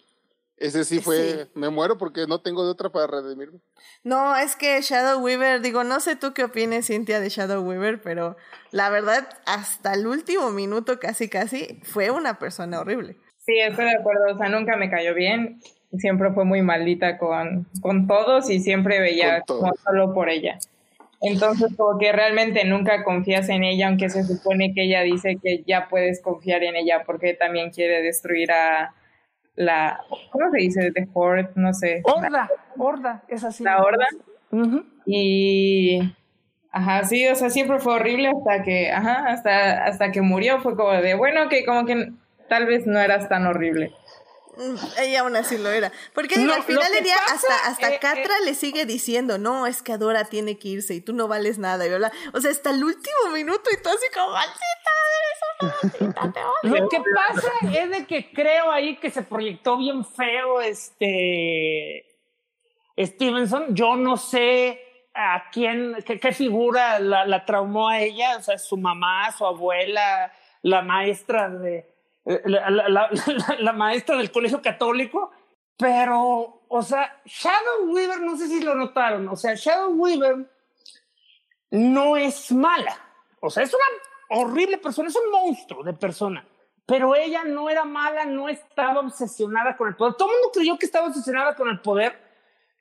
ese 0.61 0.85
sí 0.85 1.01
fue, 1.01 1.17
Sí. 1.45 1.51
me 1.55 1.71
muero 1.71 1.99
porque 1.99 2.27
no 2.29 2.41
tengo 2.41 2.65
de 2.65 2.71
otra 2.71 2.91
para 2.91 3.07
redimirme. 3.07 3.59
No, 4.05 4.37
es 4.37 4.55
que 4.57 4.81
Shadow 4.81 5.21
Weaver, 5.21 5.61
digo, 5.63 5.83
no 5.85 5.99
sé 6.01 6.17
tú 6.17 6.33
qué 6.35 6.45
opines, 6.45 6.87
Cintia, 6.87 7.19
de 7.19 7.29
Shadow 7.31 7.63
Weaver, 7.63 8.01
pero 8.01 8.37
la 8.71 8.91
verdad, 8.91 9.27
hasta 9.47 9.95
el 9.95 10.07
último 10.07 10.51
minuto, 10.51 11.01
casi, 11.01 11.29
casi, 11.29 11.81
fue 11.83 12.11
una 12.11 12.39
persona 12.39 12.81
horrible. 12.81 13.17
Sí, 13.39 13.59
estoy 13.59 13.87
de 13.87 13.97
acuerdo. 13.97 14.35
O 14.35 14.39
sea, 14.39 14.49
nunca 14.49 14.77
me 14.77 14.91
cayó 14.91 15.15
bien. 15.15 15.61
Siempre 15.99 16.31
fue 16.33 16.45
muy 16.45 16.63
maldita 16.63 17.19
con, 17.19 17.67
con 17.81 18.07
todos 18.07 18.49
y 18.49 18.61
siempre 18.61 19.01
veía 19.01 19.41
como 19.43 19.73
solo 19.83 20.15
por 20.15 20.29
ella. 20.29 20.59
Entonces, 21.23 21.75
como 21.77 21.99
que 21.99 22.13
realmente 22.13 22.65
nunca 22.65 23.03
confías 23.03 23.49
en 23.49 23.65
ella, 23.65 23.89
aunque 23.89 24.09
se 24.09 24.25
supone 24.25 24.73
que 24.73 24.85
ella 24.85 25.03
dice 25.03 25.37
que 25.43 25.63
ya 25.67 25.89
puedes 25.89 26.23
confiar 26.23 26.63
en 26.63 26.77
ella 26.77 27.03
porque 27.05 27.35
también 27.35 27.71
quiere 27.71 28.03
destruir 28.03 28.53
a 28.53 28.95
la. 29.61 30.01
¿Cómo 30.31 30.51
se 30.51 30.59
dice? 30.59 30.93
The 30.93 31.09
Horde, 31.13 31.51
no 31.55 31.73
sé. 31.75 32.03
Horda, 32.05 32.49
horda, 32.79 33.23
es 33.29 33.45
así. 33.45 33.63
La 33.63 33.83
Horda. 33.83 34.07
Y. 35.07 36.01
Ajá, 36.73 37.05
sí, 37.05 37.27
o 37.27 37.35
sea, 37.35 37.51
siempre 37.51 37.79
fue 37.81 37.95
horrible 37.95 38.29
hasta 38.29 38.63
que, 38.63 38.91
ajá, 38.91 39.27
hasta, 39.27 39.85
hasta 39.85 40.13
que 40.13 40.23
murió. 40.23 40.61
Fue 40.61 40.77
como 40.77 40.93
de, 40.93 41.15
bueno, 41.15 41.49
que 41.49 41.65
como 41.65 41.85
que 41.85 42.13
tal 42.49 42.67
vez 42.67 42.87
no 42.87 42.99
eras 42.99 43.29
tan 43.29 43.47
horrible. 43.47 43.93
Ella 44.99 45.21
aún 45.21 45.37
así 45.37 45.57
lo 45.59 45.71
era. 45.71 45.93
Porque 46.15 46.37
digo, 46.37 46.49
No, 46.49 46.55
al 46.55 46.63
final 46.63 46.93
del 46.93 47.05
día, 47.05 47.15
pasa, 47.27 47.35
hasta, 47.35 47.69
hasta 47.69 47.95
eh, 47.95 47.99
Catra 48.01 48.35
le 48.45 48.55
sigue 48.55 48.85
diciendo, 48.85 49.39
no, 49.39 49.67
es 49.67 49.83
que 49.83 49.93
Adora 49.93 50.25
tiene 50.25 50.59
que 50.59 50.69
irse 50.69 50.95
y 50.95 51.01
tú 51.01 51.13
no 51.13 51.29
vales 51.29 51.59
nada, 51.59 51.87
y 51.87 51.89
bla, 51.89 51.99
bla. 51.99 52.13
O 52.33 52.41
sea, 52.41 52.51
hasta 52.51 52.71
el 52.71 52.83
último 52.83 53.31
minuto 53.33 53.71
y 53.73 53.83
tú 53.83 53.89
así 53.89 54.07
como, 54.13 54.33
maldita, 54.33 54.91
eres 55.21 55.41
una 55.61 55.75
maldita, 55.83 56.33
te 56.33 56.41
odio". 56.41 56.83
Lo 56.83 56.89
que 56.89 57.03
pasa 57.15 57.53
es 57.73 57.91
de 57.91 58.07
que 58.07 58.33
creo 58.33 58.71
ahí 58.71 58.97
que 58.97 59.11
se 59.11 59.23
proyectó 59.23 59.77
bien 59.77 60.05
feo 60.05 60.61
este 60.61 62.07
Stevenson. 62.99 63.75
Yo 63.75 63.97
no 63.97 64.17
sé 64.17 64.81
a 65.15 65.45
quién, 65.53 65.97
qué, 66.05 66.19
qué 66.19 66.33
figura 66.33 66.99
la, 66.99 67.27
la 67.27 67.45
traumó 67.45 67.89
a 67.89 68.01
ella, 68.01 68.37
o 68.37 68.43
sea, 68.43 68.59
su 68.59 68.77
mamá, 68.77 69.31
su 69.33 69.45
abuela, 69.45 70.33
la 70.63 70.83
maestra 70.83 71.49
de 71.49 71.90
la, 72.45 72.71
la- 72.71 72.89
la- 72.89 73.11
la- 73.27 73.57
la 73.59 73.73
maestra 73.73 74.17
del 74.17 74.31
colegio 74.31 74.61
católico, 74.63 75.31
pero, 75.77 76.65
o 76.69 76.83
sea, 76.83 77.21
Shadow 77.25 77.93
Weaver, 77.93 78.21
no 78.21 78.37
sé 78.37 78.49
si 78.49 78.63
lo 78.63 78.75
notaron, 78.75 79.29
o 79.29 79.37
sea, 79.37 79.55
Shadow 79.55 79.93
Weaver 79.95 80.51
no 81.71 82.17
es 82.17 82.53
mala, 82.53 82.97
o 83.41 83.49
sea, 83.51 83.63
es 83.63 83.73
una 83.75 84.41
horrible 84.41 84.79
persona, 84.79 85.09
es 85.09 85.17
un 85.17 85.31
monstruo 85.31 85.83
de 85.83 85.93
persona. 85.93 86.47
Pero 86.87 87.15
ella 87.15 87.45
no 87.45 87.71
era 87.71 87.85
mala, 87.85 88.25
no 88.25 88.49
estaba 88.49 88.99
obsesionada 89.01 89.77
con 89.77 89.89
el 89.89 89.95
poder. 89.97 90.15
Todo 90.15 90.29
el 90.29 90.35
mundo 90.35 90.51
creyó 90.53 90.77
que 90.77 90.87
estaba 90.87 91.07
obsesionada 91.07 91.55
con 91.55 91.69
el 91.69 91.81
poder, 91.81 92.21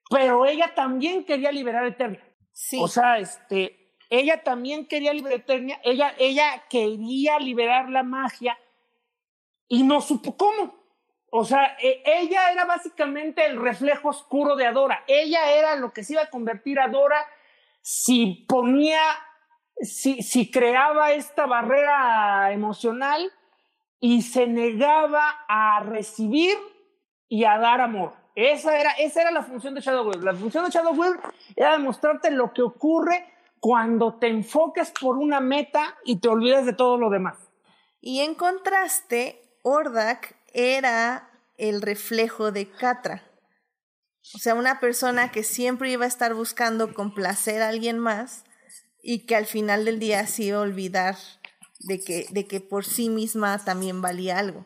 pero 0.10 0.48
ella 0.48 0.74
también 0.74 1.24
quería 1.26 1.52
liberar 1.52 1.84
a 1.84 1.90
Eternia. 1.90 2.24
Sí. 2.52 2.80
O 2.82 2.88
sea, 2.88 3.20
este, 3.20 3.94
ella 4.10 4.42
también 4.44 4.88
quería 4.88 5.14
liberar 5.14 5.38
a 5.38 5.42
Eternia, 5.44 5.80
ella, 5.84 6.16
ella 6.18 6.64
quería 6.72 7.38
liberar 7.38 7.90
la 7.90 8.02
magia 8.02 8.58
y 9.70 9.84
no 9.84 10.02
supo 10.02 10.36
cómo. 10.36 10.76
O 11.32 11.46
sea, 11.46 11.78
e- 11.82 12.02
ella 12.06 12.52
era 12.52 12.66
básicamente 12.66 13.46
el 13.46 13.62
reflejo 13.62 14.10
oscuro 14.10 14.56
de 14.58 14.66
Adora. 14.66 15.04
Ella 15.08 15.52
era 15.54 15.76
lo 15.76 15.94
que 15.94 16.04
se 16.04 16.14
iba 16.14 16.24
a 16.24 16.30
convertir 16.30 16.80
Adora 16.80 17.26
si 17.82 18.46
ponía, 18.48 19.00
si, 19.80 20.22
si 20.22 20.52
creaba 20.52 21.14
esta 21.14 21.46
barrera 21.46 22.52
emocional 22.52 23.32
y 24.00 24.24
se 24.24 24.48
negaba 24.48 25.46
a 25.48 25.82
recibir 25.82 26.58
y 27.28 27.46
a 27.46 27.58
dar 27.60 27.80
amor. 27.80 28.14
Esa 28.36 28.80
era, 28.80 28.92
esa 28.92 29.22
era 29.22 29.32
la 29.32 29.44
función 29.44 29.76
de 29.76 29.82
Shadow 29.82 30.06
Weaver. 30.06 30.24
La 30.24 30.34
función 30.34 30.66
de 30.66 30.72
Shadow 30.72 30.94
Weaver 30.94 31.20
era 31.56 31.74
demostrarte 31.74 32.32
lo 32.32 32.54
que 32.54 32.62
ocurre 32.62 33.26
cuando 33.60 34.16
te 34.16 34.28
enfocas 34.28 34.92
por 35.00 35.18
una 35.18 35.42
meta 35.42 35.98
y 36.06 36.18
te 36.18 36.30
olvidas 36.30 36.66
de 36.66 36.74
todo 36.74 36.98
lo 36.98 37.10
demás. 37.10 37.38
Y 38.02 38.22
en 38.22 38.36
contraste, 38.36 39.49
Ordak 39.64 40.36
era 40.54 41.30
el 41.58 41.82
reflejo 41.82 42.52
de 42.52 42.70
Catra. 42.70 43.24
O 44.34 44.38
sea, 44.38 44.56
una 44.56 44.80
persona 44.80 45.32
que 45.32 45.44
siempre 45.44 45.92
iba 45.92 46.06
a 46.06 46.08
estar 46.08 46.34
buscando 46.34 46.94
complacer 46.94 47.62
a 47.62 47.70
alguien 47.70 47.98
más 48.00 48.44
y 49.02 49.26
que 49.26 49.36
al 49.36 49.46
final 49.46 49.86
del 49.86 50.00
día 50.00 50.28
se 50.28 50.44
iba 50.44 50.58
a 50.58 50.62
olvidar 50.62 51.18
de 51.80 52.00
que, 52.00 52.28
de 52.30 52.46
que 52.46 52.60
por 52.60 52.86
sí 52.86 53.10
misma 53.10 53.64
también 53.64 54.02
valía 54.02 54.38
algo. 54.38 54.66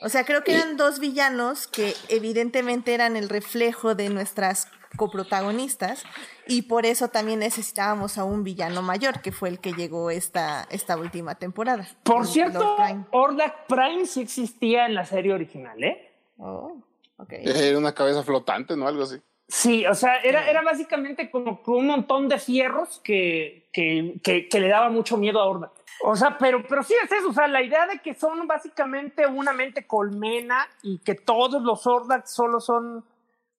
O 0.00 0.08
sea, 0.08 0.24
creo 0.24 0.44
que 0.44 0.54
eran 0.54 0.76
dos 0.76 0.98
villanos 0.98 1.66
que 1.66 1.94
evidentemente 2.08 2.94
eran 2.94 3.16
el 3.16 3.28
reflejo 3.28 3.94
de 3.94 4.08
nuestras 4.08 4.68
coprotagonistas 4.96 6.04
y 6.46 6.62
por 6.62 6.86
eso 6.86 7.08
también 7.08 7.40
necesitábamos 7.40 8.18
a 8.18 8.24
un 8.24 8.44
villano 8.44 8.82
mayor, 8.82 9.20
que 9.20 9.32
fue 9.32 9.48
el 9.48 9.60
que 9.60 9.72
llegó 9.72 10.10
esta, 10.10 10.66
esta 10.70 10.96
última 10.96 11.34
temporada. 11.34 11.86
Por 12.02 12.26
cierto, 12.26 12.76
Prime. 12.76 13.04
Ordak 13.10 13.66
Prime 13.66 14.06
sí 14.06 14.22
existía 14.22 14.86
en 14.86 14.94
la 14.94 15.04
serie 15.04 15.32
original, 15.32 15.82
¿eh? 15.82 16.12
Oh, 16.38 16.82
ok. 17.16 17.32
Era 17.42 17.78
una 17.78 17.94
cabeza 17.94 18.22
flotante, 18.22 18.76
¿no? 18.76 18.88
Algo 18.88 19.04
así. 19.04 19.20
Sí, 19.48 19.84
o 19.84 19.94
sea, 19.94 20.16
era, 20.22 20.48
era 20.48 20.62
básicamente 20.62 21.30
como 21.30 21.62
que 21.62 21.70
un 21.72 21.86
montón 21.86 22.26
de 22.26 22.38
fierros 22.38 23.00
que, 23.04 23.68
que, 23.70 24.14
que, 24.24 24.48
que 24.48 24.60
le 24.60 24.68
daba 24.68 24.88
mucho 24.88 25.18
miedo 25.18 25.40
a 25.40 25.44
Ordak. 25.44 25.72
O 26.04 26.16
sea, 26.16 26.38
pero, 26.38 26.64
pero 26.66 26.82
sí 26.82 26.94
es 27.04 27.12
eso, 27.12 27.28
o 27.28 27.32
sea, 27.34 27.48
la 27.48 27.62
idea 27.62 27.86
de 27.86 27.98
que 27.98 28.14
son 28.14 28.46
básicamente 28.46 29.26
una 29.26 29.52
mente 29.52 29.86
colmena 29.86 30.66
y 30.82 31.00
que 31.00 31.14
todos 31.14 31.62
los 31.62 31.86
Ordak 31.86 32.26
solo 32.26 32.60
son 32.60 33.04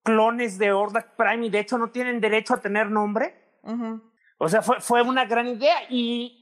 clones 0.04 0.58
de 0.58 0.72
Ordak 0.72 1.16
Prime 1.16 1.46
y 1.46 1.50
de 1.50 1.60
hecho 1.60 1.78
no 1.78 1.90
tienen 1.92 2.20
derecho 2.22 2.54
a 2.54 2.62
tener 2.62 2.90
nombre. 2.92 3.58
Ujú. 3.64 4.02
O 4.38 4.50
sea, 4.50 4.62
fue, 4.62 4.80
fue 4.82 5.02
una 5.02 5.26
gran 5.26 5.48
idea 5.48 5.84
y 5.90 6.40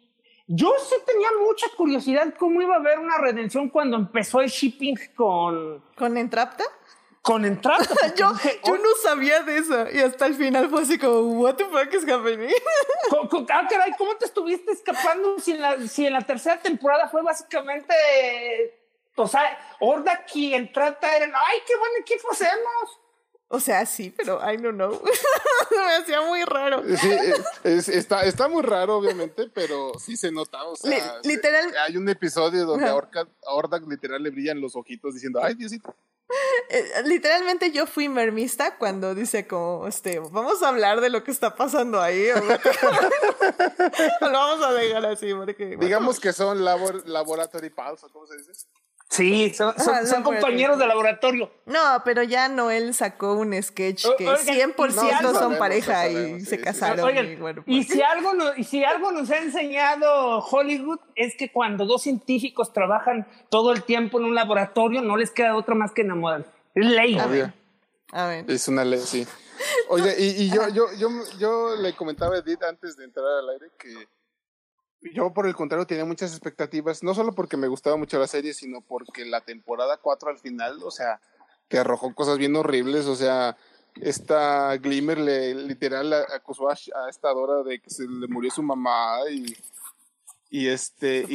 yo 0.48 0.74
sí 0.84 0.96
tenía 1.06 1.30
mucha 1.46 1.68
curiosidad 1.78 2.34
cómo 2.38 2.62
iba 2.62 2.76
a 2.76 2.80
haber 2.80 3.00
una 3.00 3.18
redención 3.20 3.70
cuando 3.70 3.96
empezó 3.98 4.42
el 4.42 4.50
shipping 4.50 4.96
con, 5.16 5.84
¿Con 5.96 6.18
Entrapta? 6.18 6.64
con 7.22 7.46
Entrapta. 7.46 7.94
Yo, 8.18 8.34
dije, 8.34 8.60
yo 8.66 8.74
"Oh, 8.74 8.78
no 8.78 8.90
sabía 9.04 9.42
de 9.44 9.58
eso. 9.60 9.86
Y 9.94 10.00
hasta 10.00 10.26
el 10.26 10.34
final 10.34 10.68
fue 10.72 10.82
así 10.82 10.98
como, 10.98 11.20
what 11.40 11.54
the 11.54 11.66
fuck 11.66 11.94
is 11.94 12.04
happening? 12.10 12.50
co- 13.12 13.30
co- 13.30 13.46
ah, 13.54 13.68
caray, 13.70 13.92
¿cómo 13.96 14.16
te 14.16 14.26
estuviste 14.26 14.72
escapando 14.72 15.38
si 15.38 15.52
en 15.52 15.62
la, 15.62 15.80
si 15.88 16.08
en 16.08 16.14
la 16.14 16.22
tercera 16.22 16.60
temporada 16.60 17.08
fue 17.10 17.22
básicamente... 17.22 17.94
O 19.16 19.28
sea, 19.28 19.56
Ordak 19.82 20.36
y 20.36 20.56
Entrapta 20.56 21.16
eran, 21.16 21.32
¡ay, 21.36 21.60
qué 21.68 21.78
buen 21.78 21.92
equipo 22.02 22.30
hacemos! 22.32 23.01
O 23.52 23.60
sea, 23.60 23.86
sí, 23.86 24.14
pero 24.16 24.40
I 24.42 24.58
don't 24.58 24.76
know. 24.76 25.02
Me 25.72 25.96
hacía 25.96 26.22
muy 26.22 26.44
raro. 26.44 26.84
Sí, 26.98 27.10
es- 27.12 27.42
es- 27.64 27.90
está, 27.90 28.24
está 28.26 28.48
muy 28.48 28.62
raro, 28.64 28.98
obviamente, 28.98 29.50
pero 29.54 29.92
sí 30.00 30.16
se 30.18 30.32
nota. 30.32 30.64
O 30.64 30.76
sea, 30.76 30.90
Li- 30.90 31.00
se- 31.00 31.28
literal- 31.28 31.74
hay 31.88 31.98
un 31.98 32.08
episodio 32.10 32.66
donde 32.66 32.88
a. 32.88 32.96
Orca- 32.96 33.28
a 33.46 33.54
Ordak 33.54 33.84
literal 33.88 34.22
le 34.24 34.30
brillan 34.30 34.60
los 34.62 34.76
ojitos 34.76 35.14
diciendo, 35.14 35.40
ay, 35.44 35.54
Diosito. 35.56 35.94
Eh, 36.70 37.04
literalmente 37.06 37.72
yo 37.72 37.86
fui 37.86 38.08
mermista 38.08 38.78
cuando 38.78 39.14
dice 39.14 39.48
como, 39.48 39.86
este, 39.86 40.20
vamos 40.20 40.64
a 40.64 40.70
hablar 40.70 41.02
de 41.02 41.10
lo 41.10 41.24
que 41.26 41.32
está 41.32 41.56
pasando 41.56 42.00
ahí. 42.00 42.30
O, 42.30 42.36
lo 44.22 44.32
vamos 44.32 44.66
a 44.66 44.72
dejar 44.74 45.06
así, 45.08 45.34
porque... 45.34 45.76
Digamos 45.78 46.20
que 46.22 46.32
son 46.34 46.64
labor, 46.64 47.08
laboratory 47.08 47.70
pals, 47.70 48.04
¿o 48.06 48.10
¿cómo 48.12 48.26
se 48.28 48.38
dice? 48.38 48.52
Sí, 49.12 49.54
son, 49.54 49.78
son- 49.78 49.94
Ah, 49.96 50.06
son 50.06 50.24
compañeros 50.24 50.80
de 50.80 50.88
laboratorio. 50.88 51.52
No, 51.66 52.02
pero 52.06 52.24
ya 52.24 52.48
Noel 52.48 52.94
sacó 52.94 53.34
un 53.34 53.62
sketch 53.62 54.06
O- 54.06 54.16
que 54.16 54.26
oigan, 54.26 54.56
100% 54.56 54.96
no, 54.96 55.02
sí 55.02 55.10
son 55.22 55.34
sabemos, 55.34 55.58
pareja 55.58 56.08
y 56.10 56.40
se 56.46 56.62
casaron. 56.62 57.06
Oigan, 57.06 57.26
y 57.30 57.36
bueno, 57.36 57.62
y 57.68 57.84
si 57.84 58.02
algo 58.02 58.34
no- 58.34 58.56
y 58.56 58.64
si 58.64 58.86
algo 58.86 59.12
nos 59.12 59.30
ha 59.30 59.40
enseñado 59.40 60.40
Hollywood 60.40 61.00
es 61.16 61.36
que 61.36 61.52
cuando 61.52 61.86
dos 61.86 62.04
científicos 62.04 62.72
trabajan 62.72 63.28
todo 63.50 63.74
el 63.74 63.84
tiempo 63.84 64.18
en 64.18 64.28
un 64.28 64.34
laboratorio 64.36 65.02
no 65.02 65.18
les 65.18 65.30
queda 65.32 65.58
otra 65.58 65.76
más 65.76 65.92
que 65.92 66.04
enamorar. 66.04 66.46
Es 66.74 66.86
ley. 66.86 67.20
Obvio. 67.20 67.54
A 68.14 68.28
ver. 68.28 68.50
Es 68.50 68.70
una 68.70 68.86
ley, 68.86 69.02
sí. 69.02 69.28
Oye, 69.90 70.16
y, 70.20 70.44
y 70.44 70.50
yo, 70.50 70.70
yo, 70.70 70.86
yo, 70.98 71.10
yo 71.38 71.76
le 71.76 71.94
comentaba 71.98 72.36
a 72.36 72.40
Edith 72.40 72.64
antes 72.64 72.96
de 72.96 73.04
entrar 73.04 73.26
al 73.28 73.50
aire 73.50 73.68
que 73.78 74.08
yo, 75.02 75.34
por 75.34 75.48
el 75.48 75.56
contrario, 75.56 75.88
tenía 75.88 76.06
muchas 76.06 76.32
expectativas, 76.32 77.04
no 77.04 77.14
solo 77.14 77.34
porque 77.34 77.58
me 77.58 77.68
gustaba 77.68 77.98
mucho 77.98 78.20
la 78.20 78.28
serie, 78.28 78.54
sino 78.54 78.82
porque 78.82 79.26
la 79.26 79.42
temporada 79.42 79.98
4 79.98 80.30
al 80.30 80.40
final, 80.40 80.80
o 80.84 80.92
sea, 80.92 81.20
te 81.68 81.80
arrojó 81.80 82.14
cosas 82.14 82.38
bien 82.38 82.56
horribles, 82.56 83.06
o 83.08 83.16
sea, 83.16 83.58
esta 83.96 84.78
Glimmer 84.78 85.18
le 85.20 85.56
literal 85.56 86.14
acusó 86.14 86.70
a, 86.70 86.74
a 86.74 87.10
esta 87.10 87.34
Dora 87.34 87.64
de 87.64 87.80
que 87.80 87.90
se 87.90 88.08
le 88.08 88.28
murió 88.28 88.52
su 88.52 88.64
mamá 88.64 89.20
y, 89.30 89.56
y 90.50 90.68
este, 90.68 91.26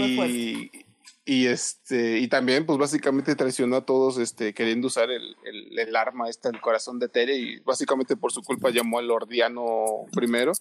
y 1.28 1.46
este, 1.46 2.18
y 2.18 2.28
también 2.28 2.64
pues 2.64 2.78
básicamente 2.78 3.34
traicionó 3.34 3.76
a 3.76 3.84
todos 3.84 4.16
este, 4.18 4.54
queriendo 4.54 4.86
usar 4.86 5.10
el, 5.10 5.36
el, 5.44 5.76
el 5.76 5.96
arma 5.96 6.28
esta, 6.30 6.48
el 6.48 6.60
corazón 6.60 7.00
de 7.00 7.08
Tere 7.08 7.36
y 7.36 7.58
básicamente 7.60 8.16
por 8.16 8.30
su 8.30 8.42
culpa 8.42 8.70
llamó 8.70 9.00
al 9.00 9.10
Ordiano 9.10 10.06
primero. 10.12 10.52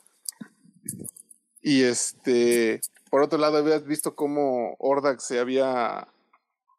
Y 1.62 1.84
este, 1.84 2.82
por 3.16 3.22
otro 3.22 3.40
lado, 3.40 3.60
habías 3.60 3.86
visto 3.86 4.14
cómo 4.14 4.76
Ordak 4.78 5.22
se 5.22 5.40
había 5.40 6.10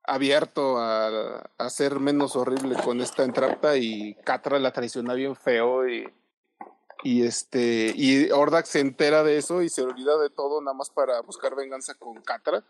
abierto 0.04 0.76
a, 0.76 1.48
ser 1.70 1.98
menos 1.98 2.36
horrible 2.36 2.76
con 2.84 3.00
esta 3.00 3.24
entrapta 3.24 3.78
y 3.78 4.12
Catra 4.16 4.58
la 4.58 4.70
traiciona 4.70 5.14
bien 5.14 5.34
feo 5.34 5.88
y, 5.88 6.12
y 7.02 7.24
este 7.24 7.90
y 7.96 8.30
Ordak 8.32 8.66
se 8.66 8.80
entera 8.80 9.24
de 9.24 9.38
eso 9.38 9.62
y 9.62 9.70
se 9.70 9.80
olvida 9.80 10.18
de 10.18 10.28
todo 10.28 10.60
nada 10.60 10.76
más 10.76 10.90
para 10.90 11.22
buscar 11.22 11.56
venganza 11.56 11.94
con 11.94 12.20
Catra. 12.20 12.62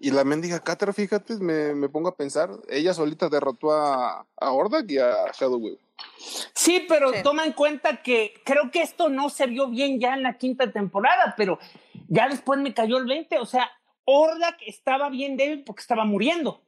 Y 0.00 0.10
la 0.10 0.24
mendiga 0.24 0.58
Catra, 0.58 0.92
fíjate, 0.92 1.36
me, 1.36 1.76
me 1.76 1.88
pongo 1.88 2.08
a 2.08 2.16
pensar, 2.16 2.50
ella 2.70 2.92
solita 2.92 3.28
derrotó 3.28 3.70
a, 3.70 4.26
a 4.36 4.50
Ordak 4.50 4.90
y 4.90 4.98
a 4.98 5.30
Shadow 5.30 5.60
Weaver. 5.60 5.83
Sí, 6.54 6.84
pero 6.88 7.12
Sí. 7.12 7.22
toma 7.22 7.44
en 7.44 7.52
cuenta 7.52 8.02
que 8.02 8.34
creo 8.44 8.70
que 8.70 8.82
esto 8.82 9.08
no 9.08 9.28
se 9.30 9.46
vio 9.46 9.68
bien 9.68 10.00
ya 10.00 10.14
en 10.14 10.22
la 10.22 10.38
quinta 10.38 10.70
temporada, 10.72 11.34
pero 11.36 11.58
ya 12.08 12.28
después 12.28 12.58
me 12.60 12.74
cayó 12.74 12.98
el 12.98 13.06
20. 13.06 13.38
O 13.38 13.46
sea, 13.46 13.70
Ordak 14.04 14.56
estaba 14.66 15.08
bien 15.10 15.36
débil 15.36 15.64
porque 15.64 15.80
estaba 15.82 16.04
muriendo. 16.04 16.62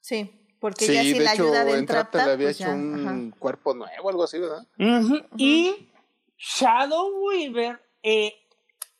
Sí, 0.00 0.30
porque 0.60 0.84
ella 0.86 1.02
sin 1.02 1.18
de 1.18 1.20
la 1.24 1.32
hecho, 1.34 1.44
ayuda 1.44 1.64
de 1.64 1.78
Entrapta 1.78 2.18
Entrapta, 2.18 2.26
le 2.26 2.32
había 2.32 2.46
pues 2.48 2.60
hecho 2.60 2.68
ya, 2.68 2.74
un 2.74 3.30
ajá. 3.30 3.38
cuerpo 3.38 3.74
nuevo, 3.74 4.08
algo 4.08 4.24
así, 4.24 4.38
¿verdad? 4.38 4.66
Y 5.36 5.88
Shadow 6.36 7.24
Weaver, 7.26 7.80
eh, 8.02 8.34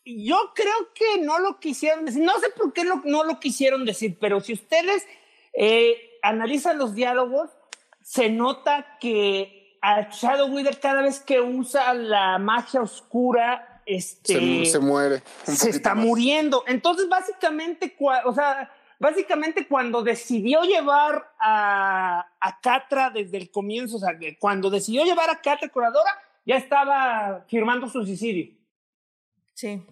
yo 0.05 0.52
creo 0.55 0.93
que 0.94 1.20
no 1.22 1.39
lo 1.39 1.59
quisieron 1.59 2.05
decir, 2.05 2.22
no 2.22 2.39
sé 2.40 2.51
por 2.51 2.72
qué 2.72 2.84
no, 2.84 3.02
no 3.05 3.24
lo 3.24 3.40
quisieron 3.40 3.84
decir, 3.84 4.16
pero 4.20 4.40
si 4.40 4.52
ustedes 4.52 5.06
eh, 5.52 6.18
analizan 6.22 6.78
los 6.78 6.94
diálogos, 6.94 7.51
se 8.03 8.31
nota 8.31 8.99
que 9.01 9.79
a 9.81 10.09
Shadow 10.11 10.49
Weaver 10.49 10.79
cada 10.81 11.03
vez 11.03 11.20
que 11.20 11.41
usa 11.41 11.93
la 11.95 12.39
magia 12.39 12.81
oscura, 12.83 13.83
este, 13.87 14.35
Se, 14.65 14.73
se 14.73 14.79
muere. 14.79 15.23
se 15.45 15.70
está 15.70 15.95
más. 15.95 16.05
muriendo. 16.07 16.62
Entonces, 16.66 17.09
básicamente, 17.09 17.97
cua- 17.99 18.23
o 18.24 18.33
sea, 18.33 18.70
básicamente 19.01 19.66
cuando 19.66 20.03
decidió 20.03 20.62
llevar 20.62 21.33
a, 21.41 22.27
a 22.41 22.61
Catra 22.61 23.11
desde 23.11 23.39
el 23.39 23.51
comienzo, 23.51 23.97
o 23.97 24.01
sea, 24.01 24.16
que 24.16 24.39
cuando 24.39 24.70
decidió 24.70 25.05
llevar 25.05 25.31
a 25.31 25.41
Catra 25.41 25.69
Curadora, 25.69 26.11
ya 26.47 26.57
estaba 26.57 27.45
firmando 27.49 27.89
su 27.89 28.05
suicidio. 28.05 28.55
Sí. 29.55 29.83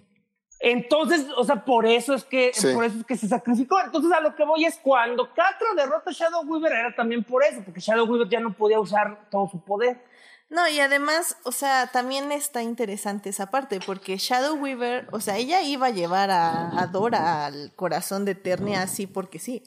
Entonces, 0.62 1.26
o 1.36 1.44
sea, 1.44 1.64
por 1.64 1.86
eso 1.86 2.14
es 2.14 2.24
que, 2.24 2.52
Sí. 2.52 2.68
por 2.74 2.84
eso 2.84 2.98
es 2.98 3.04
que 3.06 3.16
se 3.16 3.26
sacrificó. 3.28 3.80
Entonces, 3.80 4.12
a 4.12 4.20
lo 4.20 4.36
que 4.36 4.44
voy 4.44 4.66
es 4.66 4.78
cuando 4.82 5.32
Catra 5.32 5.68
derrota 5.74 6.10
a 6.10 6.12
Shadow 6.12 6.42
Weaver 6.44 6.72
era 6.72 6.94
también 6.94 7.24
por 7.24 7.42
eso, 7.42 7.62
porque 7.64 7.80
Shadow 7.80 8.06
Weaver 8.06 8.28
ya 8.28 8.40
no 8.40 8.52
podía 8.52 8.78
usar 8.78 9.28
todo 9.30 9.48
su 9.48 9.64
poder. 9.64 10.04
No, 10.50 10.68
y 10.68 10.80
además, 10.80 11.36
o 11.44 11.52
sea, 11.52 11.86
también 11.86 12.30
está 12.32 12.62
interesante 12.62 13.30
esa 13.30 13.50
parte, 13.50 13.80
porque 13.86 14.18
Shadow 14.18 14.56
Weaver, 14.56 15.08
o 15.12 15.20
sea, 15.20 15.38
ella 15.38 15.62
iba 15.62 15.86
a 15.86 15.90
llevar 15.90 16.30
a, 16.30 16.78
a 16.78 16.86
Dora 16.88 17.46
al 17.46 17.72
corazón 17.76 18.24
de 18.24 18.32
Eternia 18.32 18.82
así 18.82 19.06
porque 19.06 19.38
sí. 19.38 19.62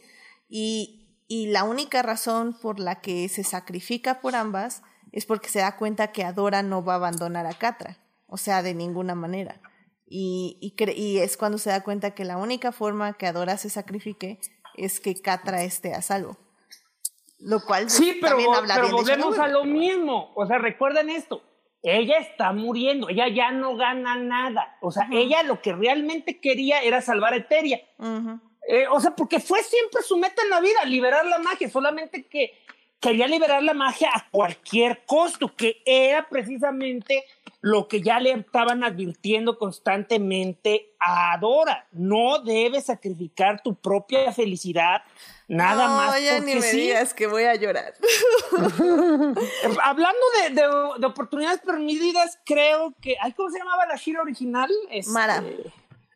Y, 0.50 1.08
y 1.28 1.48
la 1.48 1.64
única 1.64 2.02
razón 2.04 2.54
por 2.62 2.80
la 2.80 3.00
que 3.02 3.28
se 3.30 3.44
sacrifica 3.44 4.20
por 4.20 4.36
ambas 4.36 4.84
es 5.14 5.26
porque 5.26 5.48
se 5.50 5.60
da 5.60 5.78
cuenta 5.78 6.12
que 6.12 6.24
Adora 6.24 6.62
no 6.64 6.84
va 6.84 6.94
a 6.94 6.98
abandonar 6.98 7.46
a 7.48 7.54
Catra, 7.54 7.98
o 8.28 8.38
sea, 8.38 8.62
de 8.62 8.74
ninguna 8.76 9.16
manera. 9.16 9.60
Y, 10.06 10.58
y, 10.62 10.76
cre- 10.76 10.96
y 10.96 11.20
es 11.20 11.38
cuando 11.38 11.58
se 11.58 11.70
da 11.70 11.84
cuenta 11.84 12.14
que 12.14 12.26
la 12.26 12.38
única 12.38 12.72
forma 12.72 13.14
que 13.14 13.26
Adora 13.28 13.58
se 13.58 13.70
sacrifique 13.70 14.40
es 14.76 15.00
que 15.00 15.22
Catra 15.22 15.64
esté 15.64 15.94
a 15.94 16.02
salvo. 16.02 16.38
Lo 17.40 17.60
cual 17.62 17.90
Sí, 17.90 18.18
pero, 18.22 18.36
también 18.38 18.54
habla 18.54 18.76
pero 18.76 18.88
bien 18.88 18.98
de 18.98 19.04
Shadow 19.12 19.26
volvemos 19.30 19.40
a 19.40 19.48
lo 19.50 19.66
mismo. 19.66 20.32
O 20.36 20.46
sea, 20.46 20.58
recuerden 20.60 21.10
esto. 21.10 21.42
Ella 21.82 22.18
está 22.20 22.54
muriendo, 22.54 23.10
ella 23.10 23.28
ya 23.28 23.52
no 23.52 23.76
gana 23.76 24.16
nada. 24.16 24.78
O 24.82 24.92
sea, 24.92 25.10
ella 25.12 25.44
lo 25.44 25.62
que 25.62 25.74
realmente 25.74 26.40
quería 26.40 26.82
era 26.82 27.02
salvar 27.02 27.34
a 27.34 27.38
Eteria. 27.38 27.82
Eh, 28.70 28.88
o 28.90 29.02
sea, 29.02 29.14
porque 29.16 29.42
fue 29.42 29.62
siempre 29.64 30.02
su 30.04 30.16
meta 30.18 30.42
en 30.44 30.50
la 30.50 30.62
vida, 30.62 30.86
liberar 30.86 31.26
la 31.26 31.40
magia, 31.40 31.70
solamente 31.70 32.26
que 32.28 32.54
quería 33.04 33.28
liberar 33.28 33.62
la 33.62 33.74
magia 33.74 34.10
a 34.16 34.30
cualquier 34.32 35.04
costo, 35.06 35.54
que 35.56 35.82
era 35.86 36.28
precisamente 36.30 37.26
lo 37.60 37.88
que 37.90 38.02
ya 38.02 38.20
le 38.22 38.32
estaban 38.32 38.84
advirtiendo 38.84 39.58
constantemente 39.58 40.94
a 41.00 41.38
Dora. 41.38 41.86
No 41.92 42.40
debes 42.40 42.86
sacrificar 42.86 43.62
tu 43.62 43.76
propia 43.76 44.32
felicidad, 44.32 45.04
nada 45.50 45.88
no, 45.90 45.96
más 45.98 46.22
ya 46.24 46.38
porque 46.38 46.56
ni 46.56 46.62
me 46.62 46.68
sí. 46.68 46.78
digas 46.80 47.14
que 47.14 47.28
voy 47.28 47.44
a 47.44 47.56
llorar. 47.56 47.94
Hablando 49.84 50.20
de, 50.42 50.56
de- 50.56 51.00
de 51.00 51.06
oportunidades 51.06 51.60
permitidas, 51.60 52.40
creo 52.46 52.94
que. 53.02 53.16
ay, 53.22 53.34
¿Cómo 53.34 53.50
se 53.50 53.60
llamaba 53.60 53.86
la 53.86 53.98
Shira 53.98 54.22
original? 54.22 54.72
Este, 54.90 55.12
Mara. 55.12 55.44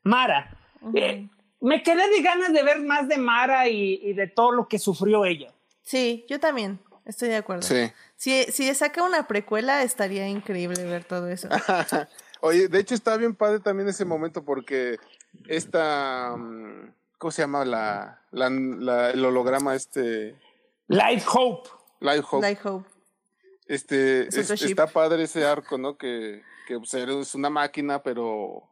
Mara. 0.04 0.58
Eh, 0.94 1.28
me 1.60 1.84
quedé 1.84 2.08
de 2.10 2.22
ganas 2.22 2.54
de 2.54 2.64
ver 2.64 2.80
más 2.80 3.08
de 3.10 3.18
Mara 3.18 3.68
y, 3.68 4.00
y 4.04 4.14
de 4.14 4.28
todo 4.28 4.52
lo 4.52 4.68
que 4.68 4.80
sufrió 4.80 5.26
ella. 5.26 5.52
Sí, 5.88 6.26
yo 6.28 6.38
también. 6.42 6.80
Estoy 7.06 7.30
de 7.30 7.38
acuerdo. 7.38 7.62
Sí. 7.62 7.90
Si, 8.18 8.44
si 8.52 8.76
saca 8.76 9.02
una 9.04 9.26
precuela, 9.26 9.82
estaría 9.84 10.28
increíble 10.28 10.84
ver 10.84 11.06
todo 11.06 11.30
eso. 11.30 11.48
Oye, 12.42 12.68
de 12.68 12.80
hecho 12.80 12.94
está 12.94 13.16
bien 13.16 13.34
padre 13.34 13.62
también 13.62 13.88
ese 13.88 14.04
momento 14.04 14.44
porque 14.44 14.98
esta, 15.48 16.36
mm, 16.38 16.94
¿cómo 17.18 17.32
se 17.32 17.42
llama 17.42 17.64
la, 17.64 18.22
la, 18.32 18.50
la- 18.50 19.12
el 19.12 19.24
holograma 19.24 19.74
este 19.76 20.36
Light 20.88 21.24
Hope. 21.34 21.70
Live 22.02 22.26
Hope? 22.30 22.42
Light 22.42 22.60
Hope. 22.66 22.90
Este 23.68 24.28
Es 24.28 24.50
está 24.52 24.88
padre 24.88 25.24
ese 25.24 25.46
arco, 25.46 25.78
¿no? 25.78 25.98
Que, 25.98 26.44
que 26.68 26.78
pues, 26.78 26.94
es 26.94 27.34
una 27.36 27.50
máquina, 27.50 28.04
pero 28.04 28.64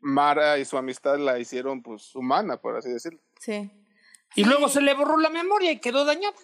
Mara 0.00 0.58
y 0.58 0.64
su 0.66 0.76
amistad 0.76 1.18
la 1.18 1.38
hicieron 1.38 1.82
pues 1.82 2.14
humana, 2.14 2.58
por 2.58 2.76
así 2.76 2.90
decirlo. 2.90 3.20
Sí, 3.40 3.70
Y 4.36 4.44
luego 4.44 4.68
se 4.68 4.80
le 4.82 4.92
borró 4.94 5.16
la 5.18 5.30
memoria 5.30 5.72
y 5.72 5.80
quedó 5.80 6.04
dañada. 6.04 6.36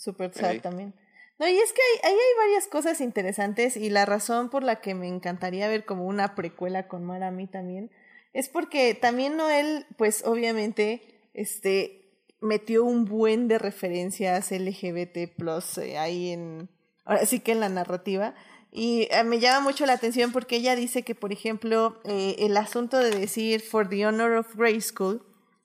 Super 0.00 0.32
sad 0.32 0.60
también. 0.60 0.94
No, 1.38 1.48
y 1.48 1.56
es 1.58 1.72
que 1.72 1.80
hay- 1.80 2.10
ahí 2.12 2.18
hay 2.18 2.46
varias 2.48 2.66
cosas 2.66 3.00
interesantes 3.00 3.76
y 3.76 3.88
la 3.90 4.04
razón 4.06 4.50
por 4.50 4.62
la 4.62 4.80
que 4.80 4.94
me 4.94 5.08
encantaría 5.08 5.68
ver 5.68 5.84
como 5.84 6.06
una 6.06 6.34
precuela 6.34 6.86
con 6.88 7.04
Mara 7.04 7.28
a 7.28 7.30
mí 7.30 7.46
también 7.46 7.90
es 8.32 8.48
porque 8.48 8.94
también 8.94 9.36
Noel, 9.36 9.86
pues 9.96 10.22
obviamente, 10.24 11.02
este, 11.34 12.12
metió 12.40 12.84
un 12.84 13.04
buen 13.04 13.48
de 13.48 13.58
referencias 13.58 14.52
LGBT 14.52 15.26
plus 15.36 15.78
eh, 15.78 15.98
ahí 15.98 16.30
en, 16.30 16.68
ahora 17.04 17.26
sí 17.26 17.40
que 17.40 17.52
en 17.52 17.60
la 17.60 17.68
narrativa. 17.68 18.34
Y 18.72 19.08
eh, 19.10 19.24
me 19.24 19.40
llama 19.40 19.60
mucho 19.60 19.84
la 19.84 19.94
atención 19.94 20.30
porque 20.30 20.56
ella 20.56 20.76
dice 20.76 21.02
que, 21.02 21.14
por 21.16 21.32
ejemplo, 21.32 22.00
eh, 22.04 22.36
el 22.38 22.56
asunto 22.56 22.98
de 22.98 23.10
decir 23.10 23.60
for 23.62 23.88
the 23.88 24.06
honor 24.06 24.32
of 24.34 24.54
Grayskull 24.54 25.22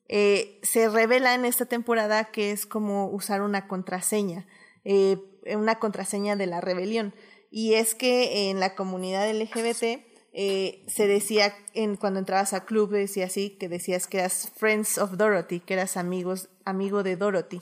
eh, 0.07 0.59
se 0.61 0.89
revela 0.89 1.33
en 1.33 1.45
esta 1.45 1.65
temporada 1.65 2.25
que 2.25 2.51
es 2.51 2.65
como 2.65 3.07
usar 3.07 3.41
una 3.41 3.67
contraseña, 3.67 4.45
eh, 4.83 5.17
una 5.55 5.79
contraseña 5.79 6.35
de 6.35 6.47
la 6.47 6.61
rebelión. 6.61 7.13
Y 7.51 7.75
es 7.75 7.95
que 7.95 8.49
en 8.49 8.59
la 8.59 8.75
comunidad 8.75 9.29
LGBT 9.31 10.03
eh, 10.33 10.83
se 10.87 11.07
decía 11.07 11.55
en, 11.73 11.95
cuando 11.95 12.19
entrabas 12.19 12.53
a 12.53 12.65
clubes 12.65 13.15
y 13.15 13.21
así, 13.21 13.51
que 13.51 13.69
decías 13.69 14.07
que 14.07 14.17
eras 14.17 14.51
Friends 14.57 14.97
of 14.97 15.13
Dorothy, 15.13 15.61
que 15.61 15.75
eras 15.75 15.95
amigos, 15.95 16.49
amigo 16.65 17.03
de 17.03 17.15
Dorothy. 17.15 17.59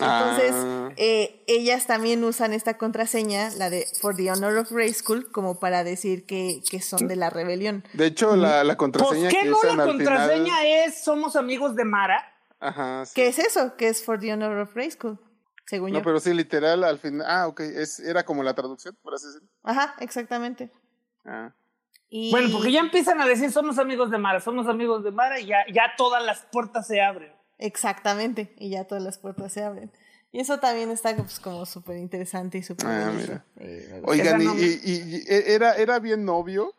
Entonces, 0.00 0.52
Ah. 0.54 0.90
eh, 0.96 1.42
ellas 1.46 1.86
también 1.86 2.22
usan 2.24 2.52
esta 2.52 2.76
contraseña, 2.78 3.50
la 3.56 3.70
de 3.70 3.86
For 4.00 4.14
the 4.16 4.30
Honor 4.30 4.56
of 4.58 4.70
Grayskull, 4.72 5.30
como 5.30 5.58
para 5.60 5.84
decir 5.84 6.26
que, 6.26 6.60
que 6.70 6.80
son 6.80 7.06
de 7.08 7.16
la 7.16 7.30
rebelión. 7.30 7.84
De 7.92 8.06
hecho, 8.06 8.36
la, 8.36 8.64
la 8.64 8.72
¿Por 8.76 8.92
contraseña 8.92 9.28
qué 9.30 9.40
que 9.40 9.48
no 9.50 9.56
usan 9.56 9.76
la 9.76 9.84
contraseña 9.84 10.56
final... 10.58 10.66
es 10.66 11.04
somos 11.04 11.36
amigos 11.36 11.76
de 11.76 11.84
Mara? 11.84 12.24
Ajá, 12.60 13.04
sí. 13.06 13.12
¿Qué 13.14 13.28
es 13.28 13.38
eso? 13.38 13.76
Que 13.76 13.88
es 13.88 14.04
For 14.04 14.18
the 14.18 14.32
Honor 14.32 14.58
of 14.58 14.74
Grayskull, 14.74 15.18
según 15.66 15.92
No, 15.92 15.98
yo. 15.98 16.04
pero 16.04 16.18
sí, 16.20 16.32
literal, 16.34 16.82
al 16.84 16.98
final... 16.98 17.26
Ah, 17.28 17.46
ok, 17.46 17.60
es, 17.60 18.00
era 18.00 18.24
como 18.24 18.42
la 18.42 18.54
traducción, 18.54 18.96
por 19.02 19.14
así 19.14 19.26
decirlo. 19.26 19.48
Ajá, 19.62 19.94
exactamente. 20.00 20.70
Ah. 21.24 21.52
Y... 22.08 22.30
Bueno, 22.30 22.48
porque 22.52 22.70
ya 22.72 22.80
empiezan 22.80 23.20
a 23.20 23.26
decir 23.26 23.50
somos 23.52 23.78
amigos 23.78 24.10
de 24.10 24.18
Mara, 24.18 24.40
somos 24.40 24.66
amigos 24.68 25.02
de 25.04 25.10
Mara 25.10 25.40
y 25.40 25.46
ya, 25.46 25.58
ya 25.72 25.92
todas 25.96 26.24
las 26.24 26.42
puertas 26.52 26.86
se 26.86 27.00
abren. 27.02 27.32
Exactamente, 27.58 28.54
y 28.58 28.70
ya 28.70 28.84
todas 28.84 29.02
las 29.04 29.18
puertas 29.18 29.52
se 29.52 29.62
abren. 29.64 29.90
Y 30.32 30.40
eso 30.40 30.58
también 30.58 30.90
está 30.90 31.14
pues, 31.16 31.38
como 31.38 31.64
súper 31.64 31.96
interesante 31.98 32.58
y 32.58 32.62
súper 32.62 32.86
Ah, 32.88 33.12
mira. 33.16 33.44
Eh. 33.60 34.02
Oigan, 34.04 34.42
y, 34.42 34.46
y 34.84 35.22
era, 35.28 35.76
era 35.76 36.00
bien 36.00 36.24
novio, 36.24 36.74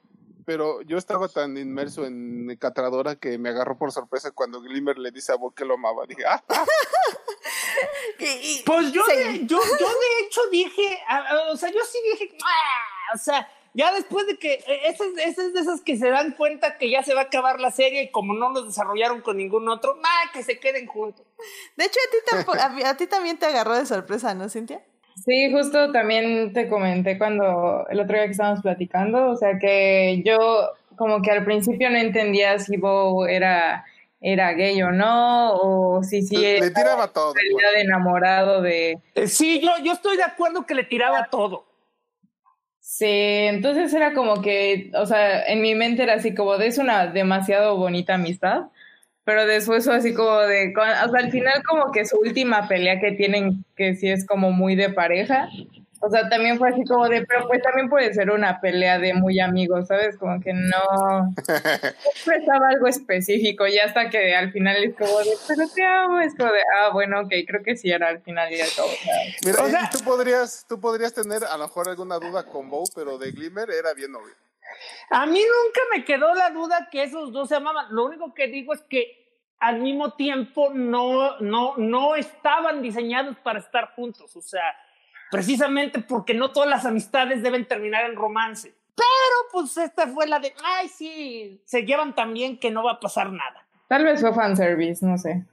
pero 0.46 0.82
yo 0.82 0.98
estaba 0.98 1.28
tan 1.30 1.58
inmerso 1.58 2.06
en 2.06 2.56
Catradora 2.60 3.16
que 3.16 3.38
me 3.38 3.50
agarró 3.50 3.78
por 3.78 3.92
sorpresa 3.94 4.32
cuando 4.32 4.62
Glimmer 4.62 4.98
le 4.98 5.12
dice 5.12 5.32
a 5.32 5.36
Bo 5.36 5.52
que 5.52 5.64
lo 5.66 5.76
amaba. 5.76 6.06
Dije, 6.06 6.24
ah, 6.28 6.44
ah, 6.50 6.66
Y- 8.20 8.26
y- 8.26 8.64
Pues 8.66 8.92
yo, 8.92 9.02
sí. 9.10 9.16
de, 9.16 9.46
yo, 9.46 9.58
yo 9.80 9.88
de 9.88 10.26
hecho 10.26 10.42
dije, 10.52 11.00
a- 11.08 11.18
a- 11.18 11.52
o 11.52 11.58
sea, 11.58 11.70
yo 11.72 11.80
sí 11.90 11.98
dije, 12.12 12.38
"Ah", 12.44 13.14
o 13.16 13.18
sea, 13.18 13.48
ya 13.76 13.94
después 13.94 14.26
de 14.26 14.38
que, 14.38 14.54
eh, 14.54 14.80
esas, 14.86 15.08
esas 15.24 15.54
de 15.54 15.60
esas 15.60 15.82
que 15.82 15.98
se 15.98 16.10
dan 16.10 16.32
cuenta 16.32 16.78
que 16.78 16.90
ya 16.90 17.04
se 17.04 17.14
va 17.14 17.22
a 17.22 17.24
acabar 17.26 17.60
la 17.60 17.72
serie 17.72 18.04
y 18.04 18.10
como 18.10 18.34
no 18.34 18.50
los 18.52 18.66
desarrollaron 18.68 19.22
con 19.22 19.38
ningún 19.38 19.68
otro, 19.70 20.00
¡ah, 20.04 20.32
que 20.34 20.42
se 20.44 20.60
queden 20.60 20.88
juntos! 20.88 21.26
De 21.76 21.86
hecho, 21.86 22.00
a 22.00 22.72
ti, 22.74 22.82
a, 22.84 22.90
a 22.90 22.98
ti 22.98 23.08
también 23.08 23.38
te 23.38 23.46
agarró 23.46 23.76
de 23.76 23.86
sorpresa, 23.86 24.34
¿no, 24.34 24.50
Cintia? 24.50 24.82
Sí, 25.24 25.52
justo 25.52 25.92
también 25.92 26.54
te 26.54 26.68
comenté 26.68 27.18
cuando 27.18 27.86
el 27.90 28.00
otro 28.00 28.16
día 28.16 28.26
que 28.26 28.32
estábamos 28.32 28.62
platicando, 28.62 29.30
o 29.30 29.36
sea 29.38 29.58
que 29.60 30.22
yo 30.26 30.72
como 30.98 31.22
que 31.22 31.32
al 31.32 31.46
principio 31.46 31.90
no 31.90 31.98
entendía 31.98 32.60
si 32.60 32.78
Bo 32.78 33.28
era, 33.28 33.86
era 34.22 34.54
gay 34.54 34.82
o 34.82 34.92
no, 34.92 35.54
o 35.56 36.04
si 36.04 36.22
sí 36.22 36.38
le 36.38 36.58
era 36.58 36.74
tiraba 36.74 37.08
todo. 37.10 37.34
enamorado 37.78 38.62
de... 38.62 38.98
Eh, 39.16 39.28
sí, 39.28 39.62
yo, 39.62 39.72
yo 39.84 39.94
estoy 39.94 40.18
de 40.18 40.24
acuerdo 40.24 40.66
que 40.66 40.76
le 40.76 40.84
tiraba 40.84 41.28
todo. 41.30 41.66
Sí, 42.98 43.06
entonces 43.08 43.94
era 43.94 44.14
como 44.14 44.42
que, 44.42 44.90
o 44.96 45.06
sea, 45.06 45.44
en 45.48 45.60
mi 45.62 45.76
mente 45.76 46.04
era 46.04 46.14
así 46.14 46.34
como 46.34 46.58
de 46.58 46.68
es 46.68 46.78
una 46.78 47.08
demasiado 47.08 47.76
bonita 47.76 48.14
amistad, 48.16 48.68
pero 49.26 49.46
después 49.46 49.86
así 49.90 50.14
como 50.14 50.38
de, 50.40 50.74
o 50.78 51.10
sea, 51.12 51.20
al 51.20 51.30
final 51.30 51.62
como 51.68 51.92
que 51.92 52.06
su 52.06 52.18
última 52.18 52.70
pelea 52.70 53.02
que 53.02 53.12
tienen, 53.12 53.66
que 53.76 53.96
sí 53.96 54.08
es 54.10 54.26
como 54.26 54.52
muy 54.52 54.76
de 54.76 54.92
pareja, 54.92 55.50
o 56.02 56.10
sea, 56.10 56.30
también 56.30 56.58
fue 56.58 56.70
así 56.70 56.84
como 56.86 57.08
de, 57.10 57.26
pero 57.26 57.48
pues 57.48 57.62
también 57.62 57.90
puede 57.90 58.14
ser 58.14 58.30
una 58.32 58.60
pelea 58.62 59.00
de 59.00 59.14
muy 59.14 59.40
amigos, 59.40 59.88
¿sabes? 59.88 60.18
Como 60.18 60.40
que 60.42 60.54
no 60.54 61.34
expresaba 62.14 62.70
algo 62.70 62.88
específico 62.88 63.66
y 63.68 63.80
hasta 63.80 64.10
que 64.10 64.36
al 64.36 64.52
final 64.52 64.84
es 64.84 64.96
como 64.96 65.20
de, 65.20 65.32
pero 65.48 65.64
te 65.74 65.84
amo, 65.84 66.20
es 66.20 66.36
como 66.36 66.52
de, 66.52 66.60
ah, 66.80 66.90
bueno, 66.94 67.22
ok, 67.22 67.34
creo 67.48 67.64
que 67.64 67.76
sí 67.76 67.92
era 67.92 68.10
al 68.10 68.22
final 68.22 68.52
y 68.52 68.58
de 68.58 68.66
todo. 68.76 68.86
o 68.88 68.90
sea, 68.90 69.14
Mira, 69.46 69.64
O 69.64 69.70
sea- 69.70 69.90
tú 69.92 70.00
podrías, 70.04 70.66
tú 70.68 70.80
podrías 70.80 71.14
tener 71.14 71.44
a 71.44 71.58
lo 71.58 71.64
mejor 71.66 71.90
alguna 71.90 72.20
duda 72.20 72.46
con 72.46 72.70
Bo, 72.70 72.84
pero 72.94 73.18
de 73.18 73.32
Glimmer 73.32 73.70
era 73.72 73.94
bien 73.94 74.12
novio. 74.12 74.34
A 75.12 75.26
mí 75.26 75.40
nunca 75.40 75.80
me 75.96 76.04
quedó 76.04 76.34
la 76.34 76.50
duda 76.50 76.90
que 76.92 77.04
esos 77.04 77.32
dos 77.32 77.50
se 77.50 77.56
amaban. 77.56 77.88
Lo 77.92 78.06
único 78.06 78.34
que 78.34 78.48
digo 78.48 78.74
es 78.74 78.82
que 78.82 79.24
al 79.60 79.80
mismo 79.80 80.14
tiempo 80.16 80.70
no, 80.74 81.40
no, 81.40 81.76
no 81.78 82.16
estaban 82.16 82.82
diseñados 82.82 83.38
para 83.38 83.60
estar 83.60 83.94
juntos. 83.96 84.36
O 84.36 84.42
sea, 84.42 84.64
precisamente 85.36 86.00
porque 86.00 86.34
no 86.34 86.52
todas 86.52 86.70
las 86.70 86.86
amistades 86.86 87.42
deben 87.44 87.66
terminar 87.68 88.06
en 88.10 88.16
romance. 88.16 88.74
Pero 88.96 89.38
pues 89.52 89.78
esta 89.78 90.08
fue 90.08 90.26
la 90.28 90.40
de, 90.40 90.54
ay, 90.64 90.88
sí, 90.90 91.62
se 91.66 91.84
llevan 91.84 92.16
tan 92.16 92.34
bien 92.34 92.58
que 92.60 92.72
no 92.72 92.84
va 92.84 92.94
a 92.94 93.00
pasar 93.00 93.32
nada. 93.32 93.66
Tal 93.88 94.04
vez 94.04 94.22
fue 94.22 94.34
fanservice, 94.34 95.06
no 95.06 95.18
sé. 95.18 95.44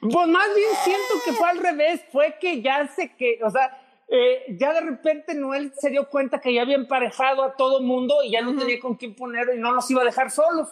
Pues 0.00 0.26
más 0.28 0.48
bien 0.54 0.70
siento 0.84 1.14
que 1.24 1.32
fue 1.32 1.48
al 1.48 1.58
revés, 1.58 2.00
fue 2.12 2.36
que 2.40 2.60
ya 2.62 2.86
sé 2.88 3.14
que, 3.16 3.38
o 3.42 3.50
sea, 3.50 3.80
eh, 4.08 4.56
ya 4.58 4.72
de 4.72 4.80
repente 4.82 5.34
Noel 5.34 5.72
se 5.78 5.90
dio 5.90 6.08
cuenta 6.08 6.40
que 6.40 6.54
ya 6.54 6.62
había 6.62 6.76
emparejado 6.76 7.42
a 7.42 7.54
todo 7.56 7.80
mundo 7.82 8.22
y 8.24 8.30
ya 8.32 8.40
no 8.42 8.56
tenía 8.56 8.78
con 8.80 8.94
quién 8.96 9.14
poner 9.14 9.48
y 9.54 9.58
no 9.58 9.72
los 9.72 9.90
iba 9.90 10.02
a 10.02 10.04
dejar 10.04 10.30
solos. 10.30 10.68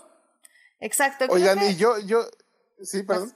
Exacto. 0.81 1.27
Oigan, 1.29 1.59
que- 1.59 1.71
y 1.71 1.77
yo, 1.77 1.99
yo, 2.01 2.21
sí, 2.83 3.03
perdón. 3.03 3.33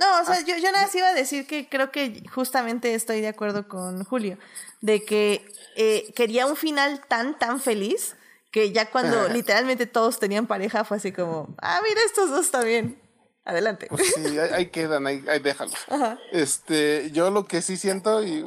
No, 0.00 0.20
o 0.22 0.24
sea, 0.24 0.40
yo, 0.40 0.56
yo 0.56 0.72
nada 0.72 0.86
más 0.86 0.94
iba 0.94 1.08
a 1.08 1.12
decir 1.12 1.46
que 1.46 1.68
creo 1.68 1.90
que 1.90 2.22
justamente 2.32 2.94
estoy 2.94 3.20
de 3.20 3.28
acuerdo 3.28 3.68
con 3.68 4.02
Julio, 4.04 4.38
de 4.80 5.04
que 5.04 5.46
eh, 5.76 6.10
quería 6.16 6.46
un 6.46 6.56
final 6.56 7.04
tan, 7.06 7.38
tan 7.38 7.60
feliz 7.60 8.16
que 8.50 8.72
ya 8.72 8.90
cuando 8.90 9.28
literalmente 9.28 9.84
todos 9.86 10.18
tenían 10.18 10.46
pareja 10.46 10.84
fue 10.84 10.96
así 10.96 11.12
como, 11.12 11.54
ah, 11.60 11.80
mira, 11.86 12.00
estos 12.06 12.30
dos 12.30 12.50
también. 12.50 12.98
Adelante. 13.44 13.88
Pues 13.90 14.14
sí, 14.14 14.38
ahí, 14.38 14.50
ahí 14.52 14.66
quedan, 14.70 15.06
ahí, 15.06 15.22
ahí 15.28 15.38
déjalos. 15.38 15.74
Ajá. 15.88 16.18
Este, 16.32 17.10
yo 17.12 17.30
lo 17.30 17.44
que 17.46 17.60
sí 17.60 17.76
siento 17.76 18.22
y 18.24 18.44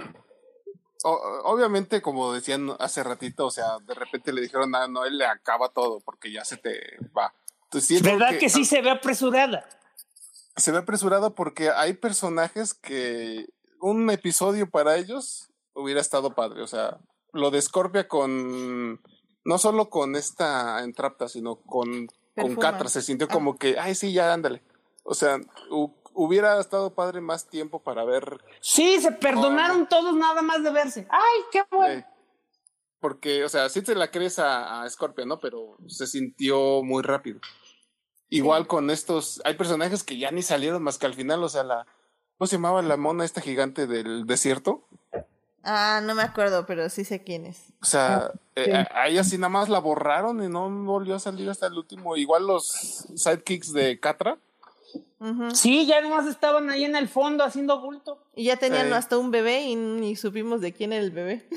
o- 1.03 1.41
obviamente 1.43 2.01
como 2.01 2.33
decían 2.33 2.75
hace 2.79 3.03
ratito, 3.03 3.45
o 3.45 3.51
sea, 3.51 3.77
de 3.85 3.93
repente 3.93 4.33
le 4.33 4.41
dijeron 4.41 4.73
a 4.75 4.87
Noel 4.87 5.19
le 5.19 5.25
acaba 5.25 5.69
todo 5.69 5.99
porque 5.99 6.31
ya 6.31 6.43
se 6.43 6.57
te 6.57 6.97
va. 7.15 7.31
Entonces, 7.65 8.01
¿Verdad 8.01 8.37
que, 8.39 8.49
sí 8.49 8.65
se 8.65 8.81
ve 8.81 8.89
apresurada? 8.89 9.67
Se 10.55 10.71
ve 10.71 10.79
apresurado 10.79 11.35
porque 11.35 11.69
hay 11.69 11.93
personajes 11.93 12.73
que 12.73 13.47
un 13.79 14.09
episodio 14.09 14.69
para 14.69 14.95
ellos 14.97 15.49
hubiera 15.73 15.99
estado 16.01 16.35
padre. 16.35 16.61
O 16.61 16.67
sea, 16.67 16.99
lo 17.31 17.51
de 17.51 17.61
Scorpia 17.61 18.07
con. 18.07 19.01
No 19.45 19.57
solo 19.57 19.89
con 19.89 20.15
esta 20.15 20.81
Entrapta, 20.83 21.27
sino 21.27 21.57
con, 21.57 22.07
con. 22.35 22.55
Catra. 22.55 22.87
Se 22.89 23.01
sintió 23.01 23.27
Ah. 23.29 23.33
como 23.33 23.57
que, 23.57 23.77
ay, 23.79 23.93
sí, 23.95 24.13
ya 24.13 24.31
ándale. 24.33 24.63
O 25.03 25.13
sea, 25.13 25.37
hu- 25.69 25.93
hubiera 26.13 26.59
estado 26.61 26.93
padre 26.93 27.19
más 27.19 27.49
tiempo 27.49 27.81
para 27.83 28.05
ver. 28.05 28.39
Sí, 28.61 29.01
se 29.01 29.11
perdonaron 29.11 29.87
todos 29.89 30.15
nada 30.15 30.41
más 30.41 30.63
de 30.63 30.71
verse. 30.71 31.07
¡Ay, 31.09 31.41
qué 31.51 31.63
bueno! 31.71 31.93
eh, 31.99 32.05
porque, 33.01 33.43
o 33.43 33.49
sea, 33.49 33.67
sí 33.67 33.81
te 33.81 33.95
la 33.95 34.09
crees 34.11 34.39
a, 34.39 34.81
a 34.81 34.89
Scorpia, 34.89 35.25
¿no? 35.25 35.39
Pero 35.39 35.75
se 35.87 36.07
sintió 36.07 36.81
muy 36.83 37.03
rápido. 37.03 37.41
Igual 38.33 38.65
con 38.65 38.89
estos, 38.89 39.41
hay 39.45 39.53
personajes 39.53 40.03
que 40.03 40.17
ya 40.17 40.31
ni 40.31 40.41
salieron 40.41 40.81
más 40.81 40.97
que 40.97 41.05
al 41.05 41.13
final, 41.13 41.43
o 41.43 41.49
sea, 41.49 41.63
la, 41.63 41.85
¿cómo 42.37 42.47
se 42.47 42.55
llamaba 42.55 42.81
la 42.81 42.97
mona 42.97 43.25
esta 43.25 43.41
gigante 43.41 43.85
del 43.85 44.25
desierto? 44.25 44.87
Ah, 45.63 46.01
no 46.03 46.15
me 46.15 46.23
acuerdo, 46.23 46.65
pero 46.65 46.89
sí 46.89 47.05
sé 47.05 47.23
quién 47.23 47.45
es. 47.45 47.59
O 47.83 47.85
sea, 47.85 48.31
eh, 48.55 48.65
sí. 48.65 48.71
a, 48.71 48.89
a 48.91 49.07
ella 49.07 49.23
sí 49.23 49.37
nada 49.37 49.49
más 49.49 49.69
la 49.69 49.77
borraron 49.77 50.43
y 50.43 50.49
no 50.49 50.67
volvió 50.83 51.13
a 51.13 51.19
salir 51.19 51.47
hasta 51.47 51.67
el 51.67 51.73
último. 51.73 52.17
Igual 52.17 52.47
los 52.47 53.05
sidekicks 53.15 53.71
de 53.71 53.99
Catra. 53.99 54.39
Sí, 55.53 55.85
ya 55.85 56.01
nomás 56.01 56.25
estaban 56.25 56.71
ahí 56.71 56.85
en 56.85 56.95
el 56.95 57.07
fondo 57.07 57.43
haciendo 57.43 57.79
bulto. 57.81 58.17
Y 58.35 58.45
ya 58.45 58.57
tenían 58.57 58.91
hasta 58.93 59.15
un 59.15 59.29
bebé 59.29 59.61
y 59.61 59.75
ni 59.75 60.15
supimos 60.15 60.59
de 60.59 60.73
quién 60.73 60.91
era 60.91 61.05
el 61.05 61.11
bebé. 61.11 61.47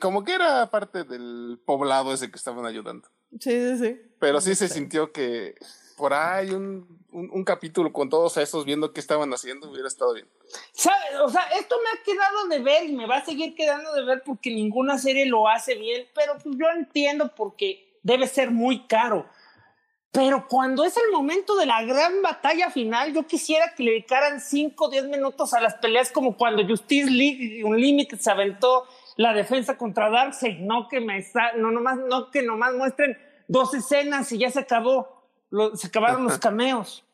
Como 0.00 0.24
que 0.24 0.34
era 0.34 0.68
parte 0.70 1.04
del 1.04 1.60
poblado 1.64 2.12
ese 2.12 2.32
que 2.32 2.36
estaban 2.36 2.66
ayudando. 2.66 3.08
Sí, 3.38 3.50
sí, 3.50 3.78
sí. 3.78 4.00
Pero 4.18 4.40
sí 4.40 4.54
se 4.54 4.68
sintió 4.68 5.12
que 5.12 5.54
por 5.96 6.12
ahí 6.12 6.50
un, 6.50 6.86
un, 7.12 7.30
un 7.32 7.44
capítulo 7.44 7.92
con 7.92 8.08
todos 8.08 8.36
esos 8.36 8.64
viendo 8.64 8.92
qué 8.92 9.00
estaban 9.00 9.32
haciendo 9.32 9.70
hubiera 9.70 9.88
estado 9.88 10.14
bien. 10.14 10.28
¿Sabe? 10.72 11.18
O 11.24 11.28
sea, 11.28 11.42
esto 11.58 11.76
me 11.82 11.90
ha 11.98 12.02
quedado 12.02 12.48
de 12.48 12.58
ver 12.60 12.84
y 12.84 12.92
me 12.92 13.06
va 13.06 13.16
a 13.18 13.24
seguir 13.24 13.54
quedando 13.54 13.92
de 13.92 14.04
ver 14.04 14.22
porque 14.24 14.50
ninguna 14.50 14.98
serie 14.98 15.26
lo 15.26 15.48
hace 15.48 15.74
bien, 15.76 16.06
pero 16.14 16.34
pues 16.42 16.56
yo 16.58 16.66
entiendo 16.74 17.32
porque 17.36 17.98
debe 18.02 18.26
ser 18.26 18.50
muy 18.50 18.86
caro. 18.86 19.26
Pero 20.12 20.46
cuando 20.46 20.84
es 20.84 20.96
el 20.96 21.10
momento 21.10 21.56
de 21.56 21.66
la 21.66 21.82
gran 21.82 22.22
batalla 22.22 22.70
final, 22.70 23.12
yo 23.12 23.26
quisiera 23.26 23.74
que 23.74 23.82
le 23.82 23.90
dedicaran 23.92 24.40
5 24.40 24.84
o 24.84 24.88
10 24.88 25.06
minutos 25.08 25.54
a 25.54 25.60
las 25.60 25.74
peleas 25.74 26.12
como 26.12 26.36
cuando 26.36 26.64
Justice 26.64 27.10
League 27.10 27.64
Unlimited 27.64 28.18
se 28.20 28.30
aventó 28.30 28.86
la 29.16 29.32
defensa 29.32 29.76
contra 29.76 30.10
Darkseid, 30.10 30.58
no 30.60 30.88
que 30.88 31.00
me 31.00 31.20
sa- 31.22 31.52
no 31.56 31.72
nomás 31.72 31.98
no 31.98 32.30
que 32.30 32.42
nomás 32.42 32.74
muestren 32.74 33.18
dos 33.48 33.74
escenas 33.74 34.30
y 34.30 34.38
ya 34.38 34.50
se 34.50 34.60
acabó. 34.60 35.13
Lo- 35.54 35.76
se 35.76 35.86
acabaron 35.86 36.24
los 36.24 36.38
cameos. 36.38 37.04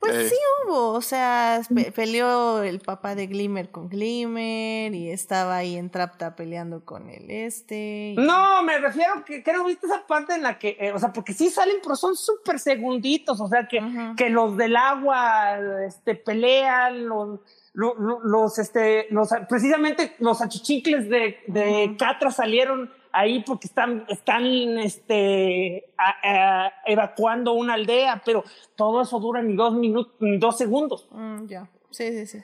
Pues 0.00 0.14
Eh. 0.16 0.28
sí 0.30 0.34
hubo, 0.66 0.92
o 0.94 1.02
sea, 1.02 1.60
pe- 1.72 1.92
peleó 1.92 2.62
el 2.64 2.80
papá 2.80 3.14
de 3.14 3.26
Glimmer 3.26 3.70
con 3.70 3.88
Glimmer 3.90 4.92
y 4.94 5.10
estaba 5.10 5.58
ahí 5.58 5.76
en 5.76 5.88
Trapta 5.90 6.34
peleando 6.34 6.84
con 6.84 7.08
el 7.10 7.30
este. 7.30 8.14
y- 8.14 8.16
No, 8.16 8.62
me 8.64 8.78
refiero 8.78 9.24
que, 9.24 9.42
que 9.44 9.52
no 9.52 9.62
viste 9.64 9.86
esa 9.86 10.06
parte 10.06 10.34
en 10.34 10.42
la 10.42 10.58
que, 10.58 10.76
eh, 10.80 10.90
o 10.92 10.98
sea, 10.98 11.12
porque 11.12 11.32
sí 11.34 11.48
salen, 11.50 11.76
pero 11.82 11.94
son 11.96 12.16
súper 12.16 12.58
segunditos, 12.58 13.40
o 13.40 13.46
sea, 13.48 13.68
que, 13.68 13.80
que 14.16 14.30
los 14.30 14.56
del 14.56 14.74
agua 14.76 15.58
este, 15.86 16.14
pelean, 16.16 17.06
los, 17.06 17.38
lo- 17.74 17.94
lo- 17.94 18.20
los, 18.24 18.58
este, 18.58 19.06
los, 19.10 19.28
precisamente 19.48 20.16
los 20.18 20.40
achichicles 20.40 21.08
de, 21.08 21.38
de 21.46 21.94
Catra 21.98 22.30
salieron 22.32 22.90
ahí 23.12 23.42
porque 23.42 23.66
están, 23.66 24.04
están 24.08 24.44
este, 24.78 25.92
a- 25.98 26.66
a- 26.66 26.72
evacuando 26.86 27.52
una 27.52 27.74
aldea, 27.74 28.22
pero 28.24 28.44
todo 28.76 29.02
eso 29.02 29.18
dura 29.20 29.42
ni 29.42 29.54
dos 29.56 29.74
minutos, 29.74 30.14
ni 30.20 30.38
dos 30.38 30.56
segundos. 30.58 31.08
Mm, 31.10 31.46
ya, 31.46 31.68
sí, 31.90 32.10
sí, 32.12 32.26
sí. 32.26 32.38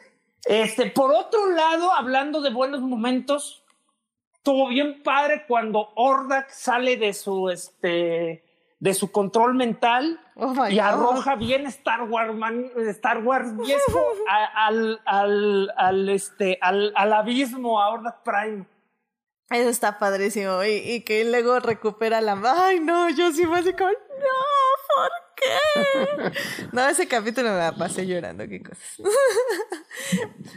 Este, 0.44 0.90
por 0.90 1.12
otro 1.12 1.50
lado, 1.52 1.92
hablando 1.92 2.40
de 2.40 2.50
buenos 2.50 2.80
momentos, 2.80 3.64
estuvo 4.34 4.68
bien 4.68 5.02
padre 5.02 5.44
cuando 5.48 5.88
Ordak 5.96 6.50
sale 6.50 6.96
de 6.96 7.12
su, 7.12 7.50
este, 7.50 8.44
de 8.78 8.94
su 8.94 9.10
control 9.10 9.54
mental 9.54 10.20
Oh 10.36 10.52
y 10.68 10.76
God. 10.76 10.84
arroja 10.84 11.34
bien 11.34 11.66
Star 11.66 12.02
Wars, 12.04 12.32
man- 12.34 12.70
Star 12.90 13.24
Wars 13.24 13.56
viejo 13.56 13.98
al, 14.54 15.00
al, 15.04 15.72
al, 15.76 16.08
este, 16.10 16.58
al, 16.60 16.92
al 16.94 17.12
abismo 17.12 17.80
a 17.80 17.88
Ordak 17.88 18.22
Prime. 18.22 18.66
Eso 19.50 19.68
está 19.68 19.98
padrísimo. 19.98 20.64
Y, 20.64 20.72
y 20.72 21.00
que 21.02 21.24
luego 21.24 21.60
recupera 21.60 22.20
la. 22.20 22.40
Ay, 22.44 22.80
no, 22.80 23.10
yo 23.10 23.32
sí 23.32 23.44
fue 23.44 23.60
así 23.60 23.72
como. 23.72 23.90
No, 23.90 24.56
¿Por 24.96 25.10
qué? 25.36 26.32
No, 26.72 26.86
ese 26.88 27.06
capítulo 27.06 27.50
me 27.50 27.58
la 27.58 27.72
pasé 27.72 28.06
llorando, 28.06 28.46
qué 28.48 28.62
cosas. 28.62 29.00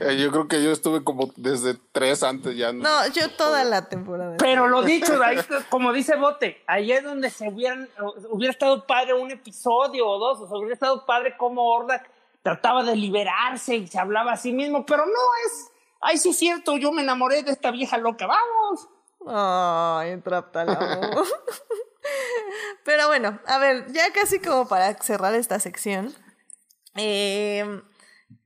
Eh, 0.01 0.17
yo 0.17 0.31
creo 0.31 0.47
que 0.47 0.63
yo 0.63 0.71
estuve 0.71 1.03
como 1.03 1.31
desde 1.35 1.75
tres 1.91 2.23
antes 2.23 2.55
ya. 2.55 2.71
No, 2.71 3.07
yo 3.07 3.29
toda 3.31 3.63
la 3.63 3.87
temporada. 3.87 4.37
Pero 4.37 4.67
lo 4.67 4.81
dicho, 4.81 5.21
ahí, 5.23 5.37
como 5.69 5.93
dice 5.93 6.15
Bote, 6.15 6.61
ahí 6.67 6.91
es 6.91 7.03
donde 7.03 7.29
se 7.29 7.47
hubieran, 7.49 7.89
hubiera 8.29 8.51
estado 8.51 8.85
padre 8.85 9.13
un 9.13 9.31
episodio 9.31 10.07
o 10.07 10.19
dos, 10.19 10.41
o 10.41 10.47
sea, 10.47 10.57
hubiera 10.57 10.73
estado 10.73 11.05
padre 11.05 11.35
como 11.37 11.69
Ordak 11.69 12.09
trataba 12.41 12.83
de 12.83 12.95
liberarse 12.95 13.75
y 13.75 13.87
se 13.87 13.99
hablaba 13.99 14.33
a 14.33 14.37
sí 14.37 14.51
mismo, 14.53 14.85
pero 14.85 15.05
no 15.05 15.21
es, 15.45 15.71
ay, 16.01 16.17
sí 16.17 16.29
es 16.29 16.37
cierto, 16.37 16.77
yo 16.77 16.91
me 16.91 17.01
enamoré 17.01 17.43
de 17.43 17.51
esta 17.51 17.71
vieja 17.71 17.97
loca, 17.97 18.27
vamos. 18.27 18.89
Ay, 19.27 20.21
oh, 20.25 21.23
Pero 22.85 23.07
bueno, 23.07 23.39
a 23.45 23.57
ver, 23.59 23.91
ya 23.91 24.11
casi 24.13 24.39
como 24.39 24.67
para 24.67 24.93
cerrar 25.01 25.35
esta 25.35 25.59
sección. 25.59 26.13
Eh, 26.95 27.81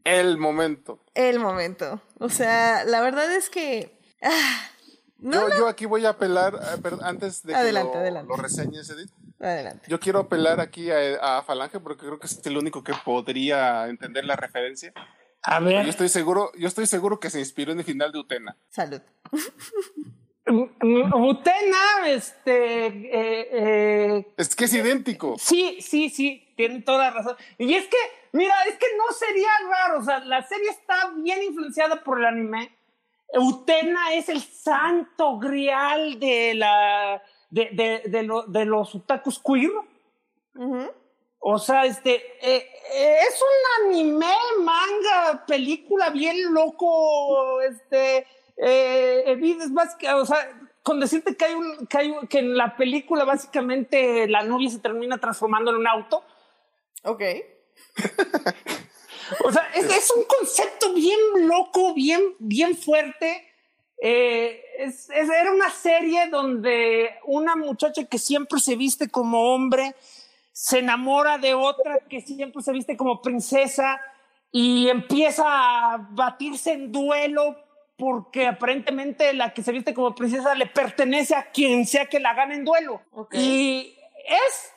el 0.04 0.38
momento. 0.38 1.00
El 1.14 1.40
momento. 1.40 2.02
O 2.20 2.30
sea, 2.30 2.84
la 2.86 3.02
verdad 3.02 3.32
es 3.32 3.50
que... 3.50 3.98
Ah, 4.22 4.70
no, 5.20 5.48
yo, 5.56 5.68
aquí 5.70 5.86
voy 5.86 6.06
a 6.06 6.10
apelar, 6.10 6.60
antes 7.02 7.44
de 7.44 7.54
que 7.54 7.72
lo, 7.72 7.94
adelante. 7.94 8.28
lo 8.28 8.36
reseñes, 8.36 8.90
Edith. 8.90 9.12
Adelante. 9.40 9.86
Yo 9.88 10.00
quiero 10.00 10.20
apelar 10.20 10.60
aquí 10.60 10.90
a, 10.92 11.42
Falange 11.44 11.80
porque 11.80 12.06
creo 12.06 12.20
que 12.20 12.28
es 12.28 12.46
el 12.46 12.58
único 12.58 12.84
que 12.84 12.94
podría 13.06 13.88
entender 13.88 14.26
la 14.26 14.36
referencia. 14.36 14.94
A 15.44 15.60
ver. 15.60 15.84
Yo 15.84 15.90
estoy 15.90 16.10
seguro, 16.10 16.52
yo 16.58 16.68
estoy 16.68 16.88
seguro 16.88 17.20
que 17.20 17.30
se 17.30 17.40
inspiró 17.40 17.74
en 17.74 17.80
el 17.80 17.86
final 17.86 18.12
de 18.12 18.20
Utena. 18.20 18.58
Salud. 18.70 19.02
Utena, 20.46 22.08
este. 22.08 22.88
Eh, 22.88 23.50
eh, 23.52 24.34
es 24.38 24.56
que 24.56 24.66
es 24.66 24.74
idéntico. 24.74 25.36
Sí, 25.38 25.78
sí, 25.82 26.10
sí, 26.10 26.54
tienen 26.56 26.84
toda 26.84 27.12
razón. 27.12 27.36
Y 27.58 27.74
es 27.74 27.88
que, 27.88 27.98
mira, 28.32 28.54
es 28.68 28.76
que 28.76 28.88
no 28.98 29.14
sería 29.14 29.50
raro. 29.70 30.00
O 30.00 30.04
sea, 30.04 30.20
la 30.20 30.42
serie 30.44 30.70
está 30.70 31.12
bien 31.18 31.44
influenciada 31.44 32.04
por 32.04 32.20
el 32.20 32.26
anime. 32.26 32.78
Utena 33.36 34.14
es 34.14 34.30
el 34.30 34.42
santo 34.42 35.40
grial 35.40 36.20
de 36.20 36.54
la. 36.56 37.22
de, 37.50 37.70
de, 37.72 38.10
de, 38.10 38.44
de 38.48 38.66
los 38.66 38.96
otakus 38.96 39.42
queer. 39.42 39.72
O 41.46 41.60
sea, 41.60 41.86
este. 41.86 42.38
Eh, 42.42 42.70
es 42.96 43.42
un 43.42 43.92
anime, 43.92 44.34
manga, 44.60 45.46
película 45.46 46.10
bien 46.10 46.54
loco. 46.54 47.60
Este 47.62 48.26
eh, 48.56 49.38
es 49.60 49.74
básicamente, 49.74 50.22
o 50.22 50.26
sea, 50.26 50.70
con 50.84 51.02
decirte 51.02 51.36
que 51.36 51.44
hay 51.44 51.54
un, 51.54 51.86
que 51.88 51.98
hay 51.98 52.14
que 52.30 52.40
en 52.40 52.56
la 52.56 52.78
película 52.78 53.26
básicamente 53.26 54.26
la 54.30 54.44
novia 54.44 54.70
se 54.70 54.80
termina 54.80 55.18
transformando 55.18 55.72
en 55.72 55.78
un 55.78 55.88
auto. 55.88 56.24
Ok. 57.04 57.22
o 59.44 59.52
sea, 59.52 59.70
es, 59.76 60.12
un 60.16 60.24
concepto 60.24 60.94
bien 60.94 61.20
loco, 61.42 61.94
bien, 61.94 62.22
bien 62.40 62.78
fuerte. 62.78 63.50
Eh, 64.02 64.64
es, 64.78 65.10
era 65.10 65.52
una 65.52 65.70
serie 65.70 66.30
donde 66.30 67.18
una 67.26 67.58
muchacha 67.58 68.06
que 68.06 68.18
siempre 68.18 68.62
se 68.62 68.78
viste 68.78 69.10
como 69.10 69.54
hombre 69.54 69.94
se 70.54 70.80
enamora 70.80 71.38
de 71.38 71.54
otra 71.54 72.00
que 72.08 72.22
siempre 72.22 72.62
se 72.62 72.72
viste 72.72 72.96
como 72.96 73.22
princesa 73.22 74.00
y 74.52 74.88
empieza 74.88 75.44
a 75.46 75.98
batirse 76.12 76.72
en 76.72 76.92
duelo 76.92 77.58
porque 77.98 78.48
aparentemente 78.48 79.34
la 79.34 79.54
que 79.54 79.64
se 79.64 79.72
viste 79.72 79.94
como 79.94 80.16
princesa 80.16 80.56
le 80.56 80.68
pertenece 80.68 81.36
a 81.36 81.52
quien 81.52 81.86
sea 81.86 82.06
que 82.06 82.20
la 82.20 82.34
gane 82.34 82.56
en 82.56 82.66
duelo. 82.66 83.02
Y 83.32 83.96
es 84.26 84.74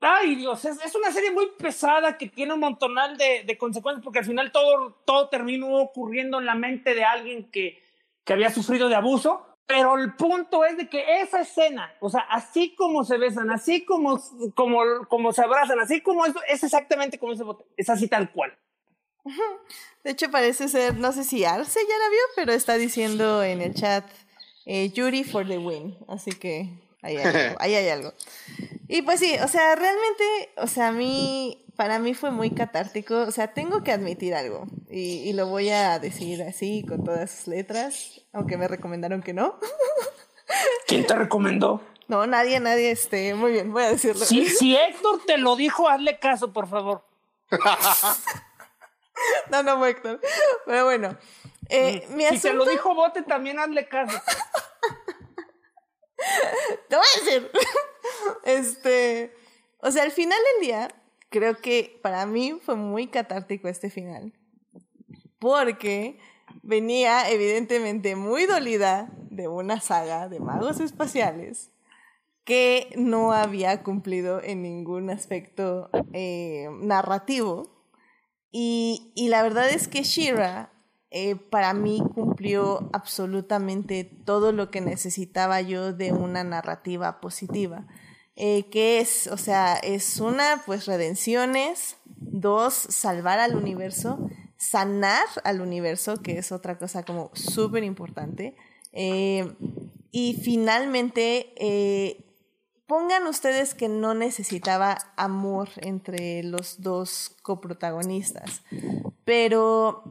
Ay, 0.00 0.36
Dios, 0.36 0.64
es, 0.64 0.94
una 0.94 1.10
serie 1.10 1.32
muy 1.32 1.48
pesada 1.58 2.16
que 2.16 2.28
tiene 2.28 2.54
un 2.54 2.60
montonal 2.60 3.16
de, 3.16 3.42
de, 3.44 3.58
consecuencias 3.58 4.04
porque 4.04 4.20
al 4.20 4.24
final 4.24 4.52
todo, 4.52 4.92
todo 5.04 5.28
terminó 5.28 5.74
ocurriendo 5.78 6.38
en 6.38 6.46
la 6.46 6.54
mente 6.54 6.94
de 6.94 7.02
alguien 7.02 7.50
que, 7.50 7.82
que 8.24 8.32
había 8.32 8.50
sufrido 8.50 8.88
de 8.88 8.94
abuso. 8.94 9.44
Pero 9.68 9.98
el 9.98 10.14
punto 10.14 10.64
es 10.64 10.78
de 10.78 10.88
que 10.88 11.20
esa 11.20 11.42
escena, 11.42 11.92
o 12.00 12.08
sea, 12.08 12.22
así 12.22 12.74
como 12.74 13.04
se 13.04 13.18
besan, 13.18 13.50
así 13.50 13.84
como, 13.84 14.18
como, 14.54 14.80
como 15.08 15.30
se 15.34 15.42
abrazan, 15.42 15.78
así 15.78 16.00
como 16.00 16.24
eso, 16.24 16.40
es 16.48 16.64
exactamente 16.64 17.18
como 17.18 17.34
ese 17.34 17.44
es 17.76 17.90
así 17.90 18.08
tal 18.08 18.32
cual. 18.32 18.58
De 20.04 20.12
hecho, 20.12 20.30
parece 20.30 20.68
ser, 20.68 20.96
no 20.96 21.12
sé 21.12 21.22
si 21.22 21.44
Arce 21.44 21.80
ya 21.86 21.98
la 21.98 22.08
vio, 22.08 22.20
pero 22.34 22.52
está 22.52 22.78
diciendo 22.78 23.42
en 23.42 23.60
el 23.60 23.74
chat 23.74 24.06
eh, 24.64 24.88
Yuri 24.88 25.22
for 25.22 25.46
the 25.46 25.58
win. 25.58 25.98
Así 26.08 26.30
que 26.30 26.70
ahí 27.02 27.16
hay, 27.16 27.24
algo, 27.24 27.56
ahí 27.60 27.74
hay 27.74 27.88
algo. 27.88 28.14
Y 28.88 29.02
pues 29.02 29.20
sí, 29.20 29.36
o 29.42 29.48
sea, 29.48 29.74
realmente, 29.74 30.50
o 30.56 30.66
sea, 30.66 30.88
a 30.88 30.92
mí, 30.92 31.64
para 31.76 31.98
mí 31.98 32.14
fue 32.14 32.30
muy 32.30 32.50
catártico. 32.50 33.20
O 33.20 33.30
sea, 33.30 33.52
tengo 33.52 33.82
que 33.82 33.92
admitir 33.92 34.34
algo. 34.34 34.66
Y, 34.90 35.28
y 35.28 35.32
lo 35.34 35.46
voy 35.46 35.70
a 35.70 35.98
decir 35.98 36.42
así, 36.42 36.84
con 36.88 37.04
todas 37.04 37.30
sus 37.30 37.48
letras, 37.48 38.22
aunque 38.32 38.56
me 38.56 38.66
recomendaron 38.66 39.22
que 39.22 39.34
no. 39.34 39.58
¿Quién 40.86 41.06
te 41.06 41.14
recomendó? 41.14 41.82
No, 42.08 42.26
nadie, 42.26 42.58
nadie, 42.58 42.90
este, 42.90 43.34
muy 43.34 43.52
bien, 43.52 43.70
voy 43.70 43.82
a 43.82 43.90
decirlo. 43.90 44.24
Si, 44.24 44.48
si 44.48 44.74
Héctor 44.74 45.20
te 45.26 45.36
lo 45.36 45.56
dijo, 45.56 45.88
hazle 45.88 46.18
caso, 46.18 46.54
por 46.54 46.66
favor. 46.66 47.04
no, 49.50 49.62
no, 49.62 49.84
Héctor. 49.84 50.18
Pero 50.64 50.86
bueno. 50.86 51.18
Eh, 51.68 52.06
mi 52.10 52.24
si 52.24 52.40
te 52.40 52.54
lo 52.54 52.64
dijo 52.64 52.94
Bote, 52.94 53.22
también 53.22 53.58
hazle 53.58 53.86
caso. 53.86 54.18
Te 56.88 56.96
voy 56.96 57.04
a 57.04 57.24
decir. 57.24 57.50
Este. 58.44 59.34
O 59.80 59.90
sea, 59.90 60.02
al 60.02 60.10
final 60.10 60.38
del 60.54 60.66
día, 60.66 60.88
creo 61.28 61.58
que 61.58 61.98
para 62.02 62.26
mí 62.26 62.58
fue 62.62 62.74
muy 62.74 63.08
catártico 63.08 63.68
este 63.68 63.90
final. 63.90 64.32
Porque 65.38 66.18
venía 66.62 67.30
evidentemente 67.30 68.16
muy 68.16 68.46
dolida 68.46 69.10
de 69.30 69.46
una 69.48 69.80
saga 69.80 70.28
de 70.28 70.40
magos 70.40 70.80
espaciales 70.80 71.70
que 72.44 72.90
no 72.96 73.32
había 73.32 73.82
cumplido 73.82 74.42
en 74.42 74.62
ningún 74.62 75.10
aspecto 75.10 75.90
eh, 76.12 76.68
narrativo 76.80 77.78
y, 78.50 79.12
y 79.14 79.28
la 79.28 79.42
verdad 79.42 79.68
es 79.68 79.86
que 79.86 80.02
Shira 80.02 80.72
eh, 81.10 81.36
para 81.36 81.72
mí 81.74 82.02
cumplió 82.14 82.90
absolutamente 82.92 84.04
todo 84.04 84.52
lo 84.52 84.70
que 84.70 84.80
necesitaba 84.80 85.60
yo 85.60 85.92
de 85.92 86.12
una 86.12 86.44
narrativa 86.44 87.20
positiva. 87.20 87.86
Eh, 88.36 88.66
que 88.70 89.00
es, 89.00 89.26
o 89.26 89.36
sea, 89.36 89.74
es 89.74 90.20
una, 90.20 90.62
pues 90.64 90.86
redenciones, 90.86 91.96
dos, 92.06 92.74
salvar 92.74 93.40
al 93.40 93.56
universo, 93.56 94.30
sanar 94.56 95.26
al 95.42 95.60
universo, 95.60 96.22
que 96.22 96.38
es 96.38 96.52
otra 96.52 96.78
cosa 96.78 97.02
como 97.02 97.30
súper 97.34 97.82
importante, 97.82 98.54
eh, 98.92 99.54
y 100.12 100.34
finalmente 100.34 101.52
Pongan 102.88 103.26
ustedes 103.26 103.74
que 103.74 103.86
no 103.86 104.14
necesitaba 104.14 104.96
amor 105.14 105.68
entre 105.82 106.42
los 106.42 106.80
dos 106.80 107.36
coprotagonistas, 107.42 108.62
pero 109.26 110.04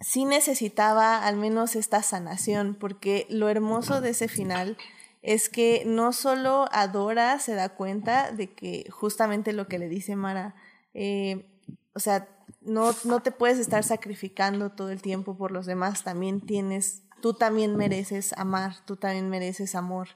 sí 0.00 0.24
necesitaba 0.24 1.26
al 1.26 1.36
menos 1.36 1.76
esta 1.76 2.02
sanación, 2.02 2.74
porque 2.74 3.26
lo 3.30 3.48
hermoso 3.48 4.00
de 4.00 4.10
ese 4.10 4.28
final 4.28 4.76
es 5.22 5.48
que 5.48 5.82
no 5.86 6.12
solo 6.12 6.66
Adora 6.72 7.38
se 7.38 7.54
da 7.54 7.68
cuenta 7.70 8.32
de 8.32 8.52
que 8.52 8.88
justamente 8.90 9.52
lo 9.52 9.68
que 9.68 9.78
le 9.78 9.88
dice 9.88 10.16
Mara, 10.16 10.54
eh, 10.94 11.46
o 11.94 12.00
sea, 12.00 12.28
no, 12.62 12.94
no 13.04 13.20
te 13.20 13.30
puedes 13.30 13.58
estar 13.58 13.84
sacrificando 13.84 14.70
todo 14.70 14.90
el 14.90 15.02
tiempo 15.02 15.36
por 15.36 15.52
los 15.52 15.66
demás, 15.66 16.02
también 16.02 16.40
tienes 16.40 17.02
tú 17.20 17.34
también 17.34 17.76
mereces 17.76 18.32
amar, 18.36 18.76
tú 18.86 18.96
también 18.96 19.28
mereces 19.28 19.74
amor. 19.74 20.08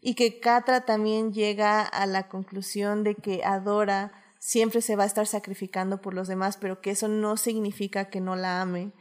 Y 0.00 0.14
que 0.14 0.40
Catra 0.40 0.82
también 0.82 1.32
llega 1.32 1.82
a 1.82 2.06
la 2.06 2.28
conclusión 2.28 3.04
de 3.04 3.14
que 3.14 3.44
adora 3.44 4.12
siempre 4.38 4.82
se 4.82 4.96
va 4.96 5.04
a 5.04 5.06
estar 5.06 5.26
sacrificando 5.26 6.00
por 6.00 6.14
los 6.14 6.28
demás, 6.28 6.56
pero 6.56 6.80
que 6.80 6.90
eso 6.90 7.08
no 7.08 7.36
significa 7.36 8.06
que 8.06 8.20
no 8.20 8.36
la 8.36 8.60
ame. 8.60 8.92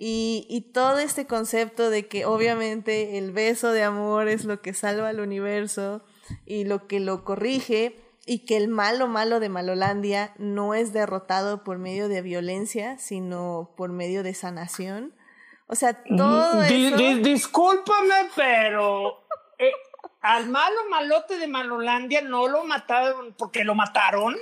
Y, 0.00 0.46
y, 0.48 0.60
todo 0.72 1.00
este 1.00 1.26
concepto 1.26 1.90
de 1.90 2.06
que 2.06 2.24
obviamente 2.24 3.18
el 3.18 3.32
beso 3.32 3.72
de 3.72 3.82
amor 3.82 4.28
es 4.28 4.44
lo 4.44 4.62
que 4.62 4.72
salva 4.72 5.08
al 5.08 5.18
universo 5.18 6.04
y 6.46 6.64
lo 6.64 6.86
que 6.86 7.00
lo 7.00 7.24
corrige 7.24 7.96
y 8.28 8.40
que 8.44 8.58
el 8.58 8.68
malo 8.68 9.08
malo 9.08 9.40
de 9.40 9.48
Malolandia 9.48 10.34
no 10.36 10.74
es 10.74 10.92
derrotado 10.92 11.64
por 11.64 11.78
medio 11.78 12.08
de 12.08 12.20
violencia, 12.20 12.98
sino 12.98 13.70
por 13.74 13.90
medio 13.90 14.22
de 14.22 14.34
sanación. 14.34 15.14
O 15.66 15.74
sea, 15.74 16.02
todo 16.04 16.62
eso... 16.62 16.96
discúlpame, 17.22 18.28
pero 18.36 19.24
eh, 19.58 19.72
al 20.20 20.48
malo 20.48 20.76
malote 20.90 21.38
de 21.38 21.46
Malolandia 21.46 22.20
no 22.20 22.48
lo 22.48 22.64
mataron 22.64 23.34
porque 23.38 23.64
lo 23.64 23.74
mataron. 23.74 24.36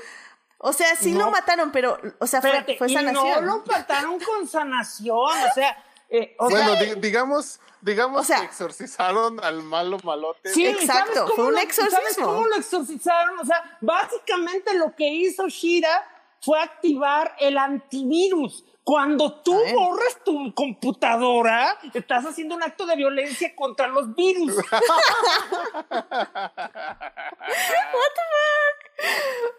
O 0.59 0.73
sea, 0.73 0.97
sí 0.97 1.13
lo 1.13 1.31
mataron, 1.31 1.71
pero, 1.71 1.99
o 2.19 2.27
sea, 2.27 2.41
fue, 2.41 2.51
fue, 2.79 2.89
sanación. 2.89 3.27
Y 3.27 3.31
no 3.31 3.41
lo 3.43 3.63
mataron 3.67 4.19
con 4.19 4.49
sanación, 4.49 5.17
o 5.19 5.55
sea, 5.55 5.85
eh, 6.09 6.35
o 6.39 6.49
bueno, 6.49 6.73
sea, 6.75 6.83
di- 6.83 7.01
digamos, 7.01 7.61
digamos 7.83 8.21
O 8.23 8.25
sea- 8.25 8.39
que 8.41 8.47
exorcizaron 8.47 9.43
al 9.45 9.63
malo 9.63 9.99
malote. 10.03 10.49
Sí, 10.55 10.67
Exacto, 10.67 11.13
¿sabes 11.15 11.21
cómo 11.21 11.35
fue 11.35 11.45
un 11.47 11.53
lo- 11.55 11.59
exorcismo. 11.61 11.99
¿Sabes 12.01 12.17
cómo 12.17 12.47
lo 12.47 12.55
exorcizaron? 12.57 13.39
O 13.41 13.45
sea, 13.45 13.79
básicamente 13.81 14.75
lo 14.75 14.95
que 14.97 15.07
hizo 15.09 15.47
Shira 15.49 16.09
fue 16.41 16.59
activar 16.61 17.35
el 17.39 17.59
antivirus. 17.59 18.65
Cuando 18.85 19.43
tú 19.43 19.53
borras 19.75 20.17
tu 20.25 20.55
computadora, 20.55 21.77
estás 21.93 22.25
haciendo 22.25 22.55
un 22.55 22.63
acto 22.63 22.87
de 22.87 22.95
violencia 22.95 23.53
contra 23.57 23.89
los 23.89 24.15
virus. 24.15 24.55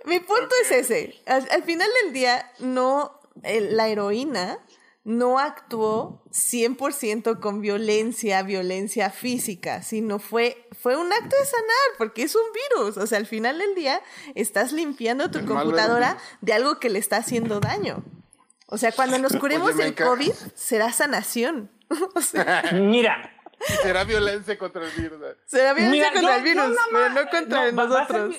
Mi 0.05 0.19
punto 0.19 0.49
es 0.63 0.71
ese. 0.71 1.15
Al, 1.25 1.47
al 1.51 1.63
final 1.63 1.89
del 2.03 2.13
día, 2.13 2.51
no, 2.59 3.19
el- 3.43 3.75
la 3.75 3.87
heroína 3.87 4.59
no 5.03 5.39
actuó 5.39 6.21
100% 6.31 7.39
con 7.39 7.61
violencia, 7.61 8.41
violencia 8.43 9.09
física, 9.09 9.81
sino 9.81 10.19
fue, 10.19 10.67
fue 10.81 10.97
un 10.97 11.11
acto 11.13 11.35
de 11.37 11.45
sanar, 11.45 11.87
porque 11.97 12.23
es 12.23 12.35
un 12.35 12.41
virus. 12.77 12.97
O 12.97 13.07
sea, 13.07 13.17
al 13.17 13.25
final 13.25 13.57
del 13.57 13.73
día, 13.75 14.01
estás 14.35 14.73
limpiando 14.73 15.31
tu 15.31 15.39
El 15.39 15.45
computadora 15.45 16.17
de 16.41 16.53
algo 16.53 16.79
que 16.79 16.89
le 16.89 16.99
está 16.99 17.17
haciendo 17.17 17.59
daño. 17.61 18.03
O 18.67 18.77
sea, 18.77 18.91
cuando 18.91 19.17
nos 19.17 19.33
curemos 19.39 19.77
del 19.77 19.95
COVID, 19.95 20.33
será 20.55 20.91
sanación. 20.91 21.71
o 22.15 22.19
sea, 22.21 22.63
Mira, 22.73 23.33
Será 23.81 24.03
violencia 24.03 24.57
contra 24.57 24.85
el 24.85 24.91
virus. 24.91 25.19
será 25.45 25.73
violencia 25.73 25.91
Mira, 25.91 26.11
contra 26.13 26.31
yo- 26.31 26.38
el 26.38 26.43
virus, 26.43 26.77
pero 26.91 27.09
no 27.09 27.29
contra 27.29 27.71
no, 27.71 27.88
nosotros. 27.88 28.35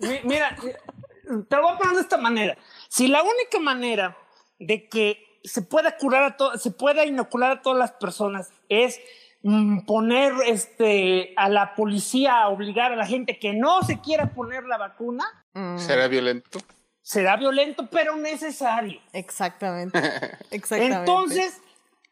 mi- 0.00 0.08
mi- 0.08 0.20
mira, 0.24 0.56
te 0.56 1.56
lo 1.56 1.62
voy 1.62 1.72
a 1.72 1.78
poner 1.78 1.94
de 1.96 2.00
esta 2.02 2.16
manera. 2.18 2.56
Si 2.88 3.08
la 3.08 3.22
única 3.22 3.58
manera 3.60 4.16
de 4.58 4.88
que 4.88 5.40
se 5.44 5.62
pueda 5.62 5.96
curar 5.96 6.22
a 6.22 6.36
to- 6.36 6.56
se 6.58 6.70
pueda 6.70 7.04
inocular 7.04 7.50
a 7.52 7.62
todas 7.62 7.78
las 7.78 7.92
personas 7.92 8.50
es 8.68 9.00
mm, 9.44 9.86
poner 9.86 10.32
este 10.46 11.32
a 11.36 11.48
la 11.48 11.74
policía 11.74 12.42
a 12.42 12.48
obligar 12.48 12.92
a 12.92 12.96
la 12.96 13.06
gente 13.06 13.40
que 13.40 13.52
no 13.52 13.82
se 13.82 14.00
quiera 14.00 14.32
poner 14.34 14.62
la 14.64 14.78
vacuna, 14.78 15.24
Mm, 15.54 15.78
Será 15.78 16.06
violento. 16.06 16.60
será 17.02 17.36
violento 17.36 17.88
pero 17.90 18.14
necesario. 18.14 19.00
exactamente. 19.12 19.98
Exactamente. 20.52 20.96
Entonces, 20.98 21.60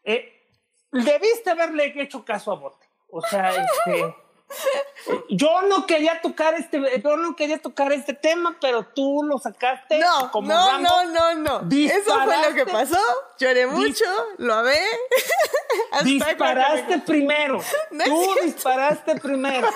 eh, 0.03 0.40
debiste 0.91 1.49
haberle 1.49 1.93
hecho 2.01 2.23
caso 2.25 2.51
a 2.51 2.55
Bote. 2.55 2.85
O 3.09 3.21
sea, 3.21 3.49
este, 3.49 4.15
yo 5.29 5.61
no 5.63 5.85
quería 5.85 6.21
tocar 6.21 6.53
este, 6.53 6.81
yo 7.01 7.17
no 7.17 7.35
quería 7.35 7.57
tocar 7.61 7.91
este 7.91 8.13
tema, 8.13 8.57
pero 8.61 8.83
tú 8.85 9.23
lo 9.23 9.37
sacaste 9.37 9.99
No, 9.99 10.31
como 10.31 10.47
no, 10.49 10.67
Rambo. 10.67 10.89
no, 11.13 11.33
no, 11.35 11.61
no. 11.61 11.75
Eso 11.77 12.19
fue 12.23 12.49
lo 12.49 12.55
que 12.55 12.65
pasó. 12.65 12.97
Lloré 13.39 13.67
mucho, 13.67 14.05
lo 14.37 14.53
amé. 14.55 14.79
Disparaste 16.03 16.99
primero. 16.99 17.59
No 17.91 18.03
tú 18.05 18.35
disparaste 18.43 19.15
primero. 19.19 19.67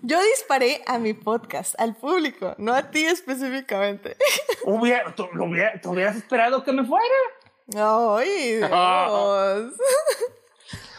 Yo 0.00 0.20
disparé 0.22 0.82
a 0.86 0.98
mi 0.98 1.12
podcast, 1.14 1.74
al 1.78 1.94
público, 1.94 2.54
no 2.58 2.74
a 2.74 2.90
ti 2.90 3.04
específicamente. 3.06 4.16
Hubiera, 4.64 5.14
tú, 5.14 5.28
lo 5.32 5.44
hubiera- 5.44 5.80
te 5.80 5.88
hubieras 5.88 6.16
esperado 6.16 6.62
que 6.64 6.72
me 6.72 6.84
fuera. 6.84 7.14
Ay, 7.72 8.56
Dios. 8.56 9.72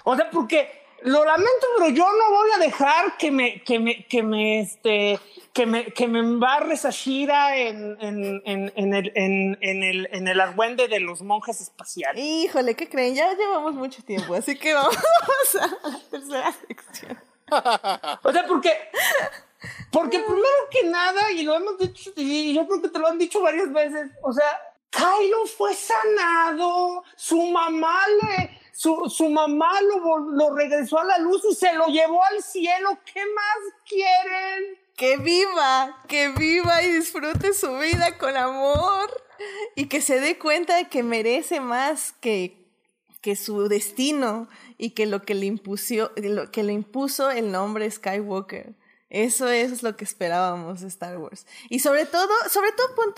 O 0.08 0.16
sea, 0.16 0.30
porque 0.30 0.86
lo 1.02 1.26
lamento, 1.26 1.68
pero 1.78 1.90
yo 1.90 2.06
no 2.06 2.30
voy 2.30 2.50
a 2.56 2.60
dejar 2.60 3.18
que 3.18 3.32
me, 3.32 3.64
que 3.64 3.80
me, 3.80 4.06
que 4.06 4.22
me, 4.22 4.60
este, 4.60 5.20
que 5.52 5.66
me, 5.66 5.86
que 5.86 6.08
me 6.08 6.20
embarre 6.20 6.78
Sashira 6.78 7.58
en, 7.58 7.98
en, 8.00 8.42
en, 8.46 8.72
en 8.76 8.94
el, 8.94 9.12
en, 9.16 9.58
en 9.62 9.84
el, 9.84 10.10
en 10.12 10.28
el 10.28 10.40
argüende 10.40 10.88
de 10.88 11.00
los 11.00 11.22
monjes 11.22 11.60
espaciales. 11.62 12.24
Híjole, 12.24 12.76
¿qué 12.76 12.88
creen? 12.88 13.16
Ya 13.16 13.34
llevamos 13.34 13.74
mucho 13.74 14.04
tiempo, 14.04 14.36
así 14.36 14.58
que 14.58 14.74
vamos 14.76 14.96
a 15.60 15.88
la 15.90 16.00
tercera 16.12 16.52
sección. 16.68 17.20
O 17.50 18.32
sea, 18.32 18.46
porque, 18.48 18.72
porque 19.92 20.20
primero 20.20 20.70
que 20.70 20.84
nada, 20.88 21.32
y 21.32 21.44
lo 21.44 21.56
hemos 21.56 21.78
dicho, 21.80 22.12
y 22.16 22.54
yo 22.54 22.68
creo 22.68 22.82
que 22.82 22.90
te 22.90 23.00
lo 23.00 23.08
han 23.08 23.18
dicho 23.18 23.42
varias 23.42 23.72
veces, 23.72 24.12
o 24.22 24.34
sea, 24.34 24.62
Kylo 24.96 25.46
fue 25.46 25.74
sanado, 25.74 27.04
su 27.18 27.42
mamá 27.48 28.00
le, 28.22 28.62
su, 28.72 29.10
su 29.10 29.30
mamá 29.30 29.82
lo, 29.82 30.20
lo 30.20 30.56
regresó 30.56 31.00
a 31.00 31.04
la 31.04 31.18
luz 31.18 31.44
y 31.52 31.54
se 31.54 31.74
lo 31.74 31.88
llevó 31.88 32.24
al 32.24 32.42
cielo. 32.42 32.98
¿Qué 33.06 33.20
más 33.20 33.74
quieren? 33.88 34.80
Que 34.96 35.18
viva, 35.18 36.02
que 36.08 36.30
viva 36.30 36.82
y 36.82 36.94
disfrute 36.94 37.54
su 37.54 37.78
vida 37.78 38.18
con 38.18 38.38
amor 38.38 39.10
y 39.76 39.88
que 39.88 40.00
se 40.00 40.22
dé 40.22 40.40
cuenta 40.40 40.78
de 40.78 40.88
que 40.88 41.04
merece 41.04 41.60
más 41.60 42.14
que, 42.14 42.66
que 43.22 43.36
su 43.36 43.68
destino 43.68 44.48
y 44.78 44.92
que 44.92 45.06
lo 45.06 45.24
que 45.24 45.36
le 45.36 45.54
que 46.52 46.64
le 46.64 46.74
impuso 46.74 47.32
el 47.32 47.52
nombre 47.52 47.92
Skywalker. 47.92 48.76
Eso 49.10 49.50
es 49.50 49.84
lo 49.84 49.96
que 49.96 50.04
esperábamos 50.04 50.82
de 50.82 50.88
Star 50.88 51.18
Wars. 51.18 51.46
Y 51.70 51.80
sobre 51.80 52.06
todo, 52.06 52.34
sobre 52.50 52.72
todo 52.72 52.96
pon 52.96 53.14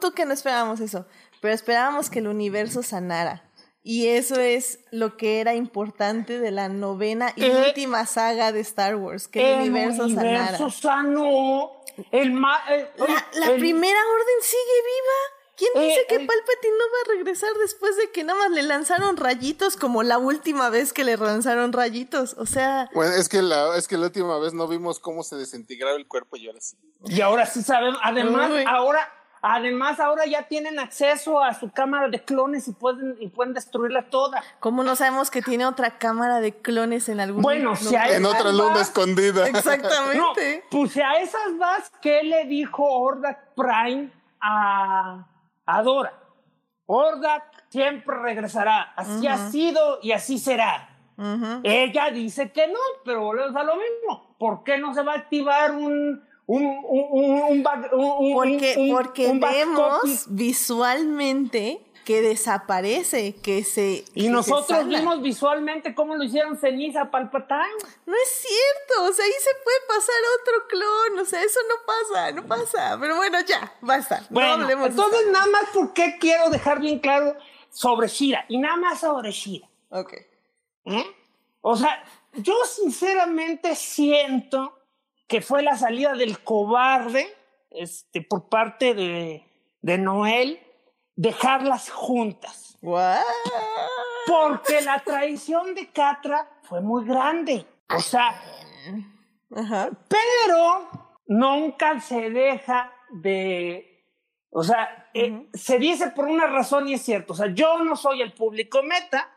tú 0.00 0.12
que 0.12 0.24
no 0.24 0.32
esperábamos 0.32 0.80
eso, 0.80 1.06
pero 1.40 1.54
esperábamos 1.54 2.10
que 2.10 2.18
el 2.20 2.28
universo 2.28 2.82
sanara. 2.82 3.50
Y 3.86 4.08
eso 4.08 4.40
es 4.40 4.78
lo 4.90 5.16
que 5.18 5.40
era 5.40 5.54
importante 5.54 6.38
de 6.40 6.50
la 6.50 6.68
novena 6.70 7.32
y 7.36 7.44
Eh, 7.44 7.64
última 7.68 8.06
saga 8.06 8.50
de 8.50 8.60
Star 8.60 8.96
Wars, 8.96 9.28
que 9.28 9.52
el, 9.54 9.60
universo, 9.70 10.08
sanara. 10.08 10.56
sanó. 10.70 11.70
El 12.10 12.32
ma- 12.32 12.62
eh, 12.70 12.90
La, 12.96 13.26
la 13.40 13.46
el- 13.52 13.58
primera 13.60 13.98
orden 14.00 14.40
sigue 14.40 14.82
viva. 14.84 15.44
¿Quién 15.56 15.70
Eh, 15.76 15.86
dice 15.86 16.06
que 16.08 16.14
el- 16.16 16.26
Palpatine 16.26 16.72
no 16.78 16.84
va 16.84 16.98
a 17.04 17.16
regresar 17.16 17.50
después 17.62 17.96
de 17.96 18.10
que 18.10 18.24
nada 18.24 18.38
más 18.40 18.50
le 18.50 18.62
lanzaron 18.64 19.16
rayitos 19.16 19.76
como 19.76 20.02
la 20.02 20.18
última 20.18 20.68
vez 20.70 20.92
que 20.92 21.04
le 21.04 21.16
lanzaron 21.16 21.72
rayitos? 21.72 22.34
O 22.38 22.46
sea, 22.46 22.88
Bueno, 22.94 23.12
es 23.14 23.28
que 23.28 23.42
la, 23.42 23.76
es 23.76 23.86
que 23.86 23.96
la 23.96 24.06
última 24.06 24.38
vez 24.38 24.52
no 24.54 24.66
vimos 24.66 24.98
cómo 24.98 25.22
se 25.22 25.36
desintegraba 25.36 25.96
el 25.96 26.08
cuerpo 26.08 26.36
y 26.36 26.46
ahora 26.48 26.60
sí. 26.60 26.76
Y 27.04 27.20
ahora 27.20 27.46
sí 27.46 27.62
sabemos. 27.62 28.00
Además, 28.02 28.50
Uy. 28.50 28.64
ahora, 28.66 29.08
además, 29.46 30.00
ahora 30.00 30.24
ya 30.26 30.44
tienen 30.44 30.78
acceso 30.78 31.42
a 31.42 31.52
su 31.52 31.70
cámara 31.70 32.08
de 32.08 32.24
clones 32.24 32.66
y 32.66 32.72
pueden, 32.72 33.16
y 33.20 33.28
pueden 33.28 33.52
destruirla 33.52 34.08
toda. 34.08 34.42
¿cómo 34.58 34.82
no 34.82 34.96
sabemos 34.96 35.30
que 35.30 35.42
tiene 35.42 35.66
otra 35.66 35.98
cámara 35.98 36.40
de 36.40 36.56
clones 36.56 37.08
en 37.10 37.20
algún 37.20 37.42
Bueno, 37.42 37.70
no- 37.70 37.76
si 37.76 37.94
a 37.94 38.16
En 38.16 38.24
otra 38.24 38.50
luna 38.52 38.80
escondida. 38.80 39.44
No, 39.52 39.58
Exactamente. 39.58 40.64
pues 40.70 40.92
si 40.92 41.00
a 41.02 41.12
esas 41.20 41.58
vas, 41.58 41.92
¿qué 42.00 42.22
le 42.22 42.44
dijo 42.46 42.84
Ordak 42.84 43.54
Prime 43.54 44.10
a, 44.40 45.26
a 45.66 45.82
Dora? 45.82 46.12
Ordak 46.86 47.42
siempre 47.68 48.16
regresará. 48.22 48.92
Así 48.96 49.26
ha 49.26 49.36
sido 49.50 49.98
y 50.02 50.12
así 50.12 50.38
será. 50.38 50.90
Ella 51.62 52.10
dice 52.10 52.50
que 52.50 52.66
no, 52.66 52.78
pero 53.04 53.22
volvemos 53.22 53.54
a 53.56 53.62
lo 53.62 53.74
mismo. 53.76 54.36
¿Por 54.38 54.64
qué 54.64 54.78
no 54.78 54.92
se 54.94 55.02
va 55.02 55.12
a 55.12 55.16
activar 55.16 55.72
un 55.72 56.22
un 56.46 56.64
un 56.64 57.06
un, 57.10 57.42
un, 57.42 57.62
back- 57.62 57.90
Porque, 57.90 58.88
porque 58.92 59.32
vemos 59.32 60.26
visualmente 60.28 61.80
que 62.04 62.20
desaparece, 62.20 63.34
que 63.36 63.64
se... 63.64 64.04
y 64.14 64.28
nosotros 64.28 64.86
vimos 64.86 65.22
visualmente 65.22 65.94
cómo 65.94 66.14
lo 66.16 66.24
hicieron 66.24 66.58
ceniza 66.58 67.00
a 67.02 67.10
Palpatine. 67.10 67.78
No 68.04 68.12
es 68.14 68.28
cierto, 68.28 69.04
o 69.04 69.12
sea, 69.14 69.24
ahí 69.24 69.30
se 69.40 69.50
puede 69.64 69.78
pasar 69.88 70.14
otro 70.38 70.68
clon, 70.68 71.18
o 71.20 71.24
sea, 71.24 71.42
eso 71.42 71.60
no 71.66 71.74
pasa, 71.86 72.32
no 72.32 72.46
pasa. 72.46 72.98
Pero 73.00 73.16
bueno, 73.16 73.38
ya, 73.46 73.72
basta. 73.80 74.20
no 74.20 74.26
Bueno, 74.28 74.52
hablemos 74.52 74.84
de 74.84 74.90
entonces 74.90 75.26
nada 75.32 75.46
más 75.46 75.64
porque 75.72 76.16
quiero 76.20 76.50
dejar 76.50 76.78
bien 76.78 76.98
claro 76.98 77.36
sobre 77.70 78.08
Shira 78.08 78.44
y 78.50 78.58
nada 78.58 78.76
más 78.76 79.00
sobre 79.00 79.30
Shira. 79.30 79.66
Ok. 79.88 80.12
¿eh? 80.84 81.06
O 81.62 81.74
sea, 81.74 82.04
yo 82.34 82.54
sinceramente 82.66 83.74
siento 83.74 84.78
que 85.26 85.40
fue 85.40 85.62
la 85.62 85.76
salida 85.76 86.14
del 86.14 86.40
cobarde 86.42 87.26
este, 87.70 88.22
por 88.22 88.48
parte 88.48 88.94
de, 88.94 89.44
de 89.80 89.98
Noel 89.98 90.60
dejarlas 91.16 91.90
juntas. 91.90 92.78
What? 92.82 93.20
Porque 94.26 94.80
la 94.82 95.00
traición 95.00 95.74
de 95.74 95.90
Catra 95.90 96.48
fue 96.62 96.80
muy 96.80 97.04
grande. 97.06 97.66
O 97.94 98.00
sea, 98.00 98.40
Ajá. 99.54 99.90
pero 100.08 100.88
nunca 101.26 102.00
se 102.00 102.30
deja 102.30 102.92
de... 103.10 103.90
O 104.50 104.62
sea, 104.62 105.10
eh, 105.14 105.48
se 105.52 105.78
dice 105.78 106.08
por 106.10 106.26
una 106.26 106.46
razón 106.46 106.88
y 106.88 106.94
es 106.94 107.02
cierto. 107.02 107.32
O 107.32 107.36
sea, 107.36 107.52
yo 107.52 107.78
no 107.82 107.96
soy 107.96 108.22
el 108.22 108.32
público 108.32 108.82
meta. 108.82 109.30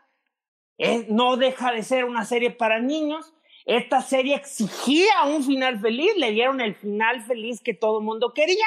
eh, 0.78 1.06
no 1.10 1.36
deja 1.36 1.72
de 1.72 1.82
ser 1.82 2.04
una 2.04 2.24
serie 2.24 2.50
para 2.50 2.78
niños. 2.78 3.34
Esta 3.68 4.00
serie 4.00 4.34
exigía 4.34 5.24
un 5.26 5.44
final 5.44 5.78
feliz. 5.78 6.16
Le 6.16 6.30
dieron 6.30 6.62
el 6.62 6.74
final 6.74 7.22
feliz 7.24 7.60
que 7.60 7.74
todo 7.74 7.98
el 7.98 8.04
mundo 8.04 8.32
quería. 8.32 8.64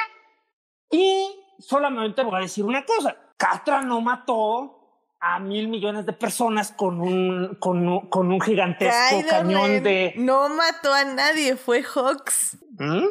Y 0.90 1.26
solamente 1.58 2.22
voy 2.22 2.36
a 2.36 2.42
decir 2.42 2.64
una 2.64 2.84
cosa. 2.84 3.16
Catra 3.36 3.82
no 3.82 4.00
mató 4.00 4.78
a 5.18 5.40
mil 5.40 5.66
millones 5.66 6.06
de 6.06 6.12
personas 6.12 6.70
con 6.70 7.00
un, 7.00 7.56
con 7.56 7.88
un, 7.88 8.08
con 8.08 8.30
un 8.30 8.40
gigantesco 8.40 9.16
Kylo 9.16 9.28
cañón 9.28 9.70
Ren 9.70 9.82
de... 9.82 10.14
No 10.18 10.48
mató 10.48 10.94
a 10.94 11.04
nadie, 11.04 11.56
fue 11.56 11.82
Hawks. 11.82 12.58
¿Mm? 12.78 13.06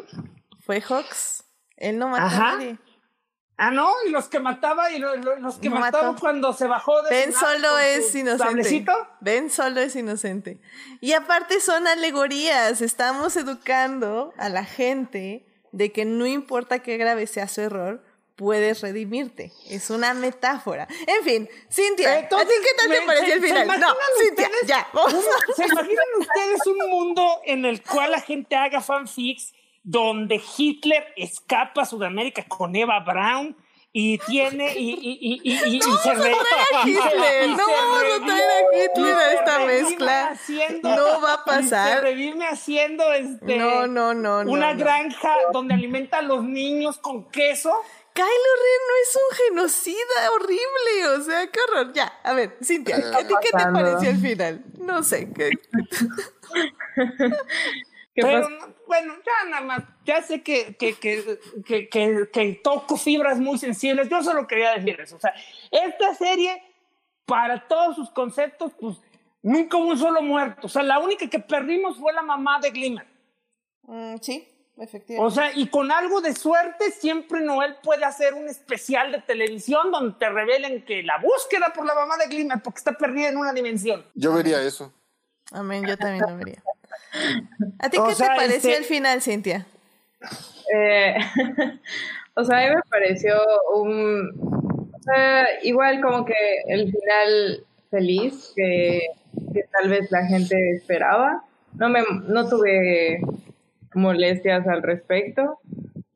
Fue 0.64 0.80
Hawks. 0.80 1.44
Él 1.76 1.98
no 1.98 2.08
mató 2.08 2.24
Ajá. 2.24 2.48
a 2.48 2.52
nadie. 2.52 2.78
Ah, 3.58 3.70
no, 3.70 3.92
y 4.06 4.10
los 4.10 4.28
que 4.28 4.40
mataba 4.40 4.90
y 4.90 4.98
lo- 4.98 5.14
lo- 5.16 5.36
los 5.36 5.56
que 5.58 5.68
No 5.68 5.76
mató. 5.78 6.16
cuando 6.18 6.52
se 6.52 6.66
bajó 6.66 7.00
de 7.02 7.10
Ben 7.10 7.32
solo 7.32 7.78
es 7.78 8.12
inocente. 8.14 8.44
sablecito. 8.44 8.92
Ben 9.20 9.50
solo 9.50 9.80
es 9.80 9.94
inocente. 9.94 10.58
Y 11.00 11.12
aparte 11.12 11.60
son 11.60 11.86
alegorías. 11.86 12.80
Estamos 12.80 13.36
educando 13.36 14.32
a 14.38 14.48
la 14.48 14.64
gente 14.64 15.46
de 15.70 15.92
que 15.92 16.04
no 16.04 16.26
importa 16.26 16.80
qué 16.80 16.96
grave 16.96 17.26
sea 17.26 17.46
su 17.46 17.60
error, 17.60 18.02
puedes 18.36 18.80
redimirte. 18.80 19.52
Es 19.68 19.90
una 19.90 20.14
metáfora. 20.14 20.88
En 21.06 21.22
fin, 21.22 21.48
Cintia, 21.70 22.18
Entonces, 22.18 22.48
¿a 22.48 22.50
ti 22.50 22.54
qué 22.62 22.74
tal 22.76 22.88
te 22.90 23.00
me- 23.00 23.06
pareció 23.06 23.28
se- 23.28 23.34
el 23.34 23.40
final? 23.42 23.80
No, 23.80 23.94
Cintia, 24.24 24.50
ya, 24.66 24.88
vamos. 24.92 25.24
¿Se 25.54 25.66
imaginan 25.66 26.04
ustedes 26.18 26.66
un 26.66 26.90
mundo 26.90 27.40
en 27.44 27.64
el 27.66 27.82
cual 27.82 28.10
la 28.10 28.20
gente 28.20 28.56
haga 28.56 28.80
fanfics 28.80 29.52
donde 29.82 30.40
Hitler 30.56 31.06
escapa 31.16 31.82
a 31.82 31.86
Sudamérica 31.86 32.44
con 32.48 32.74
Eva 32.76 33.00
Braun 33.00 33.56
y 33.94 34.16
tiene 34.18 34.72
y, 34.78 34.90
y, 34.92 35.18
y, 35.20 35.40
y, 35.42 35.52
y- 35.52 35.76
y 35.76 35.80
se 35.82 36.14
re- 36.14 36.32
a 36.32 36.88
Hitler, 36.88 37.48
no 37.50 37.56
vamos 37.58 38.02
a 38.22 38.24
traer 38.24 38.50
a 38.50 38.84
Hitler 38.84 39.14
a 39.14 39.32
esta 39.34 39.58
mezcla. 39.66 40.28
haciendo- 40.30 40.96
No 40.96 41.20
va 41.20 41.34
a 41.34 41.44
pasar. 41.44 41.96
Se 41.96 42.00
revive 42.00 42.46
haciendo 42.46 43.12
este 43.12 43.56
No, 43.58 43.86
no, 43.86 44.14
no, 44.14 44.44
no, 44.44 44.50
una 44.50 44.72
no. 44.72 44.78
granja 44.78 45.34
donde 45.52 45.74
alimenta 45.74 46.18
a 46.18 46.22
los 46.22 46.42
niños 46.42 46.96
con 46.98 47.28
queso. 47.30 47.70
Kylo 48.14 48.26
Ren 48.26 48.80
no 48.88 48.94
es 49.02 49.16
un 49.16 49.36
genocida 49.46 50.30
horrible, 50.36 51.18
o 51.18 51.20
sea, 51.22 51.46
qué 51.50 51.60
horror. 51.60 51.92
Ya, 51.94 52.12
a 52.24 52.32
ver, 52.34 52.56
Cintia, 52.62 52.96
¿a 52.96 53.26
ti 53.26 53.34
qué 53.42 53.48
te 53.50 53.64
pareció 53.72 54.10
el 54.10 54.18
final? 54.18 54.64
No 54.78 55.02
sé, 55.02 55.30
¿qué? 55.34 55.50
¿Qué 58.14 58.20
Pero 58.22 58.48
no- 58.48 58.71
bueno, 58.86 59.14
ya 59.24 59.50
nada 59.50 59.62
más, 59.62 59.82
ya 60.04 60.22
sé 60.22 60.42
que, 60.42 60.74
que, 60.76 60.94
que, 60.94 61.38
que, 61.64 61.88
que, 61.88 62.28
que 62.32 62.60
toco 62.62 62.96
fibras 62.96 63.38
muy 63.38 63.58
sensibles, 63.58 64.08
yo 64.08 64.22
solo 64.22 64.46
quería 64.46 64.72
decir 64.72 65.00
eso. 65.00 65.16
O 65.16 65.20
sea, 65.20 65.34
esta 65.70 66.14
serie, 66.14 66.62
para 67.24 67.66
todos 67.68 67.96
sus 67.96 68.10
conceptos, 68.10 68.72
pues 68.78 68.98
nunca 69.42 69.76
hubo 69.76 69.88
un 69.88 69.98
solo 69.98 70.22
muerto. 70.22 70.66
O 70.66 70.70
sea, 70.70 70.82
la 70.82 70.98
única 70.98 71.28
que 71.28 71.38
perdimos 71.38 71.98
fue 71.98 72.12
la 72.12 72.22
mamá 72.22 72.58
de 72.60 72.70
Glimmer. 72.70 73.06
Mm, 73.82 74.16
sí, 74.20 74.48
O 74.76 74.82
efectivamente. 74.82 75.34
sea, 75.34 75.52
y 75.54 75.68
con 75.68 75.90
algo 75.90 76.20
de 76.20 76.34
suerte, 76.34 76.90
siempre 76.92 77.40
Noel 77.40 77.76
puede 77.82 78.04
hacer 78.04 78.34
un 78.34 78.48
especial 78.48 79.12
de 79.12 79.20
televisión 79.22 79.90
donde 79.90 80.18
te 80.18 80.28
revelen 80.28 80.84
que 80.84 81.02
la 81.02 81.18
búsqueda 81.18 81.72
por 81.74 81.84
la 81.86 81.94
mamá 81.94 82.16
de 82.16 82.26
Glimmer, 82.26 82.60
porque 82.62 82.78
está 82.78 82.92
perdida 82.92 83.28
en 83.28 83.36
una 83.36 83.52
dimensión. 83.52 84.04
Yo 84.14 84.32
vería 84.32 84.62
eso. 84.62 84.92
Amén, 85.50 85.84
yo 85.86 85.96
también 85.96 86.24
lo 86.28 86.36
vería. 86.36 86.62
¿A 87.78 87.90
ti 87.90 87.98
O 87.98 88.06
qué 88.06 88.14
sea, 88.14 88.28
te 88.30 88.36
pareció 88.36 88.70
este- 88.70 88.76
el 88.78 88.84
final, 88.84 89.22
Cintia? 89.22 89.66
Eh, 90.74 91.14
o 92.34 92.44
sea, 92.44 92.58
a 92.58 92.68
mí 92.68 92.74
me 92.74 92.82
pareció 92.88 93.34
un... 93.74 94.90
o 94.92 95.02
sea, 95.02 95.46
igual 95.62 96.00
como 96.00 96.24
que 96.24 96.34
el 96.68 96.90
final 96.90 97.64
feliz 97.90 98.52
que, 98.56 99.00
que 99.52 99.64
tal 99.72 99.90
vez 99.90 100.10
la 100.10 100.26
gente 100.26 100.56
esperaba. 100.76 101.44
No, 101.74 101.88
me, 101.88 102.02
no 102.28 102.48
tuve 102.48 103.20
molestias 103.94 104.66
al 104.66 104.82
respecto. 104.82 105.58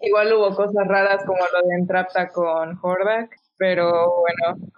Igual 0.00 0.32
hubo 0.34 0.54
cosas 0.54 0.86
raras 0.86 1.24
como 1.24 1.40
lo 1.40 1.68
de 1.68 1.74
Entrapta 1.76 2.28
con 2.28 2.78
Hordak, 2.80 3.36
pero 3.56 4.20
bueno, 4.20 4.68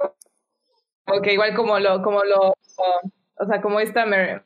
como 1.04 1.20
que 1.22 1.32
igual 1.34 1.54
como 1.54 1.78
lo, 1.78 2.02
como 2.02 2.22
lo, 2.24 2.50
o 2.50 3.46
sea, 3.46 3.60
como 3.60 3.80
esta 3.80 4.06
mer, 4.06 4.44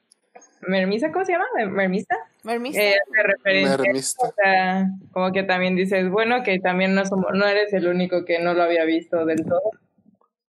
mermisa, 0.62 1.12
¿cómo 1.12 1.24
se 1.24 1.32
llama? 1.32 1.47
Mermista. 1.70 2.16
¿Mermista? 2.44 2.82
Eh, 2.82 2.94
hace 2.94 3.22
referencia, 3.22 3.76
Mermista. 3.78 4.26
o 4.26 4.32
sea, 4.32 4.86
como 5.12 5.32
que 5.32 5.43
también 5.43 5.76
dices, 5.76 6.09
bueno, 6.09 6.43
que 6.43 6.59
también 6.60 6.94
no, 6.94 7.05
somos, 7.05 7.32
no 7.34 7.47
eres 7.47 7.72
el 7.72 7.86
único 7.89 8.24
que 8.24 8.39
no 8.40 8.55
lo 8.55 8.62
había 8.62 8.84
visto 8.84 9.24
del 9.24 9.44
todo. 9.44 9.70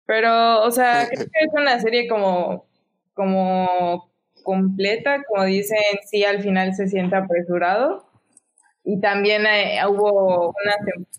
Pero, 0.05 0.61
o 0.61 0.71
sea, 0.71 1.07
creo 1.11 1.25
que 1.25 1.45
es 1.45 1.53
una 1.53 1.79
serie 1.79 2.07
como, 2.07 2.65
como 3.13 4.11
completa, 4.43 5.23
como 5.27 5.43
dicen, 5.45 5.79
sí 6.05 6.23
al 6.23 6.41
final 6.41 6.73
se 6.73 6.87
siente 6.87 7.15
apresurado. 7.15 8.05
Y 8.87 8.99
también 9.01 9.47
eh, 9.47 9.79
hubo 9.87 10.53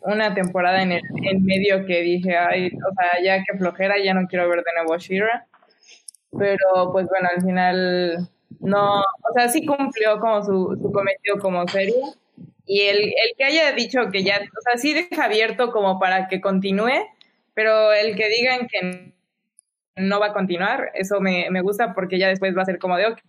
una 0.02 0.34
temporada 0.34 0.82
en 0.82 0.92
el 0.92 1.02
en 1.24 1.44
medio 1.44 1.84
que 1.84 2.00
dije, 2.02 2.36
ay, 2.36 2.68
o 2.68 2.94
sea, 2.94 3.20
ya 3.24 3.42
que 3.42 3.58
flojera, 3.58 3.96
ya 3.98 4.14
no 4.14 4.28
quiero 4.28 4.48
ver 4.48 4.62
de 4.62 4.72
nuevo 4.76 4.96
Shira. 4.98 5.46
Pero, 6.38 6.92
pues 6.92 7.08
bueno, 7.08 7.28
al 7.34 7.42
final 7.42 8.28
no, 8.60 9.00
o 9.00 9.32
sea, 9.34 9.48
sí 9.48 9.64
cumplió 9.64 10.18
como 10.20 10.42
su, 10.42 10.78
su 10.80 10.92
cometido 10.92 11.38
como 11.38 11.66
serie. 11.68 12.00
Y 12.66 12.82
el, 12.82 12.98
el 12.98 13.36
que 13.38 13.44
haya 13.44 13.72
dicho 13.72 14.10
que 14.10 14.24
ya, 14.24 14.36
o 14.36 14.60
sea, 14.60 14.76
sí 14.76 14.92
deja 14.92 15.24
abierto 15.24 15.70
como 15.70 15.98
para 16.00 16.28
que 16.28 16.40
continúe, 16.40 17.06
pero 17.54 17.92
el 17.92 18.16
que 18.16 18.28
digan 18.28 18.66
que 18.66 19.14
no 19.96 20.20
va 20.20 20.26
a 20.26 20.32
continuar, 20.32 20.90
eso 20.94 21.20
me, 21.20 21.48
me 21.50 21.62
gusta 21.62 21.94
porque 21.94 22.18
ya 22.18 22.28
después 22.28 22.56
va 22.56 22.62
a 22.62 22.66
ser 22.66 22.78
como 22.78 22.96
de, 22.96 23.06
ok, 23.06 23.20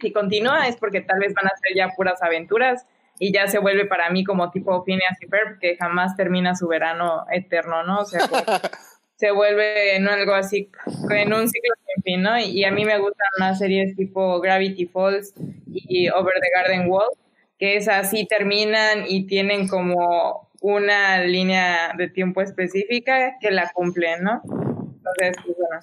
si 0.00 0.12
continúa 0.12 0.68
es 0.68 0.76
porque 0.76 1.00
tal 1.00 1.18
vez 1.18 1.32
van 1.34 1.46
a 1.46 1.56
ser 1.56 1.74
ya 1.74 1.88
puras 1.96 2.22
aventuras 2.22 2.86
y 3.18 3.32
ya 3.32 3.46
se 3.46 3.58
vuelve 3.58 3.86
para 3.86 4.10
mí 4.10 4.24
como 4.24 4.50
tipo 4.50 4.84
Phineas 4.84 5.16
y 5.20 5.26
Ferb, 5.26 5.58
que 5.58 5.76
jamás 5.76 6.16
termina 6.16 6.54
su 6.54 6.68
verano 6.68 7.24
eterno, 7.30 7.82
¿no? 7.84 8.00
O 8.00 8.04
sea, 8.04 8.20
que 8.20 8.26
se 9.22 9.30
vuelve 9.30 9.94
en 9.94 10.08
algo 10.08 10.34
así, 10.34 10.68
en 11.08 11.32
un 11.32 11.48
ciclo 11.48 11.74
sin 11.86 12.02
fin, 12.02 12.22
¿no? 12.22 12.40
Y 12.40 12.64
a 12.64 12.72
mí 12.72 12.84
me 12.84 12.98
gustan 12.98 13.28
las 13.38 13.60
series 13.60 13.94
tipo 13.94 14.40
Gravity 14.40 14.86
Falls 14.86 15.32
y 15.68 16.08
Over 16.08 16.34
the 16.40 16.48
Garden 16.52 16.90
Wall, 16.90 17.06
que 17.56 17.76
es 17.76 17.86
así, 17.86 18.26
terminan 18.26 19.04
y 19.06 19.28
tienen 19.28 19.68
como 19.68 20.50
una 20.60 21.22
línea 21.22 21.92
de 21.96 22.08
tiempo 22.08 22.40
específica 22.40 23.36
que 23.40 23.52
la 23.52 23.70
cumplen, 23.70 24.24
¿no? 24.24 24.42
Entonces, 24.42 25.36
pues 25.44 25.56
bueno, 25.56 25.80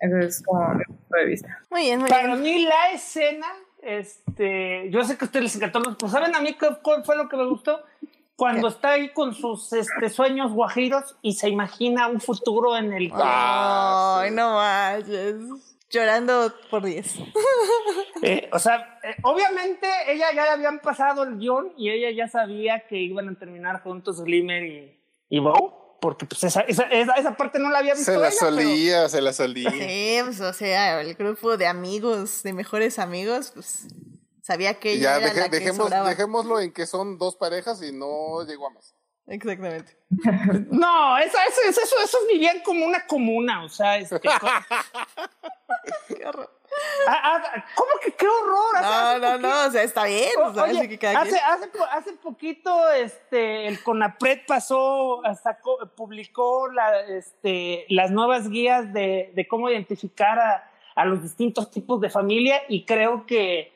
ese 0.00 0.26
es 0.26 0.42
como 0.42 0.74
mi 0.74 0.84
punto 0.84 1.16
de 1.16 1.24
vista. 1.26 1.60
Muy 1.70 1.82
bien, 1.82 2.00
muy 2.00 2.08
Para 2.08 2.34
bien. 2.34 2.42
mí 2.42 2.64
la 2.64 2.90
escena, 2.92 3.46
este, 3.82 4.90
yo 4.90 5.04
sé 5.04 5.16
que 5.16 5.24
a 5.24 5.26
ustedes 5.26 5.44
les 5.44 5.54
encantó, 5.54 5.96
pero 5.96 6.10
¿saben 6.10 6.34
a 6.34 6.40
mí 6.40 6.56
qué 6.58 6.66
cuál 6.82 7.04
fue 7.04 7.16
lo 7.16 7.28
que 7.28 7.36
me 7.36 7.46
gustó? 7.46 7.84
Cuando 8.38 8.68
está 8.68 8.90
ahí 8.92 9.12
con 9.12 9.34
sus 9.34 9.72
este, 9.72 10.08
sueños 10.10 10.52
guajiros 10.52 11.16
y 11.22 11.32
se 11.32 11.48
imagina 11.48 12.06
un 12.06 12.20
futuro 12.20 12.76
en 12.76 12.92
el 12.92 13.08
que 13.08 13.16
Ah, 13.20 14.20
Ay, 14.22 14.30
no 14.30 14.54
manches. 14.54 15.34
Llorando 15.90 16.52
por 16.70 16.84
10. 16.84 17.14
Eh, 18.22 18.48
o 18.52 18.58
sea, 18.58 18.98
eh, 19.04 19.14
obviamente 19.22 19.86
ella 20.08 20.26
ya 20.34 20.42
le 20.44 20.50
habían 20.50 20.80
pasado 20.80 21.22
el 21.22 21.38
guion 21.38 21.72
y 21.76 21.90
ella 21.90 22.10
ya 22.10 22.28
sabía 22.28 22.84
que 22.88 22.96
iban 22.96 23.28
a 23.28 23.34
terminar 23.38 23.80
juntos 23.82 24.20
Glimmer 24.22 24.64
y, 24.64 25.00
y 25.30 25.38
Bo, 25.38 25.96
porque 26.00 26.26
pues 26.26 26.42
esa, 26.42 26.62
esa, 26.62 26.82
esa, 26.84 27.12
esa 27.14 27.36
parte 27.36 27.60
no 27.60 27.70
la 27.70 27.78
había 27.78 27.94
visto 27.94 28.10
Se 28.12 28.18
la 28.18 28.26
ella, 28.28 28.36
pero- 28.40 28.52
solía, 28.56 29.08
se 29.08 29.20
la 29.20 29.32
solía. 29.32 29.70
Sí, 29.70 30.18
pues, 30.24 30.40
o 30.40 30.52
sea, 30.52 31.00
el 31.00 31.14
grupo 31.14 31.56
de 31.56 31.68
amigos, 31.68 32.42
de 32.42 32.52
mejores 32.54 32.98
amigos, 32.98 33.52
pues 33.54 33.86
sabía 34.48 34.80
que 34.80 34.92
ella 34.92 35.02
ya 35.02 35.16
era 35.18 35.26
deje- 35.28 35.40
la 35.40 35.48
que 35.50 35.58
dejemos, 35.60 35.90
dejémoslo 35.90 36.60
en 36.60 36.72
que 36.72 36.86
son 36.86 37.18
dos 37.18 37.36
parejas 37.36 37.82
y 37.82 37.92
no 37.92 38.42
llegó 38.46 38.68
a 38.68 38.70
más. 38.70 38.94
Exactamente. 39.26 39.94
No, 40.70 41.18
eso, 41.18 41.36
eso, 41.48 41.60
eso, 41.68 41.80
eso, 41.82 41.96
esos 42.02 42.20
vivían 42.28 42.60
como 42.64 42.86
una 42.86 43.06
comuna, 43.06 43.62
o 43.62 43.68
sea, 43.68 43.98
este, 43.98 44.18
co- 44.40 44.48
Qué 46.08 46.24
horror. 46.26 46.50
Ah, 47.08 47.20
ah, 47.44 47.64
¿cómo 47.74 47.90
que 48.02 48.12
qué 48.12 48.26
horror? 48.26 48.76
Hace- 48.76 48.86
No, 48.86 48.94
hace 48.94 49.20
no, 49.20 49.48
no, 49.48 49.66
o 49.66 49.70
sea, 49.70 49.82
está 49.82 50.04
bien. 50.04 50.30
O- 50.38 50.46
o 50.48 50.54
sea, 50.54 50.62
Oye, 50.64 50.78
así 50.78 50.88
que 50.88 50.98
cada 50.98 51.20
hace, 51.20 51.30
quien- 51.30 51.42
hace, 51.44 51.70
hace 51.90 52.12
poquito 52.14 52.90
este, 52.92 53.66
el 53.66 53.82
CONAPRED 53.82 54.40
pasó, 54.46 55.20
sacó, 55.42 55.78
publicó 55.96 56.68
la, 56.70 57.00
este, 57.00 57.84
las 57.88 58.10
nuevas 58.10 58.48
guías 58.48 58.92
de, 58.92 59.32
de 59.34 59.48
cómo 59.48 59.68
identificar 59.68 60.38
a, 60.38 60.70
a 60.94 61.04
los 61.04 61.22
distintos 61.22 61.70
tipos 61.70 62.00
de 62.00 62.10
familia 62.10 62.62
y 62.68 62.84
creo 62.86 63.26
que, 63.26 63.72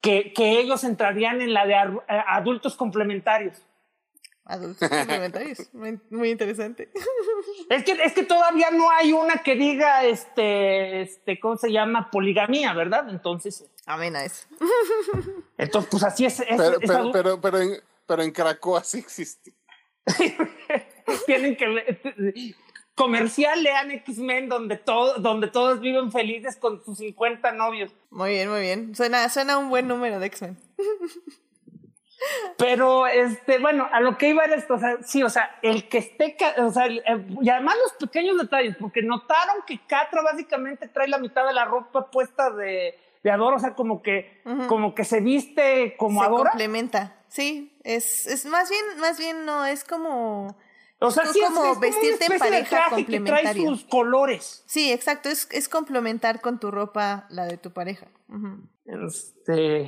que, 0.00 0.32
que 0.32 0.60
ellos 0.60 0.84
entrarían 0.84 1.40
en 1.40 1.52
la 1.52 1.66
de 1.66 1.74
eh, 1.74 2.22
adultos 2.26 2.76
complementarios. 2.76 3.62
Adultos 4.44 4.88
complementarios. 4.88 5.68
Muy, 5.74 6.00
muy 6.10 6.30
interesante. 6.30 6.90
Es 7.70 7.84
que, 7.84 7.92
es 7.92 8.12
que 8.14 8.22
todavía 8.24 8.70
no 8.70 8.90
hay 8.90 9.12
una 9.12 9.38
que 9.42 9.54
diga, 9.54 10.04
este, 10.04 11.02
este, 11.02 11.38
¿cómo 11.38 11.56
se 11.56 11.70
llama? 11.70 12.10
Poligamía, 12.10 12.72
¿verdad? 12.72 13.08
Entonces, 13.10 13.66
Amén 13.86 14.16
a 14.16 14.24
eso. 14.24 14.46
entonces 15.58 15.90
pues 15.90 16.02
así 16.04 16.24
es. 16.26 16.40
es- 16.40 16.46
Pero, 16.48 16.80
es 16.80 16.90
pero, 16.90 17.12
pero, 17.12 17.40
pero, 17.40 17.58
en, 17.60 17.72
pero 18.06 18.22
en 18.22 18.30
Cracoa 18.32 18.82
sí 18.84 18.98
existe. 18.98 19.52
tienen 21.26 21.56
que 21.56 22.54
comercial 22.98 23.62
lean 23.62 23.90
X-Men 23.92 24.48
donde 24.50 24.76
todo, 24.76 25.14
donde 25.20 25.46
todos 25.48 25.80
viven 25.80 26.12
felices 26.12 26.56
con 26.56 26.84
sus 26.84 26.98
50 26.98 27.52
novios. 27.52 27.90
Muy 28.10 28.30
bien, 28.32 28.50
muy 28.50 28.60
bien. 28.60 28.94
Suena, 28.94 29.28
suena 29.30 29.56
un 29.56 29.70
buen 29.70 29.88
número 29.88 30.18
de 30.20 30.26
X-Men. 30.26 30.58
Pero 32.56 33.06
este, 33.06 33.58
bueno, 33.60 33.88
a 33.92 34.00
lo 34.00 34.18
que 34.18 34.30
iba 34.30 34.44
era 34.44 34.56
esto, 34.56 34.74
o 34.74 34.78
sea, 34.78 34.98
sí, 35.04 35.22
o 35.22 35.30
sea, 35.30 35.56
el 35.62 35.88
que 35.88 35.98
esté, 35.98 36.36
o 36.58 36.70
sea, 36.72 36.86
el- 36.86 36.98
eh, 37.06 37.24
y 37.40 37.48
además 37.48 37.76
los 37.80 37.92
pequeños 38.08 38.36
detalles, 38.38 38.76
porque 38.78 39.02
notaron 39.02 39.58
que 39.66 39.78
Catra 39.86 40.22
básicamente 40.22 40.88
trae 40.88 41.06
la 41.06 41.18
mitad 41.18 41.46
de 41.46 41.54
la 41.54 41.64
ropa 41.64 42.10
puesta 42.10 42.50
de, 42.50 42.98
de 43.22 43.30
Adora, 43.30 43.56
o 43.56 43.60
sea, 43.60 43.74
como 43.74 44.02
que, 44.02 44.42
como 44.66 44.96
que 44.96 45.04
se 45.04 45.20
viste 45.20 45.94
como 45.96 46.20
Se 46.20 46.26
Adora. 46.26 46.50
complementa. 46.50 47.14
Sí, 47.28 47.72
es, 47.84 48.26
es 48.26 48.46
más 48.46 48.68
bien, 48.68 48.84
más 48.98 49.16
bien 49.18 49.44
no, 49.44 49.64
es 49.64 49.84
como 49.84 50.56
O 51.00 51.10
sea, 51.12 51.24
Tú 51.24 51.32
sí, 51.32 51.40
es- 51.40 51.46
como 51.48 51.72
es, 51.72 51.80
vestirte 51.80 52.24
en 52.32 52.38
pareja 52.38 52.60
que 52.64 52.76
trae 52.76 52.90
complementaria. 53.04 53.52
sus 53.68 53.84
colores. 53.84 54.64
Sí, 54.66 54.92
exacto, 54.92 55.28
es, 55.28 55.48
es 55.52 55.68
complementar 55.68 56.40
con 56.40 56.58
tu 56.58 56.70
ropa 56.70 57.26
la 57.30 57.46
de 57.46 57.56
tu 57.56 57.70
pareja. 57.72 58.08
Ujú. 58.28 58.68
Este, 58.84 59.84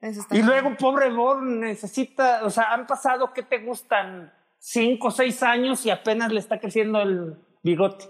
Eso 0.00 0.20
está 0.20 0.34
y 0.34 0.38
bien. 0.38 0.46
luego, 0.46 0.76
pobre 0.76 1.10
Born, 1.12 1.60
necesita, 1.60 2.44
o 2.44 2.50
sea, 2.50 2.72
han 2.72 2.86
pasado, 2.86 3.32
¿qué 3.32 3.42
te 3.42 3.58
gustan? 3.58 4.32
Cinco 4.58 5.08
o 5.08 5.10
seis 5.10 5.42
años 5.42 5.84
y 5.84 5.90
apenas 5.90 6.32
le 6.32 6.40
está 6.40 6.58
creciendo 6.58 7.00
el 7.02 7.36
bigote. 7.62 8.08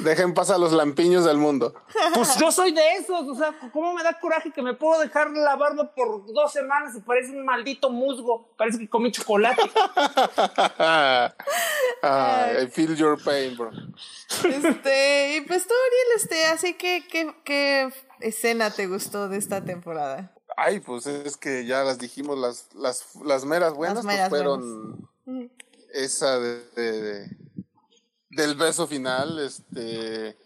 Dejen 0.00 0.34
pasar 0.34 0.60
los 0.60 0.72
lampiños 0.72 1.24
del 1.24 1.38
mundo. 1.38 1.74
Pues 2.14 2.36
yo 2.36 2.52
soy 2.52 2.72
de 2.72 2.96
esos, 2.96 3.26
o 3.26 3.34
sea, 3.34 3.54
¿cómo 3.72 3.94
me 3.94 4.02
da 4.02 4.18
coraje 4.20 4.52
que 4.52 4.60
me 4.62 4.74
puedo 4.74 5.00
dejar 5.00 5.30
la 5.30 5.56
barba 5.56 5.94
por 5.94 6.26
dos 6.32 6.52
semanas 6.52 6.94
y 6.96 7.00
parece 7.00 7.32
un 7.32 7.44
maldito 7.44 7.88
musgo? 7.90 8.54
Parece 8.58 8.78
que 8.78 8.88
comí 8.88 9.10
chocolate. 9.12 9.62
I 12.02 12.66
feel 12.70 12.94
your 12.96 13.16
pain, 13.22 13.56
bro. 13.56 13.70
Este, 14.44 15.36
y 15.36 15.40
pues 15.42 15.66
tú, 15.66 15.74
Ariel, 15.74 16.16
este, 16.16 16.46
así 16.46 16.74
que, 16.74 17.04
¿qué, 17.10 17.34
¿qué 17.44 17.92
escena 18.20 18.70
te 18.70 18.86
gustó 18.86 19.28
de 19.28 19.38
esta 19.38 19.64
temporada? 19.64 20.32
Ay, 20.56 20.80
pues 20.80 21.06
es 21.06 21.36
que 21.36 21.64
ya 21.66 21.82
las 21.82 21.98
dijimos, 21.98 22.38
las, 22.38 22.68
las, 22.74 23.14
las 23.24 23.44
meras 23.44 23.74
buenas 23.74 24.04
Las 24.04 24.16
pues, 24.16 24.28
fueron 24.28 25.08
buenas. 25.24 25.50
esa 25.94 26.38
de, 26.38 26.64
de- 26.74 27.02
de- 27.02 27.36
del 28.32 28.54
beso 28.56 28.86
final, 28.86 29.38
este 29.38 30.36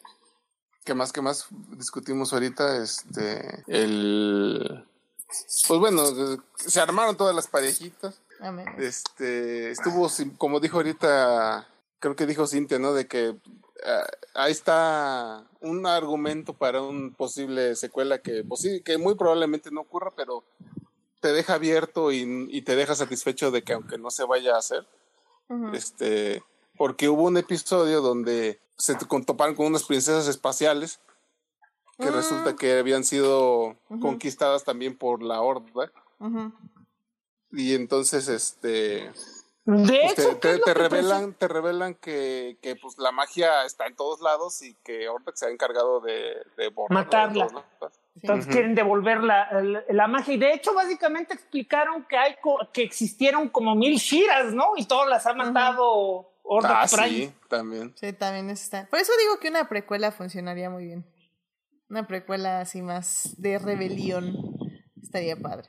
que 0.85 0.95
más 0.95 1.13
que 1.13 1.21
más 1.21 1.47
discutimos 1.71 2.33
ahorita, 2.33 2.83
este 2.83 3.65
el 3.67 4.87
pues 5.67 5.81
bueno, 5.81 6.05
se 6.55 6.81
armaron 6.81 7.17
todas 7.17 7.35
las 7.35 7.49
parejitas. 7.49 8.21
Amén. 8.41 8.67
Este, 8.79 9.71
estuvo, 9.73 10.09
como 10.39 10.61
dijo 10.61 10.77
ahorita, 10.77 11.67
creo 11.99 12.15
que 12.15 12.27
dijo 12.27 12.47
Cintia, 12.47 12.79
¿no? 12.79 12.93
De 12.93 13.09
que 13.09 13.35
ah, 13.85 14.07
ahí 14.35 14.53
está 14.53 15.45
un 15.61 15.87
argumento 15.87 16.53
para 16.53 16.83
un 16.83 17.13
posible 17.15 17.75
secuela 17.75 18.19
que, 18.19 18.45
posi- 18.45 18.83
que 18.85 18.99
muy 18.99 19.17
probablemente 19.17 19.71
no 19.73 19.81
ocurra, 19.81 20.13
pero 20.15 20.45
te 21.21 21.33
deja 21.33 21.55
abierto 21.55 22.13
y, 22.13 22.47
y 22.51 22.63
te 22.63 22.77
deja 22.77 22.95
satisfecho 22.95 23.51
de 23.51 23.63
que 23.65 23.73
aunque 23.73 23.99
no 23.99 24.11
se 24.11 24.25
vaya 24.25 24.55
a 24.55 24.59
hacer, 24.59 24.87
este, 25.73 26.45
porque 26.77 27.09
hubo 27.09 27.23
un 27.25 27.37
episodio 27.37 28.01
donde 28.01 28.61
se 28.77 28.95
toparon 28.95 29.55
con 29.55 29.67
unas 29.67 29.85
princesas 29.85 30.29
espaciales 30.29 31.01
que 31.99 32.09
Ah. 32.09 32.13
resulta 32.13 32.57
que 32.57 32.79
habían 32.79 33.05
sido 33.05 33.77
conquistadas 34.01 34.65
también 34.65 34.97
por 34.99 35.23
la 35.23 35.41
horda 35.41 35.91
y 37.53 37.75
entonces 37.75 38.29
este 38.29 39.11
De 39.65 40.01
pues, 40.15 40.19
hecho, 40.19 40.39
¿qué 40.41 40.59
te- 40.59 40.75
revelan 40.75 41.33
te 41.35 41.49
revelan 41.49 41.95
que, 41.95 42.57
que 42.63 42.77
pues 42.77 42.99
la 42.99 43.13
magia 43.13 43.65
está 43.65 43.87
en 43.87 43.97
todos 43.97 44.21
lados 44.21 44.63
y 44.63 44.75
que 44.85 45.09
Orbex 45.09 45.39
se 45.41 45.47
ha 45.47 45.51
encargado 45.51 46.01
de, 46.01 46.13
de 46.57 46.65
de 46.71 46.73
Matarla. 46.91 47.47
lados. 47.47 47.65
Entonces 48.23 48.47
quieren 48.53 48.75
devolver 48.75 49.23
la, 49.23 49.51
la- 49.63 49.85
la 49.89 50.07
magia. 50.07 50.35
Y 50.35 50.39
de 50.39 50.55
hecho, 50.55 50.73
básicamente 50.73 51.35
explicaron 51.35 52.05
que 52.09 52.17
hay 52.17 52.37
que 52.73 52.83
existieron 52.83 53.49
como 53.51 53.75
mil 53.75 53.97
Shiras, 53.99 54.55
¿no? 54.55 54.73
Y 54.77 54.87
todas 54.87 55.09
las 55.09 55.27
ha 55.27 55.35
matado 55.35 56.31
Horda 56.49 56.83
ah 56.83 56.87
Prime. 56.91 57.27
sí 57.27 57.35
también 57.49 57.95
Sí, 57.97 58.13
también 58.13 58.51
está. 58.51 58.87
Por 58.89 58.99
eso 59.01 59.13
digo 59.21 59.39
que 59.41 59.49
una 59.49 59.69
precuela 59.69 60.13
funcionaría 60.13 60.71
muy 60.71 60.87
bien. 60.87 61.07
Una 61.89 62.07
precuela 62.07 62.61
así 62.61 62.83
más 62.83 63.35
de 63.39 63.59
rebelión. 63.59 64.35
Estaría 65.03 65.37
padre. 65.37 65.69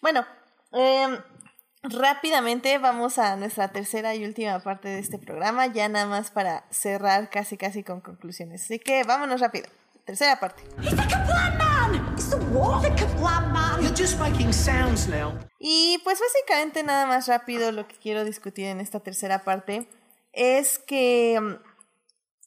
Bueno, 0.00 0.24
em, 0.72 1.18
rápidamente 1.82 2.78
vamos 2.78 3.18
a 3.18 3.36
nuestra 3.36 3.68
tercera 3.68 4.14
y 4.14 4.24
última 4.24 4.58
parte 4.60 4.88
de 4.88 4.98
este 4.98 5.18
programa, 5.18 5.66
ya 5.66 5.88
nada 5.88 6.06
más 6.06 6.30
para 6.30 6.66
cerrar 6.70 7.30
casi 7.30 7.56
casi 7.56 7.82
con 7.82 8.00
conclusiones. 8.00 8.62
Así 8.64 8.78
que 8.78 9.04
vámonos 9.04 9.40
rápido. 9.40 9.68
Tercera 10.04 10.38
parte. 10.38 10.62
He's 10.80 10.90
the 10.90 11.02
Kaplan 11.08 11.58
Man! 11.58 12.12
It's 12.14 12.30
the 12.30 12.36
war, 12.56 12.80
the 12.80 12.90
Kaplan 12.94 13.52
Man! 13.52 13.82
You're 13.82 13.92
just 13.92 14.18
making 14.20 14.52
sounds 14.52 15.08
now. 15.08 15.36
Y 15.58 15.98
pues 16.04 16.20
básicamente 16.20 16.84
nada 16.84 17.06
más 17.06 17.26
rápido 17.26 17.72
lo 17.72 17.88
que 17.88 17.96
quiero 17.96 18.24
discutir 18.24 18.66
en 18.66 18.80
esta 18.80 19.00
tercera 19.00 19.42
parte 19.42 19.88
es 20.36 20.78
que 20.78 21.40
mm, 21.40 21.54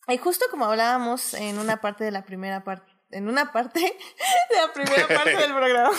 y 0.09 0.17
justo 0.17 0.45
como 0.49 0.65
hablábamos 0.65 1.33
en 1.35 1.59
una 1.59 1.81
parte 1.81 2.03
de 2.03 2.11
la 2.11 2.25
primera 2.25 2.63
parte, 2.63 2.91
en 3.11 3.27
una 3.27 3.51
parte 3.51 3.79
de 4.49 4.55
la 4.55 4.73
primera 4.73 5.07
parte 5.07 5.37
del 5.37 5.53
programa, 5.53 5.91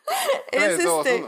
es 0.52 0.80
este. 0.80 1.24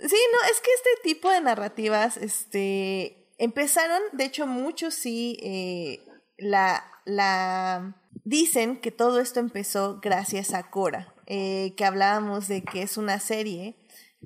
Sí, 0.00 0.16
no, 0.32 0.50
es 0.50 0.60
que 0.60 0.70
este 0.74 0.90
tipo 1.02 1.30
de 1.30 1.40
narrativas, 1.40 2.18
este, 2.18 3.30
empezaron, 3.38 4.02
de 4.12 4.24
hecho 4.24 4.46
muchos 4.46 4.92
sí, 4.92 5.38
eh, 5.42 6.04
la, 6.36 6.84
la, 7.06 7.96
dicen 8.24 8.80
que 8.80 8.90
todo 8.90 9.20
esto 9.20 9.40
empezó 9.40 10.00
gracias 10.02 10.52
a 10.52 10.68
Cora, 10.68 11.14
eh, 11.26 11.74
que 11.76 11.86
hablábamos 11.86 12.48
de 12.48 12.62
que 12.62 12.82
es 12.82 12.98
una 12.98 13.18
serie 13.20 13.76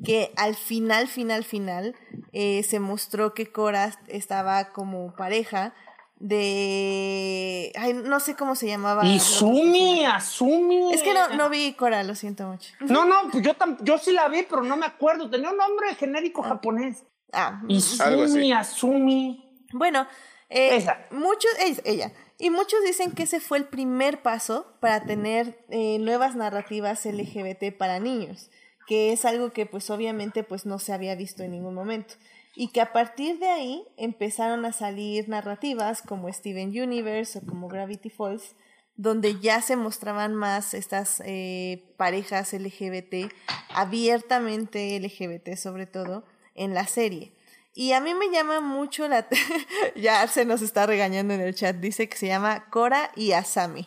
que 0.05 0.33
al 0.37 0.55
final, 0.55 1.09
final, 1.09 1.45
final, 1.45 1.95
eh, 2.33 2.63
se 2.63 2.81
mostró 2.81 3.35
que 3.35 3.51
Cora 3.51 3.99
estaba 4.09 4.73
como 4.73 5.15
pareja 5.17 5.75
de, 6.21 7.73
ay, 7.77 7.93
no 7.95 8.21
sé 8.21 8.35
cómo 8.35 8.55
se 8.55 8.67
llamaba. 8.67 9.03
Persona. 9.03 10.17
Asumi. 10.17 10.93
Es 10.93 11.03
que 11.03 11.15
no, 11.15 11.29
no 11.37 11.49
vi 11.51 11.73
Cora, 11.75 12.03
lo 12.03 12.15
siento 12.15 12.47
mucho. 12.49 12.73
No, 12.81 13.05
no, 13.05 13.31
pues 13.31 13.45
yo, 13.45 13.55
tam- 13.57 13.79
yo 13.83 13.99
sí 13.99 14.13
la 14.13 14.29
vi, 14.29 14.43
pero 14.43 14.63
no 14.63 14.77
me 14.77 14.87
acuerdo. 14.87 15.29
Tenía 15.31 15.51
un 15.51 15.57
nombre 15.57 15.95
genérico 15.95 16.43
japonés. 16.43 17.05
Ah, 17.33 17.61
Algo 18.01 18.23
así. 18.23 18.33
Izumi, 18.39 18.53
Asumi. 18.53 19.65
Bueno, 19.73 20.07
eh, 20.49 20.77
Esa. 20.77 20.99
muchos, 21.11 21.51
es- 21.65 21.83
ella, 21.85 22.13
y 22.39 22.51
muchos 22.51 22.83
dicen 22.85 23.13
que 23.13 23.25
ese 23.25 23.41
fue 23.41 23.59
el 23.59 23.65
primer 23.67 24.23
paso 24.23 24.67
para 24.81 25.05
tener 25.05 25.65
eh, 25.71 25.99
nuevas 26.01 26.37
narrativas 26.37 27.05
LGBT 27.05 27.77
para 27.77 27.99
niños, 28.01 28.51
que 28.89 29.13
es 29.13 29.25
algo 29.27 29.53
que 29.53 29.67
pues 29.67 29.91
obviamente 29.91 30.43
pues 30.43 30.65
no 30.67 30.79
se 30.79 30.93
había 30.95 31.15
visto 31.15 31.43
en 31.45 31.53
ningún 31.53 31.75
momento. 31.75 32.15
Y 32.57 32.69
que 32.69 32.81
a 32.81 32.93
partir 32.93 33.39
de 33.39 33.49
ahí 33.49 33.85
empezaron 33.97 34.65
a 34.65 34.73
salir 34.73 35.29
narrativas 35.29 36.03
como 36.03 36.33
Steven 36.33 36.71
Universe 36.71 37.39
o 37.39 37.43
como 37.43 37.69
Gravity 37.69 38.11
Falls, 38.11 38.57
donde 38.97 39.39
ya 39.39 39.61
se 39.63 39.77
mostraban 39.77 40.35
más 40.35 40.75
estas 40.75 41.23
eh, 41.25 41.85
parejas 41.97 42.53
LGBT, 42.53 43.31
abiertamente 43.69 44.99
LGBT 44.99 45.55
sobre 45.57 45.87
todo, 45.87 46.25
en 46.55 46.75
la 46.75 46.87
serie. 46.87 47.33
Y 47.75 47.93
a 47.93 48.01
mí 48.01 48.13
me 48.15 48.31
llama 48.33 48.61
mucho 48.61 49.07
la... 49.07 49.29
ya 49.95 50.27
se 50.27 50.45
nos 50.45 50.63
está 50.63 50.87
regañando 50.87 51.35
en 51.35 51.41
el 51.43 51.55
chat, 51.55 51.77
dice 51.77 52.09
que 52.09 52.17
se 52.17 52.27
llama 52.27 52.69
Cora 52.71 53.13
y 53.15 53.33
Asami. 53.33 53.87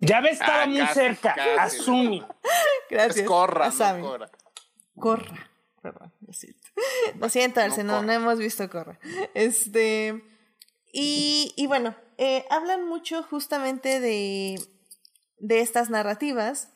Ya 0.00 0.20
ves, 0.20 0.32
estaba 0.34 0.64
Ah, 0.64 0.66
muy 0.66 0.78
casi, 0.78 0.94
cerca. 0.94 1.34
casi. 1.34 1.78
Asumi. 1.78 2.22
Gracias. 2.90 3.18
es 3.18 3.24
corra 3.26 3.70
no 3.70 4.00
Cora 4.00 4.30
Corra. 4.98 5.50
Perdón, 5.80 6.12
lo 6.26 6.32
siento. 6.32 6.68
Lo 7.20 7.28
siento, 7.28 7.60
Arce, 7.60 7.84
no, 7.84 7.94
Corra. 7.94 8.06
no 8.06 8.12
hemos 8.12 8.38
visto 8.38 8.68
Corra. 8.68 8.98
Este. 9.34 10.22
Y, 10.92 11.54
y 11.56 11.66
bueno, 11.68 11.94
eh, 12.16 12.44
hablan 12.50 12.84
mucho 12.86 13.22
justamente 13.22 14.00
de, 14.00 14.60
de 15.38 15.60
estas 15.60 15.88
narrativas 15.88 16.70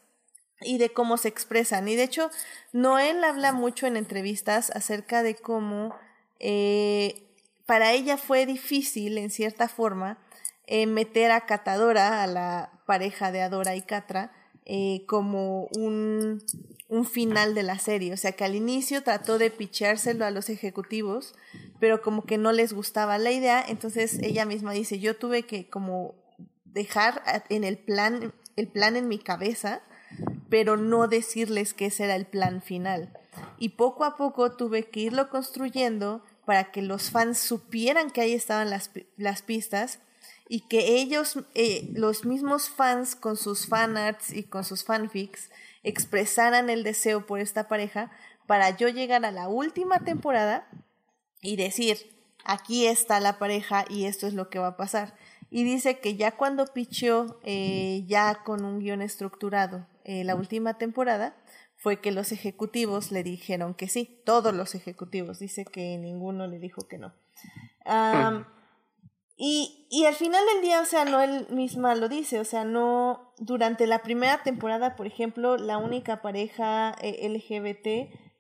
y 0.61 0.79
de 0.79 0.91
cómo 0.91 1.17
se 1.17 1.29
expresan. 1.29 1.89
Y 1.89 1.97
de 1.97 2.05
hecho, 2.05 2.31
Noel 2.73 3.25
habla 3.25 3.53
mucho 3.53 3.87
en 3.87 3.97
entrevistas 3.97 4.71
acerca 4.71 5.23
de 5.25 5.35
cómo 5.35 5.95
eh, 6.39 7.33
para 7.67 7.93
ella 7.93 8.17
fue 8.17 8.47
difícil, 8.47 9.19
en 9.19 9.31
cierta 9.31 9.69
forma, 9.69 10.19
eh, 10.67 10.87
meter 10.87 11.31
a 11.31 11.47
Catadora, 11.47 12.23
a 12.23 12.27
la 12.27 12.83
pareja 12.87 13.33
de 13.33 13.43
Adora 13.43 13.77
y 13.77 13.83
Catra, 13.83 14.33
eh, 14.65 15.05
como 15.07 15.69
un, 15.77 16.43
un 16.89 17.05
final 17.05 17.55
de 17.55 17.63
la 17.63 17.79
serie. 17.79 18.13
O 18.13 18.17
sea, 18.17 18.33
que 18.33 18.45
al 18.45 18.55
inicio 18.55 19.03
trató 19.03 19.39
de 19.39 19.51
picheárselo 19.51 20.25
a 20.25 20.31
los 20.31 20.49
ejecutivos, 20.51 21.35
pero 21.81 22.03
como 22.03 22.25
que 22.25 22.39
no 22.39 22.53
les 22.53 22.73
gustaba 22.73 23.19
la 23.19 23.33
idea. 23.33 23.65
Entonces 23.67 24.19
ella 24.23 24.45
misma 24.45 24.73
dice, 24.73 24.99
yo 24.99 25.17
tuve 25.17 25.45
que 25.45 25.69
como 25.69 26.15
dejar 26.65 27.23
en 27.49 27.65
el 27.65 27.79
plan, 27.79 28.33
el 28.57 28.69
plan 28.69 28.97
en 28.97 29.09
mi 29.09 29.19
cabeza, 29.19 29.83
pero 30.49 30.77
no 30.77 31.09
decirles 31.09 31.75
que 31.75 31.87
ese 31.87 32.05
era 32.05 32.15
el 32.15 32.27
plan 32.27 32.63
final. 32.63 33.13
Y 33.59 33.71
poco 33.71 34.05
a 34.05 34.17
poco 34.17 34.53
tuve 34.53 34.85
que 34.85 35.01
irlo 35.01 35.31
construyendo 35.31 36.23
para 36.45 36.71
que 36.71 36.83
los 36.83 37.11
fans 37.11 37.39
supieran 37.39 38.11
que 38.11 38.21
ahí 38.21 38.35
estaban 38.35 38.69
las, 38.69 38.91
las 39.17 39.43
pistas 39.43 40.01
y 40.53 40.61
que 40.69 41.01
ellos, 41.01 41.39
eh, 41.55 41.89
los 41.95 42.27
mismos 42.27 42.69
fans 42.69 43.17
con 43.17 43.39
sus 43.39 43.67
fanarts 43.67 44.35
y 44.35 44.43
con 44.43 44.65
sus 44.65 44.85
fanfics, 44.85 45.49
expresaran 45.83 46.69
el 46.69 46.83
deseo 46.83 47.25
por 47.25 47.41
esta 47.41 47.69
pareja 47.69 48.11
para 48.47 48.69
yo 48.77 48.91
llegar 48.91 49.25
a 49.25 49.31
la 49.31 49.49
última 49.49 50.01
temporada 50.01 50.69
y 51.41 51.57
decir, 51.57 51.97
aquí 52.45 52.87
está 52.87 53.19
la 53.19 53.39
pareja 53.39 53.87
y 53.89 54.05
esto 54.05 54.27
es 54.27 54.35
lo 54.35 54.51
que 54.51 54.59
va 54.59 54.67
a 54.67 54.77
pasar. 54.77 55.17
Y 55.49 55.65
dice 55.65 56.01
que 56.01 56.17
ya 56.17 56.33
cuando 56.33 56.67
picheó, 56.67 57.41
eh, 57.45 58.05
ya 58.07 58.43
con 58.45 58.67
un 58.67 58.81
guion 58.81 59.01
estructurado, 59.01 59.87
eh, 60.05 60.23
la 60.23 60.35
última 60.35 60.77
temporada, 60.77 61.35
fue 61.77 62.03
que 62.03 62.13
los 62.13 62.31
ejecutivos 62.31 63.11
le 63.11 63.23
dijeron 63.23 63.73
que 63.73 63.89
sí, 63.89 64.21
todos 64.27 64.53
los 64.53 64.75
ejecutivos, 64.75 65.39
dice 65.39 65.65
que 65.65 65.97
ninguno 65.97 66.47
le 66.47 66.59
dijo 66.59 66.87
que 66.89 66.99
no. 66.99 67.15
Am, 67.87 68.45
Y, 69.45 69.89
y 69.91 70.05
al 70.05 70.15
final 70.15 70.41
del 70.55 70.63
día, 70.63 70.81
o 70.81 70.85
sea, 70.85 71.05
no 71.05 71.21
él 71.21 71.49
misma 71.51 71.97
lo 71.97 72.09
dice, 72.09 72.39
o 72.39 72.45
sea, 72.45 72.65
no, 72.65 73.33
durante 73.39 73.89
la 73.89 73.99
primera 73.99 74.45
temporada, 74.45 74.95
por 74.95 75.09
ejemplo, 75.09 75.57
la 75.57 75.79
única 75.79 76.23
pareja 76.23 76.95
eh, 77.01 77.29
LGBT 77.29 77.87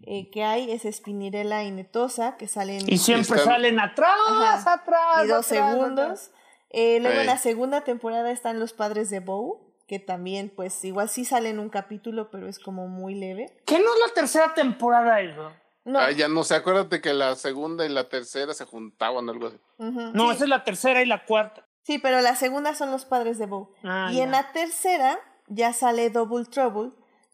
eh, 0.06 0.30
que 0.30 0.44
hay 0.44 0.70
es 0.70 0.82
Spinirella 0.96 1.64
y 1.64 1.72
Netosa, 1.72 2.36
que 2.36 2.46
salen... 2.46 2.82
Y 2.86 2.98
siempre 2.98 3.36
Están- 3.38 3.54
salen 3.54 3.80
atrás, 3.80 4.14
Ajá. 4.28 4.72
atrás. 4.74 5.24
y 5.24 5.26
dos 5.26 5.50
atrás, 5.50 5.72
segundos. 5.72 6.04
atrás. 6.04 6.30
Eh, 6.70 7.00
luego 7.00 7.18
en 7.18 7.26
la 7.26 7.38
segunda 7.38 7.80
temporada 7.80 8.30
están 8.30 8.60
los 8.60 8.72
padres 8.72 9.10
de 9.10 9.18
Bow, 9.18 9.74
que 9.88 9.98
también, 9.98 10.52
pues, 10.54 10.84
igual 10.84 11.08
sí 11.08 11.24
salen 11.24 11.58
un 11.58 11.68
capítulo, 11.68 12.30
pero 12.30 12.46
es 12.48 12.60
como 12.60 12.86
muy 12.86 13.16
leve. 13.16 13.52
¿Qué 13.66 13.80
no 13.80 13.92
es 13.92 14.00
la 14.08 14.14
tercera 14.14 14.54
temporada 14.54 15.20
eso? 15.20 15.50
No, 15.84 15.98
Ah, 15.98 16.10
ya 16.12 16.28
no 16.28 16.44
sé, 16.44 16.54
acuérdate 16.54 17.00
que 17.00 17.12
la 17.12 17.34
segunda 17.34 17.84
y 17.84 17.88
la 17.88 18.08
tercera 18.08 18.54
se 18.54 18.64
juntaban 18.64 19.28
o 19.28 19.32
algo 19.32 19.48
así. 19.48 19.58
No, 19.78 20.28
sí. 20.28 20.34
esa 20.36 20.44
es 20.44 20.50
la 20.50 20.64
tercera 20.64 21.02
y 21.02 21.06
la 21.06 21.24
cuarta. 21.24 21.66
Sí, 21.82 21.98
pero 21.98 22.20
la 22.20 22.36
segunda 22.36 22.74
son 22.74 22.92
los 22.92 23.04
padres 23.04 23.38
de 23.38 23.46
Bow. 23.46 23.74
Ah, 23.82 24.10
y 24.12 24.16
ya. 24.18 24.24
en 24.24 24.30
la 24.30 24.52
tercera 24.52 25.18
ya 25.48 25.72
sale 25.72 26.08
Double 26.10 26.44
Trouble, 26.44 26.92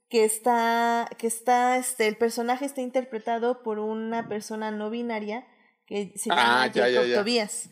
que 0.08 0.24
está, 0.24 1.08
que 1.18 1.26
está, 1.26 1.76
este, 1.76 2.08
el 2.08 2.16
personaje 2.16 2.64
está 2.64 2.80
interpretado 2.80 3.62
por 3.62 3.78
una 3.78 4.26
persona 4.28 4.70
no 4.70 4.88
binaria 4.88 5.46
que 5.86 6.12
se 6.16 6.30
llama 6.30 6.62
Ah, 6.62 6.66
ya, 6.68 6.88
ya, 6.88 7.00
Jacob 7.00 7.10
ya. 7.10 7.18
Tobias. 7.18 7.70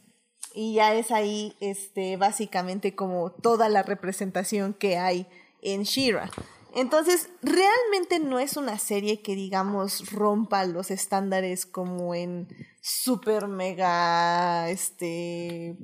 Y 0.55 0.75
ya 0.75 0.95
es 0.95 1.11
ahí, 1.11 1.57
este, 1.61 2.17
básicamente 2.19 2.95
como 2.95 3.31
toda 3.33 3.69
la 3.71 3.83
representación 3.83 4.75
que 4.75 4.99
hay 4.99 5.27
en 5.63 5.85
Shira. 5.85 6.31
Entonces, 6.75 7.31
realmente 7.43 8.19
no 8.19 8.39
es 8.39 8.57
una 8.57 8.79
serie 8.79 9.23
que, 9.23 9.35
digamos, 9.35 10.11
rompa 10.11 10.65
los 10.67 10.91
estándares 10.91 11.65
como 11.65 12.15
en 12.15 12.49
super 12.83 13.47
mega, 13.49 14.69
este, 14.69 15.77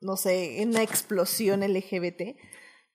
no 0.00 0.16
sé, 0.16 0.62
en 0.62 0.70
una 0.70 0.82
explosión 0.82 1.62
LGBT, 1.62 2.36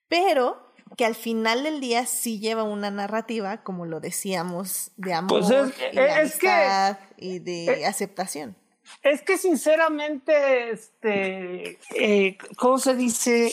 pero 0.08 0.64
que 0.96 1.04
al 1.04 1.14
final 1.14 1.64
del 1.64 1.80
día 1.80 2.06
sí 2.06 2.38
lleva 2.38 2.62
una 2.62 2.90
narrativa, 2.90 3.62
como 3.64 3.84
lo 3.86 4.00
decíamos, 4.00 4.92
de 4.96 5.12
amor, 5.14 5.40
Pues 5.40 5.50
es- 5.50 5.74
y 5.92 5.96
de 5.96 6.22
es 6.22 6.38
que- 6.38 6.96
y 7.18 7.38
de 7.40 7.64
eh, 7.80 7.86
aceptación. 7.86 8.56
Es 9.02 9.20
que 9.22 9.36
sinceramente, 9.36 10.70
este, 10.70 11.78
eh, 11.94 12.38
¿cómo 12.56 12.78
se 12.78 12.94
dice? 12.94 13.52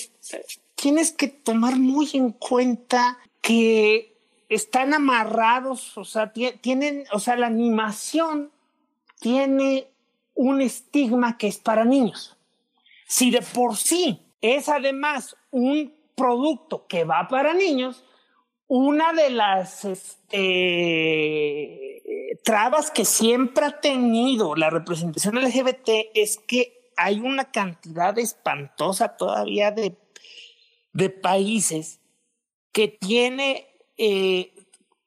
Tienes 0.76 1.12
que 1.12 1.28
tomar 1.28 1.76
muy 1.78 2.08
en 2.14 2.32
cuenta 2.34 3.18
que 3.44 4.16
están 4.50 4.94
amarrados, 4.94 5.98
o 5.98 6.06
sea, 6.06 6.32
tie- 6.34 6.60
tienen, 6.62 7.04
o 7.12 7.20
sea, 7.20 7.36
la 7.36 7.48
animación 7.48 8.52
tiene 9.20 9.88
un 10.34 10.62
estigma 10.62 11.38
que 11.38 11.48
es 11.48 11.58
para 11.60 11.84
niños. 11.86 12.38
Si 13.06 13.30
de 13.32 13.42
por 13.42 13.76
sí 13.76 14.22
es 14.42 14.70
además 14.70 15.36
un 15.52 15.94
producto 16.16 16.88
que 16.88 17.04
va 17.04 17.28
para 17.28 17.54
niños, 17.54 18.04
una 18.68 19.12
de 19.14 19.30
las 19.30 19.84
este, 19.86 20.42
trabas 22.44 22.92
que 22.92 23.06
siempre 23.06 23.66
ha 23.66 23.82
tenido 23.82 24.56
la 24.56 24.70
representación 24.70 25.38
LGBT 25.38 25.90
es 26.16 26.38
que 26.38 26.92
hay 26.96 27.20
una 27.20 27.52
cantidad 27.52 28.18
espantosa 28.18 29.18
todavía 29.18 29.72
de 29.72 31.10
países 31.10 32.00
que 32.74 32.88
tiene, 32.90 33.68
eh, 33.98 34.54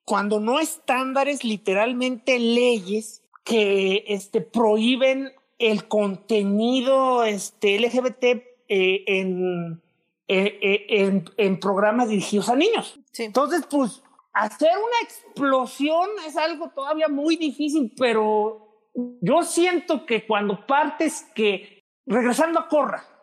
cuando 0.05 0.41
no 0.41 0.61
estándares, 0.61 1.45
literalmente 1.45 2.39
leyes 2.39 3.23
que 3.45 4.05
este, 4.07 4.41
prohíben 4.41 5.33
el 5.59 5.89
contenido 5.89 7.25
este, 7.25 7.79
LGBT 7.79 8.25
eh, 8.69 9.05
en, 9.07 9.83
eh, 10.29 10.87
en, 10.89 11.25
en 11.37 11.61
programas 11.61 12.09
dirigidos 12.09 12.49
a 12.49 12.57
niños. 12.57 12.99
Sí. 13.13 13.25
Entonces, 13.25 13.67
pues, 13.69 14.03
hacer 14.33 14.71
una 14.77 15.01
explosión 15.03 16.09
es 16.27 16.37
algo 16.37 16.71
todavía 16.71 17.09
muy 17.09 17.37
difícil, 17.37 17.93
pero 17.97 18.67
yo 19.21 19.43
siento 19.43 20.07
que 20.07 20.27
cuando 20.27 20.67
partes 20.67 21.27
que, 21.35 21.85
regresando 22.07 22.61
a 22.61 22.69
Corra, 22.69 23.16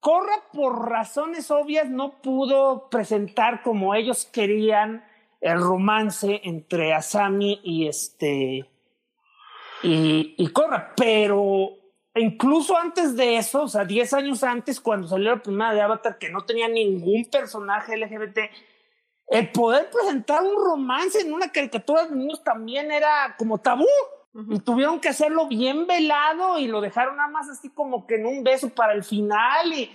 Corra 0.00 0.44
por 0.52 0.88
razones 0.88 1.50
obvias 1.50 1.90
no 1.90 2.20
pudo 2.22 2.88
presentar 2.88 3.62
como 3.62 3.94
ellos 3.94 4.26
querían 4.26 5.04
el 5.40 5.60
romance 5.60 6.40
entre 6.44 6.94
Asami 6.94 7.60
y 7.62 7.88
este 7.88 8.68
y, 9.82 10.48
Corra, 10.52 10.92
pero 10.96 11.70
incluso 12.14 12.76
antes 12.76 13.14
de 13.16 13.36
eso, 13.36 13.62
o 13.62 13.68
sea, 13.68 13.84
10 13.84 14.12
años 14.14 14.42
antes, 14.42 14.80
cuando 14.80 15.06
salió 15.06 15.30
la 15.36 15.42
primera 15.42 15.72
de 15.72 15.80
Avatar, 15.80 16.18
que 16.18 16.30
no 16.30 16.44
tenía 16.44 16.68
ningún 16.68 17.26
personaje 17.30 17.96
LGBT, 17.96 18.38
el 19.28 19.52
poder 19.52 19.88
presentar 19.90 20.42
un 20.42 20.56
romance 20.56 21.20
en 21.20 21.32
una 21.32 21.52
caricatura 21.52 22.06
de 22.06 22.16
niños 22.16 22.42
también 22.42 22.90
era 22.90 23.36
como 23.38 23.58
tabú. 23.58 23.86
Y 24.34 24.60
tuvieron 24.60 25.00
que 25.00 25.08
hacerlo 25.08 25.46
bien 25.48 25.86
velado 25.86 26.58
y 26.58 26.68
lo 26.68 26.80
dejaron 26.80 27.16
nada 27.16 27.28
más 27.28 27.48
así 27.48 27.70
como 27.70 28.06
que 28.06 28.16
en 28.16 28.26
un 28.26 28.44
beso 28.44 28.68
para 28.68 28.92
el 28.92 29.02
final. 29.02 29.72
Y, 29.72 29.90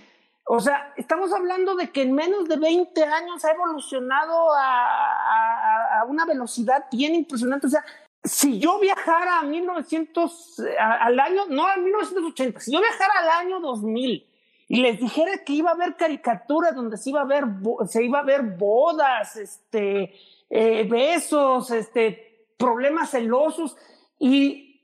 o 0.46 0.60
sea, 0.60 0.94
estamos 0.98 1.32
hablando 1.34 1.76
de 1.76 1.92
que 1.92 2.02
en 2.02 2.14
menos 2.14 2.50
de 2.50 2.58
20 2.58 3.04
años 3.04 3.46
ha 3.46 3.52
evolucionado 3.52 4.54
a, 4.54 6.00
a- 6.00 6.06
una 6.06 6.26
velocidad 6.26 6.86
bien 6.92 7.16
impresionante. 7.16 7.68
O 7.68 7.70
sea, 7.70 7.86
si 8.24 8.60
yo 8.60 8.80
viajara 8.80 9.40
a 9.40 9.44
1900, 9.44 10.62
a- 10.80 10.94
al 11.06 11.20
año, 11.20 11.46
no 11.50 11.68
a 11.68 11.78
1980, 11.78 12.60
si 12.60 12.74
yo 12.74 12.80
viajara 12.82 13.14
al 13.22 13.46
año 13.46 13.60
2000 13.60 14.28
y 14.68 14.82
les 14.82 15.00
dijera 15.00 15.38
que 15.46 15.54
iba 15.54 15.70
a 15.70 15.74
haber 15.74 15.96
caricaturas 15.96 16.76
donde 16.76 16.98
se 16.98 17.12
iba 17.12 17.22
a 17.22 17.26
ver, 17.26 17.46
se 17.88 18.04
iba 18.04 18.20
a 18.20 18.24
ver 18.24 18.42
bodas, 18.42 19.36
este, 19.36 20.14
eh, 20.50 20.84
besos, 20.90 21.70
este, 21.72 22.48
problemas 22.58 23.12
celosos 23.12 23.78
y, 24.26 24.82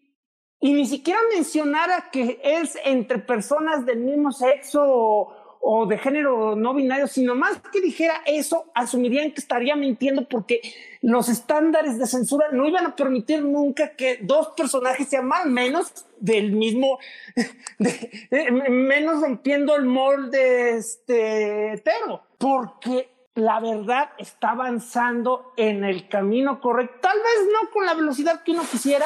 y 0.60 0.74
ni 0.74 0.86
siquiera 0.86 1.20
mencionara 1.34 2.10
que 2.12 2.40
es 2.44 2.78
entre 2.84 3.20
personas 3.20 3.86
del 3.86 4.00
mismo 4.00 4.32
sexo 4.32 4.82
o, 4.84 5.34
o 5.62 5.86
de 5.86 5.98
género 5.98 6.56
no 6.56 6.74
binario, 6.74 7.08
sino 7.08 7.36
más 7.36 7.60
que 7.72 7.82
dijera 7.82 8.22
eso, 8.26 8.66
asumirían 8.76 9.32
que 9.32 9.40
estaría 9.42 9.76
mintiendo 9.76 10.28
porque 10.28 10.62
los 11.02 11.30
estándares 11.30 11.98
de 11.98 12.08
censura 12.08 12.48
no 12.52 12.68
iban 12.68 12.86
a 12.86 12.96
permitir 12.96 13.44
nunca 13.44 13.96
que 13.96 14.18
dos 14.22 14.50
personajes 14.58 15.08
se 15.10 15.18
amaran 15.18 15.54
menos 15.54 16.06
del 16.20 16.52
mismo, 16.52 17.00
de- 17.80 18.28
de- 18.32 18.52
menos 18.70 19.22
rompiendo 19.22 19.76
el 19.76 19.86
molde 19.86 20.78
este, 20.78 21.74
hetero, 21.74 22.24
porque 22.38 23.10
la 23.36 23.60
verdad 23.60 24.10
está 24.18 24.52
avanzando 24.52 25.54
en 25.56 25.84
el 25.84 26.08
camino 26.10 26.60
correcto, 26.60 26.98
tal 27.02 27.18
vez 27.18 27.48
no 27.54 27.70
con 27.72 27.86
la 27.86 27.94
velocidad 27.94 28.44
que 28.44 28.52
uno 28.52 28.64
quisiera, 28.70 29.06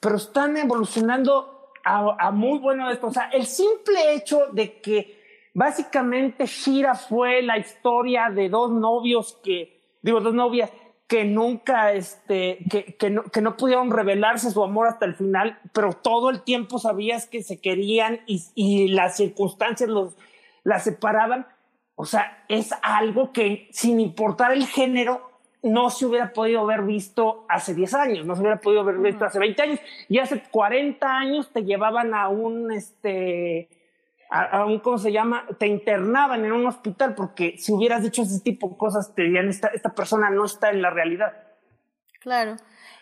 pero 0.00 0.16
están 0.16 0.56
evolucionando 0.56 1.70
a, 1.84 2.30
muy 2.30 2.58
bueno 2.58 2.90
esto. 2.90 3.08
O 3.08 3.12
sea, 3.12 3.28
el 3.30 3.46
simple 3.46 4.14
hecho 4.14 4.46
de 4.52 4.80
que 4.80 5.50
básicamente 5.54 6.46
Shira 6.46 6.94
fue 6.94 7.42
la 7.42 7.58
historia 7.58 8.30
de 8.30 8.48
dos 8.48 8.70
novios 8.70 9.38
que, 9.42 9.80
digo, 10.02 10.20
dos 10.20 10.34
novias 10.34 10.70
que 11.06 11.24
nunca, 11.24 11.92
este, 11.92 12.58
que, 12.70 12.96
que, 12.96 13.10
no, 13.10 13.24
que 13.24 13.42
no 13.42 13.56
pudieron 13.56 13.90
revelarse 13.90 14.50
su 14.50 14.62
amor 14.62 14.86
hasta 14.86 15.04
el 15.04 15.14
final, 15.14 15.58
pero 15.74 15.92
todo 15.92 16.30
el 16.30 16.42
tiempo 16.42 16.78
sabías 16.78 17.26
que 17.26 17.42
se 17.42 17.60
querían 17.60 18.20
y, 18.26 18.42
y 18.54 18.88
las 18.88 19.16
circunstancias 19.16 19.90
los, 19.90 20.16
las 20.64 20.84
separaban. 20.84 21.46
O 21.94 22.04
sea, 22.04 22.44
es 22.48 22.70
algo 22.82 23.32
que 23.32 23.68
sin 23.72 24.00
importar 24.00 24.52
el 24.52 24.66
género, 24.66 25.30
no 25.62 25.90
se 25.90 26.06
hubiera 26.06 26.32
podido 26.32 26.60
haber 26.60 26.82
visto 26.82 27.46
hace 27.48 27.74
10 27.74 27.94
años, 27.94 28.26
no 28.26 28.34
se 28.34 28.40
hubiera 28.40 28.60
podido 28.60 28.80
haber 28.80 28.98
visto 28.98 29.24
hace 29.24 29.38
20 29.38 29.62
años 29.62 29.80
y 30.08 30.18
hace 30.18 30.42
40 30.50 31.06
años 31.06 31.52
te 31.52 31.62
llevaban 31.62 32.14
a 32.14 32.28
un, 32.28 32.72
este, 32.72 33.68
a, 34.28 34.42
a 34.42 34.66
un, 34.66 34.80
¿cómo 34.80 34.98
se 34.98 35.12
llama? 35.12 35.46
Te 35.58 35.68
internaban 35.68 36.44
en 36.44 36.52
un 36.52 36.66
hospital 36.66 37.14
porque 37.14 37.56
si 37.58 37.72
hubieras 37.72 38.02
dicho 38.02 38.22
ese 38.22 38.40
tipo 38.40 38.70
de 38.70 38.76
cosas 38.76 39.14
te 39.14 39.22
dirían, 39.22 39.48
esta, 39.48 39.68
esta 39.68 39.94
persona 39.94 40.30
no 40.30 40.44
está 40.44 40.70
en 40.70 40.82
la 40.82 40.90
realidad. 40.90 41.32
Claro. 42.20 42.56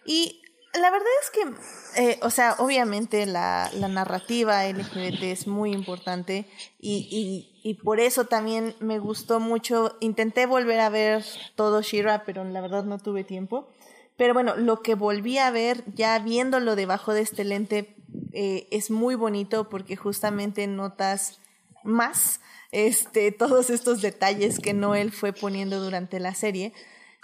Y 0.04 0.42
la 0.74 0.90
verdad 0.90 1.08
es 1.22 1.30
que, 1.30 2.02
eh, 2.02 2.18
o 2.22 2.30
sea, 2.30 2.54
obviamente 2.58 3.26
la, 3.26 3.70
la 3.74 3.88
narrativa 3.88 4.66
LGBT 4.66 5.22
es 5.24 5.46
muy 5.46 5.72
importante 5.72 6.46
y, 6.78 7.08
y, 7.10 7.49
y 7.62 7.74
por 7.74 8.00
eso 8.00 8.26
también 8.26 8.74
me 8.80 8.98
gustó 8.98 9.40
mucho. 9.40 9.96
Intenté 10.00 10.46
volver 10.46 10.80
a 10.80 10.88
ver 10.88 11.24
todo 11.54 11.82
Shira, 11.82 12.24
pero 12.24 12.44
la 12.44 12.60
verdad 12.60 12.84
no 12.84 12.98
tuve 12.98 13.24
tiempo. 13.24 13.68
Pero 14.16 14.34
bueno, 14.34 14.56
lo 14.56 14.82
que 14.82 14.94
volví 14.94 15.38
a 15.38 15.50
ver, 15.50 15.82
ya 15.94 16.18
viéndolo 16.18 16.76
debajo 16.76 17.14
de 17.14 17.22
este 17.22 17.44
lente, 17.44 17.94
eh, 18.32 18.66
es 18.70 18.90
muy 18.90 19.14
bonito 19.14 19.68
porque 19.68 19.96
justamente 19.96 20.66
notas 20.66 21.40
más 21.84 22.40
este, 22.72 23.32
todos 23.38 23.70
estos 23.70 24.02
detalles 24.02 24.58
que 24.58 24.74
Noel 24.74 25.12
fue 25.12 25.32
poniendo 25.32 25.82
durante 25.82 26.20
la 26.20 26.34
serie. 26.34 26.72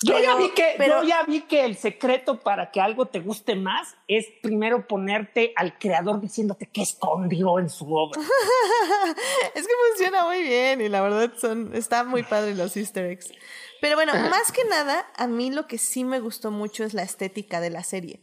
Yo 0.02 0.12
ya 0.18 0.20
Pero- 0.20 0.39
vi 0.39 0.51
que, 0.51 0.74
pero- 0.77 1.02
yo 1.02 1.09
ya 1.09 1.23
vi 1.24 1.40
que 1.43 1.64
el 1.64 1.77
secreto 1.77 2.40
para 2.40 2.70
que 2.70 2.81
algo 2.81 3.06
te 3.06 3.20
guste 3.20 3.56
más 3.56 3.94
es 4.09 4.27
primero 4.43 4.86
ponerte 4.86 5.52
al 5.56 5.78
creador 5.78 6.20
diciéndote 6.20 6.66
qué 6.66 6.82
escondió 6.82 7.59
en 7.59 7.70
su 7.70 7.90
obra. 7.94 8.20
Es 9.55 9.66
que 9.66 9.73
funciona 9.90 10.24
muy 10.27 10.43
bien 10.43 10.81
y 10.81 10.89
la 10.89 11.01
verdad 11.01 11.32
son 11.39 11.74
está 11.74 12.05
muy 12.05 12.23
padre 12.24 12.55
los 12.55 12.77
easter 12.77 13.06
eggs. 13.06 13.32
Pero 13.81 13.97
bueno, 13.97 14.12
más 14.14 14.52
que 14.52 14.64
nada, 14.64 15.06
a 15.16 15.27
mí 15.27 15.51
lo 15.51 15.66
que 15.66 15.78
sí 15.78 16.05
me 16.05 16.20
gustó 16.20 16.51
mucho 16.51 16.85
es 16.85 16.93
la 16.94 17.02
estética 17.02 17.60
de 17.60 17.70
la 17.70 17.82
serie. 17.82 18.20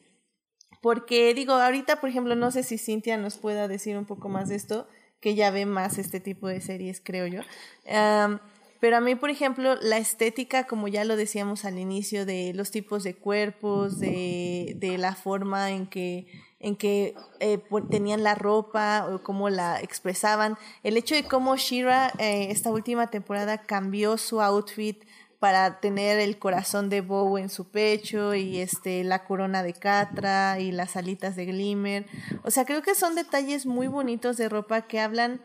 Porque 0.82 1.34
digo, 1.34 1.54
ahorita, 1.54 2.02
por 2.02 2.10
ejemplo, 2.10 2.36
no 2.36 2.52
sé 2.52 2.62
si 2.64 2.78
Cintia 2.78 3.18
nos 3.18 3.38
pueda 3.38 3.68
decir 3.68 3.98
un 3.98 4.06
poco 4.06 4.28
más 4.30 4.50
de 4.50 4.56
esto, 4.56 4.88
que 5.22 5.36
ya 5.36 5.50
ve 5.52 5.66
más 5.66 5.98
este 5.98 6.20
tipo 6.20 6.48
de 6.50 6.60
series, 6.60 7.00
creo 7.02 7.26
yo. 7.28 7.41
Am, 7.90 8.40
pero 8.84 8.98
a 8.98 9.00
mí, 9.00 9.16
por 9.16 9.30
ejemplo, 9.30 9.78
la 9.82 9.98
estética, 9.98 10.68
como 10.68 10.90
ya 10.90 11.06
lo 11.06 11.16
decíamos 11.16 11.64
al 11.64 11.80
inicio, 11.80 12.26
de 12.26 12.52
los 12.54 12.70
tipos 12.70 13.06
de 13.06 13.16
cuerpos, 13.16 13.98
de, 13.98 14.76
de 14.76 14.98
la 14.98 15.16
forma 15.16 15.72
en 15.72 15.88
que, 15.88 16.28
en 16.60 16.76
que 16.76 17.16
eh, 17.40 17.64
tenían 17.90 18.24
la 18.24 18.36
ropa 18.36 19.08
o 19.10 19.24
cómo 19.24 19.50
la 19.50 19.80
expresaban, 19.80 20.58
el 20.84 20.98
hecho 20.98 21.16
de 21.16 21.24
cómo 21.24 21.56
Shira 21.56 22.12
eh, 22.18 22.48
esta 22.50 22.72
última 22.72 23.10
temporada 23.10 23.60
cambió 23.60 24.18
su 24.18 24.42
outfit 24.42 25.06
para 25.40 25.80
tener 25.80 26.20
el 26.20 26.38
corazón 26.38 26.90
de 26.90 27.00
Bow 27.00 27.38
en 27.38 27.48
su 27.48 27.70
pecho 27.70 28.36
y 28.36 28.60
este 28.60 29.06
la 29.06 29.24
corona 29.24 29.64
de 29.64 29.76
Catra 29.76 30.60
y 30.60 30.74
las 30.74 30.98
alitas 30.98 31.38
de 31.38 31.46
Glimmer. 31.46 32.06
O 32.44 32.52
sea, 32.52 32.66
creo 32.66 32.82
que 32.82 32.96
son 32.96 33.16
detalles 33.16 33.66
muy 33.66 33.88
bonitos 33.88 34.36
de 34.36 34.50
ropa 34.50 34.82
que 34.82 35.00
hablan 35.00 35.40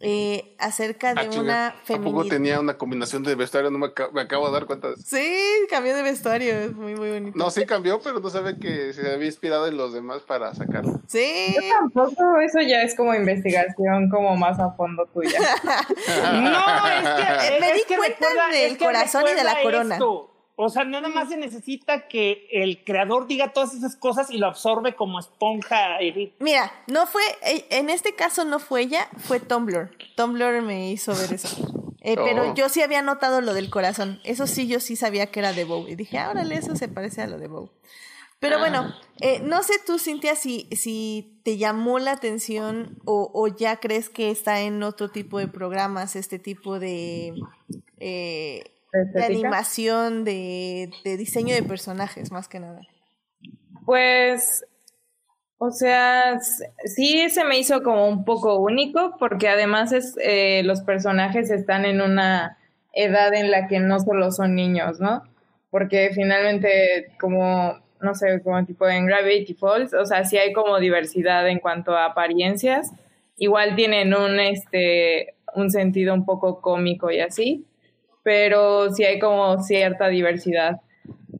eh, 0.00 0.54
acerca 0.58 1.14
de 1.14 1.20
Ah, 1.22 1.28
chinga. 1.28 1.42
una 1.42 1.66
¿A 1.68 1.72
poco 1.72 1.84
feminidad. 1.86 2.28
tenía 2.28 2.60
una 2.60 2.78
combinación 2.78 3.22
de 3.22 3.34
vestuario? 3.34 3.70
No 3.70 3.78
me, 3.78 3.92
me 4.12 4.20
acabo 4.20 4.46
de 4.46 4.52
dar 4.52 4.66
cuenta 4.66 4.88
de 4.88 4.94
eso. 4.94 5.02
Sí, 5.06 5.36
cambió 5.70 5.94
de 5.96 6.02
vestuario, 6.02 6.54
es 6.54 6.72
muy 6.74 6.94
muy 6.94 7.10
bonito. 7.10 7.36
No, 7.38 7.50
sí 7.50 7.64
cambió, 7.66 8.00
pero 8.00 8.20
no 8.20 8.30
sabía 8.30 8.56
que 8.58 8.92
se 8.92 9.10
había 9.12 9.26
inspirado 9.26 9.66
en 9.66 9.76
los 9.76 9.92
demás 9.92 10.22
para 10.22 10.54
sacarlo. 10.54 11.00
Sí. 11.06 11.54
Yo 11.54 11.60
tampoco, 11.78 12.40
eso 12.40 12.60
ya 12.60 12.82
es 12.82 12.94
como 12.94 13.14
investigación 13.14 14.08
como 14.10 14.36
más 14.36 14.58
a 14.58 14.70
fondo 14.72 15.06
tuya. 15.12 15.38
No, 16.32 16.88
es 16.88 17.08
que, 17.08 17.22
Eh, 17.56 17.60
me 17.60 17.68
es 17.70 17.74
di 17.76 17.82
que 17.88 17.96
cuenta 17.96 18.18
recuerda- 18.28 18.48
del 18.52 18.72
es 18.72 18.78
que 18.78 18.84
corazón 18.84 19.24
y 19.30 19.34
de 19.34 19.44
la 19.44 19.62
corona. 19.62 19.94
esto. 19.96 20.28
O 20.56 20.68
sea, 20.68 20.84
nada 20.84 21.08
más 21.08 21.28
se 21.30 21.36
necesita 21.36 22.08
que 22.08 22.46
el 22.52 22.84
creador 22.84 23.26
diga 23.26 23.52
todas 23.52 23.74
esas 23.74 23.96
cosas 23.96 24.30
y 24.30 24.38
lo 24.38 24.46
absorbe 24.46 24.94
como 24.94 25.18
esponja. 25.18 25.98
Mira, 26.38 26.72
no 26.86 27.06
fue, 27.06 27.22
eh, 27.42 27.66
en 27.70 27.90
este 27.90 28.14
caso 28.14 28.44
no 28.44 28.58
fue 28.58 28.82
ella, 28.82 29.08
fue 29.16 29.40
Tumblr. 29.40 29.90
Tumblr 30.14 30.62
me 30.62 30.90
hizo 30.90 31.14
ver 31.14 31.32
eso. 31.32 31.48
Eh, 32.02 32.16
Oh. 32.18 32.24
Pero 32.24 32.54
yo 32.54 32.68
sí 32.68 32.82
había 32.82 33.00
notado 33.00 33.40
lo 33.40 33.54
del 33.54 33.70
corazón. 33.70 34.20
Eso 34.24 34.46
sí, 34.46 34.66
yo 34.66 34.80
sí 34.80 34.96
sabía 34.96 35.28
que 35.28 35.38
era 35.38 35.52
de 35.52 35.64
Bow. 35.64 35.86
Y 35.88 35.94
dije, 35.94 36.18
ah, 36.18 36.30
órale, 36.30 36.56
eso 36.56 36.74
se 36.74 36.88
parece 36.88 37.22
a 37.22 37.26
lo 37.28 37.38
de 37.38 37.46
Bow. 37.46 37.70
Pero 38.40 38.58
bueno, 38.58 38.92
eh, 39.20 39.38
no 39.38 39.62
sé 39.62 39.74
tú, 39.86 40.00
Cintia, 40.00 40.34
si, 40.34 40.68
si 40.72 41.38
te 41.44 41.58
llamó 41.58 42.00
la 42.00 42.10
atención 42.10 42.98
o, 43.04 43.30
o 43.32 43.46
ya 43.46 43.76
crees 43.76 44.08
que 44.10 44.32
está 44.32 44.62
en 44.62 44.82
otro 44.82 45.10
tipo 45.12 45.38
de 45.38 45.46
programas, 45.46 46.16
este 46.16 46.40
tipo 46.40 46.80
de, 46.80 47.34
eh, 48.00 48.64
¿De 48.92 49.24
animación, 49.24 50.24
de, 50.24 50.90
de 51.02 51.16
diseño 51.16 51.54
de 51.54 51.62
personajes, 51.62 52.30
más 52.30 52.46
que 52.46 52.60
nada. 52.60 52.80
Pues, 53.86 54.64
o 55.56 55.70
sea, 55.70 56.38
sí 56.84 57.30
se 57.30 57.44
me 57.44 57.58
hizo 57.58 57.82
como 57.82 58.06
un 58.06 58.24
poco 58.24 58.58
único 58.58 59.16
porque 59.18 59.48
además 59.48 59.92
es, 59.92 60.14
eh, 60.20 60.62
los 60.64 60.82
personajes 60.82 61.50
están 61.50 61.86
en 61.86 62.02
una 62.02 62.58
edad 62.92 63.32
en 63.32 63.50
la 63.50 63.66
que 63.66 63.80
no 63.80 63.98
solo 63.98 64.30
son 64.30 64.54
niños, 64.54 65.00
¿no? 65.00 65.22
Porque 65.70 66.10
finalmente 66.14 67.12
como, 67.18 67.80
no 68.00 68.14
sé, 68.14 68.42
como 68.42 68.62
tipo 68.66 68.86
en 68.86 69.06
Gravity 69.06 69.54
Falls, 69.54 69.94
o 69.94 70.04
sea, 70.04 70.24
sí 70.26 70.36
hay 70.36 70.52
como 70.52 70.78
diversidad 70.78 71.48
en 71.48 71.60
cuanto 71.60 71.96
a 71.96 72.06
apariencias. 72.06 72.92
Igual 73.38 73.74
tienen 73.74 74.14
un, 74.14 74.38
este, 74.38 75.34
un 75.54 75.70
sentido 75.70 76.12
un 76.12 76.26
poco 76.26 76.60
cómico 76.60 77.10
y 77.10 77.20
así, 77.20 77.64
pero 78.22 78.90
sí 78.92 79.04
hay 79.04 79.18
como 79.18 79.62
cierta 79.62 80.08
diversidad 80.08 80.80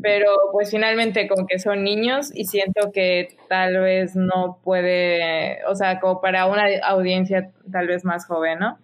pero 0.02 0.28
pues 0.50 0.70
finalmente 0.70 1.28
como 1.28 1.46
que 1.46 1.58
son 1.58 1.84
niños 1.84 2.30
y 2.34 2.44
siento 2.44 2.90
que 2.92 3.36
tal 3.48 3.78
vez 3.80 4.16
no 4.16 4.58
puede, 4.64 5.64
o 5.66 5.74
sea, 5.74 6.00
como 6.00 6.20
para 6.20 6.46
una 6.46 6.64
audiencia 6.84 7.50
tal 7.70 7.86
vez 7.86 8.04
más 8.04 8.26
joven, 8.26 8.58
¿no? 8.58 8.78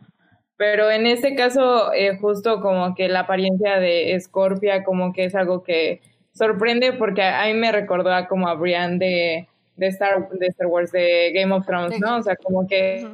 Pero 0.57 0.91
en 0.91 1.07
este 1.07 1.35
caso, 1.35 1.93
eh, 1.93 2.17
justo 2.19 2.61
como 2.61 2.95
que 2.95 3.09
la 3.09 3.21
apariencia 3.21 3.79
de 3.79 4.19
Scorpia 4.21 4.85
como 4.85 5.13
que 5.13 5.25
es 5.25 5.35
algo 5.35 5.63
que 5.63 6.01
sorprende 6.33 6.93
porque 6.93 7.23
a, 7.23 7.45
mí 7.47 7.55
me 7.55 7.73
recordó 7.73 8.13
a 8.13 8.29
como 8.29 8.49
a 8.49 8.55
Brian 8.55 8.99
de, 8.99 9.49
de, 9.77 9.87
Star, 9.89 10.29
de 10.31 10.47
Star 10.47 10.67
Wars, 10.69 10.93
de 10.93 11.33
Game 11.35 11.53
of 11.55 11.67
Thrones, 11.67 11.99
¿no? 12.01 12.19
O 12.19 12.23
sea, 12.23 12.37
como 12.37 12.67
que 12.67 13.09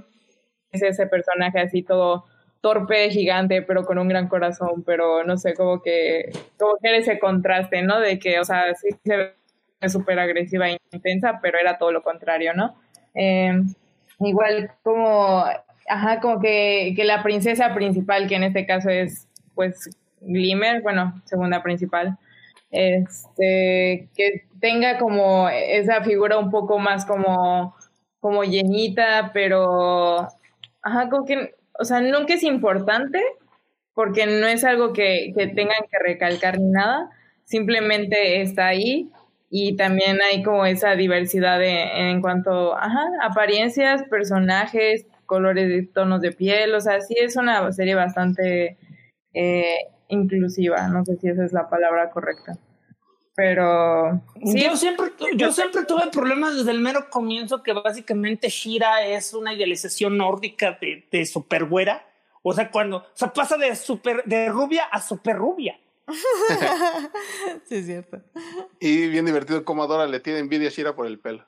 es 0.73 0.82
ese 0.82 1.06
personaje 1.06 1.61
así 1.61 1.82
todo 1.82 2.24
torpe, 2.65 3.11
gigante, 3.11 3.61
pero 3.61 3.85
con 3.85 3.99
un 3.99 4.09
gran 4.09 4.27
corazón, 4.27 4.85
pero 4.86 5.23
no 5.23 5.36
sé, 5.36 5.53
como 5.53 5.82
que, 5.82 6.31
como 6.59 6.78
que 6.81 6.89
era 6.89 6.97
ese 6.97 7.19
contraste, 7.19 7.82
¿no? 7.82 8.01
De 8.01 8.19
que, 8.19 8.41
o 8.41 8.45
sea, 8.45 8.74
sí 8.74 8.89
se 9.05 9.16
ve 9.19 9.89
súper 9.91 10.19
agresiva 10.19 10.70
e 10.70 10.78
intensa, 10.91 11.41
pero 11.43 11.59
era 11.61 11.77
todo 11.77 11.93
lo 11.93 12.03
contrario, 12.03 12.55
¿no? 12.55 12.74
Eh, 13.15 13.53
igual 14.20 14.70
como, 14.82 15.45
ajá, 15.86 16.20
como 16.23 16.41
que, 16.41 16.95
que 16.97 17.05
la 17.05 17.23
princesa 17.23 17.74
principal, 17.74 18.28
que 18.28 18.36
en 18.36 18.45
este 18.45 18.65
caso 18.65 18.89
es, 18.89 19.28
pues, 19.55 19.91
Glimmer, 20.23 20.81
bueno, 20.81 21.20
segunda 21.27 21.62
principal, 21.62 22.16
este, 22.70 24.09
que 24.16 24.47
tenga 24.59 24.97
como 24.97 25.51
esa 25.51 26.03
figura 26.03 26.39
un 26.39 26.51
poco 26.51 26.78
más 26.78 27.05
como, 27.05 27.74
como 28.20 28.43
llenita, 28.43 29.32
pero, 29.35 30.28
ajá, 30.81 31.11
como 31.11 31.27
que, 31.27 31.57
o 31.79 31.85
sea, 31.85 32.01
nunca 32.01 32.35
es 32.35 32.43
importante, 32.43 33.23
porque 33.95 34.27
no 34.27 34.47
es 34.47 34.65
algo 34.65 34.93
que, 34.93 35.33
que 35.37 35.47
tengan 35.49 35.83
que 35.91 35.99
recalcar 36.03 36.59
ni 36.59 36.71
nada, 36.71 37.11
simplemente 37.45 38.41
está 38.43 38.67
ahí 38.69 39.11
y 39.51 39.77
también 39.77 40.19
hay 40.23 40.43
como 40.43 40.67
esa 40.67 40.97
diversidad 40.97 41.59
de- 41.61 42.11
en 42.11 42.21
cuanto 42.21 42.75
a 42.77 42.91
apariencias, 43.23 44.03
personajes, 44.05 45.07
colores 45.27 45.69
de 45.69 45.83
tonos 45.87 46.21
de 46.21 46.33
piel, 46.33 46.75
o 46.75 46.81
sea, 46.81 47.01
sí 47.01 47.15
es 47.19 47.37
una 47.37 47.71
serie 47.73 47.95
bastante 47.95 48.77
eh, 49.35 49.77
inclusiva, 50.09 50.89
no 50.89 51.05
sé 51.05 51.17
si 51.17 51.29
esa 51.29 51.45
es 51.45 51.53
la 51.53 51.69
palabra 51.69 52.11
correcta, 52.11 52.55
pero 53.35 54.23
sí, 54.44 54.62
Yo, 54.62 54.77
siempre, 54.77 55.06
yo 55.36 55.52
siempre 55.52 55.85
tuve 55.85 56.09
problemas 56.12 56.56
desde 56.56 56.70
el 56.70 56.81
mero 56.81 57.11
comienzo 57.11 57.62
que 57.62 57.73
básicamente 57.73 58.48
Shira 58.48 59.06
es 59.06 59.35
una 59.35 59.52
idealización 59.52 60.16
nórdica 60.16 60.78
de, 60.81 61.06
de 61.11 61.27
supergüera. 61.27 62.06
O 62.43 62.52
sea, 62.52 62.70
cuando 62.70 62.98
o 62.98 63.05
sea, 63.15 63.32
pasa 63.32 63.56
de, 63.56 63.74
super, 63.74 64.23
de 64.24 64.48
rubia 64.51 64.85
a 64.85 65.01
super 65.01 65.36
rubia. 65.36 65.81
sí, 67.65 67.77
es 67.77 67.86
cierto. 67.86 68.20
Y 68.78 69.09
bien 69.09 69.24
divertido 69.24 69.65
como 69.65 69.82
Adora 69.82 70.06
le 70.06 70.20
tiene 70.20 70.39
envidia 70.39 70.69
a 70.69 70.70
Shira 70.70 70.94
por 70.94 71.06
el 71.06 71.19
pelo. 71.19 71.44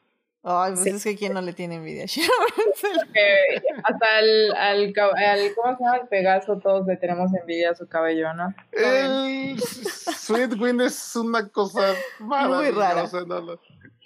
Ay, 0.48 0.73
pues 0.74 0.85
Sí. 0.85 0.90
es 0.90 1.02
que 1.02 1.16
quién 1.16 1.32
no 1.35 1.40
le 1.40 1.52
tiene 1.52 1.74
envidia 1.74 2.05
a 2.05 2.06
hasta 3.82 4.16
al, 4.16 4.52
al, 4.56 4.94
al- 4.97 5.55
¿cómo 5.56 5.77
se 5.77 5.82
llama? 5.85 5.97
El 5.97 6.09
Pegaso, 6.09 6.59
todos 6.62 6.86
le 6.86 6.97
tenemos 6.97 7.32
envidia 7.35 7.70
a 7.70 7.74
su 7.74 7.89
cabello, 7.89 8.32
¿no? 8.32 8.55
El 8.70 9.60
Sweet 9.60 10.52
Wind 10.60 10.82
es 10.82 11.16
una 11.16 11.48
cosa 11.48 11.94
rara. 12.20 13.09
no, 13.27 13.40
no. 13.40 13.59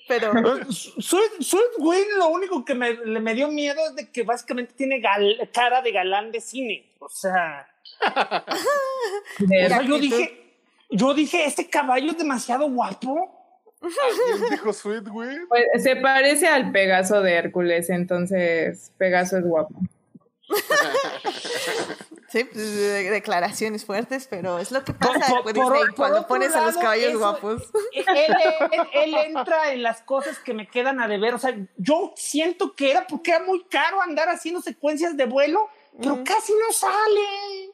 Pero 0.08 0.32
Sweet, 0.72 1.40
Sweet 1.42 1.72
Wayne 1.78 2.16
lo 2.16 2.28
único 2.30 2.64
que 2.64 2.74
me, 2.74 2.94
le 2.94 3.20
me 3.20 3.34
dio 3.34 3.48
miedo 3.48 3.78
es 3.90 3.94
de 3.94 4.10
que 4.10 4.22
básicamente 4.22 4.72
tiene 4.74 5.00
gal- 5.00 5.48
cara 5.52 5.82
de 5.82 5.92
galán 5.92 6.32
de 6.32 6.40
cine. 6.40 6.90
O 7.00 7.08
sea, 7.08 7.68
o 9.44 9.46
sea, 9.68 9.82
yo 9.82 9.98
dije, 9.98 10.54
yo 10.90 11.14
dije, 11.14 11.44
este 11.44 11.68
caballo 11.68 12.10
es 12.12 12.18
demasiado 12.18 12.68
guapo. 12.70 13.36
¿Alguien 13.82 14.50
dijo 14.50 14.72
Sweet 14.72 15.08
Wind? 15.10 15.48
pues, 15.48 15.64
se 15.82 15.96
parece 15.96 16.48
al 16.48 16.70
Pegaso 16.72 17.22
de 17.22 17.32
Hércules, 17.34 17.88
entonces 17.90 18.92
Pegaso 18.98 19.38
es 19.38 19.44
guapo. 19.44 19.74
sí, 22.28 22.44
pues, 22.44 22.76
de- 22.76 23.10
declaraciones 23.10 23.84
fuertes, 23.84 24.26
pero 24.28 24.58
es 24.58 24.70
lo 24.70 24.84
que 24.84 24.92
pasa 24.92 25.12
por- 25.28 25.42
con 25.42 25.42
por- 25.42 25.52
Disney 25.54 25.80
por 25.86 25.94
cuando 25.94 26.26
pones 26.26 26.54
a 26.54 26.64
los 26.66 26.76
caballos 26.76 27.10
eso- 27.10 27.18
guapos. 27.18 27.62
él, 27.94 28.04
él- 28.72 28.88
él 28.92 29.14
entra 29.26 29.72
en 29.72 29.82
las 29.82 30.02
cosas 30.02 30.38
que 30.38 30.54
me 30.54 30.66
quedan 30.68 31.00
a 31.00 31.08
deber. 31.08 31.34
O 31.34 31.38
sea, 31.38 31.56
yo 31.76 32.12
siento 32.16 32.74
que 32.74 32.90
era 32.90 33.06
porque 33.06 33.30
era 33.32 33.44
muy 33.44 33.64
caro 33.64 34.00
andar 34.02 34.28
haciendo 34.28 34.60
secuencias 34.60 35.16
de 35.16 35.24
vuelo, 35.26 35.68
pero 36.00 36.16
Mm. 36.16 36.24
casi 36.24 36.52
no 36.52 36.72
sale. 36.72 37.72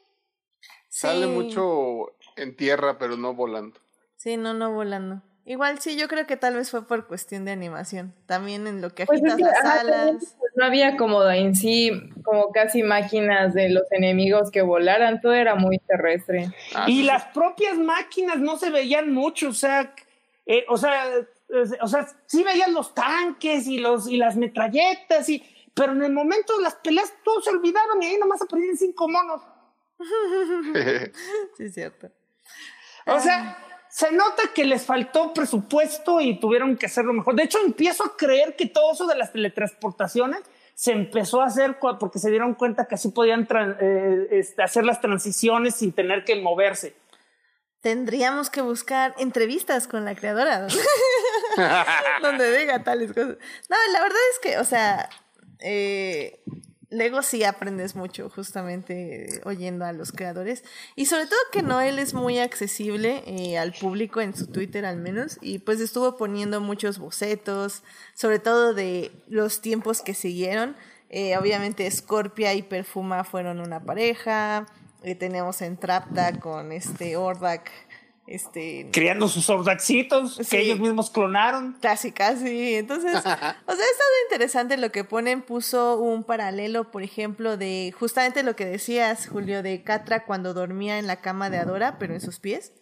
Sale 0.89 1.25
Sí. 1.25 1.31
mucho 1.31 2.13
en 2.35 2.55
tierra, 2.55 2.97
pero 2.97 3.17
no 3.17 3.33
volando. 3.33 3.79
Sí, 4.15 4.37
no, 4.37 4.53
no 4.53 4.71
volando. 4.71 5.21
Igual 5.47 5.79
sí, 5.79 5.95
yo 5.95 6.09
creo 6.09 6.27
que 6.27 6.35
tal 6.35 6.55
vez 6.55 6.69
fue 6.69 6.85
por 6.85 7.07
cuestión 7.07 7.45
de 7.45 7.51
animación. 7.53 8.13
También 8.25 8.67
en 8.67 8.81
lo 8.81 8.93
que 8.93 9.05
Pues 9.05 9.23
es 9.23 9.31
agitas 9.31 9.37
que, 9.37 9.55
las 9.63 9.65
ajá, 9.65 9.79
alas. 9.79 10.35
pues, 10.37 10.51
no 10.57 10.65
había 10.65 10.97
como 10.97 11.23
en 11.29 11.55
sí, 11.55 11.89
como 12.25 12.51
casi 12.51 12.83
máquinas 12.83 13.53
de 13.53 13.69
los 13.69 13.89
enemigos 13.91 14.51
que 14.51 14.61
volaran, 14.61 15.21
todo 15.21 15.33
era 15.33 15.55
muy 15.55 15.79
terrestre. 15.79 16.49
Ah, 16.75 16.83
y 16.89 16.97
sí, 16.97 17.03
las 17.03 17.27
propias 17.27 17.77
máquinas 17.77 18.39
no 18.39 18.57
se 18.57 18.71
veían 18.71 19.13
mucho, 19.13 19.47
o 19.47 19.53
sea, 19.53 19.95
eh, 20.45 20.65
o 20.67 20.75
sea, 20.75 21.15
eh, 21.15 21.25
o 21.79 21.87
sea, 21.87 22.05
sí 22.25 22.43
veían 22.43 22.73
los 22.73 22.93
tanques 22.93 23.67
y 23.67 23.77
los 23.77 24.09
y 24.09 24.17
las 24.17 24.35
metralletas 24.35 25.29
y 25.29 25.41
pero 25.73 25.93
en 25.93 26.03
el 26.03 26.11
momento 26.11 26.57
de 26.57 26.63
las 26.63 26.75
peleas 26.75 27.13
todos 27.23 27.45
se 27.45 27.51
olvidaron 27.51 28.03
y 28.03 28.07
ahí 28.07 28.17
nomás 28.17 28.41
aparecían 28.41 28.75
cinco 28.75 29.07
monos. 29.07 29.41
Sí, 31.55 31.63
es 31.63 31.73
cierto. 31.73 32.11
O 33.05 33.17
sea, 33.21 33.57
se 33.97 34.11
nota 34.11 34.43
que 34.53 34.63
les 34.63 34.85
faltó 34.85 35.33
presupuesto 35.33 36.21
y 36.21 36.39
tuvieron 36.39 36.77
que 36.77 36.85
hacerlo 36.85 37.13
mejor. 37.13 37.33
De 37.33 37.41
hecho, 37.41 37.57
empiezo 37.65 38.03
a 38.03 38.15
creer 38.15 38.55
que 38.55 38.67
todo 38.67 38.93
eso 38.93 39.07
de 39.07 39.15
las 39.15 39.33
teletransportaciones 39.33 40.41
se 40.75 40.91
empezó 40.91 41.41
a 41.41 41.47
hacer 41.47 41.79
porque 41.79 42.19
se 42.19 42.29
dieron 42.29 42.53
cuenta 42.53 42.85
que 42.85 42.93
así 42.93 43.09
podían 43.09 43.47
eh, 43.49 44.27
este, 44.29 44.61
hacer 44.61 44.85
las 44.85 45.01
transiciones 45.01 45.77
sin 45.77 45.93
tener 45.93 46.25
que 46.25 46.39
moverse. 46.39 46.95
Tendríamos 47.81 48.51
que 48.51 48.61
buscar 48.61 49.15
entrevistas 49.17 49.87
con 49.87 50.05
la 50.05 50.13
creadora 50.13 50.67
donde 52.21 52.55
diga 52.55 52.83
tales 52.83 53.13
cosas. 53.13 53.37
No, 53.67 53.77
la 53.93 54.01
verdad 54.03 54.21
es 54.31 54.39
que, 54.43 54.59
o 54.59 54.63
sea, 54.63 55.09
eh, 55.57 56.43
Lego 56.89 57.21
sí 57.21 57.43
aprendes 57.43 57.95
mucho 57.95 58.29
justamente 58.29 59.41
oyendo 59.43 59.83
a 59.83 59.91
los 59.91 60.13
creadores 60.13 60.63
y 60.95 61.07
sobre 61.07 61.25
todo 61.25 61.37
que 61.51 61.61
Noel 61.61 61.99
es 61.99 62.13
muy 62.13 62.39
accesible 62.39 63.23
eh, 63.27 63.57
al 63.57 63.73
público 63.73 64.21
en 64.21 64.33
su 64.35 64.47
Twitter 64.47 64.85
al 64.85 64.97
menos 64.97 65.37
y 65.41 65.59
pues 65.59 65.81
estuvo 65.81 66.15
poniendo 66.15 66.61
muchos 66.61 66.97
bocetos, 66.97 67.83
sobre 68.13 68.39
todo 68.39 68.73
de 68.73 69.11
los 69.27 69.59
tiempos 69.61 70.01
que 70.01 70.13
siguieron. 70.13 70.77
Eh, 71.09 71.37
obviamente 71.37 71.89
Scorpia 71.91 72.53
y 72.53 72.61
Perfuma 72.61 73.23
fueron 73.25 73.59
una 73.59 73.81
pareja. 73.81 74.65
Eh, 75.03 75.15
tenemos 75.15 75.61
en 75.61 75.77
Trapta 75.77 76.39
con 76.39 76.71
este 76.71 77.17
Ordak, 77.17 77.69
este 78.27 78.89
Criando 78.91 79.27
sus 79.29 79.49
ordaxitos 79.49 80.35
Sí. 80.35 80.45
que 80.45 80.59
ellos 80.61 80.79
mismos 80.79 81.09
clonaron. 81.09 81.77
Casi, 81.81 82.11
casi. 82.11 82.75
Entonces, 82.75 83.15
o 83.17 83.21
sea, 83.21 83.33
ha 83.33 83.71
estado 83.71 84.11
interesante 84.29 84.77
lo 84.77 84.91
que 84.91 85.03
ponen. 85.03 85.41
Puso 85.41 85.97
un 85.97 86.23
paralelo, 86.23 86.91
por 86.91 87.03
ejemplo, 87.03 87.57
de 87.57 87.93
justamente 87.97 88.43
lo 88.43 88.55
que 88.55 88.65
decías, 88.65 89.27
Julio, 89.27 89.63
de 89.63 89.81
Catra 89.83 90.25
cuando 90.25 90.53
dormía 90.53 90.99
en 90.99 91.07
la 91.07 91.21
cama 91.21 91.49
de 91.49 91.57
Adora, 91.57 91.97
pero 91.99 92.13
en 92.13 92.21
sus 92.21 92.39
pies. 92.39 92.73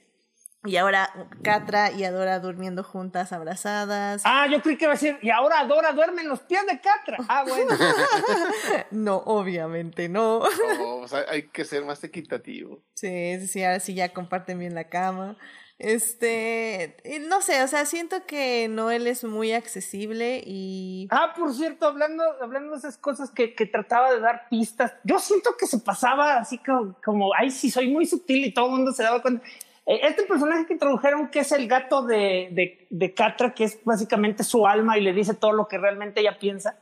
Y 0.65 0.77
ahora 0.77 1.11
Catra 1.43 1.91
y 1.91 2.03
Adora 2.03 2.39
durmiendo 2.39 2.83
juntas, 2.83 3.31
abrazadas. 3.31 4.21
Ah, 4.25 4.47
yo 4.47 4.61
creí 4.61 4.77
que 4.77 4.85
iba 4.85 4.93
a 4.93 4.95
decir, 4.95 5.17
y 5.21 5.29
ahora 5.29 5.63
Dora 5.65 5.91
duerme 5.93 6.21
en 6.21 6.29
los 6.29 6.41
pies 6.41 6.65
de 6.65 6.79
Catra. 6.79 7.17
Ah, 7.27 7.43
bueno. 7.47 7.71
No, 8.91 9.17
obviamente 9.17 10.09
no. 10.09 10.39
No, 10.77 10.95
o 10.97 11.07
sea, 11.07 11.25
hay 11.29 11.43
que 11.49 11.65
ser 11.65 11.83
más 11.85 12.03
equitativo. 12.03 12.81
Sí, 12.93 13.37
sí, 13.39 13.47
sí, 13.47 13.63
ahora 13.63 13.79
sí 13.79 13.93
ya 13.93 14.13
comparten 14.13 14.59
bien 14.59 14.75
la 14.75 14.89
cama. 14.89 15.37
Este, 15.77 16.95
no 17.27 17.41
sé, 17.41 17.61
o 17.61 17.67
sea, 17.67 17.85
siento 17.85 18.25
que 18.25 18.69
Noel 18.69 19.07
es 19.07 19.25
muy 19.25 19.51
accesible 19.51 20.41
y 20.45 21.09
Ah, 21.11 21.33
por 21.35 21.53
cierto, 21.53 21.85
hablando, 21.85 22.23
hablando 22.41 22.71
de 22.71 22.77
esas 22.77 22.97
cosas 22.97 23.29
que, 23.29 23.55
que 23.55 23.65
trataba 23.65 24.13
de 24.13 24.21
dar 24.21 24.47
pistas, 24.49 24.93
yo 25.03 25.19
siento 25.19 25.57
que 25.59 25.65
se 25.67 25.79
pasaba 25.79 26.37
así 26.37 26.59
como, 26.59 26.95
como 27.03 27.29
ay, 27.37 27.51
sí, 27.51 27.69
soy 27.69 27.89
muy 27.89 28.05
sutil 28.05 28.45
y 28.45 28.53
todo 28.53 28.67
el 28.67 28.71
mundo 28.71 28.93
se 28.93 29.03
daba 29.03 29.21
cuenta. 29.21 29.45
Eh, 29.85 29.99
Este 30.03 30.23
personaje 30.23 30.65
que 30.65 30.73
introdujeron, 30.73 31.29
que 31.29 31.39
es 31.39 31.51
el 31.51 31.67
gato 31.67 32.01
de, 32.03 32.49
de, 32.51 32.87
de 32.89 33.13
Catra, 33.13 33.53
que 33.53 33.65
es 33.65 33.83
básicamente 33.83 34.43
su 34.43 34.65
alma 34.67 34.97
y 34.97 35.01
le 35.01 35.13
dice 35.13 35.33
todo 35.33 35.51
lo 35.51 35.67
que 35.67 35.77
realmente 35.77 36.21
ella 36.21 36.37
piensa. 36.39 36.77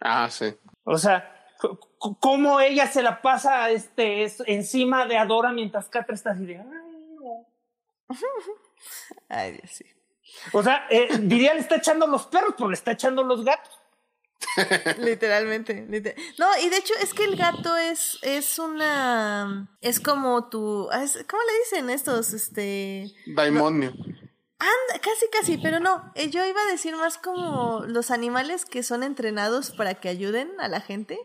Ah, 0.00 0.28
sí. 0.30 0.54
O 0.84 0.98
sea, 0.98 1.34
cómo 2.20 2.60
ella 2.60 2.86
se 2.88 3.02
la 3.02 3.22
pasa 3.22 3.70
este, 3.70 4.24
es- 4.24 4.42
encima 4.46 5.06
de 5.06 5.16
Adora 5.16 5.52
mientras 5.52 5.88
Catra 5.88 6.14
está 6.14 6.30
así 6.32 6.44
de. 6.44 6.58
"Ay, 6.58 6.64
no". 7.20 7.46
ay, 9.28 9.52
Dios, 9.52 9.70
sí. 9.70 9.84
O 10.52 10.62
sea, 10.62 10.86
eh, 10.90 11.08
diría 11.20 11.54
le 11.54 11.60
está 11.60 11.76
echando 11.76 12.06
los 12.06 12.26
perros, 12.26 12.54
pero 12.56 12.68
le 12.68 12.74
está 12.74 12.92
echando 12.92 13.22
los 13.22 13.44
gatos. 13.44 13.78
Literalmente, 14.98 15.86
liter- 15.88 16.14
No, 16.38 16.46
y 16.62 16.68
de 16.68 16.76
hecho 16.76 16.94
es 17.00 17.14
que 17.14 17.24
el 17.24 17.36
gato 17.36 17.76
es, 17.76 18.18
es 18.22 18.58
una, 18.58 19.68
es 19.80 20.00
como 20.00 20.48
tu, 20.48 20.88
ah, 20.90 21.02
es- 21.04 21.24
¿cómo 21.28 21.42
le 21.42 21.58
dicen 21.60 21.90
estos? 21.90 22.32
Este, 22.32 23.12
Daimonio. 23.26 23.90
anda, 24.58 25.00
casi, 25.02 25.26
casi, 25.32 25.58
pero 25.58 25.80
no, 25.80 26.12
eh, 26.14 26.30
yo 26.30 26.44
iba 26.46 26.60
a 26.62 26.70
decir 26.70 26.94
más 26.96 27.18
como 27.18 27.84
los 27.86 28.10
animales 28.10 28.64
que 28.64 28.82
son 28.82 29.02
entrenados 29.02 29.70
para 29.70 29.94
que 29.94 30.08
ayuden 30.08 30.52
a 30.60 30.68
la 30.68 30.80
gente. 30.80 31.18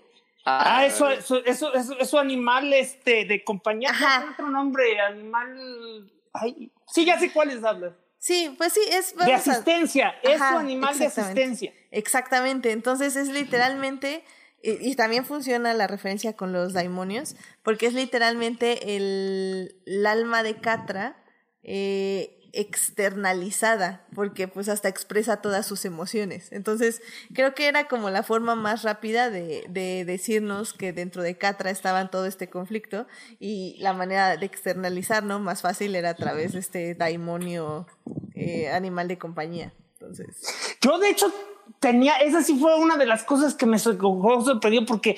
Ah, 0.46 0.86
eso, 0.86 1.10
eso, 1.10 1.44
eso, 1.44 1.74
eso, 1.74 2.00
eso 2.00 2.20
animal 2.20 2.72
este, 2.74 3.26
de 3.26 3.44
compañía. 3.44 3.90
Ajá. 3.90 4.20
¿Tiene 4.20 4.32
otro 4.34 4.50
nombre, 4.50 5.00
animal. 5.02 6.10
Ay, 6.34 6.72
sí, 6.88 7.04
ya 7.04 7.20
sé 7.20 7.34
cuáles 7.34 7.64
hablas. 7.66 7.94
Sí, 8.20 8.54
pues 8.58 8.74
sí, 8.74 8.82
es... 8.90 9.16
De 9.16 9.34
a- 9.34 9.38
asistencia, 9.38 10.14
es 10.24 10.42
Ajá, 10.42 10.60
animal 10.60 10.98
de 10.98 11.06
asistencia. 11.06 11.74
Exactamente, 11.92 12.72
entonces 12.72 13.16
es 13.16 13.30
literalmente, 13.30 14.24
y, 14.62 14.90
y 14.92 14.96
también 14.96 15.26
funciona 15.26 15.74
la 15.74 15.88
referencia 15.88 16.34
con 16.34 16.52
los 16.52 16.74
daimonios, 16.74 17.36
porque 17.64 17.86
es 17.88 17.94
literalmente 17.94 18.96
el, 18.96 19.82
el 19.86 20.06
alma 20.06 20.44
de 20.44 20.56
Catra 20.56 21.24
eh, 21.64 22.37
externalizada, 22.60 24.06
porque 24.14 24.48
pues 24.48 24.70
hasta 24.70 24.90
expresa 24.90 25.42
todas 25.42 25.66
sus 25.66 25.86
emociones. 25.86 26.52
Entonces 26.52 27.02
creo 27.34 27.54
que 27.54 27.68
era 27.68 27.88
como 27.88 28.10
la 28.10 28.24
forma 28.24 28.56
más 28.56 28.84
rápida 28.84 29.30
de, 29.30 29.66
de 29.70 30.04
decirnos 30.06 30.74
que 30.74 30.94
dentro 30.94 31.22
de 31.24 31.38
Catra 31.38 31.70
estaba 31.70 32.10
todo 32.10 32.26
este 32.26 32.50
conflicto 32.50 33.08
y 33.40 33.78
la 33.80 33.94
manera 33.94 34.38
de 34.38 34.46
externalizar, 34.46 35.24
¿no? 35.24 35.40
Más 35.40 35.62
fácil 35.62 35.96
era 35.96 36.10
a 36.12 36.16
través 36.16 36.54
de 36.54 36.60
este 36.60 36.96
daimonio 36.96 37.88
eh, 38.36 38.70
animal 38.70 39.08
de 39.08 39.18
compañía. 39.18 39.74
Entonces... 39.94 40.78
Yo, 40.82 41.00
de 41.00 41.10
hecho, 41.10 41.34
tenía. 41.80 42.18
Esa 42.18 42.44
sí 42.44 42.58
fue 42.60 42.76
una 42.78 42.98
de 42.98 43.06
las 43.08 43.24
cosas 43.24 43.56
que 43.56 43.66
me 43.66 43.80
sor- 43.80 43.98
sorprendió, 44.46 44.86
porque 44.86 45.18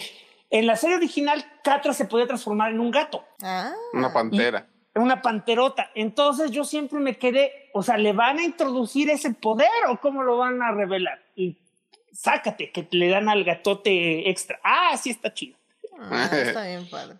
en 0.49 0.65
la 0.67 0.77
serie 0.77 0.95
original, 0.95 1.45
Catra 1.63 1.93
se 1.93 2.05
podía 2.05 2.27
transformar 2.27 2.71
en 2.71 2.79
un 2.79 2.89
gato. 2.91 3.23
Ah, 3.41 3.73
Una 3.93 4.13
pantera. 4.13 4.68
Una 4.95 5.21
panterota. 5.21 5.91
Entonces 5.95 6.51
yo 6.51 6.63
siempre 6.63 6.99
me 6.99 7.17
quedé, 7.17 7.69
o 7.73 7.83
sea, 7.83 7.97
¿le 7.97 8.13
van 8.13 8.39
a 8.39 8.43
introducir 8.43 9.09
ese 9.09 9.33
poder 9.33 9.69
o 9.89 9.99
cómo 9.99 10.23
lo 10.23 10.37
van 10.37 10.61
a 10.61 10.71
revelar? 10.71 11.21
Y 11.35 11.57
sácate, 12.11 12.71
que 12.71 12.87
le 12.91 13.09
dan 13.09 13.29
al 13.29 13.43
gatote 13.43 14.29
extra. 14.29 14.59
Ah, 14.63 14.97
sí 14.97 15.09
está 15.09 15.33
chido. 15.33 15.57
ah, 15.99 16.29
está 16.31 16.63
bien 16.67 16.89
padre. 16.89 17.17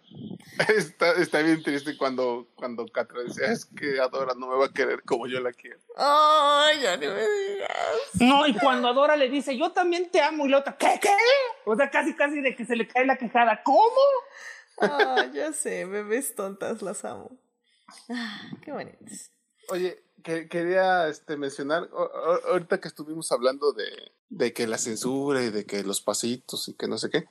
Está, 0.68 1.14
está 1.14 1.42
bien 1.42 1.64
triste 1.64 1.96
cuando, 1.96 2.48
cuando 2.56 2.86
Catra 2.86 3.24
dice, 3.24 3.46
es 3.50 3.66
que 3.66 4.00
Adora 4.00 4.34
no 4.38 4.48
me 4.48 4.58
va 4.58 4.66
a 4.66 4.74
querer 4.74 5.04
como 5.04 5.26
yo 5.26 5.40
la 5.40 5.54
quiero. 5.54 5.80
Ay, 5.96 6.82
ya 6.82 6.98
no 6.98 7.14
me 7.14 7.22
digas. 7.22 7.70
No, 8.16 8.46
y 8.46 8.54
cuando 8.56 8.90
Adora 8.90 9.16
le 9.16 9.30
dice, 9.30 9.58
yo 9.58 9.72
también 9.72 10.10
te 10.10 10.22
amo, 10.22 10.46
y 10.46 10.50
la 10.50 10.58
otra, 10.58 10.76
¿qué, 10.76 11.00
qué? 11.02 11.16
O 11.66 11.78
sea, 11.78 11.90
casi, 11.90 12.14
casi 12.14 12.42
de 12.42 12.58
que 12.58 12.66
se 12.66 12.76
le 12.76 12.88
cae 12.88 13.06
la 13.06 13.16
quejada. 13.16 13.64
¿Cómo? 13.64 14.02
Ah, 14.82 15.28
ya 15.34 15.54
sé, 15.54 15.86
bebés 15.86 16.36
tontas, 16.36 16.82
las 16.82 17.06
amo. 17.06 17.32
Ah, 18.10 18.42
qué 18.62 18.72
bonitas. 18.72 19.32
Oye, 19.70 20.04
que- 20.24 20.48
quería 20.48 21.08
este, 21.08 21.38
mencionar, 21.38 21.90
o- 21.94 22.04
o- 22.04 22.48
ahorita 22.52 22.80
que 22.80 22.88
estuvimos 22.88 23.32
hablando 23.32 23.72
de, 23.74 24.12
de 24.30 24.54
que 24.54 24.68
la 24.68 24.78
censura 24.78 25.42
y 25.44 25.50
de 25.50 25.66
que 25.66 25.84
los 25.84 26.02
pasitos 26.02 26.68
y 26.68 26.74
que 26.74 26.88
no 26.88 26.98
sé 26.98 27.10
qué. 27.10 27.26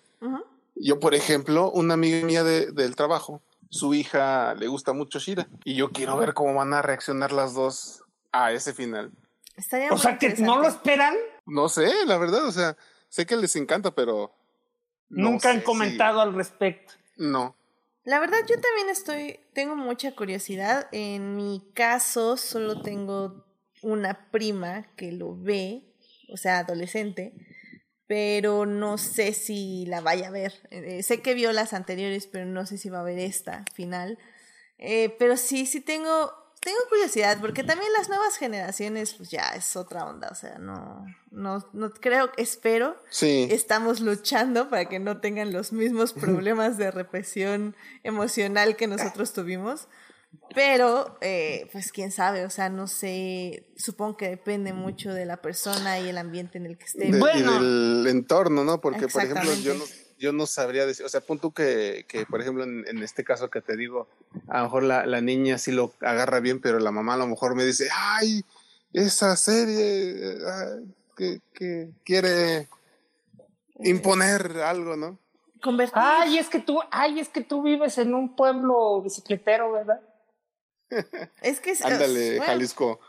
Yo, 0.77 1.01
por 1.01 1.15
ejemplo, 1.15 1.71
una 1.71 1.95
amiga 1.95 2.25
mía 2.25 2.45
de- 2.45 2.71
del 2.73 2.95
trabajo, 2.97 3.43
su 3.71 3.95
hija 3.95 4.55
le 4.55 4.69
gusta 4.69 4.93
mucho 4.93 5.19
Shira 5.19 5.49
y 5.65 5.75
yo 5.75 5.91
quiero 5.91 6.17
ver 6.17 6.33
cómo 6.35 6.55
van 6.55 6.73
a 6.73 6.83
reaccionar 6.83 7.33
las 7.33 7.55
dos 7.55 8.03
a 8.33 8.53
ese 8.53 8.73
final. 8.73 9.11
Estaría 9.57 9.91
O 9.93 9.99
sea, 9.99 10.19
que 10.19 10.35
no 10.37 10.61
lo 10.61 10.69
esperan. 10.69 11.15
No 11.47 11.69
sé, 11.69 11.91
la 12.07 12.17
verdad, 12.17 12.47
o 12.47 12.53
sea, 12.53 12.77
sé 13.09 13.27
que 13.27 13.37
les 13.37 13.57
encanta, 13.57 13.93
pero... 13.95 14.33
no 15.09 15.31
Nunca 15.31 15.51
sé 15.51 15.57
han 15.57 15.61
comentado 15.63 16.21
al 16.21 16.35
respecto. 16.35 16.95
no. 17.17 17.55
La 18.09 18.21
verdad, 18.21 18.39
yo 18.49 18.59
también 18.59 18.89
estoy, 18.89 19.39
tengo 19.53 19.77
mucha 19.77 20.13
curiosidad. 20.17 20.89
En 20.93 21.37
mi 21.37 21.71
caso, 21.75 22.39
solo 22.39 22.81
tengo 22.81 23.45
una 23.83 24.31
prima 24.31 24.87
que 24.97 25.13
lo 25.13 25.37
ve, 25.37 25.83
o 26.33 26.39
sea, 26.39 26.61
adolescente, 26.61 27.35
pero 28.07 28.65
no 28.65 28.97
sé 28.97 29.35
si 29.35 29.85
la 29.85 30.01
vaya 30.01 30.29
a 30.29 30.31
ver. 30.31 30.55
Eh, 30.71 31.03
sé 31.03 31.21
que 31.21 31.35
vio 31.35 31.53
las 31.53 31.75
anteriores, 31.75 32.27
pero 32.27 32.47
no 32.47 32.65
sé 32.65 32.79
si 32.79 32.89
va 32.89 33.01
a 33.01 33.03
ver 33.03 33.19
esta 33.19 33.67
final. 33.75 34.19
Eh, 34.79 35.15
pero 35.19 35.37
sí, 35.37 35.67
sí 35.67 35.83
tengo, 35.83 36.33
tengo 36.61 36.79
curiosidad, 36.89 37.39
porque 37.41 37.63
también 37.65 37.93
las 37.97 38.09
nuevas 38.09 38.37
generaciones, 38.37 39.15
pues 39.15 39.31
ya 39.31 39.51
es 39.55 39.77
otra 39.77 40.05
onda, 40.07 40.29
o 40.31 40.35
sea, 40.35 40.59
no, 40.59 41.07
no, 41.31 41.67
no 41.73 41.91
creo, 41.93 42.31
espero 42.37 42.97
Sí. 43.11 43.49
estamos 43.51 44.01
luchando 44.01 44.69
para 44.71 44.87
que 44.89 44.99
no 44.99 45.21
tengan 45.21 45.53
los 45.53 45.73
mismos 45.73 46.13
problemas 46.43 46.77
de 46.79 46.91
represión 46.91 47.77
emocional 48.03 48.77
que 48.77 48.87
nosotros 48.87 49.33
tuvimos. 49.33 49.89
Pero, 50.55 51.17
eh, 51.23 51.69
pues 51.73 51.91
quién 51.91 52.13
sabe, 52.13 52.45
o 52.45 52.51
sea, 52.51 52.69
no 52.69 52.87
sé, 52.87 53.67
supongo 53.79 54.19
que 54.19 54.29
depende 54.29 54.75
mucho 54.75 55.13
de 55.15 55.25
la 55.25 55.39
persona 55.39 56.01
y 56.01 56.09
el 56.11 56.19
ambiente 56.19 56.59
en 56.59 56.67
el 56.67 56.77
que 56.77 56.85
esté. 56.85 57.11
De- 57.11 57.19
Bueno. 57.19 57.53
y 57.63 57.65
del 57.65 58.07
entorno, 58.09 58.63
¿no? 58.63 58.79
Porque, 58.81 59.09
por 59.09 59.23
ejemplo, 59.23 59.55
yo 59.55 59.73
no. 59.75 59.85
Yo 60.19 60.33
no 60.33 60.47
sabría 60.47 60.85
decir, 60.87 61.07
o 61.07 61.09
sea, 61.09 61.21
punto 61.21 61.53
que, 61.53 62.05
que 62.09 62.27
por 62.27 62.41
ejemplo, 62.41 62.65
en, 62.65 62.85
en 62.89 63.03
este 63.03 63.25
caso 63.25 63.51
que 63.51 63.61
te 63.61 63.77
digo, 63.77 64.09
a 64.49 64.59
lo 64.59 64.65
mejor 64.65 64.83
la, 64.83 65.07
la 65.07 65.21
niña 65.21 65.59
sí 65.59 65.73
lo 65.73 65.93
agarra 66.01 66.41
bien, 66.41 66.61
pero 66.61 66.79
la 66.81 66.91
mamá 66.91 67.15
a 67.15 67.19
lo 67.19 67.27
mejor 67.27 67.55
me 67.55 67.65
dice, 67.65 67.89
ay, 67.95 68.45
esa 68.93 69.37
serie 69.37 70.39
ay, 70.47 70.95
que, 71.17 71.41
que 71.55 71.91
quiere 72.05 72.69
imponer 73.81 74.59
algo, 74.63 74.97
¿no? 74.97 75.19
Convertir. 75.63 75.99
Ay, 76.01 76.39
es 76.39 76.49
que 76.49 76.61
tú, 76.61 76.81
ay, 76.91 77.19
es 77.21 77.29
que 77.29 77.43
tú 77.43 77.63
vives 77.63 77.99
en 77.99 78.15
un 78.15 78.35
pueblo 78.37 79.03
bicicletero, 79.03 79.73
¿verdad? 79.73 80.01
es 81.43 81.61
que 81.61 81.73
es- 81.73 81.85
Ándale, 81.85 82.37
bueno, 82.39 82.45
Jalisco. 82.53 83.01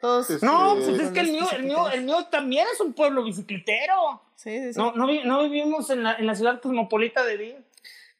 todos- 0.00 0.30
Este, 0.30 0.46
No, 0.46 0.74
pues 0.76 1.00
es 1.00 1.10
que 1.10 1.20
el 1.20 1.32
mío, 1.32 1.46
el 1.52 1.62
mío, 1.64 1.88
el 1.90 2.04
mío 2.04 2.26
también 2.30 2.66
es 2.72 2.80
un 2.80 2.92
pueblo 2.92 3.24
bicicletero. 3.24 4.22
Sí, 4.36 4.58
sí, 4.60 4.72
sí. 4.74 4.78
No, 4.78 4.92
no, 4.92 5.06
vi- 5.06 5.24
no 5.24 5.42
vivimos 5.42 5.90
en 5.90 6.02
la, 6.04 6.14
en 6.14 6.26
la 6.26 6.34
ciudad 6.34 6.60
cosmopolita 6.60 7.24
de 7.24 7.36
Vir. 7.36 7.64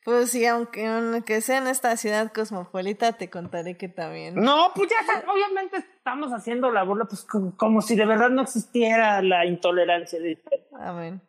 Pues 0.04 0.30
sí, 0.30 0.46
aunque, 0.46 0.86
aunque 0.86 1.40
sea 1.40 1.58
en 1.58 1.66
esta 1.66 1.96
ciudad 1.96 2.32
cosmopolita, 2.32 3.12
te 3.14 3.28
contaré 3.28 3.76
que 3.76 3.88
también. 3.88 4.34
No, 4.36 4.70
pues 4.74 4.88
ya 4.88 5.24
obviamente 5.30 5.78
estamos 5.78 6.32
haciendo 6.32 6.70
la 6.70 6.84
burla, 6.84 7.06
pues 7.06 7.22
como, 7.24 7.56
como 7.56 7.82
si 7.82 7.96
de 7.96 8.06
verdad 8.06 8.30
no 8.30 8.42
existiera 8.42 9.20
la 9.22 9.44
intolerancia. 9.46 10.20
de- 10.20 10.40
Amén. 10.78 11.20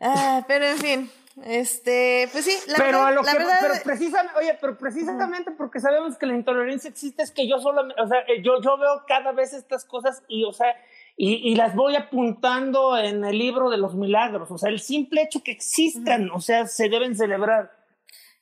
Ah, 0.00 0.44
pero 0.46 0.66
en 0.66 0.78
fin, 0.78 1.10
este, 1.44 2.28
pues 2.32 2.44
sí, 2.44 2.52
la 2.68 2.76
pero 2.78 2.86
verdad, 2.98 3.06
a 3.06 3.10
lo 3.12 3.22
la 3.22 3.32
que, 3.32 3.38
verdad, 3.38 3.58
pero 3.60 3.74
precisamente, 3.82 4.38
oye, 4.38 4.58
pero 4.60 4.78
precisamente 4.78 5.50
porque 5.50 5.80
sabemos 5.80 6.16
que 6.16 6.26
la 6.26 6.34
intolerancia 6.34 6.88
existe 6.90 7.22
es 7.22 7.30
que 7.30 7.48
yo 7.48 7.58
solamente, 7.60 8.00
o 8.00 8.06
sea, 8.06 8.20
eh, 8.20 8.42
yo, 8.42 8.60
yo 8.62 8.78
veo 8.78 9.04
cada 9.06 9.32
vez 9.32 9.52
estas 9.52 9.84
cosas 9.84 10.22
y, 10.28 10.44
o 10.44 10.52
sea, 10.52 10.74
y, 11.22 11.52
y 11.52 11.54
las 11.54 11.74
voy 11.74 11.96
apuntando 11.96 12.96
en 12.96 13.26
el 13.26 13.36
libro 13.36 13.68
de 13.68 13.76
los 13.76 13.94
milagros, 13.94 14.50
o 14.50 14.56
sea, 14.56 14.70
el 14.70 14.80
simple 14.80 15.20
hecho 15.20 15.42
que 15.44 15.50
existan, 15.50 16.30
o 16.30 16.40
sea, 16.40 16.66
se 16.66 16.88
deben 16.88 17.14
celebrar. 17.14 17.70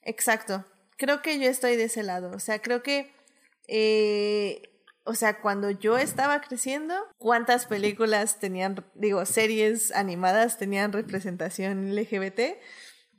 Exacto. 0.02 0.64
Creo 0.96 1.20
que 1.20 1.40
yo 1.40 1.50
estoy 1.50 1.74
de 1.74 1.84
ese 1.84 2.04
lado. 2.04 2.30
O 2.30 2.38
sea, 2.38 2.60
creo 2.60 2.84
que, 2.84 3.12
eh, 3.66 4.62
o 5.02 5.14
sea, 5.14 5.40
cuando 5.40 5.72
yo 5.72 5.98
estaba 5.98 6.40
creciendo, 6.40 6.94
¿cuántas 7.18 7.66
películas 7.66 8.38
tenían, 8.38 8.84
digo, 8.94 9.24
series 9.26 9.92
animadas 9.92 10.56
tenían 10.56 10.92
representación 10.92 11.96
LGBT? 11.96 12.60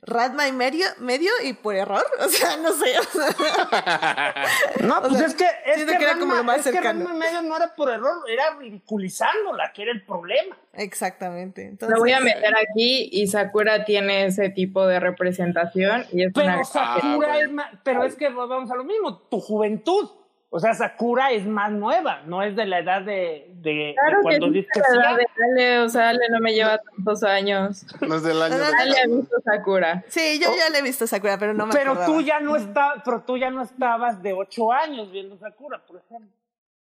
Radma 0.02 0.48
y 0.48 0.52
medio, 0.52 0.86
medio 0.98 1.30
y 1.44 1.52
por 1.52 1.74
error, 1.74 2.04
o 2.20 2.28
sea, 2.28 2.56
no 2.56 2.72
sé. 2.72 2.98
o 2.98 3.02
sea, 3.02 4.34
No, 4.82 4.98
O 4.98 5.02
pues 5.02 5.18
sea, 5.18 5.26
es 5.26 5.34
que, 5.34 5.44
es 5.66 5.84
que, 5.84 5.96
que 5.98 6.04
era 6.04 6.14
como 6.18 6.32
Ranma- 6.34 6.36
lo 6.38 6.44
más 6.44 6.58
es 6.58 6.64
que 6.66 6.72
cercano. 6.72 7.04
Ranma 7.06 7.14
y 7.14 7.18
medio 7.18 7.42
no 7.42 7.56
era 7.56 7.74
por 7.74 7.90
error, 7.90 8.16
era 8.28 8.56
ridiculizándola, 8.58 9.72
que 9.72 9.82
era 9.82 9.92
el 9.92 10.02
problema. 10.04 10.56
Exactamente. 10.72 11.66
Entonces, 11.66 11.94
Lo 11.96 12.00
voy 12.02 12.12
a 12.12 12.20
meter 12.20 12.54
aquí 12.56 13.08
y 13.12 13.26
Sakura 13.26 13.84
tiene 13.84 14.26
ese 14.26 14.48
tipo 14.50 14.86
de 14.86 15.00
representación 15.00 16.06
y 16.12 16.24
es 16.24 16.32
una 16.34 16.52
Pero 16.54 16.64
Sakura 16.64 17.16
bueno. 17.16 17.34
es 17.34 17.50
más, 17.52 17.70
pero 17.82 18.04
es 18.04 18.14
que 18.16 18.28
vamos 18.30 18.70
a 18.70 18.76
lo 18.76 18.84
mismo, 18.84 19.18
tu 19.30 19.40
juventud. 19.40 20.08
O 20.52 20.58
sea, 20.58 20.74
Sakura 20.74 21.30
es 21.30 21.46
más 21.46 21.70
nueva, 21.70 22.22
no 22.26 22.42
es 22.42 22.56
de 22.56 22.66
la 22.66 22.80
edad 22.80 23.02
de, 23.02 23.46
de, 23.54 23.70
de 23.72 23.94
Claro 23.96 24.16
que 24.18 24.22
cuando 24.22 24.46
sí, 24.48 24.52
dices 24.54 24.82
la 24.96 25.10
edad 25.12 25.16
de 25.18 25.26
Ale, 25.44 25.78
o 25.82 25.88
sea, 25.88 26.08
Ale 26.08 26.28
no 26.28 26.40
me 26.40 26.52
lleva 26.52 26.78
tantos 26.78 27.22
años. 27.22 27.86
No 28.00 28.16
es 28.16 28.22
del 28.24 28.42
año 28.42 28.58
de- 28.58 28.64
Ale 28.64 29.00
ha 29.00 29.06
visto 29.06 29.36
Sakura. 29.44 30.04
Sí, 30.08 30.40
yo 30.42 30.48
ya 30.56 30.68
le 30.70 30.78
he 30.78 30.82
visto 30.82 31.06
Sakura, 31.06 31.38
pero 31.38 31.54
no 31.54 31.66
me 31.66 31.72
Pero 31.72 31.92
acordaba. 31.92 32.12
tú 32.12 32.20
ya 32.22 32.40
no 32.40 32.56
está, 32.56 32.94
pero 33.04 33.20
tú 33.22 33.36
ya 33.36 33.50
no 33.50 33.62
estabas 33.62 34.20
de 34.22 34.32
ocho 34.32 34.72
años 34.72 35.12
viendo 35.12 35.38
Sakura, 35.38 35.78
por 35.86 35.98
ejemplo. 36.04 36.36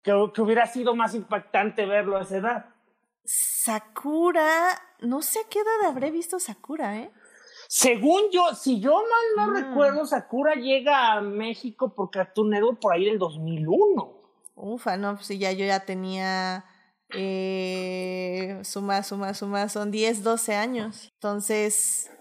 Que, 0.01 0.11
que 0.33 0.41
hubiera 0.41 0.67
sido 0.67 0.93
más 0.93 1.15
impactante 1.15 1.85
verlo 1.85 2.17
a 2.17 2.23
esa 2.23 2.35
edad. 2.37 2.65
Sakura, 3.23 4.45
no 4.99 5.21
sé 5.21 5.39
a 5.39 5.47
qué 5.49 5.59
edad 5.59 5.89
habré 5.89 6.11
visto 6.11 6.37
Sakura, 6.37 6.97
¿eh? 6.97 7.11
Según 7.75 8.21
yo, 8.31 8.53
si 8.53 8.79
yo 8.79 8.91
mal 8.93 9.35
no 9.35 9.51
Mm. 9.51 9.55
recuerdo, 9.55 10.05
Sakura 10.05 10.53
llega 10.53 11.13
a 11.13 11.21
México 11.21 11.95
por 11.95 12.11
Cartoon 12.11 12.51
Network 12.51 12.79
por 12.79 12.93
ahí 12.93 13.05
del 13.05 13.17
2001. 13.17 14.13
Ufa, 14.53 14.95
no, 14.95 15.15
pues 15.15 15.29
ya 15.29 15.51
yo 15.53 15.65
ya 15.65 15.79
tenía 15.83 16.65
eh, 17.15 18.59
suma, 18.63 19.01
suma, 19.01 19.33
suma, 19.33 19.69
son 19.69 19.89
10, 19.89 20.21
12 20.21 20.53
años. 20.55 21.09
Entonces, 21.15 22.11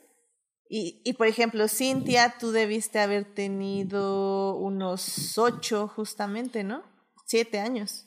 y, 0.71 1.03
y 1.05 1.13
por 1.13 1.27
ejemplo, 1.27 1.69
Cintia, 1.69 2.35
tú 2.41 2.51
debiste 2.51 2.99
haber 2.99 3.25
tenido 3.35 4.57
unos 4.57 5.37
8 5.37 5.87
justamente, 5.95 6.65
¿no? 6.65 6.83
7 7.27 7.59
años. 7.61 8.07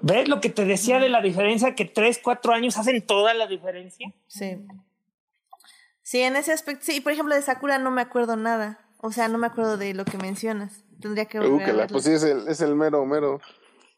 ¿Ves 0.00 0.26
lo 0.28 0.40
que 0.40 0.48
te 0.48 0.64
decía 0.64 0.98
de 1.00 1.10
la 1.10 1.20
diferencia? 1.20 1.74
Que 1.74 1.84
tres, 1.86 2.18
cuatro 2.22 2.52
años 2.54 2.76
hacen 2.78 3.06
toda 3.06 3.32
la 3.34 3.46
diferencia. 3.46 4.12
Sí. 4.26 4.56
Sí, 6.12 6.20
en 6.20 6.36
ese 6.36 6.52
aspecto, 6.52 6.84
sí, 6.84 7.00
por 7.00 7.10
ejemplo, 7.12 7.34
de 7.34 7.40
Sakura 7.40 7.78
no 7.78 7.90
me 7.90 8.02
acuerdo 8.02 8.36
nada. 8.36 8.78
O 8.98 9.12
sea, 9.12 9.28
no 9.28 9.38
me 9.38 9.46
acuerdo 9.46 9.78
de 9.78 9.94
lo 9.94 10.04
que 10.04 10.18
mencionas. 10.18 10.84
Tendría 11.00 11.24
que 11.24 11.38
volver 11.40 11.52
a 11.52 11.56
Úcala, 11.56 11.72
verlo. 11.84 11.92
pues 11.94 12.04
sí, 12.04 12.12
es 12.12 12.22
el, 12.22 12.46
es 12.48 12.60
el 12.60 12.74
mero, 12.74 13.06
mero. 13.06 13.40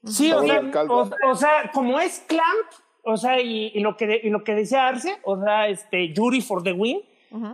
Sí, 0.04 0.30
o 0.32 0.40
sea, 0.44 0.60
o, 0.88 1.10
o 1.26 1.34
sea, 1.34 1.72
como 1.74 1.98
es 1.98 2.22
Clamp, 2.28 2.68
o 3.02 3.16
sea, 3.16 3.40
y, 3.40 3.72
y 3.74 3.80
lo 3.80 3.96
que 3.96 4.20
y 4.22 4.30
lo 4.30 4.44
que 4.44 4.54
decía 4.54 4.86
Arce, 4.86 5.18
o 5.24 5.42
sea, 5.42 5.66
este 5.66 6.12
Yuri 6.12 6.40
for 6.40 6.62
the 6.62 6.70
Win, 6.72 7.02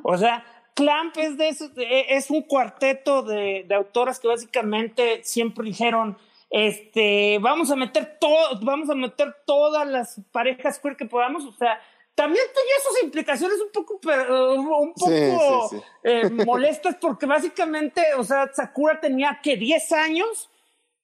o 0.02 0.18
sea, 0.18 0.44
Clamp 0.74 1.16
es 1.16 1.38
de 1.38 1.48
esos- 1.48 1.74
de- 1.74 2.04
es 2.10 2.30
un 2.30 2.42
cuarteto 2.42 3.22
de, 3.22 3.64
de 3.66 3.74
autoras 3.74 4.20
que 4.20 4.28
básicamente 4.28 5.22
siempre 5.24 5.64
dijeron, 5.64 6.18
este, 6.50 7.38
vamos 7.40 7.70
a 7.70 7.76
meter 7.76 8.18
todo, 8.20 8.60
vamos 8.62 8.90
a 8.90 8.94
meter 8.94 9.34
todas 9.46 9.88
las 9.88 10.20
parejas 10.32 10.78
queer 10.78 10.96
que 10.96 11.06
podamos, 11.06 11.44
o 11.46 11.52
sea, 11.54 11.80
también 12.14 12.44
tenía 12.54 12.74
sus 12.88 13.02
implicaciones 13.02 13.58
un 13.60 13.72
poco, 13.72 13.94
un 13.94 14.92
poco 14.94 15.10
Sí, 15.10 15.30
sí, 15.70 15.76
sí. 15.76 15.82
eh, 16.04 16.30
molestas 16.44 16.96
porque 17.00 17.26
básicamente, 17.26 18.02
o 18.16 18.24
sea, 18.24 18.50
Sakura 18.52 19.00
tenía 19.00 19.40
que 19.42 19.56
10 19.56 19.92
años 19.92 20.50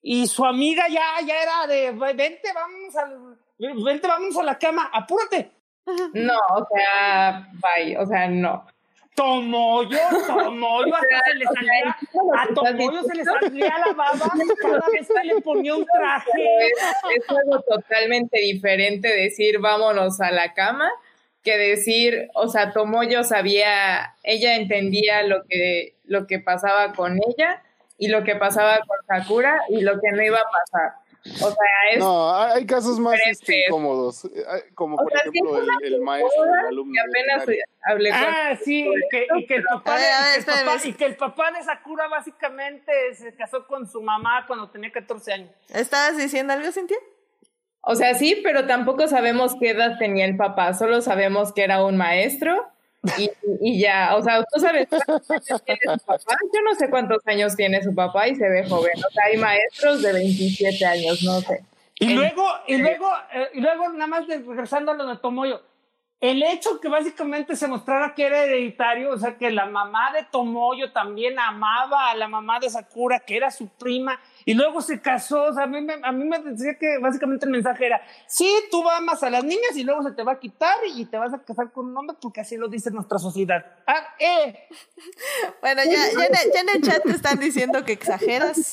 y 0.01 0.27
su 0.27 0.45
amiga 0.45 0.87
ya, 0.89 1.25
ya 1.25 1.41
era 1.41 1.67
de, 1.67 1.91
vente, 2.13 2.53
vamos 2.53 2.95
al, 2.95 3.37
vente, 3.57 4.07
vamos 4.07 4.37
a 4.37 4.43
la 4.43 4.57
cama, 4.57 4.89
apúrate. 4.93 5.51
No, 6.13 6.37
o 6.53 6.67
sea, 6.73 7.47
bye, 7.53 7.97
o 7.97 8.05
sea, 8.05 8.27
no. 8.27 8.67
Tomoyo, 9.17 9.97
Tomoyo, 10.27 10.95
hasta 10.95 11.23
se 11.25 11.35
le 11.39 11.45
salía, 11.45 11.97
a 12.37 12.53
Tomoyo 12.53 13.01
se 13.01 13.15
le 13.15 13.23
salía 13.25 13.73
la 13.79 13.93
baba 13.93 14.31
cada 14.61 14.85
vez 14.93 15.07
que 15.07 15.27
le 15.27 15.41
ponía 15.41 15.75
un 15.75 15.85
traje. 15.85 16.29
Es, 16.59 16.77
es 17.17 17.29
algo 17.29 17.59
totalmente 17.61 18.37
diferente 18.39 19.07
decir 19.07 19.57
vámonos 19.57 20.21
a 20.21 20.29
la 20.29 20.53
cama 20.53 20.91
que 21.43 21.57
decir, 21.57 22.29
o 22.35 22.47
sea, 22.47 22.71
Tomoyo 22.71 23.23
sabía, 23.23 24.13
ella 24.21 24.55
entendía 24.55 25.23
lo 25.23 25.45
que, 25.49 25.95
lo 26.03 26.27
que 26.27 26.37
pasaba 26.37 26.93
con 26.93 27.17
ella 27.27 27.63
y 27.97 28.09
lo 28.09 28.23
que 28.23 28.35
pasaba 28.35 28.79
con 28.85 28.97
Sakura 29.07 29.61
y 29.69 29.81
lo 29.81 29.99
que 29.99 30.11
no 30.11 30.23
iba 30.23 30.37
a 30.37 30.43
pasar. 30.43 31.06
O 31.35 31.47
sea, 31.49 31.55
es 31.91 31.99
No, 31.99 32.33
hay 32.35 32.65
casos 32.65 32.99
más 32.99 33.19
este, 33.29 33.65
incómodos, 33.67 34.27
como 34.75 34.95
O 34.95 34.99
por 34.99 35.11
sea, 35.11 35.21
ejemplo 35.21 35.57
el, 35.59 35.93
el 35.93 36.01
maestro 36.01 36.45
y 36.45 36.49
el 36.49 36.65
alumno. 36.67 36.93
que 36.93 36.99
apenas 36.99 37.47
hablé 37.83 38.09
con 38.09 38.19
Ah, 38.19 38.57
sí, 38.63 38.87
y 38.87 39.09
que, 39.09 39.27
y 39.37 39.45
que 39.45 39.55
el 39.55 39.63
papá 39.63 39.93
A 39.93 39.97
de, 39.97 40.01
ver, 40.03 40.13
a 40.13 40.21
ver, 40.21 40.27
y 40.27 40.31
que 40.31 40.35
el 40.35 40.39
espérame, 40.39 40.65
papá- 40.65 40.75
es- 40.77 40.85
y 40.85 40.93
que 40.93 41.05
el 41.05 41.15
papá 41.15 41.51
de 41.51 41.63
Sakura 41.63 42.07
básicamente 42.07 42.91
se 43.15 43.35
casó 43.35 43.65
con 43.67 43.87
su 43.87 44.01
mamá 44.01 44.45
cuando 44.47 44.69
tenía 44.69 44.91
14 44.91 45.33
años. 45.33 45.51
¿Estabas 45.73 46.17
diciendo 46.17 46.53
algo, 46.53 46.71
Cintia? 46.71 46.97
O 47.81 47.95
sea, 47.95 48.13
sí, 48.15 48.39
pero 48.43 48.65
tampoco 48.67 49.07
sabemos 49.07 49.55
qué 49.59 49.69
edad 49.69 49.97
tenía 49.97 50.25
el 50.25 50.35
papá, 50.35 50.73
solo 50.73 51.01
sabemos 51.01 51.53
que 51.53 51.63
era 51.63 51.83
un 51.85 51.95
maestro 51.97 52.67
y, 53.17 53.29
y 53.61 53.79
ya, 53.79 54.15
o 54.15 54.21
sea, 54.21 54.43
tú 54.43 54.59
sabes 54.59 54.87
cuántos 54.89 55.29
años 55.31 55.63
tiene 55.63 55.79
su 55.99 56.05
papá, 56.05 56.35
yo 56.53 56.61
no 56.61 56.75
sé 56.75 56.89
cuántos 56.89 57.27
años 57.27 57.55
tiene 57.55 57.81
su 57.83 57.93
papá 57.95 58.27
y 58.27 58.35
se 58.35 58.47
ve 58.49 58.67
joven, 58.67 58.93
o 58.97 59.11
sea, 59.11 59.23
hay 59.31 59.37
maestros 59.37 60.01
de 60.01 60.13
27 60.13 60.85
años, 60.85 61.23
no 61.23 61.39
sé. 61.41 61.63
Y 61.99 62.13
luego, 62.13 62.43
y 62.67 62.77
luego, 62.77 63.09
eh, 63.33 63.49
y 63.55 63.59
luego 63.61 63.89
nada 63.89 64.07
más 64.07 64.27
de- 64.27 64.37
regresando 64.39 64.91
a 64.91 64.95
lo 64.95 65.07
de 65.07 65.17
Tomoyo, 65.17 65.61
el 66.19 66.41
hecho 66.43 66.79
que 66.79 66.89
básicamente 66.89 67.55
se 67.55 67.67
mostrara 67.67 68.15
que 68.15 68.25
era 68.25 68.43
hereditario, 68.43 69.11
o 69.11 69.17
sea, 69.17 69.37
que 69.37 69.51
la 69.51 69.65
mamá 69.67 70.11
de 70.13 70.23
Tomoyo 70.31 70.91
también 70.91 71.37
amaba 71.39 72.09
a 72.09 72.15
la 72.15 72.27
mamá 72.27 72.59
de 72.59 72.69
Sakura, 72.69 73.19
que 73.19 73.37
era 73.37 73.51
su 73.51 73.67
prima, 73.69 74.19
y 74.47 74.53
luego 74.53 74.81
se 74.81 75.01
casó, 75.01 75.43
o 75.43 75.53
sea, 75.53 75.63
a 75.63 75.67
mí, 75.67 75.81
me, 75.81 75.95
a 76.01 76.11
mí 76.13 76.23
me 76.23 76.39
decía 76.39 76.77
que 76.79 76.99
básicamente 76.99 77.45
el 77.45 77.51
mensaje 77.51 77.85
era, 77.85 78.01
sí, 78.27 78.49
tú 78.71 78.89
amas 78.89 79.21
a 79.21 79.29
las 79.29 79.43
niñas 79.43 79.75
y 79.75 79.83
luego 79.83 80.01
se 80.03 80.13
te 80.13 80.23
va 80.23 80.31
a 80.31 80.39
quitar 80.39 80.77
y 80.95 81.03
te 81.03 81.17
vas 81.17 81.33
a 81.33 81.39
casar 81.39 81.69
con 81.73 81.87
un 81.87 81.97
hombre 81.97 82.15
porque 82.21 82.39
así 82.39 82.55
lo 82.55 82.69
dice 82.69 82.89
nuestra 82.89 83.19
sociedad. 83.19 83.65
Ah, 83.85 84.07
eh. 84.17 84.69
Bueno, 85.61 85.81
ya, 85.83 85.91
ya, 85.91 86.25
en 86.27 86.33
el, 86.33 86.53
ya 86.53 86.61
en 86.61 86.69
el 86.75 86.81
chat 86.81 87.03
te 87.03 87.11
están 87.11 87.39
diciendo 87.39 87.83
que 87.83 87.91
exageras. 87.91 88.71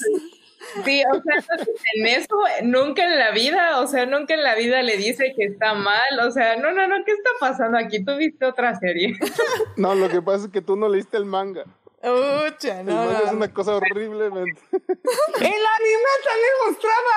Sí, 0.85 1.03
o 1.13 1.23
sea, 1.23 1.65
en 1.95 2.07
eso 2.07 2.37
nunca 2.63 3.05
en 3.05 3.19
la 3.19 3.33
vida, 3.33 3.81
o 3.81 3.89
sea, 3.89 4.07
nunca 4.07 4.35
en 4.35 4.45
la 4.45 4.55
vida 4.55 4.81
le 4.81 4.97
dice 4.97 5.35
que 5.37 5.47
está 5.47 5.75
mal, 5.75 6.21
o 6.25 6.31
sea, 6.31 6.55
no, 6.55 6.71
no, 6.71 6.87
no, 6.87 7.05
¿qué 7.05 7.11
está 7.11 7.31
pasando 7.41 7.79
aquí? 7.79 8.05
Tú 8.05 8.17
viste 8.17 8.47
otra 8.47 8.79
serie. 8.79 9.15
No, 9.77 9.97
lo 9.97 10.09
que 10.09 10.23
pasa 10.23 10.47
es 10.47 10.53
que 10.53 10.63
tú 10.63 10.77
no 10.77 10.89
leíste 10.89 11.17
el 11.17 11.25
manga. 11.25 11.65
Ucha, 12.05 12.83
no, 12.83 13.05
no, 13.05 13.19
es 13.19 13.33
una 13.33 13.53
cosa 13.53 13.77
horriblemente. 13.77 14.61
El 14.73 15.45
anime 15.45 16.11
también 16.25 16.53
mostraba 16.67 17.13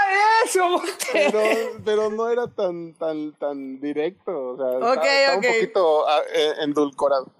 eso. 0.45 0.81
Pero, 1.11 1.39
pero 1.83 2.09
no 2.09 2.29
era 2.29 2.47
tan, 2.47 2.93
tan, 2.93 3.33
tan 3.33 3.79
directo. 3.81 4.31
O 4.31 4.57
sea, 4.57 4.91
ok. 4.93 5.35
un 5.35 5.41
poquito 5.41 6.07
ah, 6.07 6.21
eh, 6.33 6.53
endulcorado. 6.61 7.31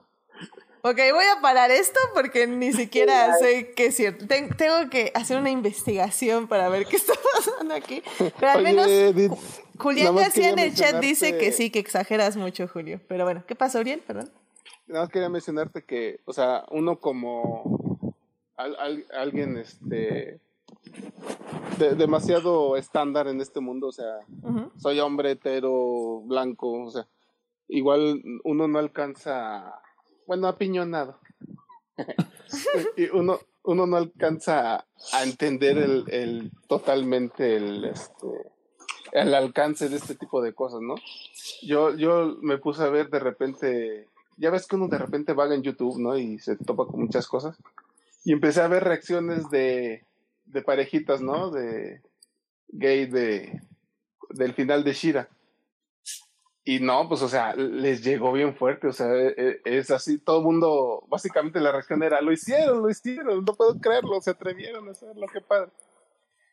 Ok, 0.84 0.98
voy 1.12 1.26
a 1.26 1.42
parar 1.42 1.72
esto 1.72 2.00
porque 2.14 2.48
ni 2.48 2.72
siquiera 2.72 3.36
sé 3.38 3.74
qué 3.74 3.88
es 3.88 3.96
cierto. 3.96 4.26
Ten- 4.28 4.50
tengo 4.56 4.90
que 4.90 5.12
hacer 5.16 5.38
una 5.38 5.50
investigación 5.50 6.48
para 6.48 6.70
ver 6.70 6.86
qué 6.86 6.96
está 6.96 7.14
pasando 7.34 7.74
aquí. 7.74 8.04
Pero 8.18 8.52
al 8.52 8.58
Oye, 8.58 8.64
menos 8.64 8.88
Edith, 8.88 9.32
Ju- 9.32 9.62
Julián 9.80 10.16
García 10.16 10.50
en 10.50 10.60
el 10.60 10.74
chat 10.74 11.00
dice 11.02 11.38
que 11.38 11.52
sí, 11.52 11.72
que 11.72 11.80
exageras 11.80 12.38
mucho, 12.38 12.68
Julio. 12.68 13.02
Pero 13.08 13.26
bueno, 13.26 13.44
¿qué 13.48 13.56
pasó, 13.56 13.80
Uriel? 13.80 14.00
Perdón. 14.00 14.32
Nada 14.88 15.02
más 15.06 15.10
quería 15.10 15.30
mencionarte 15.30 15.84
que, 15.84 16.20
o 16.26 16.34
sea, 16.34 16.66
uno 16.72 17.00
como 17.00 18.14
al- 18.56 18.76
al- 18.78 19.06
alguien 19.14 19.58
este 19.58 20.40
de- 21.78 21.96
demasiado 21.96 22.76
estándar 22.78 23.28
en 23.28 23.42
este 23.42 23.60
mundo, 23.60 23.88
o 23.88 23.92
sea, 23.92 24.20
soy 24.78 25.00
hombre 25.00 25.32
hetero, 25.32 26.22
blanco, 26.26 26.72
o 26.84 26.90
sea, 26.92 27.06
igual 27.68 28.22
uno 28.44 28.68
no 28.68 28.80
alcanza, 28.80 29.74
bueno, 30.26 30.48
apiñonado. 30.48 31.20
y 32.98 33.06
uno, 33.10 33.40
uno 33.64 33.86
no 33.86 33.98
alcanza 33.98 34.76
a, 34.76 34.86
a 35.14 35.24
entender 35.24 35.78
el, 35.78 36.06
el 36.10 36.52
totalmente 36.68 37.56
el 37.58 37.86
este 37.86 38.28
el 39.14 39.34
alcance 39.34 39.88
de 39.90 39.96
este 39.96 40.16
tipo 40.16 40.42
de 40.42 40.54
cosas, 40.54 40.82
¿no? 40.82 40.96
Yo, 41.64 41.96
yo 41.96 42.36
me 42.42 42.58
puse 42.58 42.84
a 42.84 42.90
ver 42.90 43.10
de 43.10 43.20
repente, 43.20 44.08
ya 44.38 44.50
ves 44.50 44.68
que 44.68 44.76
uno 44.76 44.88
de 44.88 44.98
repente 44.98 45.34
vaga 45.34 45.56
en 45.56 45.64
YouTube, 45.64 46.00
¿no? 46.00 46.18
Y 46.18 46.40
se 46.40 46.56
topa 46.56 46.86
con 46.86 47.02
muchas 47.02 47.28
cosas. 47.28 47.58
Y 48.24 48.32
empecé 48.34 48.62
a 48.62 48.68
ver 48.68 48.84
reacciones 48.84 49.50
de, 49.50 50.06
de 50.46 50.62
parejitas, 50.62 51.22
¿no? 51.22 51.52
De 51.52 52.02
gay 52.70 53.06
de 53.06 53.62
del 54.30 54.54
final 54.54 54.84
de 54.84 54.94
Shira. 54.94 55.30
Y 56.64 56.82
no, 56.82 57.08
pues, 57.08 57.22
o 57.22 57.30
sea, 57.30 57.56
les 57.56 58.04
llegó 58.04 58.34
bien 58.34 58.54
fuerte, 58.54 58.88
o 58.88 58.92
sea, 58.92 59.08
e- 59.16 59.34
e- 59.38 59.62
es 59.64 59.90
así, 59.90 60.18
todo 60.18 60.40
el 60.40 60.44
mundo, 60.44 61.06
básicamente 61.08 61.62
la 61.62 61.72
reacción 61.72 62.04
era, 62.04 62.20
lo 62.20 62.34
hicieron, 62.34 62.82
lo 62.82 62.90
hicieron, 62.90 63.46
no 63.46 63.54
puedo 63.54 63.80
creerlo, 63.80 64.20
se 64.20 64.32
atrevieron 64.32 64.86
a 64.90 64.92
hacerlo, 64.92 65.28
qué 65.32 65.40
padre. 65.40 65.72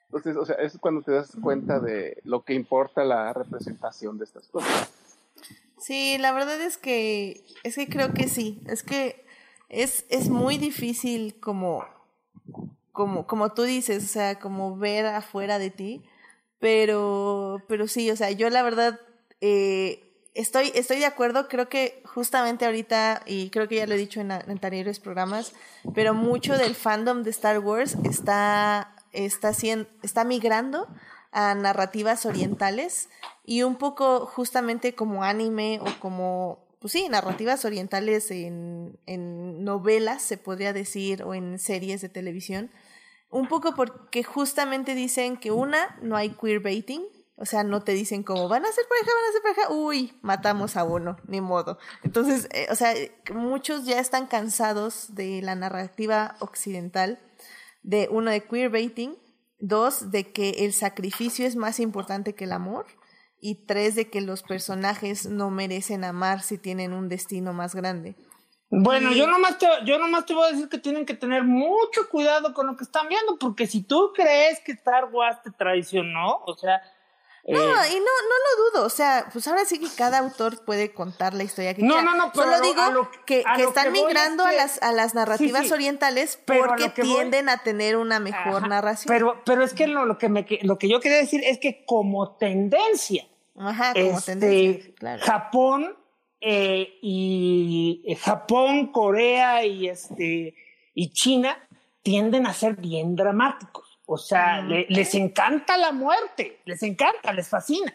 Entonces, 0.07 0.37
o 0.37 0.45
sea, 0.45 0.55
es 0.57 0.79
cuando 0.79 1.03
te 1.03 1.11
das 1.11 1.37
cuenta 1.43 1.81
de 1.81 2.21
lo 2.23 2.45
que 2.45 2.55
importa 2.55 3.03
la 3.03 3.33
representación 3.33 4.17
de 4.17 4.25
estas 4.27 4.47
cosas. 4.47 4.89
Sí, 5.79 6.17
la 6.19 6.33
verdad 6.33 6.61
es 6.61 6.79
que 6.79 7.45
es 7.63 7.75
que 7.75 7.89
creo 7.89 8.15
que 8.15 8.29
sí. 8.29 8.63
Es 8.67 8.83
que 8.83 9.27
es, 9.69 10.07
es 10.09 10.29
muy 10.29 10.57
difícil 10.57 11.39
como, 11.41 11.85
como, 12.93 13.27
como 13.27 13.53
tú 13.53 13.63
dices, 13.63 14.05
o 14.05 14.09
sea, 14.09 14.39
como 14.39 14.77
ver 14.77 15.07
afuera 15.07 15.59
de 15.59 15.71
ti. 15.71 16.05
Pero, 16.59 17.63
pero 17.69 17.89
sí, 17.89 18.11
o 18.11 18.17
sea, 18.17 18.31
yo 18.31 18.49
la 18.49 18.63
verdad 18.63 18.99
eh, 19.41 20.05
estoy, 20.35 20.73
estoy 20.75 20.99
de 20.99 21.07
acuerdo. 21.07 21.49
Creo 21.49 21.69
que 21.69 22.03
justamente 22.07 22.65
ahorita, 22.65 23.23
y 23.27 23.51
creo 23.51 23.69
que 23.69 23.77
ya 23.77 23.87
lo 23.87 23.95
he 23.95 23.99
dicho 23.99 24.21
en, 24.21 24.33
anteriores 24.33 25.01
programas, 25.01 25.53
pero 25.95 26.15
mucho 26.15 26.57
del 26.57 26.75
fandom 26.75 27.23
de 27.23 27.31
Star 27.31 27.59
Wars 27.59 27.97
está, 28.05 28.95
está, 29.13 29.51
está 30.03 30.25
migrando 30.25 30.89
a 31.35 31.55
narrativas 31.57 32.25
orientales 32.27 33.09
y 33.45 33.65
un 33.65 33.75
poco 33.77 34.25
justamente 34.25 34.95
como 34.95 35.25
anime 35.25 35.81
o 35.83 35.99
como, 35.99 36.65
pues 36.81 36.93
sí, 36.93 37.09
narrativas 37.09 37.65
orientales 37.65 38.31
en, 38.31 39.01
en 39.07 39.65
novelas, 39.65 40.23
se 40.23 40.39
podría 40.39 40.73
decir, 40.73 41.25
o 41.25 41.35
en 41.35 41.59
series 41.59 42.01
de 42.01 42.09
televisión. 42.09 42.71
Un 43.31 43.49
poco 43.49 43.75
porque 43.75 44.23
justamente 44.23 44.95
dicen 44.95 45.37
que 45.37 45.51
una, 45.51 45.99
no 46.03 46.17
hay 46.17 46.31
queerbaiting, 46.31 47.03
o 47.37 47.47
sea, 47.47 47.65
no 47.65 47.83
te 47.83 47.93
dicen 47.93 48.23
como 48.23 48.49
van 48.49 48.65
a 48.65 48.71
ser 48.71 48.85
pareja, 48.89 49.11
van 49.13 49.29
a 49.29 49.33
ser 49.33 49.43
pareja, 49.43 49.73
uy, 49.73 50.17
matamos 50.23 50.77
a 50.77 50.85
uno, 50.85 51.17
ni 51.27 51.41
modo. 51.41 51.79
Entonces, 52.05 52.47
eh, 52.53 52.69
o 52.71 52.77
sea, 52.77 52.95
muchos 53.35 53.87
ya 53.87 53.99
están 53.99 54.29
cansados 54.29 55.17
de 55.17 55.43
la 55.43 55.57
narrativa 55.57 56.37
occidental, 56.39 57.19
de 57.83 58.09
uno 58.09 58.31
de 58.31 58.45
queerbaiting, 58.45 59.19
dos 59.69 60.11
de 60.11 60.33
que 60.33 60.51
el 60.65 60.73
sacrificio 60.73 61.47
es 61.47 61.57
más 61.57 61.81
importante 61.81 62.35
que 62.35 62.45
el 62.45 62.53
amor 62.53 62.87
y 63.41 63.67
tres 63.67 63.95
de 63.95 64.09
que 64.09 64.21
los 64.21 64.43
personajes 64.43 65.27
no 65.27 65.51
merecen 65.51 66.05
amar 66.05 66.43
si 66.43 66.59
tienen 66.59 66.93
un 66.93 67.09
destino 67.09 67.53
más 67.53 67.75
grande. 67.75 68.15
Bueno, 68.71 69.13
yo 69.13 69.27
nomás, 69.27 69.59
te, 69.59 69.67
yo 69.85 69.99
nomás 69.99 70.27
te 70.27 70.35
voy 70.35 70.49
a 70.49 70.53
decir 70.53 70.69
que 70.69 70.79
tienen 70.79 71.07
que 71.07 71.15
tener 71.15 71.45
mucho 71.45 72.09
cuidado 72.11 72.55
con 72.55 72.67
lo 72.67 72.77
que 72.77 72.85
están 72.85 73.09
viendo, 73.09 73.39
porque 73.39 73.67
si 73.67 73.83
tú 73.83 74.13
crees 74.15 74.61
que 74.61 74.73
Star 74.73 75.07
Wars 75.13 75.43
te 75.43 75.51
traicionó, 75.51 76.43
o 76.47 76.55
sea... 76.57 76.83
No, 77.47 77.59
eh, 77.59 77.89
y 77.93 77.95
no, 77.97 78.01
no 78.01 78.37
lo 78.45 78.71
dudo. 78.73 78.87
O 78.87 78.89
sea, 78.91 79.27
pues 79.33 79.47
ahora 79.49 79.65
sí 79.67 79.79
que 79.79 79.89
cada 79.97 80.19
autor 80.19 80.65
puede 80.65 80.95
contar 80.95 81.35
la 81.35 81.45
historia 81.45 81.75
que 81.75 81.83
No, 81.83 81.95
quiera. 81.95 82.11
no, 82.11 82.17
no, 82.17 82.33
pero 82.33 82.45
Solo 82.47 82.57
lo- 82.59 82.63
digo 82.65 82.81
a 82.81 82.91
lo- 82.91 83.11
que, 83.27 83.43
a 83.47 83.57
que 83.57 83.63
lo 83.65 83.69
están 83.69 83.85
que 83.93 84.01
migrando 84.01 84.47
es 84.47 84.51
a 84.51 84.53
las, 84.57 84.83
a 84.83 84.93
las 84.93 85.15
narrativas 85.15 85.63
Sí, 85.63 85.69
sí. 85.69 85.73
orientales 85.75 86.37
a 86.37 86.45
porque 86.47 86.85
voy- 87.03 87.03
tienden 87.03 87.49
a 87.51 87.59
tener 87.59 87.97
una 87.99 88.19
mejor 88.21 88.57
ajá, 88.59 88.67
narración. 88.69 89.13
Pero, 89.13 89.43
pero 89.45 89.63
es 89.63 89.75
que 89.75 89.87
lo, 89.87 90.07
lo 90.07 90.17
que 90.17 90.29
me, 90.31 90.47
lo 90.63 90.79
que 90.79 90.89
yo 90.89 91.01
quería 91.01 91.19
decir 91.19 91.43
es 91.45 91.59
que 91.59 91.85
como 91.85 92.37
tendencia, 92.37 93.27
Ajá, 93.59 93.93
como 93.93 94.19
este, 94.19 94.33
tendencia. 94.37 94.95
Claro. 94.99 95.23
Japón 95.23 95.99
eh, 96.41 96.99
y 97.03 98.03
eh, 98.07 98.17
Japón, 98.17 98.91
Corea 98.93 99.65
y 99.65 99.89
este 99.89 100.55
y 100.95 101.11
China 101.13 101.59
tienden 102.03 102.47
a 102.47 102.53
ser 102.55 102.77
bien 102.77 103.17
dramáticos. 103.17 103.84
O 104.07 104.19
sea, 104.19 104.61
le- 104.61 104.87
les 104.89 105.15
encanta 105.15 105.77
la 105.79 105.93
muerte, 105.93 106.61
les 106.65 106.83
encanta, 106.83 107.33
les 107.33 107.49
fascina. 107.49 107.95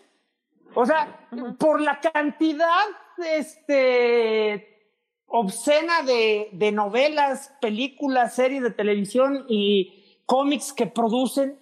O 0.74 0.86
sea, 0.86 1.28
por 1.60 1.82
la 1.82 2.00
cantidad 2.00 2.86
este, 3.70 4.94
obscena 5.28 6.02
de, 6.04 6.50
de 6.52 6.72
novelas, 6.72 7.54
películas, 7.62 8.36
series 8.36 8.64
de 8.64 8.72
televisión 8.72 9.46
y 9.48 10.20
cómics 10.26 10.74
que 10.74 10.88
producen, 10.88 11.60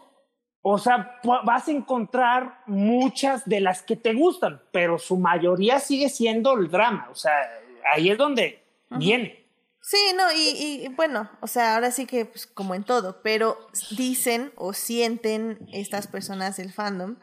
o 0.62 0.78
sea, 0.78 1.20
vas 1.24 1.68
a 1.68 1.72
encontrar 1.72 2.62
muchas 2.66 3.46
de 3.46 3.62
las 3.62 3.82
que 3.82 3.96
te 3.96 4.14
gustan, 4.14 4.62
pero 4.72 4.98
su 4.98 5.18
mayoría 5.18 5.80
sigue 5.80 6.10
siendo 6.10 6.54
el 6.58 6.70
drama. 6.70 7.08
O 7.12 7.16
sea, 7.16 7.34
ahí 7.94 8.10
es 8.10 8.18
donde 8.18 8.62
viene. 8.90 9.47
Sí, 9.90 9.98
no, 10.18 10.30
y, 10.34 10.84
y 10.84 10.88
bueno, 10.90 11.30
o 11.40 11.48
sea, 11.48 11.76
ahora 11.76 11.92
sí 11.92 12.06
que 12.06 12.26
pues 12.26 12.46
como 12.46 12.76
en 12.76 12.84
todo, 12.84 13.22
pero 13.22 13.58
dicen 13.92 14.52
o 14.58 14.74
sienten 14.74 15.66
estas 15.72 16.08
personas 16.08 16.58
del 16.58 16.74
fandom 16.74 17.16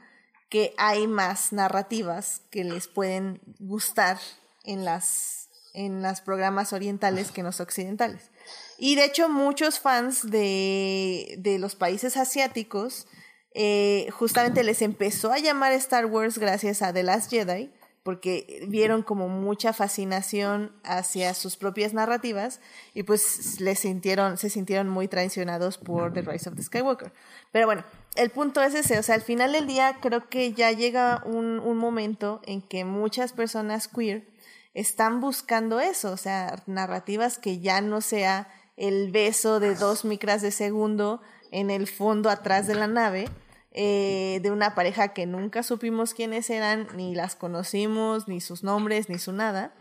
que 0.48 0.72
hay 0.78 1.06
más 1.06 1.52
narrativas 1.52 2.40
que 2.50 2.64
les 2.64 2.88
pueden 2.88 3.42
gustar 3.58 4.18
en 4.64 4.86
las 4.86 5.50
en 5.74 6.02
los 6.02 6.22
programas 6.22 6.72
orientales 6.72 7.32
que 7.32 7.42
en 7.42 7.48
los 7.48 7.60
occidentales. 7.60 8.30
Y 8.78 8.94
de 8.94 9.04
hecho 9.04 9.28
muchos 9.28 9.78
fans 9.78 10.30
de, 10.30 11.34
de 11.36 11.58
los 11.58 11.76
países 11.76 12.16
asiáticos 12.16 13.06
eh, 13.52 14.08
justamente 14.10 14.64
les 14.64 14.80
empezó 14.80 15.32
a 15.32 15.38
llamar 15.38 15.72
Star 15.72 16.06
Wars 16.06 16.38
gracias 16.38 16.80
a 16.80 16.94
The 16.94 17.02
Last 17.02 17.30
Jedi, 17.30 17.70
porque 18.04 18.64
vieron 18.68 19.02
como 19.02 19.28
mucha 19.28 19.72
fascinación 19.72 20.70
hacia 20.84 21.32
sus 21.32 21.56
propias 21.56 21.94
narrativas 21.94 22.60
y 22.92 23.02
pues 23.02 23.60
les 23.60 23.80
sintieron, 23.80 24.36
se 24.36 24.50
sintieron 24.50 24.90
muy 24.90 25.08
traicionados 25.08 25.78
por 25.78 26.12
The 26.12 26.20
Rise 26.20 26.50
of 26.50 26.54
the 26.54 26.62
Skywalker. 26.62 27.12
Pero 27.50 27.66
bueno, 27.66 27.82
el 28.14 28.28
punto 28.30 28.62
es 28.62 28.74
ese, 28.74 28.98
o 28.98 29.02
sea, 29.02 29.14
al 29.14 29.22
final 29.22 29.52
del 29.52 29.66
día 29.66 29.96
creo 30.02 30.28
que 30.28 30.52
ya 30.52 30.70
llega 30.70 31.22
un, 31.24 31.58
un 31.58 31.78
momento 31.78 32.42
en 32.44 32.60
que 32.60 32.84
muchas 32.84 33.32
personas 33.32 33.88
queer 33.88 34.28
están 34.74 35.22
buscando 35.22 35.80
eso, 35.80 36.12
o 36.12 36.18
sea, 36.18 36.62
narrativas 36.66 37.38
que 37.38 37.60
ya 37.60 37.80
no 37.80 38.02
sea 38.02 38.48
el 38.76 39.12
beso 39.12 39.60
de 39.60 39.74
dos 39.76 40.04
micras 40.04 40.42
de 40.42 40.50
segundo 40.50 41.22
en 41.52 41.70
el 41.70 41.86
fondo 41.86 42.28
atrás 42.28 42.66
de 42.66 42.74
la 42.74 42.86
nave, 42.86 43.30
eh, 43.76 44.38
de 44.40 44.52
una 44.52 44.76
pareja 44.76 45.12
que 45.12 45.26
nunca 45.26 45.64
supimos 45.64 46.14
quiénes 46.14 46.48
eran, 46.48 46.86
ni 46.94 47.16
las 47.16 47.34
conocimos, 47.34 48.28
ni 48.28 48.40
sus 48.40 48.62
nombres, 48.62 49.08
ni 49.08 49.18
su 49.18 49.32
nada. 49.32 49.74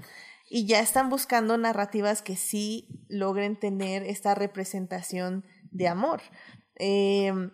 Y 0.49 0.65
ya 0.65 0.79
están 0.79 1.09
buscando 1.09 1.57
narrativas 1.59 2.23
que 2.23 2.35
sí 2.35 2.87
logren 3.07 3.55
tener 3.55 4.01
esta 4.01 4.33
representación 4.33 5.45
de 5.69 5.87
amor. 5.87 6.21
Eh, 6.77 7.51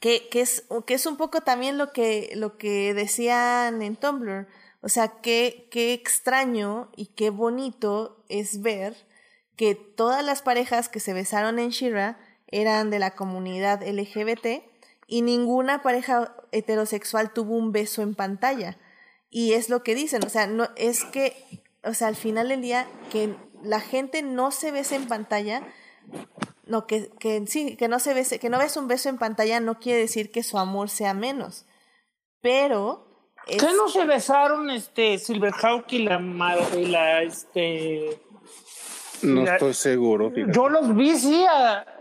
que, 0.00 0.28
que, 0.30 0.40
es, 0.40 0.64
que 0.84 0.94
es 0.94 1.06
un 1.06 1.16
poco 1.16 1.42
también 1.42 1.78
lo 1.78 1.92
que, 1.92 2.32
lo 2.34 2.58
que 2.58 2.92
decían 2.92 3.82
en 3.82 3.94
Tumblr. 3.94 4.48
O 4.80 4.88
sea, 4.88 5.20
qué, 5.22 5.68
qué 5.70 5.92
extraño 5.92 6.90
y 6.96 7.14
qué 7.14 7.30
bonito 7.30 8.24
es 8.28 8.62
ver 8.62 8.96
que 9.54 9.76
todas 9.76 10.24
las 10.24 10.42
parejas 10.42 10.88
que 10.88 10.98
se 10.98 11.12
besaron 11.12 11.60
en 11.60 11.70
Shira 11.70 12.18
eran 12.48 12.90
de 12.90 12.98
la 12.98 13.12
comunidad 13.12 13.86
LGBT 13.86 14.71
y 15.12 15.20
ninguna 15.20 15.82
pareja 15.82 16.34
heterosexual 16.52 17.34
tuvo 17.34 17.54
un 17.54 17.70
beso 17.70 18.00
en 18.00 18.14
pantalla. 18.14 18.78
Y 19.28 19.52
es 19.52 19.68
lo 19.68 19.82
que 19.82 19.94
dicen, 19.94 20.24
o 20.24 20.30
sea, 20.30 20.46
no 20.46 20.70
es 20.74 21.04
que, 21.04 21.36
o 21.84 21.92
sea, 21.92 22.08
al 22.08 22.16
final 22.16 22.48
del 22.48 22.62
día 22.62 22.86
que 23.10 23.36
la 23.62 23.80
gente 23.80 24.22
no 24.22 24.50
se 24.52 24.70
besa 24.70 24.96
en 24.96 25.08
pantalla 25.08 25.64
no, 26.64 26.86
que, 26.86 27.10
que 27.20 27.46
sí, 27.46 27.76
que 27.76 27.88
no 27.88 27.98
se 27.98 28.14
bese, 28.14 28.38
que 28.38 28.48
no 28.48 28.56
ves 28.56 28.78
un 28.78 28.88
beso 28.88 29.10
en 29.10 29.18
pantalla 29.18 29.60
no 29.60 29.80
quiere 29.80 30.00
decir 30.00 30.30
que 30.30 30.42
su 30.42 30.58
amor 30.58 30.88
sea 30.88 31.12
menos. 31.12 31.66
Pero. 32.40 33.28
¿Qué 33.46 33.58
no 33.76 33.90
se 33.90 34.06
besaron 34.06 34.70
este 34.70 35.18
Silverhawk 35.18 35.92
y 35.92 36.04
la, 36.04 36.22
y 36.74 36.86
la 36.86 37.22
este 37.22 38.18
no 39.22 39.44
estoy 39.44 39.74
seguro. 39.74 40.32
Yo 40.34 40.68
los 40.68 40.94
vi, 40.94 41.16
sí, 41.16 41.44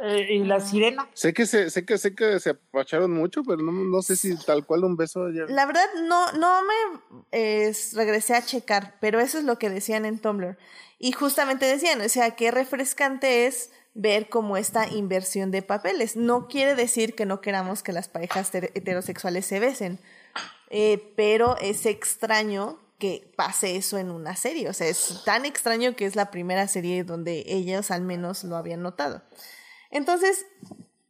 eh, 0.04 0.28
y 0.30 0.44
la 0.44 0.60
sirena. 0.60 1.08
Sé 1.14 1.34
que 1.34 1.46
se, 1.46 1.70
sé 1.70 1.86
que 1.86 1.98
sé 1.98 2.16
que 2.16 2.40
se 2.40 2.52
apacharon 2.52 3.12
mucho, 3.12 3.44
pero 3.44 3.62
no, 3.62 3.72
no 3.72 4.02
sé 4.02 4.16
si 4.16 4.36
tal 4.38 4.66
cual 4.66 4.84
un 4.84 4.98
beso. 4.98 5.28
La 5.30 5.66
verdad, 5.66 5.86
no, 6.04 6.32
no 6.34 6.62
me 6.64 7.74
regresé 7.94 8.36
a 8.36 8.46
checar, 8.46 8.96
pero 9.00 9.20
eso 9.20 9.38
es 9.38 9.44
lo 9.44 9.58
que 9.58 9.70
decían 9.70 10.06
en 10.06 10.20
Tumblr. 10.20 10.58
Y 11.00 11.14
justamente 11.14 11.66
decían, 11.66 12.00
o 12.02 12.10
sea, 12.10 12.36
qué 12.36 12.52
refrescante 12.52 13.48
es 13.48 13.72
ver 13.94 14.30
como 14.30 14.58
esta 14.58 14.88
inversión 14.88 15.52
de 15.52 15.62
papeles. 15.62 16.16
No 16.16 16.48
quiere 16.48 16.76
decir 16.76 17.16
que 17.16 17.26
no 17.26 17.42
queramos 17.42 17.84
que 17.84 17.92
las 17.92 18.08
parejas 18.08 18.54
heterosexuales 18.54 19.46
se 19.46 19.60
besen, 19.60 20.00
eh, 20.70 21.14
pero 21.16 21.58
es 21.58 21.86
extraño 21.86 22.80
que 23.02 23.34
pase 23.36 23.76
eso 23.78 23.98
en 23.98 24.12
una 24.12 24.36
serie. 24.36 24.70
O 24.70 24.74
sea, 24.74 24.88
es 24.88 25.24
tan 25.26 25.44
extraño 25.44 25.96
que 25.96 26.06
es 26.06 26.16
la 26.16 26.30
primera 26.30 26.68
serie 26.68 27.04
donde 27.04 27.44
ellos 27.48 27.90
al 27.90 28.04
menos 28.04 28.44
lo 28.44 28.56
habían 28.56 28.84
notado. 28.84 29.24
Entonces, 29.90 30.46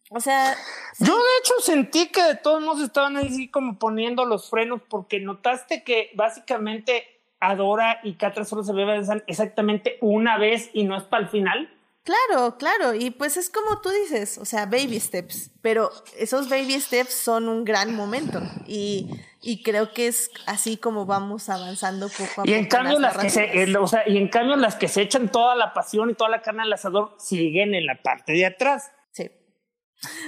o 0.10 0.22
sea... 0.22 0.56
Yo 1.00 1.18
de 1.18 1.38
hecho 1.42 1.54
sentí 1.62 2.08
que 2.08 2.24
de 2.24 2.36
todos 2.36 2.62
modos 2.62 2.82
estaban 2.82 3.18
así 3.18 3.50
como 3.50 3.78
poniendo 3.78 4.24
los 4.24 4.50
frenos 4.50 4.82
porque 4.90 5.20
notaste 5.20 5.84
que 5.84 6.12
básicamente 6.16 7.04
Adora 7.42 8.00
y 8.04 8.14
Catra 8.14 8.46
solo 8.46 8.64
se 8.64 8.72
besan 8.72 9.24
exactamente 9.28 9.98
una 10.00 10.38
vez 10.38 10.70
y 10.74 10.86
no 10.86 10.96
es 10.96 11.04
para 11.04 11.24
el 11.24 11.30
final. 11.30 11.70
Claro, 12.04 12.58
claro, 12.58 12.96
y 12.96 13.12
pues 13.12 13.38
es 13.38 13.52
como 13.52 13.80
tú 13.80 13.90
dices, 13.90 14.40
o 14.40 14.46
sea, 14.46 14.66
baby 14.66 15.00
steps, 15.00 15.52
pero 15.62 15.92
esos 16.18 16.50
baby 16.50 16.82
steps 16.82 17.14
son 17.14 17.48
un 17.48 17.64
gran 17.64 17.96
momento 17.96 18.42
y, 18.66 19.08
y 19.40 19.62
creo 19.62 19.94
que 19.94 20.08
es 20.08 20.32
así 20.48 20.78
como 20.78 21.06
vamos 21.06 21.48
avanzando 21.50 22.10
poco 22.10 22.42
a 22.42 22.50
y 22.50 22.54
En 22.54 22.66
cambio, 22.66 22.98
las, 22.98 23.16
que 23.18 23.30
se, 23.30 23.78
o 23.78 23.86
sea, 23.86 24.10
y 24.10 24.18
en 24.18 24.30
cambio 24.30 24.56
las 24.56 24.76
que 24.78 24.88
se 24.88 25.04
echan 25.04 25.30
toda 25.30 25.56
la 25.56 25.74
pasión 25.74 26.10
y 26.10 26.16
toda 26.16 26.32
la 26.32 26.42
carne 26.42 26.64
al 26.64 26.74
asador 26.74 27.14
siguen 27.20 27.76
en 27.76 27.86
la 27.86 28.02
parte 28.02 28.34
de 28.34 28.48
atrás. 28.48 28.92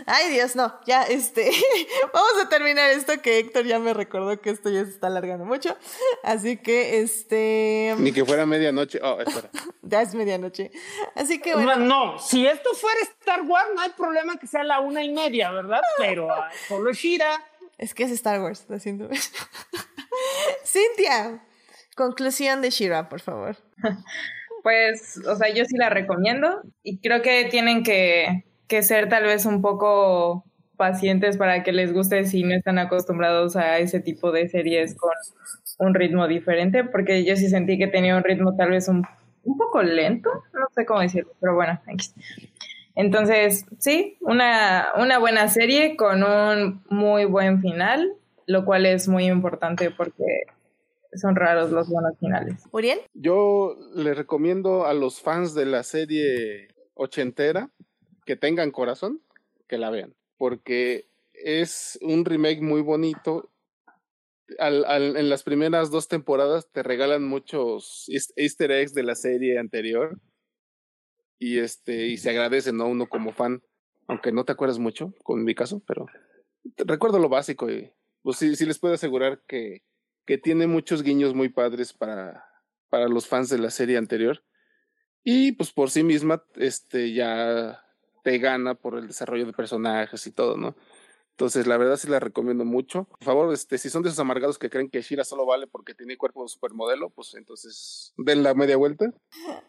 Ay, 0.06 0.30
Dios, 0.30 0.56
no, 0.56 0.80
ya, 0.86 1.04
este, 1.04 1.50
vamos 2.14 2.44
a 2.44 2.50
terminar 2.50 2.92
esto 2.92 3.14
que 3.22 3.40
Héctor 3.40 3.66
ya 3.66 3.80
me 3.80 3.94
recordó 3.94 4.40
que 4.40 4.52
esto 4.52 4.70
ya 4.70 4.84
se 4.86 4.92
está 4.92 5.08
alargando 5.08 5.46
mucho. 5.46 5.76
Así 6.24 6.58
que, 6.58 7.00
este... 7.00 7.96
Ni 7.98 8.12
que 8.12 8.24
fuera 8.24 8.46
medianoche. 8.46 9.00
Oh, 9.02 9.20
espera. 9.20 9.50
ya 9.82 10.02
es 10.04 10.14
medianoche. 10.14 10.72
Así 11.16 11.40
que, 11.40 11.56
bueno. 11.56 11.78
No, 11.78 12.20
si 12.20 12.46
esto 12.46 12.74
fuera 12.76 13.00
Star 13.02 13.42
Wars, 13.42 13.70
no 13.74 13.82
hay 13.82 13.90
problema 13.92 14.38
que 14.38 14.46
sea 14.46 14.64
la 14.64 14.80
una 14.80 15.04
y 15.04 15.12
media, 15.12 15.50
¿verdad? 15.52 15.82
Pero 15.98 16.30
ah, 16.30 16.52
solo 16.68 16.94
Shira. 16.94 17.44
Es 17.80 17.96
que 17.96 18.04
es 18.04 18.12
Star 18.12 18.42
Wars, 18.42 18.62
está 18.62 18.76
haciendo... 18.76 19.10
Cintia, 20.66 21.44
conclusión 21.96 22.62
de 22.62 22.70
Shira, 22.70 23.10
por 23.10 23.22
favor. 23.22 23.58
Pues, 24.62 25.18
o 25.26 25.36
sea, 25.36 25.52
yo 25.52 25.66
sí 25.66 25.78
la 25.78 25.90
recomiendo 25.90 26.62
y 26.84 27.00
creo 27.00 27.24
que 27.24 27.46
tienen 27.46 27.84
que 27.84 28.46
que 28.74 28.82
ser 28.82 29.08
tal 29.08 29.26
vez 29.26 29.46
un 29.46 29.62
poco 29.62 30.46
pacientes 30.78 31.38
para 31.38 31.62
que 31.62 31.72
les 31.72 31.94
guste 31.94 32.26
si 32.26 32.44
no 32.44 32.56
están 32.56 32.80
acostumbrados 32.80 33.56
a 33.56 33.78
ese 33.78 34.00
tipo 34.00 34.32
de 34.32 34.50
series 34.50 34.96
con 34.96 35.12
un 35.78 35.94
ritmo 35.94 36.28
diferente, 36.28 36.84
porque 36.84 37.24
yo 37.24 37.36
sí 37.36 37.50
sentí 37.50 37.78
que 37.78 37.86
tenía 37.86 38.18
un 38.18 38.24
ritmo 38.24 38.56
tal 38.56 38.72
vez 38.72 38.88
un, 38.88 39.06
un 39.44 39.58
poco 39.60 39.84
lento, 39.84 40.32
no 40.56 40.66
sé 40.74 40.88
cómo 40.88 41.02
decirlo, 41.02 41.32
pero 41.40 41.54
bueno, 41.54 41.80
entonces 42.96 43.68
sí, 43.78 44.18
una, 44.22 44.88
una 44.98 45.20
buena 45.20 45.50
serie 45.50 45.96
con 45.96 46.24
un 46.24 46.82
muy 46.90 47.26
buen 47.26 47.62
final, 47.62 48.12
lo 48.48 48.66
cual 48.66 48.88
es 48.88 49.08
muy 49.08 49.26
importante 49.26 49.92
porque 49.92 50.46
son 51.14 51.36
raros 51.36 51.70
los 51.70 51.90
buenos 51.90 52.18
finales. 52.18 52.64
¿Uriel? 52.72 53.02
Yo 53.14 53.78
le 53.94 54.16
recomiendo 54.16 54.88
a 54.88 54.96
los 54.96 55.22
fans 55.22 55.54
de 55.54 55.68
la 55.68 55.84
serie 55.84 56.70
ochentera 56.96 57.70
que 58.26 58.36
tengan 58.36 58.72
corazón, 58.72 59.22
que 59.68 59.78
la 59.78 59.90
vean, 59.90 60.16
porque 60.38 61.10
es 61.34 61.98
un 62.02 62.26
remake 62.26 62.62
muy 62.62 62.82
bonito. 62.82 63.50
Al, 64.60 64.86
al, 64.86 65.18
en 65.18 65.30
las 65.30 65.44
primeras 65.44 65.90
dos 65.90 66.08
temporadas 66.08 66.70
te 66.72 66.84
regalan 66.84 67.24
muchos 67.24 68.06
easter 68.36 68.72
eggs 68.72 68.94
de 68.94 69.04
la 69.04 69.16
serie 69.16 69.58
anterior 69.58 70.20
y 71.40 71.60
este 71.60 72.08
y 72.08 72.18
se 72.18 72.30
agradecen 72.30 72.80
a 72.82 72.86
uno 72.86 73.08
como 73.08 73.32
fan, 73.32 73.64
aunque 74.08 74.32
no 74.32 74.46
te 74.46 74.52
acuerdas 74.52 74.80
mucho, 74.80 75.14
con 75.24 75.44
mi 75.44 75.56
caso, 75.56 75.82
pero 75.88 76.06
recuerdo 76.78 77.20
lo 77.20 77.30
básico 77.30 77.70
y 77.70 77.92
pues 78.22 78.38
sí, 78.38 78.56
sí 78.56 78.66
les 78.66 78.80
puedo 78.80 78.94
asegurar 78.94 79.42
que, 79.48 79.84
que 80.26 80.38
tiene 80.38 80.68
muchos 80.68 81.04
guiños 81.04 81.34
muy 81.34 81.50
padres 81.50 81.94
para, 81.94 82.46
para 82.90 83.08
los 83.08 83.28
fans 83.28 83.50
de 83.50 83.60
la 83.60 83.70
serie 83.70 83.98
anterior. 83.98 84.44
Y 85.26 85.54
pues 85.54 85.72
por 85.72 85.90
sí 85.90 86.04
misma, 86.04 86.44
este 86.56 87.14
ya 87.14 87.83
te 88.24 88.38
gana 88.40 88.74
por 88.74 88.98
el 88.98 89.08
desarrollo 89.08 89.46
de 89.46 89.54
personajes 89.54 90.26
y 90.26 90.32
todo, 90.32 90.58
¿no? 90.58 90.76
Entonces, 91.32 91.66
la 91.66 91.78
verdad 91.78 91.98
sí 91.98 92.08
la 92.08 92.20
recomiendo 92.20 92.64
mucho. 92.64 93.06
Por 93.06 93.24
favor, 93.24 93.54
este, 93.54 93.78
si 93.80 93.90
son 93.90 94.04
de 94.04 94.10
esos 94.10 94.20
amargados 94.20 94.60
que 94.60 94.70
creen 94.70 94.90
que 94.90 95.02
Shira 95.02 95.24
solo 95.24 95.46
vale 95.46 95.66
porque 95.66 95.96
tiene 95.96 96.16
cuerpo 96.16 96.44
de 96.44 96.50
supermodelo, 96.50 97.10
pues 97.10 97.34
entonces 97.34 98.14
den 98.18 98.44
la 98.44 98.54
media 98.54 98.78
vuelta. 98.78 99.12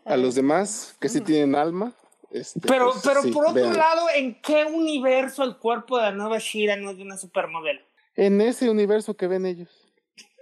A 0.04 0.16
los 0.16 0.34
demás, 0.34 0.94
que 1.00 1.08
sí 1.08 1.22
tienen 1.22 1.54
alma. 1.54 1.94
Este, 2.30 2.60
pero, 2.60 2.92
pues, 2.92 3.02
pero 3.04 3.32
por 3.32 3.48
otro 3.48 3.72
lado, 3.72 4.06
¿en 4.14 4.40
qué 4.42 4.64
universo 4.64 5.42
el 5.42 5.56
cuerpo 5.56 5.96
de 5.96 6.04
la 6.04 6.12
nueva 6.12 6.38
Shira 6.38 6.76
no 6.76 6.90
es 6.90 6.98
de 6.98 7.02
una 7.02 7.16
supermodelo? 7.16 7.80
En 8.14 8.40
ese 8.40 8.68
universo 8.68 9.16
que 9.16 9.26
ven 9.26 9.46
ellos. 9.46 9.70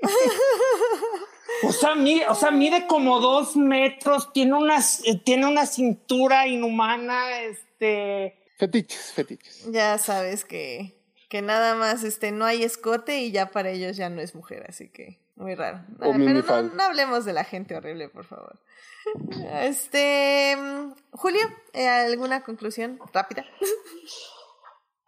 O 1.65 1.71
sea, 1.71 1.95
mide, 1.95 2.27
o 2.29 2.35
sea, 2.35 2.51
mide 2.51 2.87
como 2.89 3.21
dos 3.21 3.57
metros, 3.57 4.33
tiene 4.33 4.55
una, 4.55 4.79
tiene 5.25 5.47
una 5.47 5.67
cintura 5.67 6.49
inhumana, 6.49 7.41
este... 7.43 7.72
Fetiches, 8.59 9.13
fetiches. 9.13 9.71
Ya 9.71 9.99
sabes 9.99 10.45
que, 10.45 10.95
que 11.29 11.43
nada 11.43 11.75
más 11.75 12.05
este, 12.05 12.33
no 12.33 12.45
hay 12.45 12.63
escote 12.63 13.19
y 13.19 13.33
ya 13.33 13.47
para 13.47 13.71
ellos 13.71 13.97
ya 13.97 14.09
no 14.09 14.21
es 14.21 14.35
mujer, 14.35 14.65
así 14.69 14.89
que 14.89 15.19
muy 15.37 15.55
raro. 15.55 15.81
pero 15.99 16.63
no, 16.63 16.83
hablemos 16.83 17.25
de 17.25 17.33
la 17.33 17.45
gente 17.45 17.75
horrible, 17.75 18.09
por 18.09 18.25
favor. 18.25 18.59
Este, 19.63 20.57
Julio, 21.11 21.41
eh, 21.73 21.89
¿alguna 21.89 22.45
conclusión 22.45 23.01
rápida? 23.13 23.45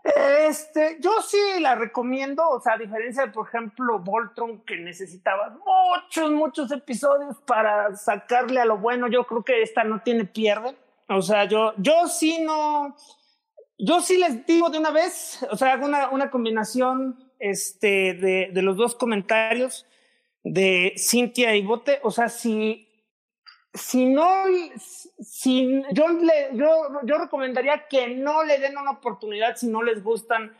Este, 0.05 0.98
yo 1.01 1.22
sí 1.22 1.38
la 1.60 1.76
recomiendo, 1.76 2.46
o 2.48 2.60
sea, 2.60 2.74
a 2.74 2.78
diferencia 2.78 3.26
de, 3.26 3.32
por 3.32 3.48
ejemplo, 3.48 4.01
Voltron, 4.01 4.62
que 4.64 4.76
necesitaba 4.76 5.56
muchos, 5.64 6.30
muchos 6.32 6.72
episodios 6.72 7.38
para 7.46 7.96
sacarle 7.96 8.60
a 8.60 8.64
lo 8.64 8.78
bueno, 8.78 9.06
yo 9.09 9.24
creo 9.24 9.44
que 9.44 9.62
esta 9.62 9.84
no 9.84 10.02
tiene 10.02 10.24
pierde. 10.24 10.76
O 11.09 11.22
sea, 11.22 11.44
yo, 11.44 11.74
yo 11.78 12.06
sí 12.09 12.39
no, 12.40 12.97
yo 13.78 14.01
sí 14.01 14.18
les 14.18 14.47
digo 14.47 14.70
de 14.70 14.78
una 14.78 14.90
vez, 14.90 15.47
o 15.51 15.56
sea, 15.56 15.72
hago 15.74 15.86
una, 15.86 16.10
una 16.10 16.31
combinación 16.31 17.32
este, 17.39 18.14
de, 18.14 18.51
de 18.52 18.62
los 18.62 18.76
dos 18.76 18.94
comentarios 18.94 19.86
de 20.43 20.94
Cintia 20.97 21.55
y 21.56 21.62
Bote, 21.62 22.01
o 22.02 22.10
sea, 22.10 22.28
si 22.28 22.89
si 23.74 24.06
no, 24.06 24.44
si, 25.20 25.82
yo, 25.93 26.09
le, 26.09 26.51
yo, 26.56 27.01
yo 27.05 27.18
recomendaría 27.18 27.89
que 27.89 28.06
no 28.09 28.44
le 28.44 28.59
den 28.59 28.78
una 28.78 28.93
oportunidad 28.93 29.56
si 29.56 29.66
no 29.66 29.82
les 29.82 30.02
gustan 30.02 30.56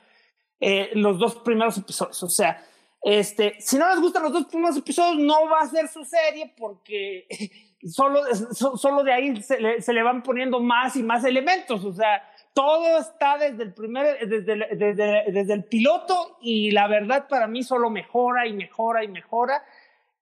eh, 0.59 0.91
los 0.95 1.19
dos 1.19 1.37
primeros 1.37 1.79
episodios. 1.79 2.21
O 2.25 2.29
sea, 2.29 2.67
este, 3.03 3.55
si 3.61 3.79
no 3.79 3.89
les 3.89 4.01
gustan 4.01 4.25
los 4.25 4.33
dos 4.33 4.47
primeros 4.47 4.77
episodios, 4.77 5.19
no 5.19 5.49
va 5.49 5.61
a 5.61 5.69
ser 5.69 5.87
su 5.89 6.05
serie 6.05 6.53
porque 6.57 7.29
solo, 7.89 8.21
solo 8.55 9.05
de 9.05 9.13
ahí 9.13 9.43
se 9.43 9.61
le, 9.61 9.83
se 9.83 9.93
le 9.93 10.03
van 10.03 10.23
poniendo 10.23 10.61
más 10.61 10.97
y 10.97 11.03
más 11.03 11.25
elementos. 11.25 11.85
O 11.85 11.93
sea, 11.93 12.23
todo 12.53 12.99
está 12.99 13.39
desde 13.39 13.65
el 13.65 13.75
primer, 13.75 14.27
desde, 14.27 14.77
desde, 14.77 15.25
desde 15.33 15.53
el 15.53 15.65
piloto 15.65 16.39
y 16.41 16.71
la 16.71 16.89
verdad 16.89 17.27
para 17.29 17.47
mí 17.47 17.63
solo 17.63 17.91
mejora 17.91 18.47
y 18.47 18.53
mejora 18.53 19.05
y 19.05 19.09
mejora 19.09 19.63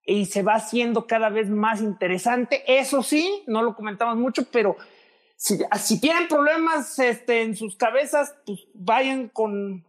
y 0.04 0.26
se 0.26 0.42
va 0.42 0.54
haciendo 0.54 1.06
cada 1.06 1.28
vez 1.28 1.48
más 1.48 1.80
interesante. 1.80 2.64
Eso 2.66 3.02
sí, 3.02 3.42
no 3.46 3.62
lo 3.62 3.74
comentamos 3.74 4.16
mucho, 4.16 4.46
pero 4.50 4.76
si, 5.36 5.58
si 5.78 6.00
tienen 6.00 6.28
problemas 6.28 6.98
este, 6.98 7.42
en 7.42 7.56
sus 7.56 7.76
cabezas, 7.76 8.34
pues 8.46 8.66
vayan 8.74 9.28
con, 9.28 9.84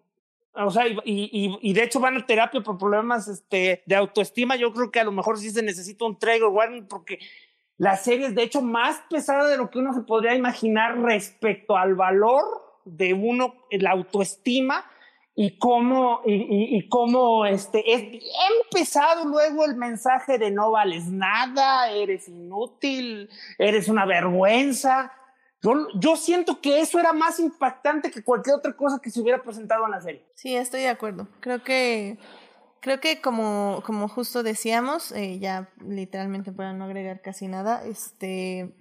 o 0.53 0.71
sea, 0.71 0.87
y, 0.87 0.99
y, 1.05 1.57
y, 1.61 1.73
de 1.73 1.83
hecho 1.83 1.99
van 1.99 2.17
a 2.17 2.25
terapia 2.25 2.61
por 2.61 2.77
problemas 2.77 3.27
este, 3.27 3.83
de 3.85 3.95
autoestima. 3.95 4.55
Yo 4.55 4.73
creo 4.73 4.91
que 4.91 4.99
a 4.99 5.03
lo 5.03 5.11
mejor 5.11 5.39
sí 5.39 5.49
se 5.49 5.63
necesita 5.63 6.05
un 6.05 6.17
trigger 6.17 6.49
warning 6.49 6.87
porque 6.87 7.19
la 7.77 7.97
serie 7.97 8.27
es 8.27 8.35
de 8.35 8.43
hecho 8.43 8.61
más 8.61 9.01
pesada 9.09 9.49
de 9.49 9.57
lo 9.57 9.69
que 9.69 9.79
uno 9.79 9.93
se 9.93 10.01
podría 10.01 10.35
imaginar 10.35 10.99
respecto 10.99 11.75
al 11.75 11.95
valor 11.95 12.43
de 12.85 13.13
uno, 13.13 13.55
la 13.71 13.91
autoestima 13.91 14.85
y 15.35 15.57
cómo, 15.57 16.21
y, 16.25 16.87
cómo 16.89 17.45
este, 17.45 17.93
es 17.93 18.01
bien 18.11 18.21
pesado 18.71 19.25
luego 19.25 19.65
el 19.65 19.75
mensaje 19.75 20.37
de 20.37 20.51
no 20.51 20.69
vales 20.69 21.07
nada, 21.07 21.89
eres 21.89 22.27
inútil, 22.27 23.29
eres 23.57 23.87
una 23.87 24.05
vergüenza. 24.05 25.11
Yo, 25.63 25.87
yo 25.95 26.15
siento 26.17 26.61
que 26.61 26.81
eso 26.81 26.99
era 26.99 27.13
más 27.13 27.39
impactante 27.39 28.11
que 28.11 28.23
cualquier 28.23 28.57
otra 28.57 28.73
cosa 28.73 28.99
que 29.01 29.09
se 29.09 29.21
hubiera 29.21 29.41
presentado 29.41 29.85
en 29.85 29.91
la 29.91 30.01
serie. 30.01 30.23
Sí, 30.35 30.55
estoy 30.55 30.81
de 30.81 30.89
acuerdo. 30.89 31.27
Creo 31.39 31.63
que 31.63 32.19
creo 32.83 32.99
que 32.99 33.21
como, 33.21 33.81
como 33.85 34.09
justo 34.09 34.43
decíamos, 34.43 35.13
eh, 35.13 35.39
ya 35.39 35.69
literalmente 35.79 36.51
para 36.51 36.73
no 36.73 36.83
agregar 36.83 37.21
casi 37.21 37.47
nada, 37.47 37.81
este 37.85 38.75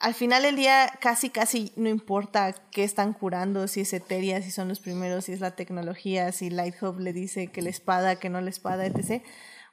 al 0.00 0.14
final 0.14 0.42
del 0.42 0.56
día 0.56 0.90
casi 0.98 1.28
casi 1.28 1.72
no 1.76 1.90
importa 1.90 2.54
qué 2.72 2.84
están 2.84 3.12
curando, 3.12 3.68
si 3.68 3.82
es 3.82 3.92
Eteria, 3.92 4.40
si 4.40 4.50
son 4.50 4.68
los 4.68 4.80
primeros, 4.80 5.26
si 5.26 5.32
es 5.32 5.40
la 5.40 5.52
tecnología, 5.52 6.32
si 6.32 6.48
Lighthope 6.48 7.02
le 7.02 7.12
dice 7.12 7.48
que 7.48 7.60
la 7.60 7.68
espada, 7.68 8.16
que 8.16 8.30
no 8.30 8.40
la 8.40 8.48
espada, 8.48 8.86
etc. 8.86 9.22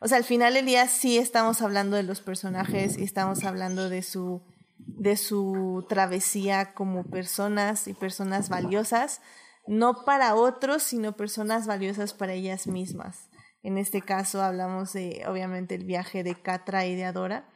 O 0.02 0.10
sea, 0.10 0.18
al 0.18 0.26
final 0.26 0.54
del 0.54 0.66
día 0.66 0.88
sí 0.90 1.18
estamos 1.18 1.62
hablando 1.62 1.96
de 1.96 2.04
los 2.04 2.20
personajes 2.20 2.98
y 2.98 3.04
estamos 3.04 3.46
hablando 3.46 3.90
de 3.90 4.04
su 4.04 4.42
de 4.78 5.16
su 5.16 5.86
travesía 5.88 6.74
como 6.74 7.06
personas 7.06 7.88
y 7.88 7.94
personas 7.94 8.50
valiosas, 8.50 9.22
no 9.66 10.04
para 10.04 10.36
otros, 10.36 10.84
sino 10.84 11.16
personas 11.16 11.68
valiosas 11.68 12.14
para 12.14 12.34
ellas 12.34 12.68
mismas. 12.68 13.29
En 13.64 13.78
este 13.78 14.02
caso 14.02 14.42
hablamos 14.42 14.94
de, 14.94 15.24
obviamente, 15.28 15.76
el 15.76 15.86
viaje 15.86 16.24
de 16.24 16.36
Catra 16.36 16.86
y 16.86 16.96
de 16.96 17.06
Adora. 17.06 17.50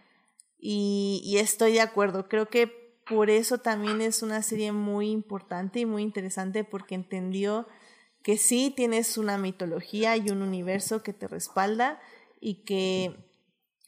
Y, 0.58 1.22
y 1.26 1.38
estoy 1.38 1.74
de 1.74 1.82
acuerdo, 1.82 2.28
creo 2.28 2.48
que 2.50 2.84
por 3.08 3.30
eso 3.30 3.58
también 3.58 4.02
es 4.02 4.24
una 4.24 4.42
serie 4.42 4.72
muy 4.72 5.10
importante 5.10 5.80
y 5.80 5.86
muy 5.86 6.04
interesante 6.04 6.64
porque 6.64 6.96
entendió 6.96 7.68
que 8.24 8.38
sí 8.38 8.74
tienes 8.76 9.18
una 9.18 9.38
mitología 9.38 10.16
y 10.16 10.30
un 10.30 10.42
universo 10.42 11.04
que 11.04 11.12
te 11.14 11.28
respalda 11.28 12.00
y 12.40 12.64
que 12.64 13.16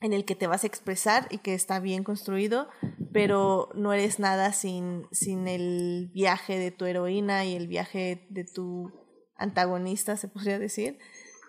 en 0.02 0.14
el 0.14 0.26
que 0.26 0.36
te 0.36 0.48
vas 0.48 0.64
a 0.64 0.68
expresar 0.68 1.28
y 1.32 1.38
que 1.38 1.54
está 1.54 1.80
bien 1.80 2.04
construido, 2.04 2.68
pero 3.14 3.70
no 3.76 3.94
eres 3.94 4.20
nada 4.20 4.52
sin, 4.52 5.08
sin 5.12 5.48
el 5.48 6.12
viaje 6.14 6.60
de 6.60 6.72
tu 6.72 6.86
heroína 6.86 7.46
y 7.46 7.56
el 7.56 7.68
viaje 7.68 8.28
de 8.30 8.44
tu 8.44 8.92
antagonista, 9.38 10.18
se 10.18 10.28
podría 10.28 10.60
decir. 10.60 11.00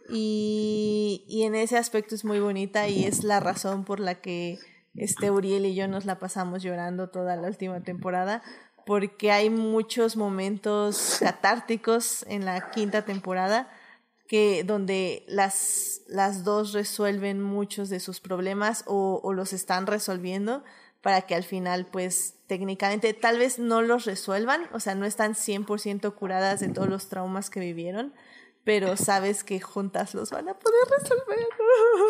Y, 0.09 1.25
y 1.29 1.43
en 1.43 1.55
ese 1.55 1.77
aspecto 1.77 2.15
es 2.15 2.25
muy 2.25 2.41
bonita 2.41 2.89
y 2.89 3.05
es 3.05 3.25
la 3.25 3.41
razón 3.41 3.85
por 3.85 4.01
la 4.01 4.17
que 4.21 4.59
este 4.95 5.31
Uriel 5.31 5.67
y 5.67 5.75
yo 5.75 5.89
nos 5.89 6.05
la 6.05 6.19
pasamos 6.19 6.63
llorando 6.63 7.09
toda 7.09 7.37
la 7.37 7.49
última 7.49 7.83
temporada, 7.83 8.43
porque 8.87 9.33
hay 9.33 9.51
muchos 9.51 10.17
momentos 10.17 11.17
catárticos 11.21 12.25
en 12.29 12.45
la 12.45 12.71
quinta 12.71 13.05
temporada 13.05 13.69
que 14.29 14.65
donde 14.65 15.25
las, 15.29 16.03
las 16.09 16.45
dos 16.45 16.73
resuelven 16.73 17.43
muchos 17.43 17.89
de 17.89 18.01
sus 18.01 18.21
problemas 18.21 18.85
o, 18.87 19.21
o 19.23 19.33
los 19.33 19.53
están 19.53 19.87
resolviendo 19.87 20.65
para 21.01 21.23
que 21.23 21.35
al 21.35 21.45
final 21.45 21.87
pues 21.87 22.35
técnicamente 22.49 23.15
tal 23.15 23.39
vez 23.39 23.59
no 23.59 23.83
los 23.83 24.07
resuelvan, 24.07 24.63
o 24.73 24.81
sea, 24.81 24.95
no 24.95 25.07
están 25.07 25.35
100% 25.35 26.15
curadas 26.15 26.61
de 26.61 26.69
todos 26.69 26.89
los 26.89 27.09
traumas 27.09 27.51
que 27.51 27.61
vivieron, 27.61 28.13
pero 28.67 28.97
sabes 28.97 29.45
que 29.45 29.61
juntas 29.61 30.13
los 30.13 30.33
van 30.33 30.49
a 30.49 30.55
poder 30.55 30.83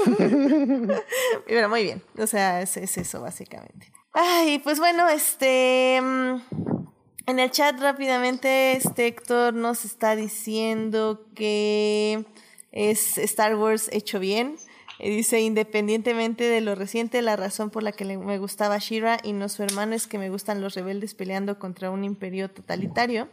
resolver. 0.09 1.05
pero 1.47 1.69
muy 1.69 1.83
bien, 1.83 2.03
o 2.19 2.27
sea, 2.27 2.63
es, 2.63 2.79
es, 2.79 2.97
eso 2.97 3.21
básicamente. 3.21 3.93
Ay, 4.15 4.59
pues 4.61 4.79
bueno, 4.79 5.07
este... 5.11 5.97
En 5.97 7.41
el 7.41 7.51
chat 7.51 7.79
rápidamente, 7.79 8.73
este 8.73 9.07
Héctor 9.09 9.53
nos 9.53 9.85
está 9.85 10.17
diciendo 10.17 11.27
que 11.35 12.25
es 12.73 13.19
Star 13.19 13.57
Wars 13.57 13.91
hecho 13.93 14.19
bien. 14.19 14.57
Dice, 14.99 15.43
independientemente 15.43 16.45
de 16.45 16.63
lo 16.63 16.75
reciente, 16.75 17.21
la 17.21 17.37
razón 17.37 17.69
por 17.69 17.83
la 17.83 17.93
que 17.93 18.07
le, 18.07 18.17
me 18.17 18.39
gustaba 18.39 18.79
Shira 18.79 19.19
y 19.23 19.35
no 19.35 19.51
su 19.51 19.63
hermano 19.63 19.95
es 19.95 20.07
que 20.07 20.19
me 20.19 20.31
gustan 20.31 20.63
los 20.63 20.75
rebeldes 20.75 21.13
peleando 21.13 21.59
contra 21.59 21.91
un 21.91 22.03
imperio 22.03 22.49
totalitario. 22.49 23.29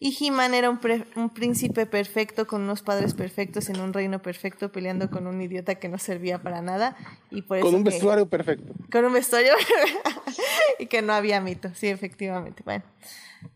Y 0.00 0.16
He-Man 0.20 0.54
era 0.54 0.70
un, 0.70 0.80
un, 1.16 1.30
príncipe 1.30 1.86
perfecto 1.86 2.46
con 2.46 2.62
unos 2.62 2.82
padres 2.82 3.14
perfectos 3.14 3.68
en 3.68 3.80
un 3.80 3.92
reino 3.92 4.20
perfecto 4.20 4.70
peleando 4.70 5.10
con 5.10 5.26
un 5.26 5.40
idiota 5.40 5.76
que 5.76 5.88
no 5.88 5.98
servía 5.98 6.42
para 6.42 6.60
nada. 6.60 6.96
Y 7.30 7.42
por 7.42 7.60
con 7.60 7.68
eso 7.68 7.76
un 7.78 7.84
que, 7.84 7.90
vestuario 7.90 8.28
perfecto. 8.28 8.72
Con 8.90 9.04
un 9.04 9.12
vestuario 9.12 9.52
y 10.78 10.86
que 10.86 11.00
no 11.00 11.12
había 11.14 11.40
mito, 11.40 11.70
sí, 11.74 11.88
efectivamente. 11.88 12.62
Bueno, 12.64 12.84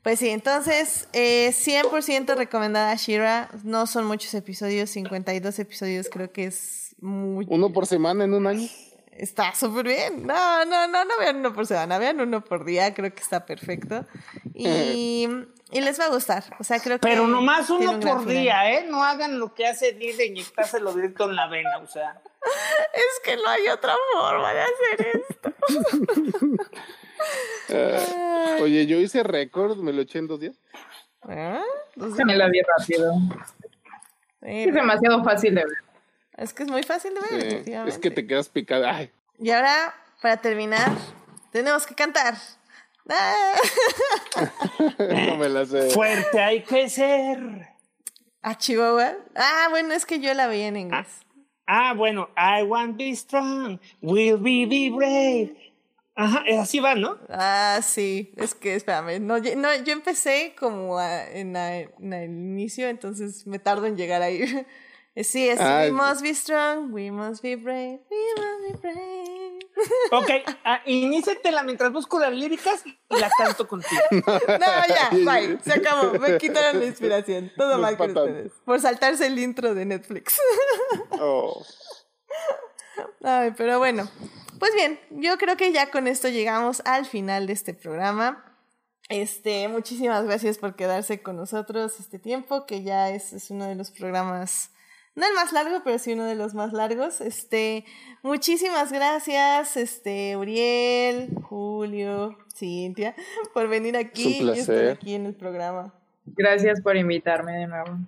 pues 0.02 0.20
sí, 0.20 0.28
entonces 0.28 1.08
eh, 1.12 1.50
100% 1.52 2.36
recomendada 2.36 2.94
Shira. 2.94 3.50
No 3.64 3.86
son 3.86 4.06
muchos 4.06 4.32
episodios, 4.34 4.90
52 4.90 5.58
episodios 5.58 6.08
creo 6.10 6.32
que 6.32 6.46
es 6.46 6.94
muy... 7.00 7.46
¿Uno 7.48 7.72
por 7.72 7.86
semana 7.86 8.24
en 8.24 8.34
un 8.34 8.46
año? 8.46 8.68
Está 9.12 9.54
súper 9.54 9.86
bien. 9.86 10.26
No, 10.26 10.64
no, 10.64 10.86
no, 10.86 11.04
no 11.04 11.10
vean 11.18 11.38
uno 11.38 11.52
por 11.52 11.66
semana, 11.66 11.98
vean 11.98 12.20
uno 12.20 12.44
por 12.44 12.64
día, 12.64 12.94
creo 12.94 13.12
que 13.12 13.20
está 13.20 13.46
perfecto. 13.46 14.06
Y, 14.54 15.28
y 15.70 15.80
les 15.80 16.00
va 16.00 16.06
a 16.06 16.08
gustar. 16.08 16.44
O 16.58 16.64
sea, 16.64 16.80
creo 16.80 16.98
que. 16.98 17.08
Pero 17.08 17.26
nomás 17.26 17.68
uno 17.70 17.92
un 17.92 18.00
por 18.00 18.24
día, 18.24 18.72
¿eh? 18.72 18.86
No 18.88 19.04
hagan 19.04 19.38
lo 19.38 19.54
que 19.54 19.66
hace 19.66 19.92
Disney 19.92 20.16
de 20.16 20.26
inyectárselo 20.26 20.94
directo 20.94 21.24
en 21.24 21.36
la 21.36 21.48
vena, 21.48 21.78
o 21.78 21.86
sea. 21.86 22.20
Es 22.94 23.20
que 23.24 23.36
no 23.36 23.48
hay 23.48 23.68
otra 23.68 23.94
forma 24.12 24.54
de 24.54 24.60
hacer 24.62 25.22
esto. 25.28 25.52
uh, 27.68 28.62
oye, 28.62 28.86
yo 28.86 28.98
hice 28.98 29.22
récord, 29.22 29.76
me 29.78 29.92
lo 29.92 30.02
eché 30.02 30.20
en 30.20 30.28
dos 30.28 30.40
días. 30.40 30.56
¿Eh? 31.28 31.60
Se 32.16 32.24
me 32.24 32.36
la 32.36 32.48
vi 32.48 32.60
rápido. 32.62 33.12
Es 34.40 34.72
demasiado 34.72 35.22
fácil 35.24 35.56
de 35.56 35.64
ver. 35.64 35.78
Es 36.36 36.54
que 36.54 36.62
es 36.62 36.70
muy 36.70 36.84
fácil 36.84 37.12
de 37.14 37.36
ver, 37.36 37.64
sí, 37.64 37.72
Es 37.86 37.98
que 37.98 38.10
te 38.10 38.26
quedas 38.26 38.48
picada. 38.48 38.94
Ay. 38.94 39.10
Y 39.38 39.50
ahora, 39.50 39.94
para 40.22 40.36
terminar, 40.38 40.92
tenemos 41.50 41.86
que 41.86 41.94
cantar. 41.94 42.34
¡Ah! 43.08 43.54
no 44.98 45.36
me 45.36 45.48
la 45.48 45.64
sé. 45.66 45.90
Fuerte 45.90 46.40
hay 46.40 46.62
que 46.62 46.88
ser. 46.88 47.38
¿A 48.42 48.56
Chihuahua? 48.56 49.16
Ah, 49.34 49.68
bueno, 49.70 49.94
es 49.94 50.06
que 50.06 50.20
yo 50.20 50.32
la 50.34 50.46
veía 50.46 50.68
en 50.68 50.76
inglés. 50.76 51.06
Ah, 51.66 51.90
ah 51.90 51.94
bueno. 51.94 52.28
I 52.36 52.62
want 52.62 52.92
to 52.92 53.04
be 53.04 53.16
strong. 53.16 53.80
Will 54.00 54.38
be, 54.38 54.66
be 54.66 54.90
brave. 54.90 55.68
Ajá, 56.14 56.42
así 56.60 56.80
va, 56.80 56.96
¿no? 56.96 57.16
Ah, 57.28 57.78
sí. 57.80 58.32
Es 58.36 58.54
que, 58.54 58.74
espérame. 58.74 59.20
No, 59.20 59.38
no 59.38 59.74
yo 59.84 59.92
empecé 59.92 60.54
como 60.58 60.98
a, 60.98 61.24
en, 61.30 61.56
a, 61.56 61.76
en 61.76 62.12
el 62.12 62.30
inicio, 62.30 62.88
entonces 62.88 63.46
me 63.46 63.60
tardo 63.60 63.86
en 63.86 63.96
llegar 63.96 64.22
ahí. 64.22 64.40
Sí, 65.24 65.48
es 65.48 65.58
ah, 65.60 65.80
We 65.82 65.90
must 65.90 66.22
be 66.22 66.32
strong, 66.32 66.92
we 66.92 67.10
must 67.10 67.42
be 67.42 67.56
brave, 67.56 67.98
we 68.08 68.18
must 68.36 68.72
be 68.72 68.78
brave. 68.80 69.47
Ok, 70.10 70.30
uh, 70.46 70.90
iníciatela 70.90 71.62
mientras 71.62 71.92
busco 71.92 72.18
las 72.18 72.32
líricas 72.32 72.84
y 72.86 73.18
la 73.18 73.30
canto 73.36 73.66
contigo. 73.68 74.02
No, 74.10 74.66
ya, 74.88 75.10
bye, 75.12 75.58
se 75.62 75.74
acabó. 75.74 76.18
Me 76.18 76.38
quitaron 76.38 76.80
la 76.80 76.86
inspiración. 76.86 77.52
Todo 77.56 77.78
mal 77.78 77.96
con 77.96 78.16
ustedes. 78.16 78.52
Por 78.64 78.80
saltarse 78.80 79.26
el 79.26 79.38
intro 79.38 79.74
de 79.74 79.84
Netflix. 79.84 80.38
Oh. 81.20 81.64
Ay, 83.22 83.52
pero 83.56 83.78
bueno. 83.78 84.08
Pues 84.58 84.74
bien, 84.74 84.98
yo 85.10 85.36
creo 85.38 85.56
que 85.56 85.72
ya 85.72 85.90
con 85.90 86.06
esto 86.06 86.28
llegamos 86.28 86.82
al 86.84 87.06
final 87.06 87.46
de 87.46 87.52
este 87.52 87.74
programa. 87.74 88.44
Este, 89.08 89.68
muchísimas 89.68 90.24
gracias 90.24 90.58
por 90.58 90.76
quedarse 90.76 91.22
con 91.22 91.36
nosotros 91.36 91.98
este 92.00 92.18
tiempo, 92.18 92.66
que 92.66 92.82
ya 92.82 93.10
es, 93.10 93.32
es 93.32 93.50
uno 93.50 93.66
de 93.66 93.74
los 93.74 93.90
programas 93.90 94.70
no 95.18 95.26
el 95.26 95.34
más 95.34 95.52
largo, 95.52 95.80
pero 95.84 95.98
sí 95.98 96.12
uno 96.12 96.24
de 96.24 96.36
los 96.36 96.54
más 96.54 96.72
largos. 96.72 97.20
Este, 97.20 97.84
muchísimas 98.22 98.92
gracias, 98.92 99.76
este, 99.76 100.36
Uriel, 100.36 101.34
Julio, 101.42 102.38
Cintia, 102.54 103.16
por 103.52 103.68
venir 103.68 103.96
aquí 103.96 104.40
y 104.40 104.48
estar 104.50 104.88
aquí 104.90 105.14
en 105.14 105.26
el 105.26 105.34
programa. 105.34 105.92
Gracias 106.24 106.80
por 106.80 106.96
invitarme 106.96 107.52
de 107.52 107.66
nuevo. 107.66 107.98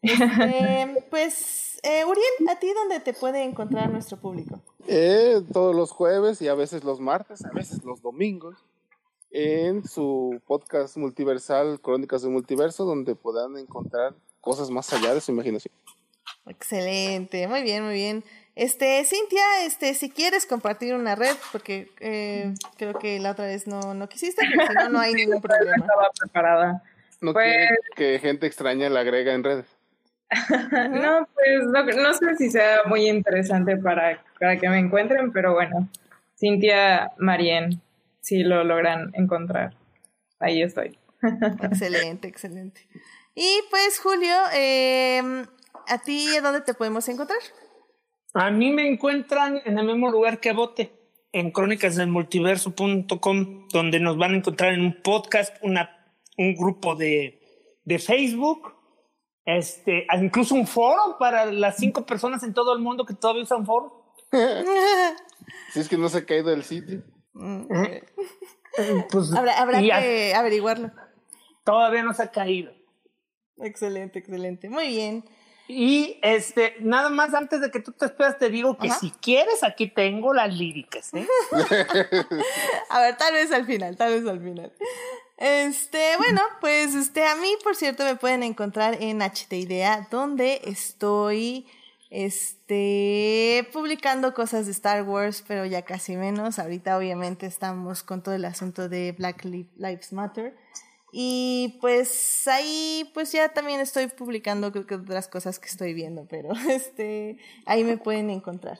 Este, 0.00 1.04
pues, 1.10 1.78
eh, 1.82 2.04
Uriel, 2.06 2.48
¿a 2.48 2.58
ti 2.58 2.72
dónde 2.72 3.00
te 3.00 3.12
puede 3.12 3.42
encontrar 3.42 3.90
nuestro 3.90 4.16
público? 4.16 4.62
Eh, 4.86 5.42
todos 5.52 5.76
los 5.76 5.90
jueves 5.90 6.40
y 6.40 6.48
a 6.48 6.54
veces 6.54 6.82
los 6.82 6.98
martes, 6.98 7.44
a 7.44 7.50
veces 7.50 7.84
los 7.84 8.00
domingos, 8.00 8.56
en 9.30 9.86
su 9.86 10.40
podcast 10.46 10.96
multiversal 10.96 11.78
Crónicas 11.82 12.22
del 12.22 12.30
Multiverso, 12.30 12.86
donde 12.86 13.14
podrán 13.14 13.58
encontrar 13.58 14.14
cosas 14.40 14.70
más 14.70 14.92
allá 14.92 15.14
de 15.14 15.20
su 15.20 15.32
imaginación. 15.32 15.74
Excelente, 16.46 17.46
muy 17.46 17.62
bien, 17.62 17.84
muy 17.84 17.94
bien. 17.94 18.24
Este, 18.54 19.04
Cintia, 19.04 19.64
este, 19.64 19.94
si 19.94 20.10
quieres 20.10 20.44
compartir 20.44 20.94
una 20.94 21.14
red, 21.14 21.36
porque 21.52 21.88
eh, 22.00 22.54
creo 22.76 22.98
que 22.98 23.20
la 23.20 23.30
otra 23.30 23.46
vez 23.46 23.68
no, 23.68 23.94
no 23.94 24.08
quisiste, 24.08 24.44
pero 24.50 24.66
si 24.66 24.74
no, 24.74 24.88
no 24.88 24.98
hay 24.98 25.14
ningún 25.14 25.40
problema. 25.40 25.76
Estaba 25.76 26.10
preparada. 26.18 26.82
¿No 27.20 27.32
pues... 27.32 27.68
que 27.94 28.18
gente 28.18 28.46
extraña 28.46 28.88
la 28.88 29.00
agrega 29.00 29.32
en 29.32 29.44
redes? 29.44 29.66
no, 30.90 31.28
pues 31.34 31.64
no, 31.66 31.84
no, 31.84 32.14
sé 32.14 32.36
si 32.36 32.50
sea 32.50 32.80
muy 32.86 33.08
interesante 33.08 33.76
para, 33.76 34.22
para 34.38 34.58
que 34.58 34.68
me 34.68 34.78
encuentren, 34.78 35.32
pero 35.32 35.54
bueno, 35.54 35.88
Cintia 36.36 37.12
Marien, 37.16 37.80
si 38.20 38.42
lo 38.42 38.64
logran 38.64 39.10
encontrar, 39.14 39.74
ahí 40.38 40.62
estoy. 40.62 40.98
excelente, 41.62 42.28
excelente. 42.28 42.86
Y 43.40 43.60
pues, 43.70 44.00
Julio, 44.00 44.34
eh, 44.52 45.22
¿a 45.86 45.98
ti 45.98 46.26
dónde 46.42 46.60
te 46.62 46.74
podemos 46.74 47.08
encontrar? 47.08 47.38
A 48.34 48.50
mí 48.50 48.72
me 48.72 48.90
encuentran 48.90 49.62
en 49.64 49.78
el 49.78 49.86
mismo 49.86 50.10
lugar 50.10 50.40
que 50.40 50.52
Bote. 50.52 50.92
en 51.30 51.52
crónicasdelmultiverso.com, 51.52 53.68
donde 53.68 54.00
nos 54.00 54.18
van 54.18 54.32
a 54.32 54.36
encontrar 54.38 54.72
en 54.74 54.80
un 54.80 55.00
podcast, 55.02 55.56
una, 55.62 55.88
un 56.36 56.56
grupo 56.56 56.96
de, 56.96 57.40
de 57.84 57.98
Facebook, 58.00 58.74
este, 59.44 60.04
incluso 60.20 60.56
un 60.56 60.66
foro 60.66 61.16
para 61.20 61.46
las 61.46 61.76
cinco 61.76 62.04
personas 62.04 62.42
en 62.42 62.54
todo 62.54 62.72
el 62.74 62.80
mundo 62.80 63.06
que 63.06 63.14
todavía 63.14 63.44
usan 63.44 63.64
foro. 63.64 64.14
Si 65.72 65.80
es 65.80 65.88
que 65.88 65.96
no 65.96 66.08
se 66.10 66.18
ha 66.18 66.26
caído 66.26 66.52
el 66.52 66.62
sitio. 66.64 67.02
Pues, 69.10 69.32
Habrá, 69.36 69.58
habrá 69.60 69.80
que 69.80 70.34
averiguarlo. 70.34 70.90
todavía 71.64 72.02
no 72.02 72.12
se 72.12 72.24
ha 72.24 72.30
caído. 72.32 72.72
Excelente, 73.60 74.18
excelente. 74.18 74.68
Muy 74.68 74.88
bien. 74.88 75.24
Y 75.70 76.18
este, 76.22 76.76
nada 76.80 77.10
más 77.10 77.34
antes 77.34 77.60
de 77.60 77.70
que 77.70 77.80
tú 77.80 77.92
te 77.92 78.06
esperas, 78.06 78.38
te 78.38 78.48
digo 78.48 78.78
que 78.78 78.88
Ajá. 78.88 78.98
si 79.00 79.10
quieres, 79.10 79.62
aquí 79.62 79.86
tengo 79.88 80.32
las 80.32 80.54
líricas. 80.56 81.12
¿eh? 81.12 81.26
A 82.90 83.00
ver, 83.00 83.16
tal 83.18 83.34
vez 83.34 83.52
al 83.52 83.66
final, 83.66 83.96
tal 83.96 84.14
vez 84.14 84.26
al 84.26 84.40
final. 84.40 84.72
Este, 85.36 86.16
bueno, 86.16 86.40
pues 86.60 86.94
este, 86.94 87.24
a 87.26 87.36
mí, 87.36 87.48
por 87.62 87.76
cierto, 87.76 88.02
me 88.04 88.16
pueden 88.16 88.42
encontrar 88.42 88.96
en 89.00 89.20
HT 89.20 89.52
Idea, 89.52 90.08
donde 90.10 90.62
estoy, 90.64 91.66
este, 92.10 93.68
publicando 93.72 94.34
cosas 94.34 94.66
de 94.66 94.72
Star 94.72 95.02
Wars, 95.02 95.44
pero 95.46 95.64
ya 95.66 95.82
casi 95.82 96.16
menos. 96.16 96.58
Ahorita, 96.58 96.96
obviamente, 96.96 97.46
estamos 97.46 98.02
con 98.02 98.22
todo 98.22 98.34
el 98.34 98.44
asunto 98.46 98.88
de 98.88 99.12
Black 99.12 99.44
Li- 99.44 99.68
Lives 99.76 100.12
Matter. 100.12 100.56
Y 101.12 101.78
pues 101.80 102.46
ahí, 102.46 103.10
pues 103.14 103.32
ya 103.32 103.48
también 103.48 103.80
estoy 103.80 104.08
publicando 104.08 104.72
creo 104.72 104.86
que 104.86 104.96
otras 104.96 105.28
cosas 105.28 105.58
que 105.58 105.68
estoy 105.68 105.94
viendo, 105.94 106.26
pero 106.28 106.50
este, 106.68 107.38
ahí 107.66 107.84
me 107.84 107.96
pueden 107.96 108.30
encontrar. 108.30 108.78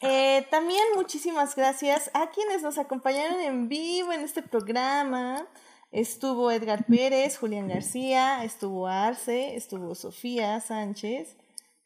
Eh, 0.00 0.44
también 0.50 0.82
muchísimas 0.96 1.54
gracias 1.54 2.10
a 2.12 2.30
quienes 2.30 2.62
nos 2.62 2.76
acompañaron 2.76 3.40
en 3.40 3.68
vivo 3.68 4.12
en 4.12 4.22
este 4.22 4.42
programa. 4.42 5.46
Estuvo 5.92 6.50
Edgar 6.50 6.86
Pérez, 6.86 7.36
Julián 7.38 7.68
García, 7.68 8.42
estuvo 8.44 8.88
Arce, 8.88 9.54
estuvo 9.54 9.94
Sofía 9.94 10.58
Sánchez, 10.60 11.36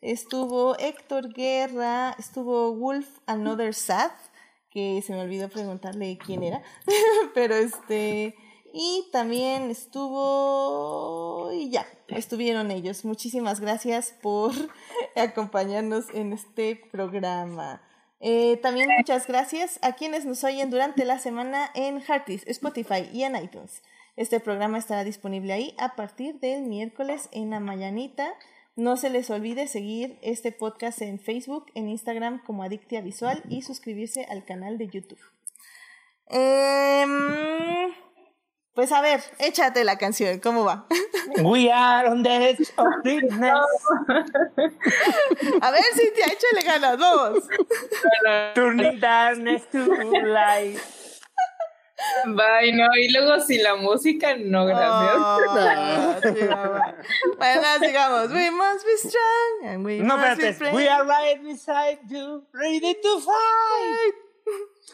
estuvo 0.01 0.79
Héctor 0.79 1.35
Guerra, 1.35 2.15
estuvo 2.19 2.75
Wolf 2.75 3.19
Another 3.27 3.75
Sad, 3.75 4.13
que 4.71 5.03
se 5.03 5.13
me 5.13 5.21
olvidó 5.21 5.49
preguntarle 5.49 6.19
quién 6.25 6.45
era, 6.45 6.63
pero 7.35 7.57
este, 7.57 8.37
y 8.79 9.09
también 9.11 9.71
estuvo, 9.71 11.51
y 11.51 11.71
ya, 11.71 11.87
estuvieron 12.09 12.71
ellos. 12.71 13.07
Muchísimas 13.07 13.59
gracias 13.59 14.15
por 14.21 14.53
acompañarnos 15.17 16.05
en 16.13 16.35
este 16.35 16.77
programa. 16.93 17.81
Eh, 18.21 18.59
también 18.59 18.91
muchas 18.99 19.27
gracias 19.27 19.79
a 19.81 19.95
quienes 19.95 20.27
nos 20.27 20.45
oyen 20.45 20.69
durante 20.69 21.07
la 21.07 21.19
semana 21.19 21.71
en 21.75 22.03
Heartis, 22.03 22.47
Spotify 22.47 23.09
y 23.15 23.23
en 23.23 23.37
iTunes. 23.37 23.83
Este 24.15 24.41
programa 24.41 24.77
estará 24.77 25.05
disponible 25.05 25.55
ahí 25.55 25.75
a 25.79 25.97
partir 25.97 26.39
del 26.41 26.65
miércoles 26.65 27.31
en 27.33 27.49
la 27.49 27.61
mañanita. 27.61 28.35
No 28.75 28.99
se 28.99 29.09
les 29.09 29.31
olvide 29.31 29.69
seguir 29.69 30.19
este 30.21 30.53
podcast 30.53 31.01
en 31.01 31.19
Facebook, 31.19 31.65
en 31.75 31.89
Instagram 31.89 32.45
como 32.45 32.63
Adictia 32.63 33.01
Visual 33.01 33.43
y 33.49 33.63
suscribirse 33.63 34.27
al 34.29 34.45
canal 34.45 34.77
de 34.77 34.89
YouTube. 34.89 35.21
Em, 36.29 37.95
pues 38.77 38.93
a 38.93 39.01
ver, 39.01 39.21
échate 39.39 39.83
la 39.85 39.97
canción, 39.99 40.39
¿cómo 40.39 40.65
va? 40.65 40.87
We 41.43 41.71
are 41.73 42.09
on 42.09 42.23
the 42.23 42.31
edge 42.51 42.61
of 42.77 42.87
darkness. 43.03 43.53
A 45.61 45.71
ver, 45.73 45.83
Cintia, 45.95 46.27
échale 46.27 46.63
ganas, 46.65 46.97
vamos. 46.99 47.43
Turning 48.55 49.01
darkness 49.01 49.63
to 49.73 49.79
light. 50.25 50.79
Bye, 52.27 52.73
no. 52.73 52.87
Y 52.97 53.09
luego 53.11 53.41
si 53.41 53.59
la 53.59 53.75
música, 53.77 54.37
no, 54.39 54.67
gracias. 54.67 55.15
Oh, 55.17 56.21
sí, 56.23 56.41
bueno, 57.39 57.67
sigamos. 57.81 58.31
We 58.31 58.51
must 58.51 58.85
be 58.85 58.97
strong 59.09 59.65
and 59.65 59.85
we 59.85 59.99
No, 60.01 60.17
must 60.19 60.39
be 60.39 60.49
espérate. 60.49 60.59
brave. 60.59 60.75
We 60.75 60.89
are 60.89 61.05
right 61.07 61.43
beside 61.43 61.99
you, 62.09 62.45
ready 62.53 62.95
to 62.95 63.21
fight. 63.21 64.15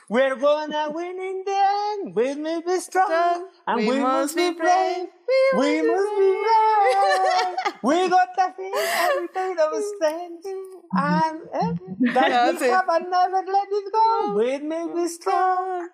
We're 0.09 0.37
gonna 0.37 0.91
win 0.91 1.19
in 1.19 1.43
the 1.45 1.61
end. 1.91 2.15
We 2.15 2.35
must 2.35 2.67
be 2.67 2.81
strong 2.81 3.49
and 3.67 3.87
we, 3.87 3.99
must 3.99 4.37
be 4.37 4.51
brave. 4.53 5.09
We 5.57 5.83
must 5.83 6.13
be 6.19 6.31
brave. 6.45 7.75
we 7.83 8.09
got 8.09 8.29
the 8.37 8.53
fear 8.57 8.73
every 8.75 9.29
bit 9.35 9.59
of 9.59 9.73
strength. 9.95 10.47
And 10.95 11.41
eh, 11.55 12.13
that 12.15 12.29
No, 12.29 12.61
we 12.61 12.67
have 12.69 12.89
and 12.89 13.11
never 13.11 13.43
let 13.47 13.69
it 13.71 13.93
go. 13.93 14.35
We 14.37 14.59
must 14.59 14.95
be 14.95 15.09
strong. 15.09 15.89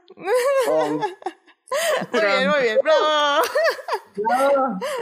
Um, 0.68 1.04
Muy 2.12 2.20
bien, 2.22 2.48
muy 2.48 2.62
bien, 2.62 2.78
bravo. 2.82 3.42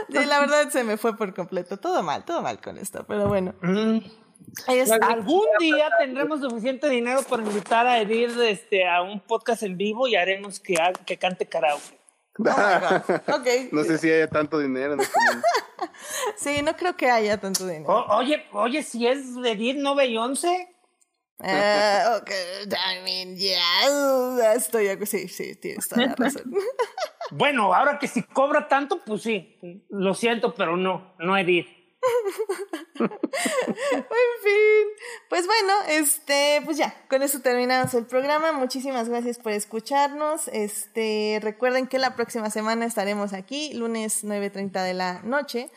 Sí, 0.09 0.25
la 0.25 0.39
verdad 0.39 0.69
se 0.69 0.83
me 0.83 0.97
fue 0.97 1.15
por 1.15 1.33
completo. 1.33 1.77
Todo 1.77 2.03
mal, 2.03 2.25
todo 2.25 2.41
mal 2.41 2.59
con 2.59 2.77
esto, 2.77 3.05
pero 3.07 3.27
bueno. 3.27 3.55
Mm. 3.61 3.99
Es- 4.67 4.91
Algún 4.91 5.45
día 5.59 5.89
tendremos 5.99 6.41
suficiente 6.41 6.89
dinero 6.89 7.21
para 7.23 7.43
invitar 7.43 7.85
a 7.87 7.99
Edith 7.99 8.37
este, 8.39 8.87
a 8.87 9.01
un 9.01 9.19
podcast 9.19 9.63
en 9.63 9.77
vivo 9.77 10.07
y 10.07 10.15
haremos 10.15 10.59
que, 10.59 10.75
que 11.05 11.17
cante 11.17 11.45
karaoke. 11.47 11.97
ok. 12.39 13.71
no 13.71 13.83
sé 13.83 13.97
si 13.97 14.11
haya 14.11 14.27
tanto 14.27 14.59
dinero 14.59 14.93
en 14.93 15.01
este. 15.01 15.19
Sí, 16.35 16.61
no 16.63 16.75
creo 16.75 16.95
que 16.95 17.09
haya 17.09 17.37
tanto 17.39 17.65
dinero. 17.67 17.91
O- 17.91 18.17
oye, 18.17 18.45
oye, 18.51 18.83
si 18.83 19.07
es 19.07 19.19
Edith, 19.43 19.77
¿no 19.77 19.95
Beyoncé? 19.95 20.69
Eh, 21.43 21.99
ok, 22.19 22.31
I 22.71 23.03
mean, 23.03 23.35
yeah, 23.37 24.53
estoy, 24.55 24.87
sí, 25.05 25.27
sí, 25.27 25.55
tienes 25.55 25.87
toda 25.87 26.07
la 26.07 26.15
razón. 26.15 26.43
Bueno, 27.29 27.73
ahora 27.73 27.99
que 27.99 28.07
si 28.07 28.23
cobra 28.23 28.69
tanto, 28.69 29.01
pues 29.05 29.21
sí. 29.23 29.59
Lo 29.89 30.13
siento, 30.13 30.53
pero 30.55 30.77
no, 30.77 31.13
no 31.19 31.37
Edith. 31.37 31.67
En 33.91 34.03
fin, 34.43 34.87
pues 35.29 35.45
bueno, 35.45 35.73
este, 35.89 36.61
pues 36.65 36.77
ya, 36.77 36.95
con 37.09 37.23
eso 37.23 37.39
terminamos 37.41 37.93
el 37.93 38.05
programa. 38.05 38.51
Muchísimas 38.51 39.09
gracias 39.09 39.37
por 39.37 39.51
escucharnos. 39.51 40.47
Este, 40.49 41.39
recuerden 41.41 41.87
que 41.87 41.99
la 41.99 42.15
próxima 42.15 42.49
semana 42.49 42.85
estaremos 42.85 43.33
aquí, 43.33 43.73
lunes 43.73 44.23
9.30 44.23 44.83
de 44.83 44.93
la 44.93 45.21
noche. 45.23 45.69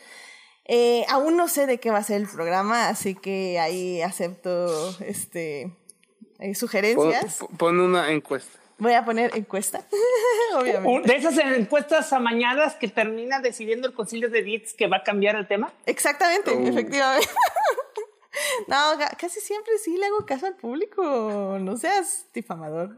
Eh, 0.65 1.05
aún 1.09 1.37
no 1.37 1.47
sé 1.47 1.65
de 1.65 1.79
qué 1.79 1.91
va 1.91 1.97
a 1.97 2.03
ser 2.03 2.21
el 2.21 2.27
programa, 2.27 2.87
así 2.87 3.15
que 3.15 3.59
ahí 3.59 4.01
acepto 4.01 4.95
este 5.01 5.61
eh, 5.63 5.73
Pon, 6.39 6.55
sugerencias. 6.55 7.39
pon 7.57 7.79
una 7.79 8.11
encuesta. 8.11 8.60
Voy 8.81 8.93
a 8.93 9.05
poner 9.05 9.29
encuesta, 9.37 9.85
obviamente. 10.55 11.07
De 11.07 11.15
esas 11.15 11.37
encuestas 11.37 12.11
amañadas 12.13 12.73
que 12.73 12.87
termina 12.87 13.39
decidiendo 13.39 13.87
el 13.87 13.93
concilio 13.93 14.27
de 14.27 14.39
Edith 14.39 14.69
que 14.75 14.87
va 14.87 14.97
a 14.97 15.03
cambiar 15.03 15.35
el 15.35 15.47
tema. 15.47 15.71
Exactamente, 15.85 16.51
efectivamente. 16.67 17.29
No, 18.67 18.77
casi 19.17 19.41
siempre 19.41 19.73
sí 19.77 19.97
le 19.97 20.05
hago 20.05 20.25
caso 20.25 20.45
al 20.45 20.55
público. 20.55 21.57
No 21.59 21.75
seas 21.77 22.27
difamador. 22.33 22.97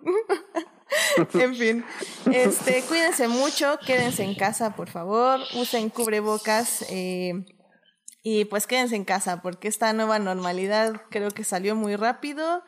en 1.33 1.55
fin, 1.55 1.85
este, 2.31 2.83
cuídense 2.83 3.27
mucho, 3.27 3.79
quédense 3.85 4.23
en 4.23 4.35
casa, 4.35 4.75
por 4.75 4.89
favor, 4.89 5.39
usen 5.55 5.89
cubrebocas 5.89 6.85
eh, 6.89 7.45
y 8.21 8.45
pues 8.45 8.67
quédense 8.67 8.95
en 8.95 9.05
casa 9.05 9.41
porque 9.41 9.67
esta 9.67 9.91
nueva 9.91 10.19
normalidad 10.19 11.01
creo 11.09 11.31
que 11.31 11.43
salió 11.43 11.75
muy 11.75 11.95
rápido 11.95 12.63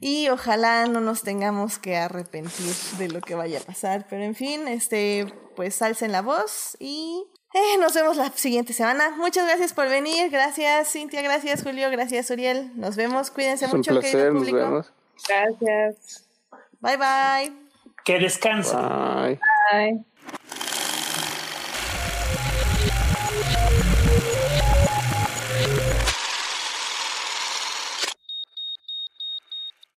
y 0.00 0.28
ojalá 0.28 0.86
no 0.86 1.00
nos 1.00 1.22
tengamos 1.22 1.78
que 1.78 1.96
arrepentir 1.96 2.74
de 2.98 3.08
lo 3.08 3.20
que 3.20 3.34
vaya 3.34 3.58
a 3.58 3.62
pasar. 3.62 4.06
Pero 4.08 4.22
en 4.24 4.34
fin, 4.34 4.68
este, 4.68 5.26
pues 5.56 5.80
alcen 5.82 6.12
la 6.12 6.22
voz 6.22 6.76
y 6.80 7.24
eh, 7.54 7.78
nos 7.78 7.94
vemos 7.94 8.16
la 8.16 8.30
siguiente 8.32 8.72
semana. 8.72 9.10
Muchas 9.16 9.46
gracias 9.46 9.72
por 9.72 9.88
venir. 9.88 10.30
Gracias, 10.30 10.90
Cintia. 10.92 11.22
Gracias, 11.22 11.62
Julio. 11.62 11.90
Gracias, 11.90 12.28
Uriel. 12.30 12.72
Nos 12.74 12.96
vemos. 12.96 13.30
Cuídense 13.30 13.66
Es 13.66 13.72
un 13.72 13.78
mucho, 13.78 13.92
placer, 13.92 14.10
querido 14.10 14.30
nos 14.32 14.38
público. 14.40 14.58
vemos. 14.58 14.92
Gracias. 15.28 16.24
Bye, 16.80 16.96
bye. 16.96 17.52
Que 18.04 18.18
descanse. 18.18 18.74
Bye. 18.76 19.40
Bye. 19.72 20.04